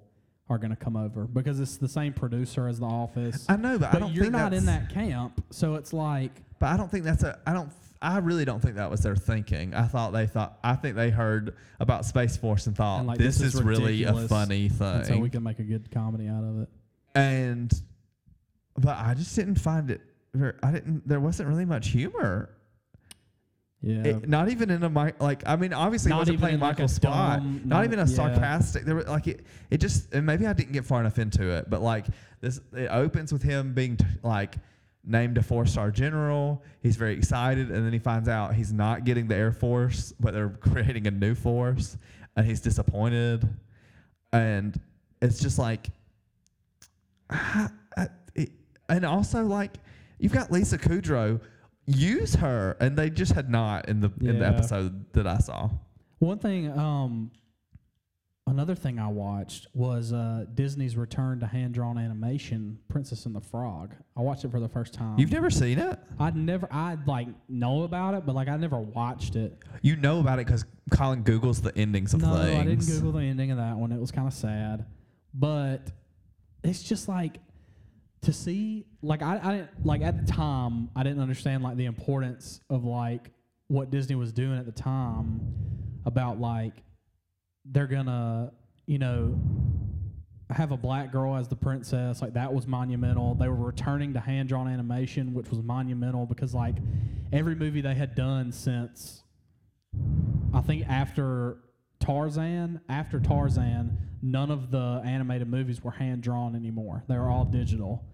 are 0.51 0.59
going 0.59 0.71
to 0.71 0.77
come 0.77 0.97
over 0.97 1.25
because 1.25 1.59
it's 1.59 1.77
the 1.77 1.89
same 1.89 2.13
producer 2.13 2.69
as 2.69 2.79
The 2.81 2.87
Office. 2.87 3.47
I 3.49 3.57
know, 3.57 3.79
but, 3.79 3.95
I 3.95 3.99
don't 3.99 4.13
you're 4.13 4.25
think 4.25 4.33
not 4.33 4.53
in 4.53 4.67
that 4.67 4.91
camp, 4.91 5.43
so 5.51 5.75
it's 5.77 5.93
like 5.93 6.33
But 6.59 6.67
I 6.67 6.77
don't 6.77 6.91
think 6.91 7.05
that's 7.05 7.23
a. 7.23 7.39
I 7.47 7.53
don't. 7.53 7.71
I 8.03 8.19
really 8.19 8.45
don't 8.45 8.61
think 8.61 8.75
that 8.75 8.91
was 8.91 9.01
their 9.01 9.17
thinking. 9.17 9.73
I 9.73 9.87
thought 9.87 10.13
they 10.13 10.27
thought. 10.27 10.59
I 10.63 10.75
think 10.75 10.95
they 10.95 11.09
heard 11.09 11.57
about 11.81 12.05
Space 12.05 12.37
Force 12.37 12.67
and 12.67 12.77
thought 12.77 12.99
And 12.99 13.09
like, 13.09 13.19
this, 13.19 13.39
this 13.39 13.49
is 13.49 13.55
is, 13.55 13.63
really 13.63 14.05
a 14.05 14.13
funny 14.29 14.71
and 14.79 15.07
so 15.07 15.19
we 15.19 15.31
can 15.31 15.43
make 15.43 15.59
a 15.59 15.63
good 15.63 15.91
comedy 15.91 16.29
out 16.29 16.45
of 16.45 16.61
it. 16.63 16.69
And, 17.15 17.73
but 18.77 18.99
I 18.99 19.15
just 19.15 19.35
didn't 19.35 19.55
find 19.55 19.91
it. 19.91 20.03
ver- 20.35 20.59
I 20.63 20.73
didn't. 20.73 21.09
There 21.09 21.21
wasn't 21.21 21.49
really 21.49 21.65
much 21.65 21.89
humor. 21.89 22.51
Yeah. 23.87 24.03
It, 24.05 24.29
not 24.29 24.49
even 24.49 24.71
in 24.71 24.83
a 24.83 24.89
mic. 24.89 25.21
Like 25.21 25.43
I 25.47 25.57
mean, 25.57 25.75
obviously, 25.75 26.09
Not 26.09 26.21
wasn't 26.21 26.35
even 26.37 26.41
playing 26.41 26.55
in, 26.55 26.61
like, 26.61 26.71
Michael 26.79 26.87
a 26.87 26.89
Scott. 26.89 27.41
dumb- 27.41 27.61
not, 27.67 27.77
not- 27.81 27.85
even 27.85 27.99
a 27.99 28.07
yeah. 28.07 28.17
sarcastic. 28.17 28.85
There 28.87 28.95
were 28.95 29.03
like 29.03 29.27
it. 29.27 29.45
It 29.71 29.79
just. 29.79 30.15
And 30.15 30.25
maybe 30.25 30.47
I 30.47 30.55
didn't 30.55 30.73
get 30.73 30.87
far 30.87 31.01
enough 31.01 31.19
into 31.19 31.51
it. 31.51 31.69
But 31.69 31.83
like 31.83 32.07
this, 32.41 32.61
it 32.73 32.87
opens 32.91 33.31
with 33.31 33.43
him 33.43 33.75
being 33.75 33.99
t- 33.99 34.07
like 34.23 34.55
named 35.05 35.37
a 35.37 35.43
four 35.43 35.67
star 35.67 35.91
general. 35.91 36.63
He's 36.81 36.97
very 36.97 37.13
excited, 37.15 37.71
and 37.71 37.85
then 37.85 37.93
he 37.93 37.99
finds 37.99 38.27
out 38.27 38.55
he's 38.55 38.73
not 38.73 39.05
getting 39.05 39.29
the 39.29 39.35
Air 39.35 39.53
Force, 39.53 40.15
but 40.19 40.33
they're 40.33 40.49
creating 40.61 41.07
a 41.07 41.11
new 41.11 41.35
force, 41.35 41.99
and 42.37 42.47
he's 42.47 42.61
disappointed. 42.61 43.47
And 44.33 44.81
it's 45.21 45.41
just 45.41 45.59
like, 45.59 45.91
it- 48.35 48.51
and 48.89 49.05
also 49.05 49.45
like 49.45 49.73
you've 50.19 50.33
got 50.33 50.51
Lisa 50.51 50.79
Kudrow. 50.79 51.41
Use 51.87 52.35
her, 52.37 52.77
and 52.81 52.97
they 52.97 53.11
just 53.11 53.33
had 53.33 53.51
not 53.51 53.89
in 53.89 54.01
the 54.01 54.11
in 54.21 54.39
the 54.39 54.45
Yeah. 54.45 54.51
episode 54.51 55.13
that 55.13 55.27
I 55.27 55.39
saw. 55.39 55.71
One 56.19 56.39
thing, 56.39 56.71
um, 56.79 57.31
another 58.47 58.75
thing 58.75 58.99
I 58.99 59.09
watched 59.09 59.67
was 59.75 60.13
uh, 60.13 60.47
Disney's 60.55 60.97
return 60.97 61.41
to 61.41 61.47
hand 61.47 61.75
drawn 61.75 61.99
animation, 61.99 62.79
Princess 62.89 63.27
and 63.27 63.35
the 63.35 63.41
Frog. 63.41 63.95
I 64.17 64.21
watched 64.23 64.45
it 64.45 64.51
for 64.51 64.61
the 64.61 64.69
first 64.69 64.95
time. 64.95 65.19
You've 65.19 65.33
never 65.33 65.51
seen 65.51 65.79
it? 65.79 65.99
I'd 66.19 66.37
never, 66.37 66.69
I'd 66.73 67.07
like 67.07 67.29
know 67.49 67.83
about 67.83 68.15
it, 68.15 68.25
but 68.25 68.35
like 68.35 68.49
I 68.49 68.57
never 68.57 68.79
watched 68.79 69.37
it. 69.37 69.59
You 69.83 69.97
know 69.97 70.21
about 70.21 70.39
it 70.39 70.47
because 70.47 70.65
Collin 70.91 71.25
Googles 71.25 71.61
the 71.63 71.77
endings 71.77 72.15
of 72.15 72.23
no, 72.23 72.37
things. 72.37 72.59
I 72.61 72.65
didn't 72.65 72.87
Google 72.87 73.13
the 73.13 73.25
ending 73.25 73.51
of 73.51 73.59
that 73.59 73.77
one. 73.77 73.93
It 73.93 74.01
was 74.01 74.11
kind 74.11 74.27
of 74.29 74.35
sad, 74.35 74.87
but 75.35 75.91
it's 76.63 76.83
just 76.83 77.09
like 77.09 77.39
to 78.25 78.33
see, 78.33 78.87
like 79.03 79.23
I, 79.23 79.41
I 79.43 79.53
didn't 79.53 79.87
like 79.87 80.03
at 80.03 80.27
the 80.27 80.33
time 80.33 80.91
I 80.97 81.03
didn't 81.03 81.21
understand 81.21 81.63
like 81.63 81.77
the 81.77 81.87
importance 81.87 82.61
of 82.71 82.85
like 82.85 83.31
what 83.69 83.91
Disney 83.91 84.17
was 84.17 84.33
doing 84.33 84.59
at 84.59 84.67
the 84.67 84.73
time 84.73 85.41
about 86.05 86.41
like 86.41 86.83
they're 87.65 87.87
gonna, 87.87 88.53
you 88.87 88.99
know, 88.99 89.39
have 90.51 90.73
a 90.73 90.77
black 90.77 91.13
girl 91.13 91.37
as 91.37 91.49
the 91.49 91.57
princess. 91.57 92.21
Like 92.21 92.35
that 92.35 92.53
was 92.53 92.67
monumental. 92.67 93.35
They 93.35 93.49
were 93.49 93.55
returning 93.55 94.13
to 94.15 94.21
hand 94.21 94.49
drawn 94.49 94.69
animation, 94.69 95.35
which 95.35 95.51
was 95.51 95.63
monumental 95.63 96.27
because 96.27 96.55
like 96.55 96.77
every 97.33 97.55
movie 97.55 97.81
they 97.81 97.95
had 97.95 98.15
done 98.15 98.53
since 98.53 99.23
I 100.53 100.61
think 100.61 100.87
after 100.89 101.59
Tarzan, 102.01 102.81
after 102.89 103.19
Tarzan, 103.19 103.99
none 104.23 104.51
of 104.51 104.71
the 104.71 105.03
animated 105.05 105.49
movies 105.49 105.83
were 105.83 105.91
hand 105.91 106.23
drawn 106.23 106.55
anymore. 106.55 107.05
They 107.09 107.17
were 107.17 107.29
all 107.29 107.45
digital. 107.45 108.05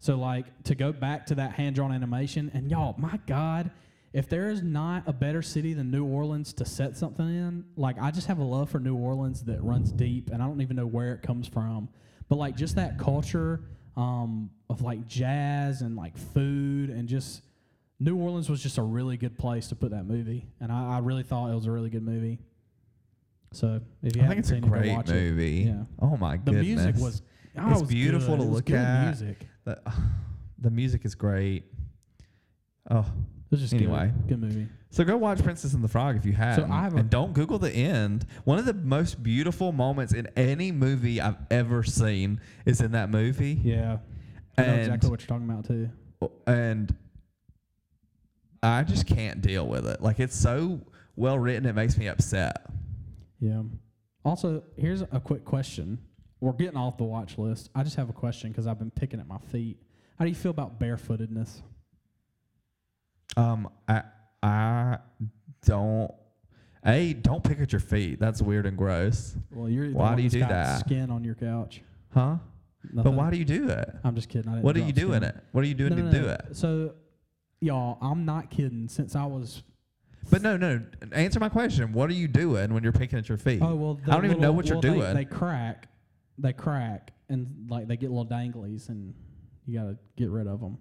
So 0.00 0.16
like 0.16 0.46
to 0.64 0.74
go 0.74 0.92
back 0.92 1.26
to 1.26 1.34
that 1.36 1.52
hand 1.52 1.74
drawn 1.76 1.92
animation 1.92 2.50
and 2.54 2.70
y'all, 2.70 2.94
my 2.98 3.18
God, 3.26 3.70
if 4.12 4.28
there 4.28 4.48
is 4.50 4.62
not 4.62 5.02
a 5.06 5.12
better 5.12 5.42
city 5.42 5.74
than 5.74 5.90
New 5.90 6.04
Orleans 6.04 6.52
to 6.54 6.64
set 6.64 6.96
something 6.96 7.26
in, 7.26 7.64
like 7.76 8.00
I 8.00 8.10
just 8.10 8.26
have 8.28 8.38
a 8.38 8.44
love 8.44 8.70
for 8.70 8.78
New 8.80 8.96
Orleans 8.96 9.42
that 9.44 9.62
runs 9.62 9.92
deep, 9.92 10.30
and 10.30 10.42
I 10.42 10.46
don't 10.46 10.60
even 10.62 10.76
know 10.76 10.86
where 10.86 11.12
it 11.12 11.22
comes 11.22 11.46
from. 11.46 11.88
But 12.28 12.36
like 12.38 12.56
just 12.56 12.76
that 12.76 12.98
culture 12.98 13.60
um, 13.96 14.50
of 14.70 14.80
like 14.82 15.06
jazz 15.06 15.82
and 15.82 15.94
like 15.96 16.16
food 16.16 16.90
and 16.90 17.08
just 17.08 17.42
New 18.00 18.16
Orleans 18.16 18.48
was 18.48 18.62
just 18.62 18.78
a 18.78 18.82
really 18.82 19.16
good 19.16 19.36
place 19.36 19.68
to 19.68 19.74
put 19.74 19.90
that 19.90 20.06
movie, 20.06 20.46
and 20.60 20.70
I, 20.72 20.96
I 20.96 20.98
really 21.00 21.22
thought 21.24 21.50
it 21.50 21.54
was 21.54 21.66
a 21.66 21.70
really 21.72 21.90
good 21.90 22.04
movie. 22.04 22.38
So 23.52 23.80
if 24.02 24.14
you 24.14 24.22
I 24.22 24.26
haven't 24.26 24.28
think 24.28 24.38
it's 24.40 24.48
a 24.50 24.54
seen 24.54 24.58
it, 24.64 24.70
go 24.70 24.78
great 24.78 24.92
watch 24.96 25.10
ih 25.10 25.38
it. 25.38 25.66
Yeah, 25.66 25.82
Oh 26.00 26.16
my 26.16 26.36
god. 26.36 26.46
the 26.46 26.52
goodness. 26.52 26.66
music 26.84 26.96
was. 26.96 27.22
oh, 27.58 27.70
It's 27.70 27.78
it 27.78 27.82
was 27.82 27.90
beautiful 27.90 28.36
good. 28.36 28.38
to 28.38 28.42
It 28.44 28.46
was 28.48 28.56
look 28.56 28.64
good 28.66 28.76
at. 28.76 29.04
Music. 29.06 29.47
The, 29.68 29.92
the 30.58 30.70
music 30.70 31.04
is 31.04 31.14
great. 31.14 31.64
Oh, 32.90 33.00
It 33.00 33.06
was 33.50 33.60
just 33.60 33.74
Anyway. 33.74 34.12
good, 34.26 34.28
good 34.28 34.40
movie. 34.40 34.68
so 34.90 35.04
go 35.04 35.16
watch 35.16 35.42
Princess 35.42 35.74
and 35.74 35.84
the 35.84 35.88
Frog 35.88 36.16
if 36.16 36.24
you 36.24 36.32
have. 36.32 36.56
So 36.56 36.66
I 36.70 36.82
have 36.82 36.94
and 36.94 37.10
don't 37.10 37.32
Google 37.34 37.58
the 37.58 37.70
end. 37.72 38.26
One 38.44 38.58
of 38.58 38.64
the 38.64 38.74
most 38.74 39.22
beautiful 39.22 39.72
moments 39.72 40.12
in 40.14 40.26
any 40.36 40.72
movie 40.72 41.20
I've 41.20 41.36
ever 41.50 41.82
seen 41.82 42.40
is 42.64 42.80
in 42.80 42.92
that 42.92 43.10
movie. 43.10 43.60
Yeah, 43.62 43.98
I 44.56 44.62
know 44.62 44.68
And 44.68 44.80
exactly 44.80 45.10
what 45.10 45.20
you're 45.20 45.28
talking 45.28 45.48
about 45.50 45.66
too. 45.66 45.90
Oh, 46.22 46.32
and 46.46 46.94
I 48.62 48.82
just 48.84 49.06
can't 49.06 49.40
deal 49.40 49.66
with 49.66 49.86
it. 49.86 50.00
Like 50.02 50.18
it's 50.18 50.36
so 50.36 50.80
well 51.14 51.38
written, 51.38 51.66
it 51.66 51.74
makes 51.74 51.96
me 51.98 52.08
upset. 52.08 52.66
Yeah. 53.40 53.62
Also, 54.24 54.62
here's 54.76 55.02
a 55.02 55.20
quick 55.22 55.44
question. 55.44 55.98
We're 56.40 56.52
getting 56.52 56.76
off 56.76 56.96
the 56.98 57.04
watch 57.04 57.36
list. 57.38 57.68
I 57.74 57.82
just 57.82 57.96
have 57.96 58.08
a 58.08 58.12
question 58.12 58.50
because 58.50 58.66
I've 58.66 58.78
been 58.78 58.90
picking 58.90 59.18
at 59.20 59.26
my 59.26 59.38
feet. 59.50 59.78
How 60.18 60.24
do 60.24 60.28
you 60.30 60.34
feel 60.36 60.50
about 60.50 60.78
barefootedness? 60.80 61.62
Um, 63.36 63.68
I 63.88 64.02
I 64.42 64.98
don't. 65.64 66.12
A 66.86 67.12
don't 67.12 67.42
pick 67.42 67.60
at 67.60 67.72
your 67.72 67.80
feet. 67.80 68.20
That's 68.20 68.40
weird 68.40 68.64
and 68.64 68.78
gross, 68.78 69.36
Well, 69.50 69.68
you're 69.68 69.90
Why 69.90 70.14
do 70.14 70.22
you 70.22 70.30
do 70.30 70.38
that? 70.40 70.80
Skin 70.80 71.10
on 71.10 71.24
your 71.24 71.34
couch. 71.34 71.82
huh? 72.14 72.36
But 72.94 73.10
why 73.12 73.30
do 73.30 73.36
you 73.36 73.44
do 73.44 73.68
it? 73.68 73.90
I'm 74.04 74.14
just 74.14 74.28
kidding. 74.28 74.48
I 74.48 74.54
didn't 74.54 74.64
What 74.64 74.76
are 74.76 74.80
you 74.80 74.92
doing 74.92 75.20
skin. 75.20 75.24
it? 75.30 75.36
What 75.50 75.64
are 75.64 75.66
you 75.66 75.74
doing 75.74 75.90
No, 75.90 75.96
to 75.96 76.02
no, 76.04 76.10
do 76.12 76.28
it? 76.28 76.40
So, 76.52 76.94
y'all, 77.60 77.98
I'm 78.00 78.24
not 78.24 78.48
kidding. 78.50 78.88
Since 78.88 79.16
I 79.16 79.26
was 79.26 79.64
But 80.30 80.40
no, 80.42 80.56
no. 80.56 80.80
Answer 81.12 81.40
my 81.40 81.48
question. 81.48 81.92
What 81.92 82.08
are 82.10 82.14
you 82.14 82.28
doing 82.28 82.72
when 82.72 82.84
you're 82.84 82.92
picking 82.92 83.18
at 83.18 83.28
your 83.28 83.38
feet? 83.38 83.60
oh 83.60 83.74
well, 83.74 84.00
I 84.06 84.12
don't 84.12 84.24
even 84.26 84.36
know 84.40 84.52
little- 84.52 84.54
what 84.54 84.66
you're 84.66 84.76
well, 84.76 84.82
they- 84.82 85.00
doing. 85.00 85.14
They 85.14 85.24
crack, 85.24 85.88
they 86.38 86.52
crack, 86.52 87.12
and 87.28 87.66
like 87.68 87.88
they 87.88 87.96
get 87.96 88.10
little 88.10 88.26
danglies, 88.26 88.88
and 88.88 89.14
you 89.66 89.78
gotta 89.78 89.98
get 90.16 90.30
rid 90.30 90.46
of 90.46 90.60
them. 90.60 90.78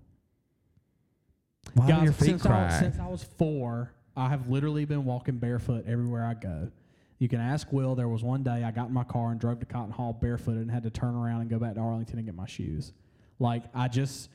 Why 1.73 1.87
do 1.87 1.93
Guys, 1.93 2.03
your 2.03 2.13
feet 2.13 2.25
since 2.25 2.45
I, 2.45 2.49
crack? 2.49 2.79
since 2.79 2.99
I 2.99 3.07
was 3.07 3.23
four, 3.23 3.93
I 4.15 4.29
have 4.29 4.49
literally 4.49 4.85
been 4.85 5.05
walking 5.05 5.37
barefoot 5.37 5.85
everywhere 5.87 6.25
I 6.25 6.33
go. 6.33 6.71
You 7.19 7.27
can 7.27 7.39
ask 7.39 7.71
Will. 7.73 7.95
There 7.95 8.07
was 8.07 8.23
one 8.23 8.43
day 8.43 8.63
I 8.63 8.71
got 8.71 8.87
in 8.87 8.93
my 8.93 9.03
car 9.03 9.31
and 9.31 9.39
drove 9.39 9.59
to 9.59 9.65
Cotton 9.65 9.91
Hall 9.91 10.13
barefooted 10.13 10.61
and 10.61 10.71
had 10.71 10.83
to 10.83 10.89
turn 10.89 11.15
around 11.15 11.41
and 11.41 11.49
go 11.49 11.57
back 11.59 11.73
to 11.73 11.79
Arlington 11.79 12.17
and 12.19 12.25
get 12.25 12.35
my 12.35 12.45
shoes. 12.45 12.93
Like 13.39 13.63
I 13.73 13.87
just, 13.87 14.29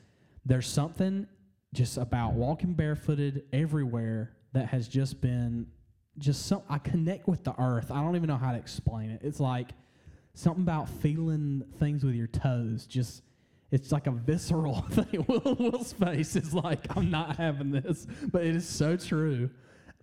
there's 0.45 0.67
something 0.67 1.27
just 1.73 1.97
about 1.97 2.33
walking 2.33 2.73
barefooted 2.73 3.43
everywhere 3.53 4.33
that 4.51 4.67
has 4.67 4.87
just 4.87 5.21
been, 5.21 5.67
just 6.17 6.45
some. 6.45 6.61
I 6.69 6.77
connect 6.77 7.27
with 7.27 7.43
the 7.43 7.55
earth. 7.59 7.89
I 7.89 8.01
don't 8.01 8.15
even 8.15 8.27
know 8.27 8.37
how 8.37 8.51
to 8.51 8.57
explain 8.57 9.09
it. 9.09 9.21
It's 9.23 9.39
like 9.39 9.69
something 10.35 10.63
about 10.63 10.89
feeling 10.89 11.63
things 11.79 12.03
with 12.03 12.15
your 12.15 12.27
toes. 12.27 12.85
Just 12.85 13.23
it's 13.71 13.91
like 13.91 14.07
a 14.07 14.11
visceral 14.11 14.81
thing. 14.91 15.25
Will, 15.27 15.55
Will's 15.59 15.93
face 15.93 16.35
is 16.35 16.53
like, 16.53 16.95
I'm 16.95 17.09
not 17.09 17.37
having 17.37 17.71
this, 17.71 18.05
but 18.31 18.43
it 18.43 18.55
is 18.55 18.67
so 18.67 18.95
true. 18.97 19.49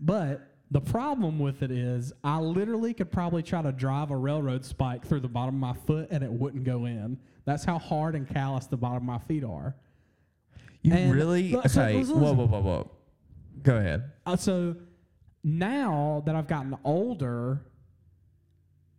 But 0.01 0.47
the 0.71 0.81
problem 0.81 1.39
with 1.39 1.63
it 1.63 1.71
is, 1.71 2.13
I 2.25 2.39
literally 2.39 2.95
could 2.95 3.11
probably 3.11 3.43
try 3.43 3.61
to 3.63 3.73
drive 3.73 4.11
a 4.11 4.17
railroad 4.17 4.65
spike 4.65 5.05
through 5.07 5.21
the 5.21 5.29
bottom 5.29 5.57
of 5.57 5.61
my 5.77 5.81
foot 5.87 6.09
and 6.11 6.23
it 6.25 6.31
wouldn't 6.33 6.65
go 6.65 6.87
in. 6.87 7.19
That's 7.45 7.65
how 7.65 7.79
hard 7.79 8.15
and 8.15 8.29
callous 8.29 8.67
the 8.67 8.77
bottom 8.77 8.97
of 8.99 9.03
my 9.03 9.19
feet 9.19 9.45
are. 9.45 9.75
you 10.83 10.93
and- 10.93 11.13
really? 11.13 11.51
Look, 11.53 11.67
Okay. 11.67 11.97
listen, 11.99 12.21
Whoa, 12.21 12.33
whoa, 12.33 12.47
whoa, 12.47 12.61
whoa. 12.61 12.91
Go 13.63 13.77
ahead. 13.77 14.13
Uh, 14.25 14.37
so 14.37 14.77
now 15.45 16.23
that 16.27 16.35
I've 16.35 16.47
gotten 16.47 16.77
older, 16.85 17.63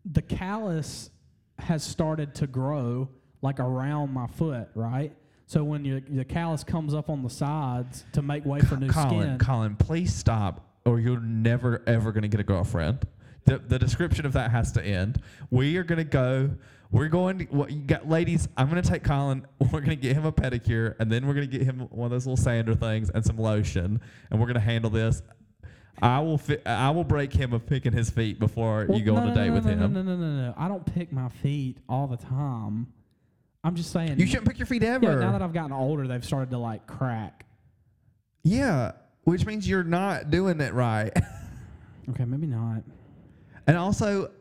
the 0.05 0.21
callus 0.21 1.09
has 1.61 1.83
started 1.83 2.35
to 2.35 2.47
grow 2.47 3.09
like 3.41 3.59
around 3.59 4.13
my 4.13 4.27
foot, 4.27 4.69
right? 4.75 5.13
So 5.45 5.63
when 5.63 5.83
your 5.83 5.99
the 5.99 6.23
callus 6.23 6.63
comes 6.63 6.93
up 6.93 7.09
on 7.09 7.23
the 7.23 7.29
sides 7.29 8.05
to 8.13 8.21
make 8.21 8.45
way 8.45 8.61
for 8.61 8.77
new 8.77 8.87
Collin, 8.87 9.21
skin, 9.21 9.37
Collin, 9.37 9.75
please 9.75 10.13
stop, 10.13 10.65
or 10.85 10.99
you're 10.99 11.19
never 11.19 11.83
ever 11.87 12.11
gonna 12.11 12.27
get 12.27 12.39
a 12.39 12.43
girlfriend. 12.43 13.05
The, 13.45 13.57
the 13.57 13.79
description 13.79 14.25
of 14.25 14.33
that 14.33 14.51
has 14.51 14.71
to 14.73 14.83
end. 14.83 15.21
We 15.49 15.75
are 15.77 15.83
gonna 15.83 16.03
go. 16.03 16.51
We're 16.91 17.07
going. 17.07 17.39
To, 17.39 17.45
what 17.45 17.71
you 17.71 17.81
got, 17.81 18.07
ladies? 18.07 18.47
I'm 18.55 18.69
gonna 18.69 18.81
take 18.81 19.03
Collin. 19.03 19.45
We're 19.71 19.81
gonna 19.81 19.95
get 19.95 20.15
him 20.15 20.25
a 20.25 20.31
pedicure, 20.31 20.95
and 20.99 21.11
then 21.11 21.25
we're 21.25 21.33
gonna 21.33 21.47
get 21.47 21.63
him 21.63 21.87
one 21.91 22.05
of 22.05 22.11
those 22.11 22.25
little 22.25 22.41
sander 22.41 22.75
things 22.75 23.09
and 23.09 23.25
some 23.25 23.37
lotion, 23.37 24.01
and 24.29 24.39
we're 24.39 24.47
gonna 24.47 24.59
handle 24.59 24.89
this. 24.89 25.21
I 26.01 26.19
will. 26.19 26.37
Fi- 26.37 26.61
I 26.65 26.89
will 26.91 27.03
break 27.03 27.33
him 27.33 27.53
of 27.53 27.65
picking 27.65 27.93
his 27.93 28.09
feet 28.09 28.39
before 28.39 28.85
Well, 28.87 28.97
you 28.97 29.05
go 29.05 29.15
no, 29.15 29.21
on 29.21 29.27
a 29.27 29.29
no, 29.29 29.35
date 29.35 29.47
no, 29.49 29.53
with 29.53 29.65
no, 29.65 29.71
him. 29.71 29.79
No, 29.79 29.87
no, 29.87 30.01
no, 30.01 30.15
no, 30.15 30.41
no. 30.47 30.53
I 30.57 30.67
don't 30.67 30.85
pick 30.93 31.11
my 31.11 31.29
feet 31.29 31.77
all 31.89 32.07
the 32.07 32.17
time. 32.17 32.87
I'm 33.63 33.75
just 33.75 33.91
saying. 33.91 34.19
You 34.19 34.25
shouldn't 34.25 34.47
pick 34.47 34.57
your 34.57 34.65
feet 34.65 34.83
ever. 34.83 35.05
Yeah, 35.05 35.15
now 35.15 35.31
that 35.31 35.41
I've 35.41 35.53
gotten 35.53 35.71
older, 35.73 36.07
they've 36.07 36.25
started 36.25 36.49
to 36.51 36.57
like 36.57 36.87
crack. 36.87 37.45
yeah, 38.43 38.93
which 39.23 39.45
means 39.45 39.69
you're 39.69 39.83
not 39.83 40.29
doing 40.31 40.59
it 40.61 40.73
right. 40.73 41.11
Okay, 42.09 42.25
maybe 42.25 42.47
not. 42.47 42.81
And 43.67 43.77
also, 43.77 44.31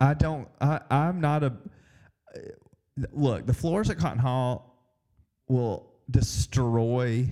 I 0.00 0.14
don't. 0.14 0.48
I, 0.60 0.80
I'm 0.88 1.20
not 1.20 1.42
a. 1.42 1.52
Look, 3.12 3.44
the 3.46 3.52
floors 3.52 3.90
at 3.90 3.98
Cotton 3.98 4.20
Hall 4.20 4.78
will 5.48 5.90
destroy 6.10 7.28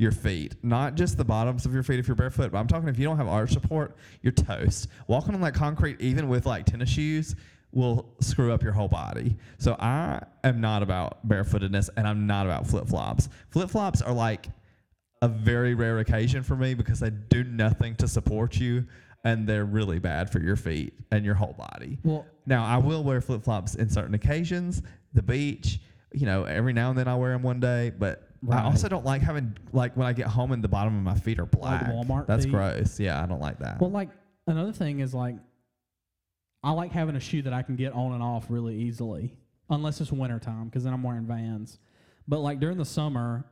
your 0.00 0.12
feet. 0.12 0.54
Not 0.62 0.94
just 0.94 1.18
the 1.18 1.24
bottoms 1.24 1.66
of 1.66 1.74
your 1.74 1.82
feet 1.82 1.98
if 1.98 2.08
you're 2.08 2.14
barefoot, 2.14 2.50
but 2.52 2.58
I'm 2.58 2.66
talking 2.66 2.88
if 2.88 2.98
you 2.98 3.04
don't 3.04 3.18
have 3.18 3.28
arch 3.28 3.52
support, 3.52 3.96
you're 4.22 4.32
toast. 4.32 4.88
Walking 5.08 5.34
on 5.34 5.42
that 5.42 5.52
concrete, 5.54 6.00
even 6.00 6.28
with 6.28 6.46
like 6.46 6.64
tennis 6.64 6.88
shoes, 6.88 7.36
will 7.72 8.14
screw 8.20 8.50
up 8.50 8.62
your 8.62 8.72
whole 8.72 8.88
body. 8.88 9.36
So 9.58 9.76
I 9.78 10.22
am 10.42 10.60
not 10.60 10.82
about 10.82 11.28
barefootedness, 11.28 11.90
and 11.98 12.08
I'm 12.08 12.26
not 12.26 12.46
about 12.46 12.66
flip 12.66 12.88
flops. 12.88 13.28
Flip 13.50 13.68
flops 13.68 14.00
are 14.00 14.14
like 14.14 14.48
a 15.20 15.28
very 15.28 15.74
rare 15.74 15.98
occasion 15.98 16.42
for 16.42 16.56
me 16.56 16.72
because 16.72 17.00
they 17.00 17.10
do 17.10 17.44
nothing 17.44 17.94
to 17.96 18.08
support 18.08 18.56
you 18.56 18.86
and 19.22 19.46
they're 19.46 19.66
really 19.66 19.98
bad 19.98 20.32
for 20.32 20.40
your 20.40 20.56
feet 20.56 20.94
and 21.12 21.26
your 21.26 21.34
whole 21.34 21.52
body. 21.52 21.98
Well, 22.04 22.24
Now, 22.46 22.64
I 22.64 22.78
will 22.78 23.04
wear 23.04 23.20
flip 23.20 23.44
flops 23.44 23.74
in 23.74 23.90
certain 23.90 24.14
occasions, 24.14 24.80
the 25.12 25.22
beach, 25.22 25.78
you 26.14 26.24
know, 26.24 26.44
every 26.44 26.72
now 26.72 26.88
and 26.88 26.98
then 26.98 27.06
I 27.06 27.16
wear 27.16 27.32
them 27.32 27.42
one 27.42 27.60
day, 27.60 27.92
but 27.96 28.29
I 28.48 28.62
also 28.62 28.88
don't 28.88 29.04
like 29.04 29.22
having, 29.22 29.56
like, 29.72 29.96
when 29.96 30.06
I 30.06 30.12
get 30.12 30.26
home 30.26 30.52
and 30.52 30.64
the 30.64 30.68
bottom 30.68 30.96
of 30.96 31.02
my 31.02 31.14
feet 31.14 31.38
are 31.38 31.46
black. 31.46 31.86
Walmart 31.86 32.26
That's 32.26 32.44
feet? 32.44 32.52
gross. 32.52 32.98
Yeah, 32.98 33.22
I 33.22 33.26
don't 33.26 33.40
like 33.40 33.58
that. 33.58 33.80
Well, 33.80 33.90
like 33.90 34.08
another 34.46 34.72
thing 34.72 35.00
is 35.00 35.12
like, 35.12 35.36
I 36.62 36.72
like 36.72 36.92
having 36.92 37.16
a 37.16 37.20
shoe 37.20 37.42
that 37.42 37.52
I 37.52 37.62
can 37.62 37.76
get 37.76 37.92
on 37.92 38.12
and 38.12 38.22
off 38.22 38.46
really 38.48 38.76
easily, 38.76 39.36
unless 39.68 40.00
it's 40.00 40.12
winter 40.12 40.38
time, 40.38 40.66
because 40.66 40.84
then 40.84 40.92
I'm 40.92 41.02
wearing 41.02 41.26
Vans. 41.26 41.78
But 42.28 42.40
like 42.40 42.60
during 42.60 42.78
the 42.78 42.84
summer, 42.84 43.44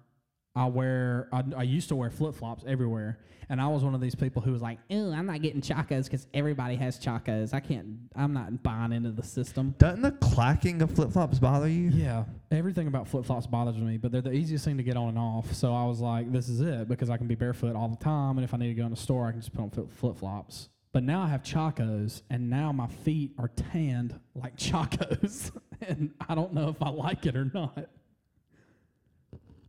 I 0.59 0.67
wear 0.67 1.29
I, 1.33 1.45
I 1.57 1.63
used 1.63 1.89
to 1.91 1.95
wear 1.95 2.11
flip 2.11 2.35
flops 2.35 2.65
everywhere, 2.67 3.21
and 3.49 3.61
I 3.61 3.69
was 3.69 3.85
one 3.85 3.95
of 3.95 4.01
these 4.01 4.17
people 4.17 4.43
who 4.43 4.51
was 4.51 4.61
like, 4.61 4.81
"Ew, 4.89 5.13
I'm 5.13 5.25
not 5.25 5.41
getting 5.41 5.61
chacos 5.61 6.05
because 6.07 6.27
everybody 6.35 6.75
has 6.75 6.99
chacos. 6.99 7.55
I 7.55 7.61
can't. 7.61 7.87
I'm 8.17 8.33
not 8.33 8.65
buying 8.65 8.91
into 8.91 9.13
the 9.13 9.23
system." 9.23 9.77
Doesn't 9.79 10.03
the 10.03 10.11
clacking 10.11 10.83
of 10.83 10.91
flip 10.91 11.13
flops 11.13 11.39
bother 11.39 11.69
you? 11.69 11.91
Yeah, 11.91 12.25
everything 12.51 12.89
about 12.89 13.07
flip 13.07 13.25
flops 13.25 13.47
bothers 13.47 13.77
me, 13.77 13.99
but 13.99 14.11
they're 14.11 14.21
the 14.21 14.33
easiest 14.33 14.65
thing 14.65 14.77
to 14.79 14.83
get 14.83 14.97
on 14.97 15.11
and 15.11 15.19
off. 15.19 15.55
So 15.55 15.73
I 15.73 15.85
was 15.85 16.01
like, 16.01 16.33
this 16.33 16.49
is 16.49 16.61
it 16.61 16.89
because 16.89 17.09
I 17.09 17.17
can 17.19 17.29
be 17.29 17.37
barefoot 17.37 17.77
all 17.77 17.89
the 17.89 17.97
time, 17.97 18.37
and 18.37 18.45
if 18.45 18.53
I 18.53 18.57
need 18.57 18.69
to 18.69 18.75
go 18.75 18.85
in 18.85 18.91
the 18.91 18.97
store, 18.97 19.29
I 19.29 19.31
can 19.31 19.41
just 19.41 19.55
put 19.55 19.63
on 19.63 19.71
flip 19.71 20.19
flops. 20.19 20.71
But 20.91 21.05
now 21.05 21.23
I 21.23 21.29
have 21.29 21.45
chacos, 21.45 22.23
and 22.31 22.51
now 22.51 22.73
my 22.73 22.89
feet 22.89 23.33
are 23.39 23.49
tanned 23.49 24.19
like 24.35 24.57
chacos, 24.59 25.53
and 25.83 26.11
I 26.29 26.35
don't 26.35 26.53
know 26.53 26.69
if 26.69 26.83
I 26.83 26.89
like 26.89 27.27
it 27.27 27.37
or 27.37 27.45
not. 27.45 27.89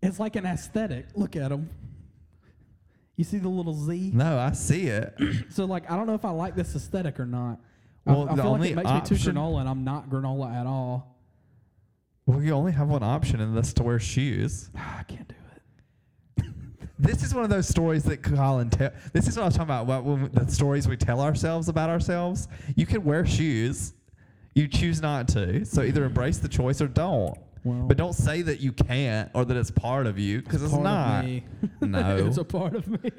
It's 0.02 0.20
like 0.20 0.36
an 0.36 0.46
aesthetic. 0.46 1.08
Look 1.16 1.36
at 1.36 1.50
them. 1.50 1.70
You 3.18 3.26
see 3.26 3.38
the 3.38 3.50
little 3.50 3.74
Z? 3.74 4.12
No, 4.14 4.38
I 4.40 4.54
see 4.54 4.88
it. 4.88 5.14
So 5.52 5.66
like, 5.66 5.90
I 5.92 5.96
don't 5.98 6.08
know 6.08 6.14
if 6.14 6.24
I 6.26 6.30
like 6.30 6.56
this 6.56 6.76
aesthetic 6.76 7.20
or 7.20 7.26
not. 7.26 7.60
I- 8.08 8.12
Well, 8.12 8.30
I, 8.30 8.36
the 8.36 8.42
feel 8.44 8.52
only 8.52 8.74
like 8.74 8.86
it 8.86 8.94
makes 8.94 9.12
me 9.12 9.18
too 9.18 9.32
granola, 9.32 9.60
and 9.62 9.70
I'm 9.70 9.84
not 9.84 10.10
granola 10.10 10.54
at 10.56 10.66
all. 10.66 11.18
well, 12.26 12.42
you 12.42 12.54
only 12.54 12.72
have 12.72 12.88
one 12.88 13.04
option, 13.04 13.42
and 13.42 13.56
that's 13.58 13.74
to 13.74 13.84
wear 13.84 14.00
shoes. 14.00 14.70
I 14.76 15.04
can't 15.08 15.28
do 15.28 15.34
it. 15.36 16.46
This 17.02 17.24
is 17.24 17.34
one 17.34 17.46
of 17.46 17.50
those 17.50 17.66
stories 17.68 18.04
that 18.04 18.22
Collin 18.24 18.70
tell. 18.70 18.92
This 19.14 19.28
is 19.28 19.38
what 19.38 19.44
I 19.44 19.46
was 19.46 19.56
talking 19.56 19.68
about. 19.68 19.86
What 19.86 20.04
when 20.04 20.30
the 20.34 20.52
stories 20.52 20.86
we 20.88 20.98
tell 20.98 21.22
ourselves 21.22 21.70
about 21.70 21.90
ourselves. 21.90 22.48
You 22.76 22.86
can 22.86 23.04
wear 23.06 23.26
shoes. 23.26 23.94
You 24.54 24.68
choose 24.68 25.02
not 25.02 25.30
to. 25.30 25.64
So 25.64 25.82
either 25.84 26.04
embrace 26.04 26.40
the 26.40 26.50
choice 26.50 26.82
or 26.82 26.88
don't. 26.90 27.38
Well, 27.64 27.88
But 27.88 27.98
don't 27.98 28.14
say 28.14 28.42
that 28.42 28.60
you 28.62 28.72
can't 28.72 29.30
or 29.34 29.46
that 29.46 29.58
it's 29.58 29.72
part 29.72 30.08
of 30.08 30.18
you 30.18 30.42
because 30.42 30.64
it's, 30.64 30.74
of 30.74 30.82
not. 30.82 31.26
No. 31.82 32.18
it's 32.28 32.38
a 32.38 32.44
part 32.44 32.76
of 32.76 32.88
me. 32.88 33.12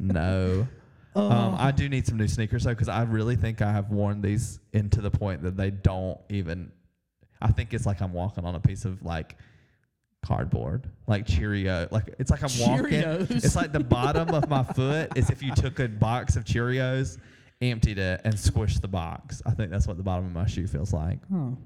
No. 0.00 0.66
Oh. 0.68 0.72
Um, 1.18 1.54
I 1.58 1.70
do 1.70 1.88
need 1.88 2.06
some 2.06 2.18
new 2.18 2.28
sneakers 2.28 2.64
though, 2.64 2.72
because 2.72 2.90
I 2.90 3.02
really 3.04 3.36
think 3.36 3.62
I 3.62 3.72
have 3.72 3.88
worn 3.90 4.20
these 4.20 4.60
into 4.74 5.00
the 5.00 5.10
point 5.10 5.42
that 5.44 5.56
they 5.56 5.70
don't 5.70 6.20
even. 6.28 6.70
I 7.40 7.48
think 7.52 7.72
it's 7.72 7.86
like 7.86 8.02
I'm 8.02 8.12
walking 8.12 8.44
on 8.44 8.54
a 8.54 8.60
piece 8.60 8.84
of 8.84 9.02
like 9.02 9.38
cardboard, 10.22 10.90
like 11.06 11.26
Cheerio. 11.26 11.88
Like 11.90 12.14
it's 12.18 12.30
like 12.30 12.42
I'm 12.42 12.50
walking. 12.60 13.00
Cheerios. 13.00 13.30
It's 13.30 13.56
like 13.56 13.72
the 13.72 13.80
bottom 13.80 14.28
of 14.34 14.50
my 14.50 14.62
foot 14.62 15.16
is 15.16 15.30
if 15.30 15.42
you 15.42 15.54
took 15.54 15.78
a 15.78 15.88
box 15.88 16.36
of 16.36 16.44
Cheerios, 16.44 17.16
emptied 17.62 17.98
it, 17.98 18.20
and 18.24 18.34
squished 18.34 18.82
the 18.82 18.88
box. 18.88 19.40
I 19.46 19.52
think 19.52 19.70
that's 19.70 19.86
what 19.86 19.96
the 19.96 20.02
bottom 20.02 20.26
of 20.26 20.32
my 20.32 20.46
shoe 20.46 20.66
feels 20.66 20.92
like. 20.92 21.20
oh, 21.32 21.56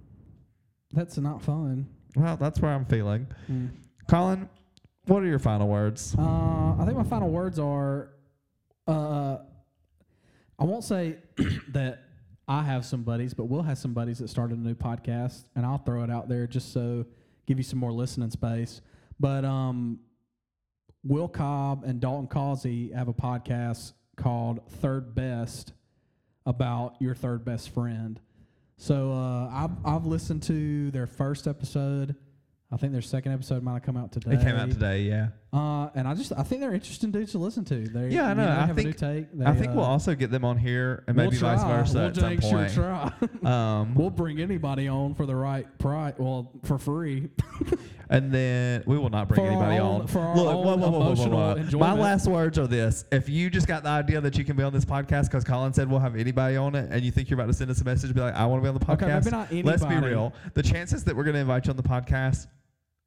that's 0.93 1.19
not 1.19 1.43
fun. 1.43 1.89
Well, 2.17 2.37
that's 2.37 2.61
where 2.61 2.73
I'm 2.73 2.85
feeling. 2.85 3.27
Hmm. 3.47 3.67
Collin, 4.09 4.49
what 5.07 5.23
are 5.23 5.27
your 5.27 5.39
final 5.39 5.69
words? 5.69 6.15
Uh, 6.19 6.77
I 6.79 6.83
think 6.85 6.97
my 6.97 7.05
final 7.05 7.31
words 7.31 7.59
are, 7.59 8.11
uh, 8.87 9.39
I 10.59 10.65
won't 10.65 10.85
say 10.85 11.19
that 11.69 12.03
I 12.49 12.63
have 12.63 12.85
some 12.85 13.03
buddies, 13.03 13.33
but 13.33 13.45
Will 13.45 13.63
has 13.63 13.79
some 13.79 13.95
buddies 13.95 14.19
that 14.19 14.29
started 14.29 14.59
a 14.59 14.61
new 14.61 14.75
podcast, 14.75 15.45
and 15.55 15.65
I'll 15.65 15.79
throw 15.79 16.03
it 16.03 16.11
out 16.11 16.29
there 16.29 16.47
just 16.47 16.73
so 16.73 17.07
give 17.47 17.59
you 17.59 17.65
some 17.65 17.79
more 17.79 17.93
listening 17.93 18.31
space. 18.31 18.81
But 19.19 19.45
um, 19.45 20.01
Will 21.05 21.29
Cobb 21.29 21.85
and 21.85 22.01
Dalton 22.01 22.27
Causey 22.27 22.93
have 22.93 23.09
a 23.09 23.13
podcast 23.15 23.93
called 24.17 24.61
Third 24.69 25.15
Best 25.15 25.73
about 26.47 26.97
your 27.01 27.15
third 27.15 27.45
best 27.45 27.71
friend. 27.71 28.21
So 28.83 29.13
uh, 29.13 29.51
I've 29.53 29.71
I've 29.85 30.07
listened 30.07 30.43
to 30.45 30.91
their 30.91 31.07
first 31.07 31.47
episode. 31.47 32.17
I 32.73 32.79
think 32.79 32.93
their 32.93 33.03
second 33.03 33.33
episode 33.33 33.63
might 33.63 33.75
have 33.75 33.83
come 33.83 33.97
out 33.99 34.11
today. 34.11 34.37
It 34.37 34.41
came 34.43 34.55
out 34.57 34.71
today, 34.71 35.03
yeah. 35.03 35.29
Uh, 35.53 35.91
and 35.95 36.09
I 36.09 36.15
just 36.15 36.33
I 36.33 36.43
think 36.45 36.63
they're 36.63 36.73
interesting 36.73 37.11
dudes 37.11 37.33
to 37.33 37.39
listen 37.39 37.63
to. 37.67 37.75
They 37.89 38.09
Yeah, 38.09 38.27
I 38.27 38.29
you 38.31 38.35
know. 38.37 38.49
I 38.49 38.67
have 38.67 38.79
a 38.79 38.83
new 38.83 38.93
think- 38.93 38.97
take. 38.97 39.37
They, 39.39 39.45
I 39.45 39.53
think 39.55 39.73
uh, 39.73 39.75
we'll 39.75 39.85
also 39.85 40.15
get 40.15 40.31
them 40.31 40.47
on 40.47 40.57
here 40.57 41.05
and 41.07 41.15
we'll 41.17 41.27
maybe 41.27 41.37
vice 41.37 41.61
try. 41.61 41.79
versa 41.79 41.95
We'll 41.99 42.07
at 42.07 42.15
some 42.17 42.25
dang 42.31 42.41
sure 42.41 42.51
point. 42.53 42.73
try. 43.45 43.81
Um, 43.81 43.95
we'll 43.95 44.09
bring 44.09 44.41
anybody 44.41 44.89
on 44.89 45.15
for 45.15 45.27
the 45.27 45.35
right 45.37 45.67
price. 45.79 46.15
Well, 46.17 46.53
for 46.65 46.79
free. 46.79 47.29
and 48.11 48.31
then 48.33 48.83
we 48.87 48.99
will 48.99 49.09
not 49.09 49.29
bring 49.29 49.41
For 49.41 49.47
our 49.47 49.53
anybody 49.53 49.79
own- 49.79 50.01
on. 50.03 50.07
for 50.09 50.19
our 50.19 50.37
Look, 50.37 50.47
own 50.47 50.55
whoa, 50.57 50.63
whoa, 50.63 50.77
whoa, 50.77 50.91
whoa, 50.91 50.99
whoa, 50.99 51.07
emotional 51.07 51.39
whoa. 51.39 51.55
My 51.55 51.61
enjoyment. 51.61 52.01
last 52.01 52.27
words 52.27 52.59
are 52.59 52.67
this: 52.67 53.05
If 53.13 53.29
you 53.29 53.49
just 53.51 53.67
got 53.67 53.83
the 53.85 53.89
idea 53.89 54.21
that 54.21 54.37
you 54.37 54.45
can 54.45 54.57
be 54.57 54.63
on 54.63 54.73
this 54.73 54.85
podcast 54.85 55.25
because 55.27 55.45
Collin 55.45 55.73
said 55.73 55.89
we'll 55.91 56.01
have 56.01 56.17
anybody 56.17 56.57
on 56.57 56.75
it, 56.75 56.89
and 56.91 57.03
you 57.03 57.11
think 57.11 57.31
you're 57.31 57.39
about 57.41 57.47
to 57.47 57.55
send 57.55 57.71
us 57.71 57.81
a 57.81 57.85
message, 57.85 58.13
be 58.15 58.21
like, 58.21 58.35
"I 58.35 58.45
want 58.47 58.61
to 58.61 58.65
be 58.65 58.69
on 58.69 58.75
the 58.79 58.85
podcast." 58.85 59.27
Okay, 59.27 59.31
podcast." 59.37 59.51
maybe 59.53 59.63
not 59.63 59.71
Let's 59.71 59.83
be 59.85 59.89
anybody. 59.93 60.13
real. 60.13 60.33
The 60.55 60.63
chances 60.63 61.05
that 61.05 61.17
we're 61.17 61.25
going 61.25 61.35
to 61.35 61.41
invite 61.41 61.67
you 61.67 61.71
on 61.71 61.77
the 61.77 61.83
podcast 61.83 62.47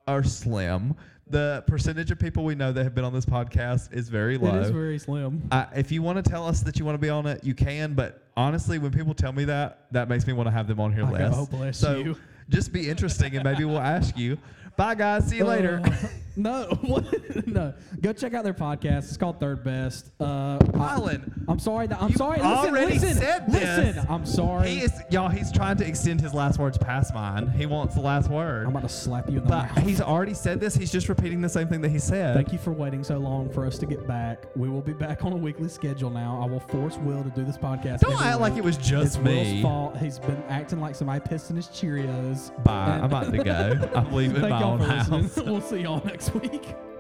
are 0.08 0.24
slim. 0.24 0.96
The 1.28 1.64
percentage 1.68 2.12
of 2.12 2.20
people 2.20 2.44
we 2.44 2.54
know 2.54 2.74
that 2.74 2.84
have 2.84 2.94
been 2.94 3.06
on 3.06 3.14
this 3.14 3.26
podcast 3.26 3.94
is 3.94 4.10
very 4.10 4.38
low. 4.38 4.56
It 4.58 4.64
is 4.64 4.70
very 4.72 5.00
slim. 5.00 5.42
I, 5.52 5.68
if 5.76 5.90
you 5.92 6.02
want 6.02 6.24
to 6.24 6.30
tell 6.30 6.46
us 6.46 6.62
that 6.64 6.78
you 6.78 6.84
want 6.86 6.96
to 6.96 7.02
be 7.02 7.10
on 7.10 7.26
it, 7.28 7.44
you 7.46 7.54
can. 7.56 7.94
But 7.94 8.22
honestly, 8.36 8.78
when 8.78 8.92
people 8.92 9.14
tell 9.14 9.32
me 9.32 9.46
that, 9.46 9.86
that 9.92 10.10
makes 10.10 10.28
me 10.28 10.34
want 10.34 10.48
to 10.48 10.52
have 10.52 10.68
them 10.68 10.82
on 10.82 10.92
here 10.94 11.06
I 11.06 11.10
less. 11.12 11.48
bless 11.48 11.78
so 11.78 11.96
you. 11.98 12.18
just 12.50 12.74
be 12.74 12.90
interesting, 12.90 13.36
and 13.36 13.44
maybe 13.46 13.64
we'll 13.64 13.80
ask 13.80 14.18
you. 14.18 14.38
Bye, 14.76 14.96
guys. 14.96 15.28
See 15.28 15.38
you 15.38 15.46
later. 15.46 15.82
Uh, 15.84 16.08
No, 16.36 16.64
what? 16.82 17.48
no. 17.48 17.74
Go 18.02 18.14
check 18.14 18.34
out 18.34 18.44
their 18.44 18.54
podcast. 18.54 19.00
It's 19.10 19.18
called 19.18 19.40
Third 19.40 19.64
Best. 19.64 20.12
Uh, 20.20 20.58
I, 20.62 20.68
Collin, 20.78 21.46
I'm 21.48 21.60
sorry. 21.60 21.88
That, 21.88 22.02
I'm 22.02 22.14
sorry. 22.14 22.38
Listen, 22.40 22.52
already 22.70 22.94
listen, 23.00 23.14
said 23.16 23.46
this. 23.48 23.86
listen. 23.88 24.06
I'm 24.10 24.26
sorry. 24.26 24.70
he 24.70 24.82
is 24.82 24.94
y'all. 25.12 25.30
He's 25.30 25.52
trying 25.52 25.78
to 25.78 25.88
extend 25.88 26.22
his 26.22 26.34
last 26.34 26.58
words 26.60 26.78
past 26.78 27.14
mine. 27.14 27.50
He 27.50 27.66
wants 27.66 27.96
the 27.96 28.02
last 28.02 28.30
word, 28.30 28.66
I'm 28.66 28.72
about 28.72 28.84
to 28.84 28.90
slap 28.90 29.30
you 29.30 29.38
in 29.38 29.44
the 29.44 29.50
but 29.50 29.76
mouth. 29.76 29.86
he's 29.86 30.02
already 30.02 30.34
said 30.34 30.60
this. 30.60 30.76
He's 30.76 30.92
just 30.92 31.10
repeating 31.10 31.42
the 31.42 31.50
same 31.50 31.68
thing 31.68 31.82
that 31.82 31.90
he 31.90 32.00
said. 32.00 32.36
Thank 32.36 32.52
you 32.52 32.58
for 32.60 32.72
waiting 32.72 33.04
so 33.04 33.18
long 33.18 33.50
for 33.50 33.66
us 33.66 33.78
to 33.80 33.86
get 33.86 34.08
back. 34.08 34.46
We 34.56 34.70
will 34.70 34.82
be 34.82 34.94
back 34.94 35.24
on 35.24 35.34
a 35.34 35.38
weekly 35.38 35.70
schedule 35.70 36.10
now. 36.10 36.40
I 36.42 36.46
will 36.50 36.60
force 36.60 36.98
Will 36.98 37.24
to 37.24 37.30
do 37.30 37.44
this 37.44 37.58
podcast. 37.58 38.00
Don't 38.00 38.22
act 38.22 38.40
like 38.40 38.58
it 38.58 38.64
was 38.64 38.78
just 38.78 39.18
it's 39.18 39.26
me. 39.26 39.52
Will's 39.54 39.62
fault. 39.62 39.98
He's 39.98 40.20
been 40.20 40.42
acting 40.50 40.80
like 40.80 40.96
somebody 40.96 41.20
pissed 41.20 41.50
in 41.50 41.56
his 41.56 41.68
Cheerios. 41.68 42.52
Bye. 42.64 42.98
I'm 42.98 43.04
about 43.06 43.32
to 43.32 43.44
go. 43.44 43.90
I'm 43.96 44.12
leaving 44.14 44.42
Thank 44.42 44.50
my 44.50 44.64
own 44.64 44.80
listening. 44.80 45.24
house. 45.24 45.36
we'll 45.46 45.62
see 45.62 45.82
y'all 45.82 46.00
next 46.24 46.36
week. 46.36 46.93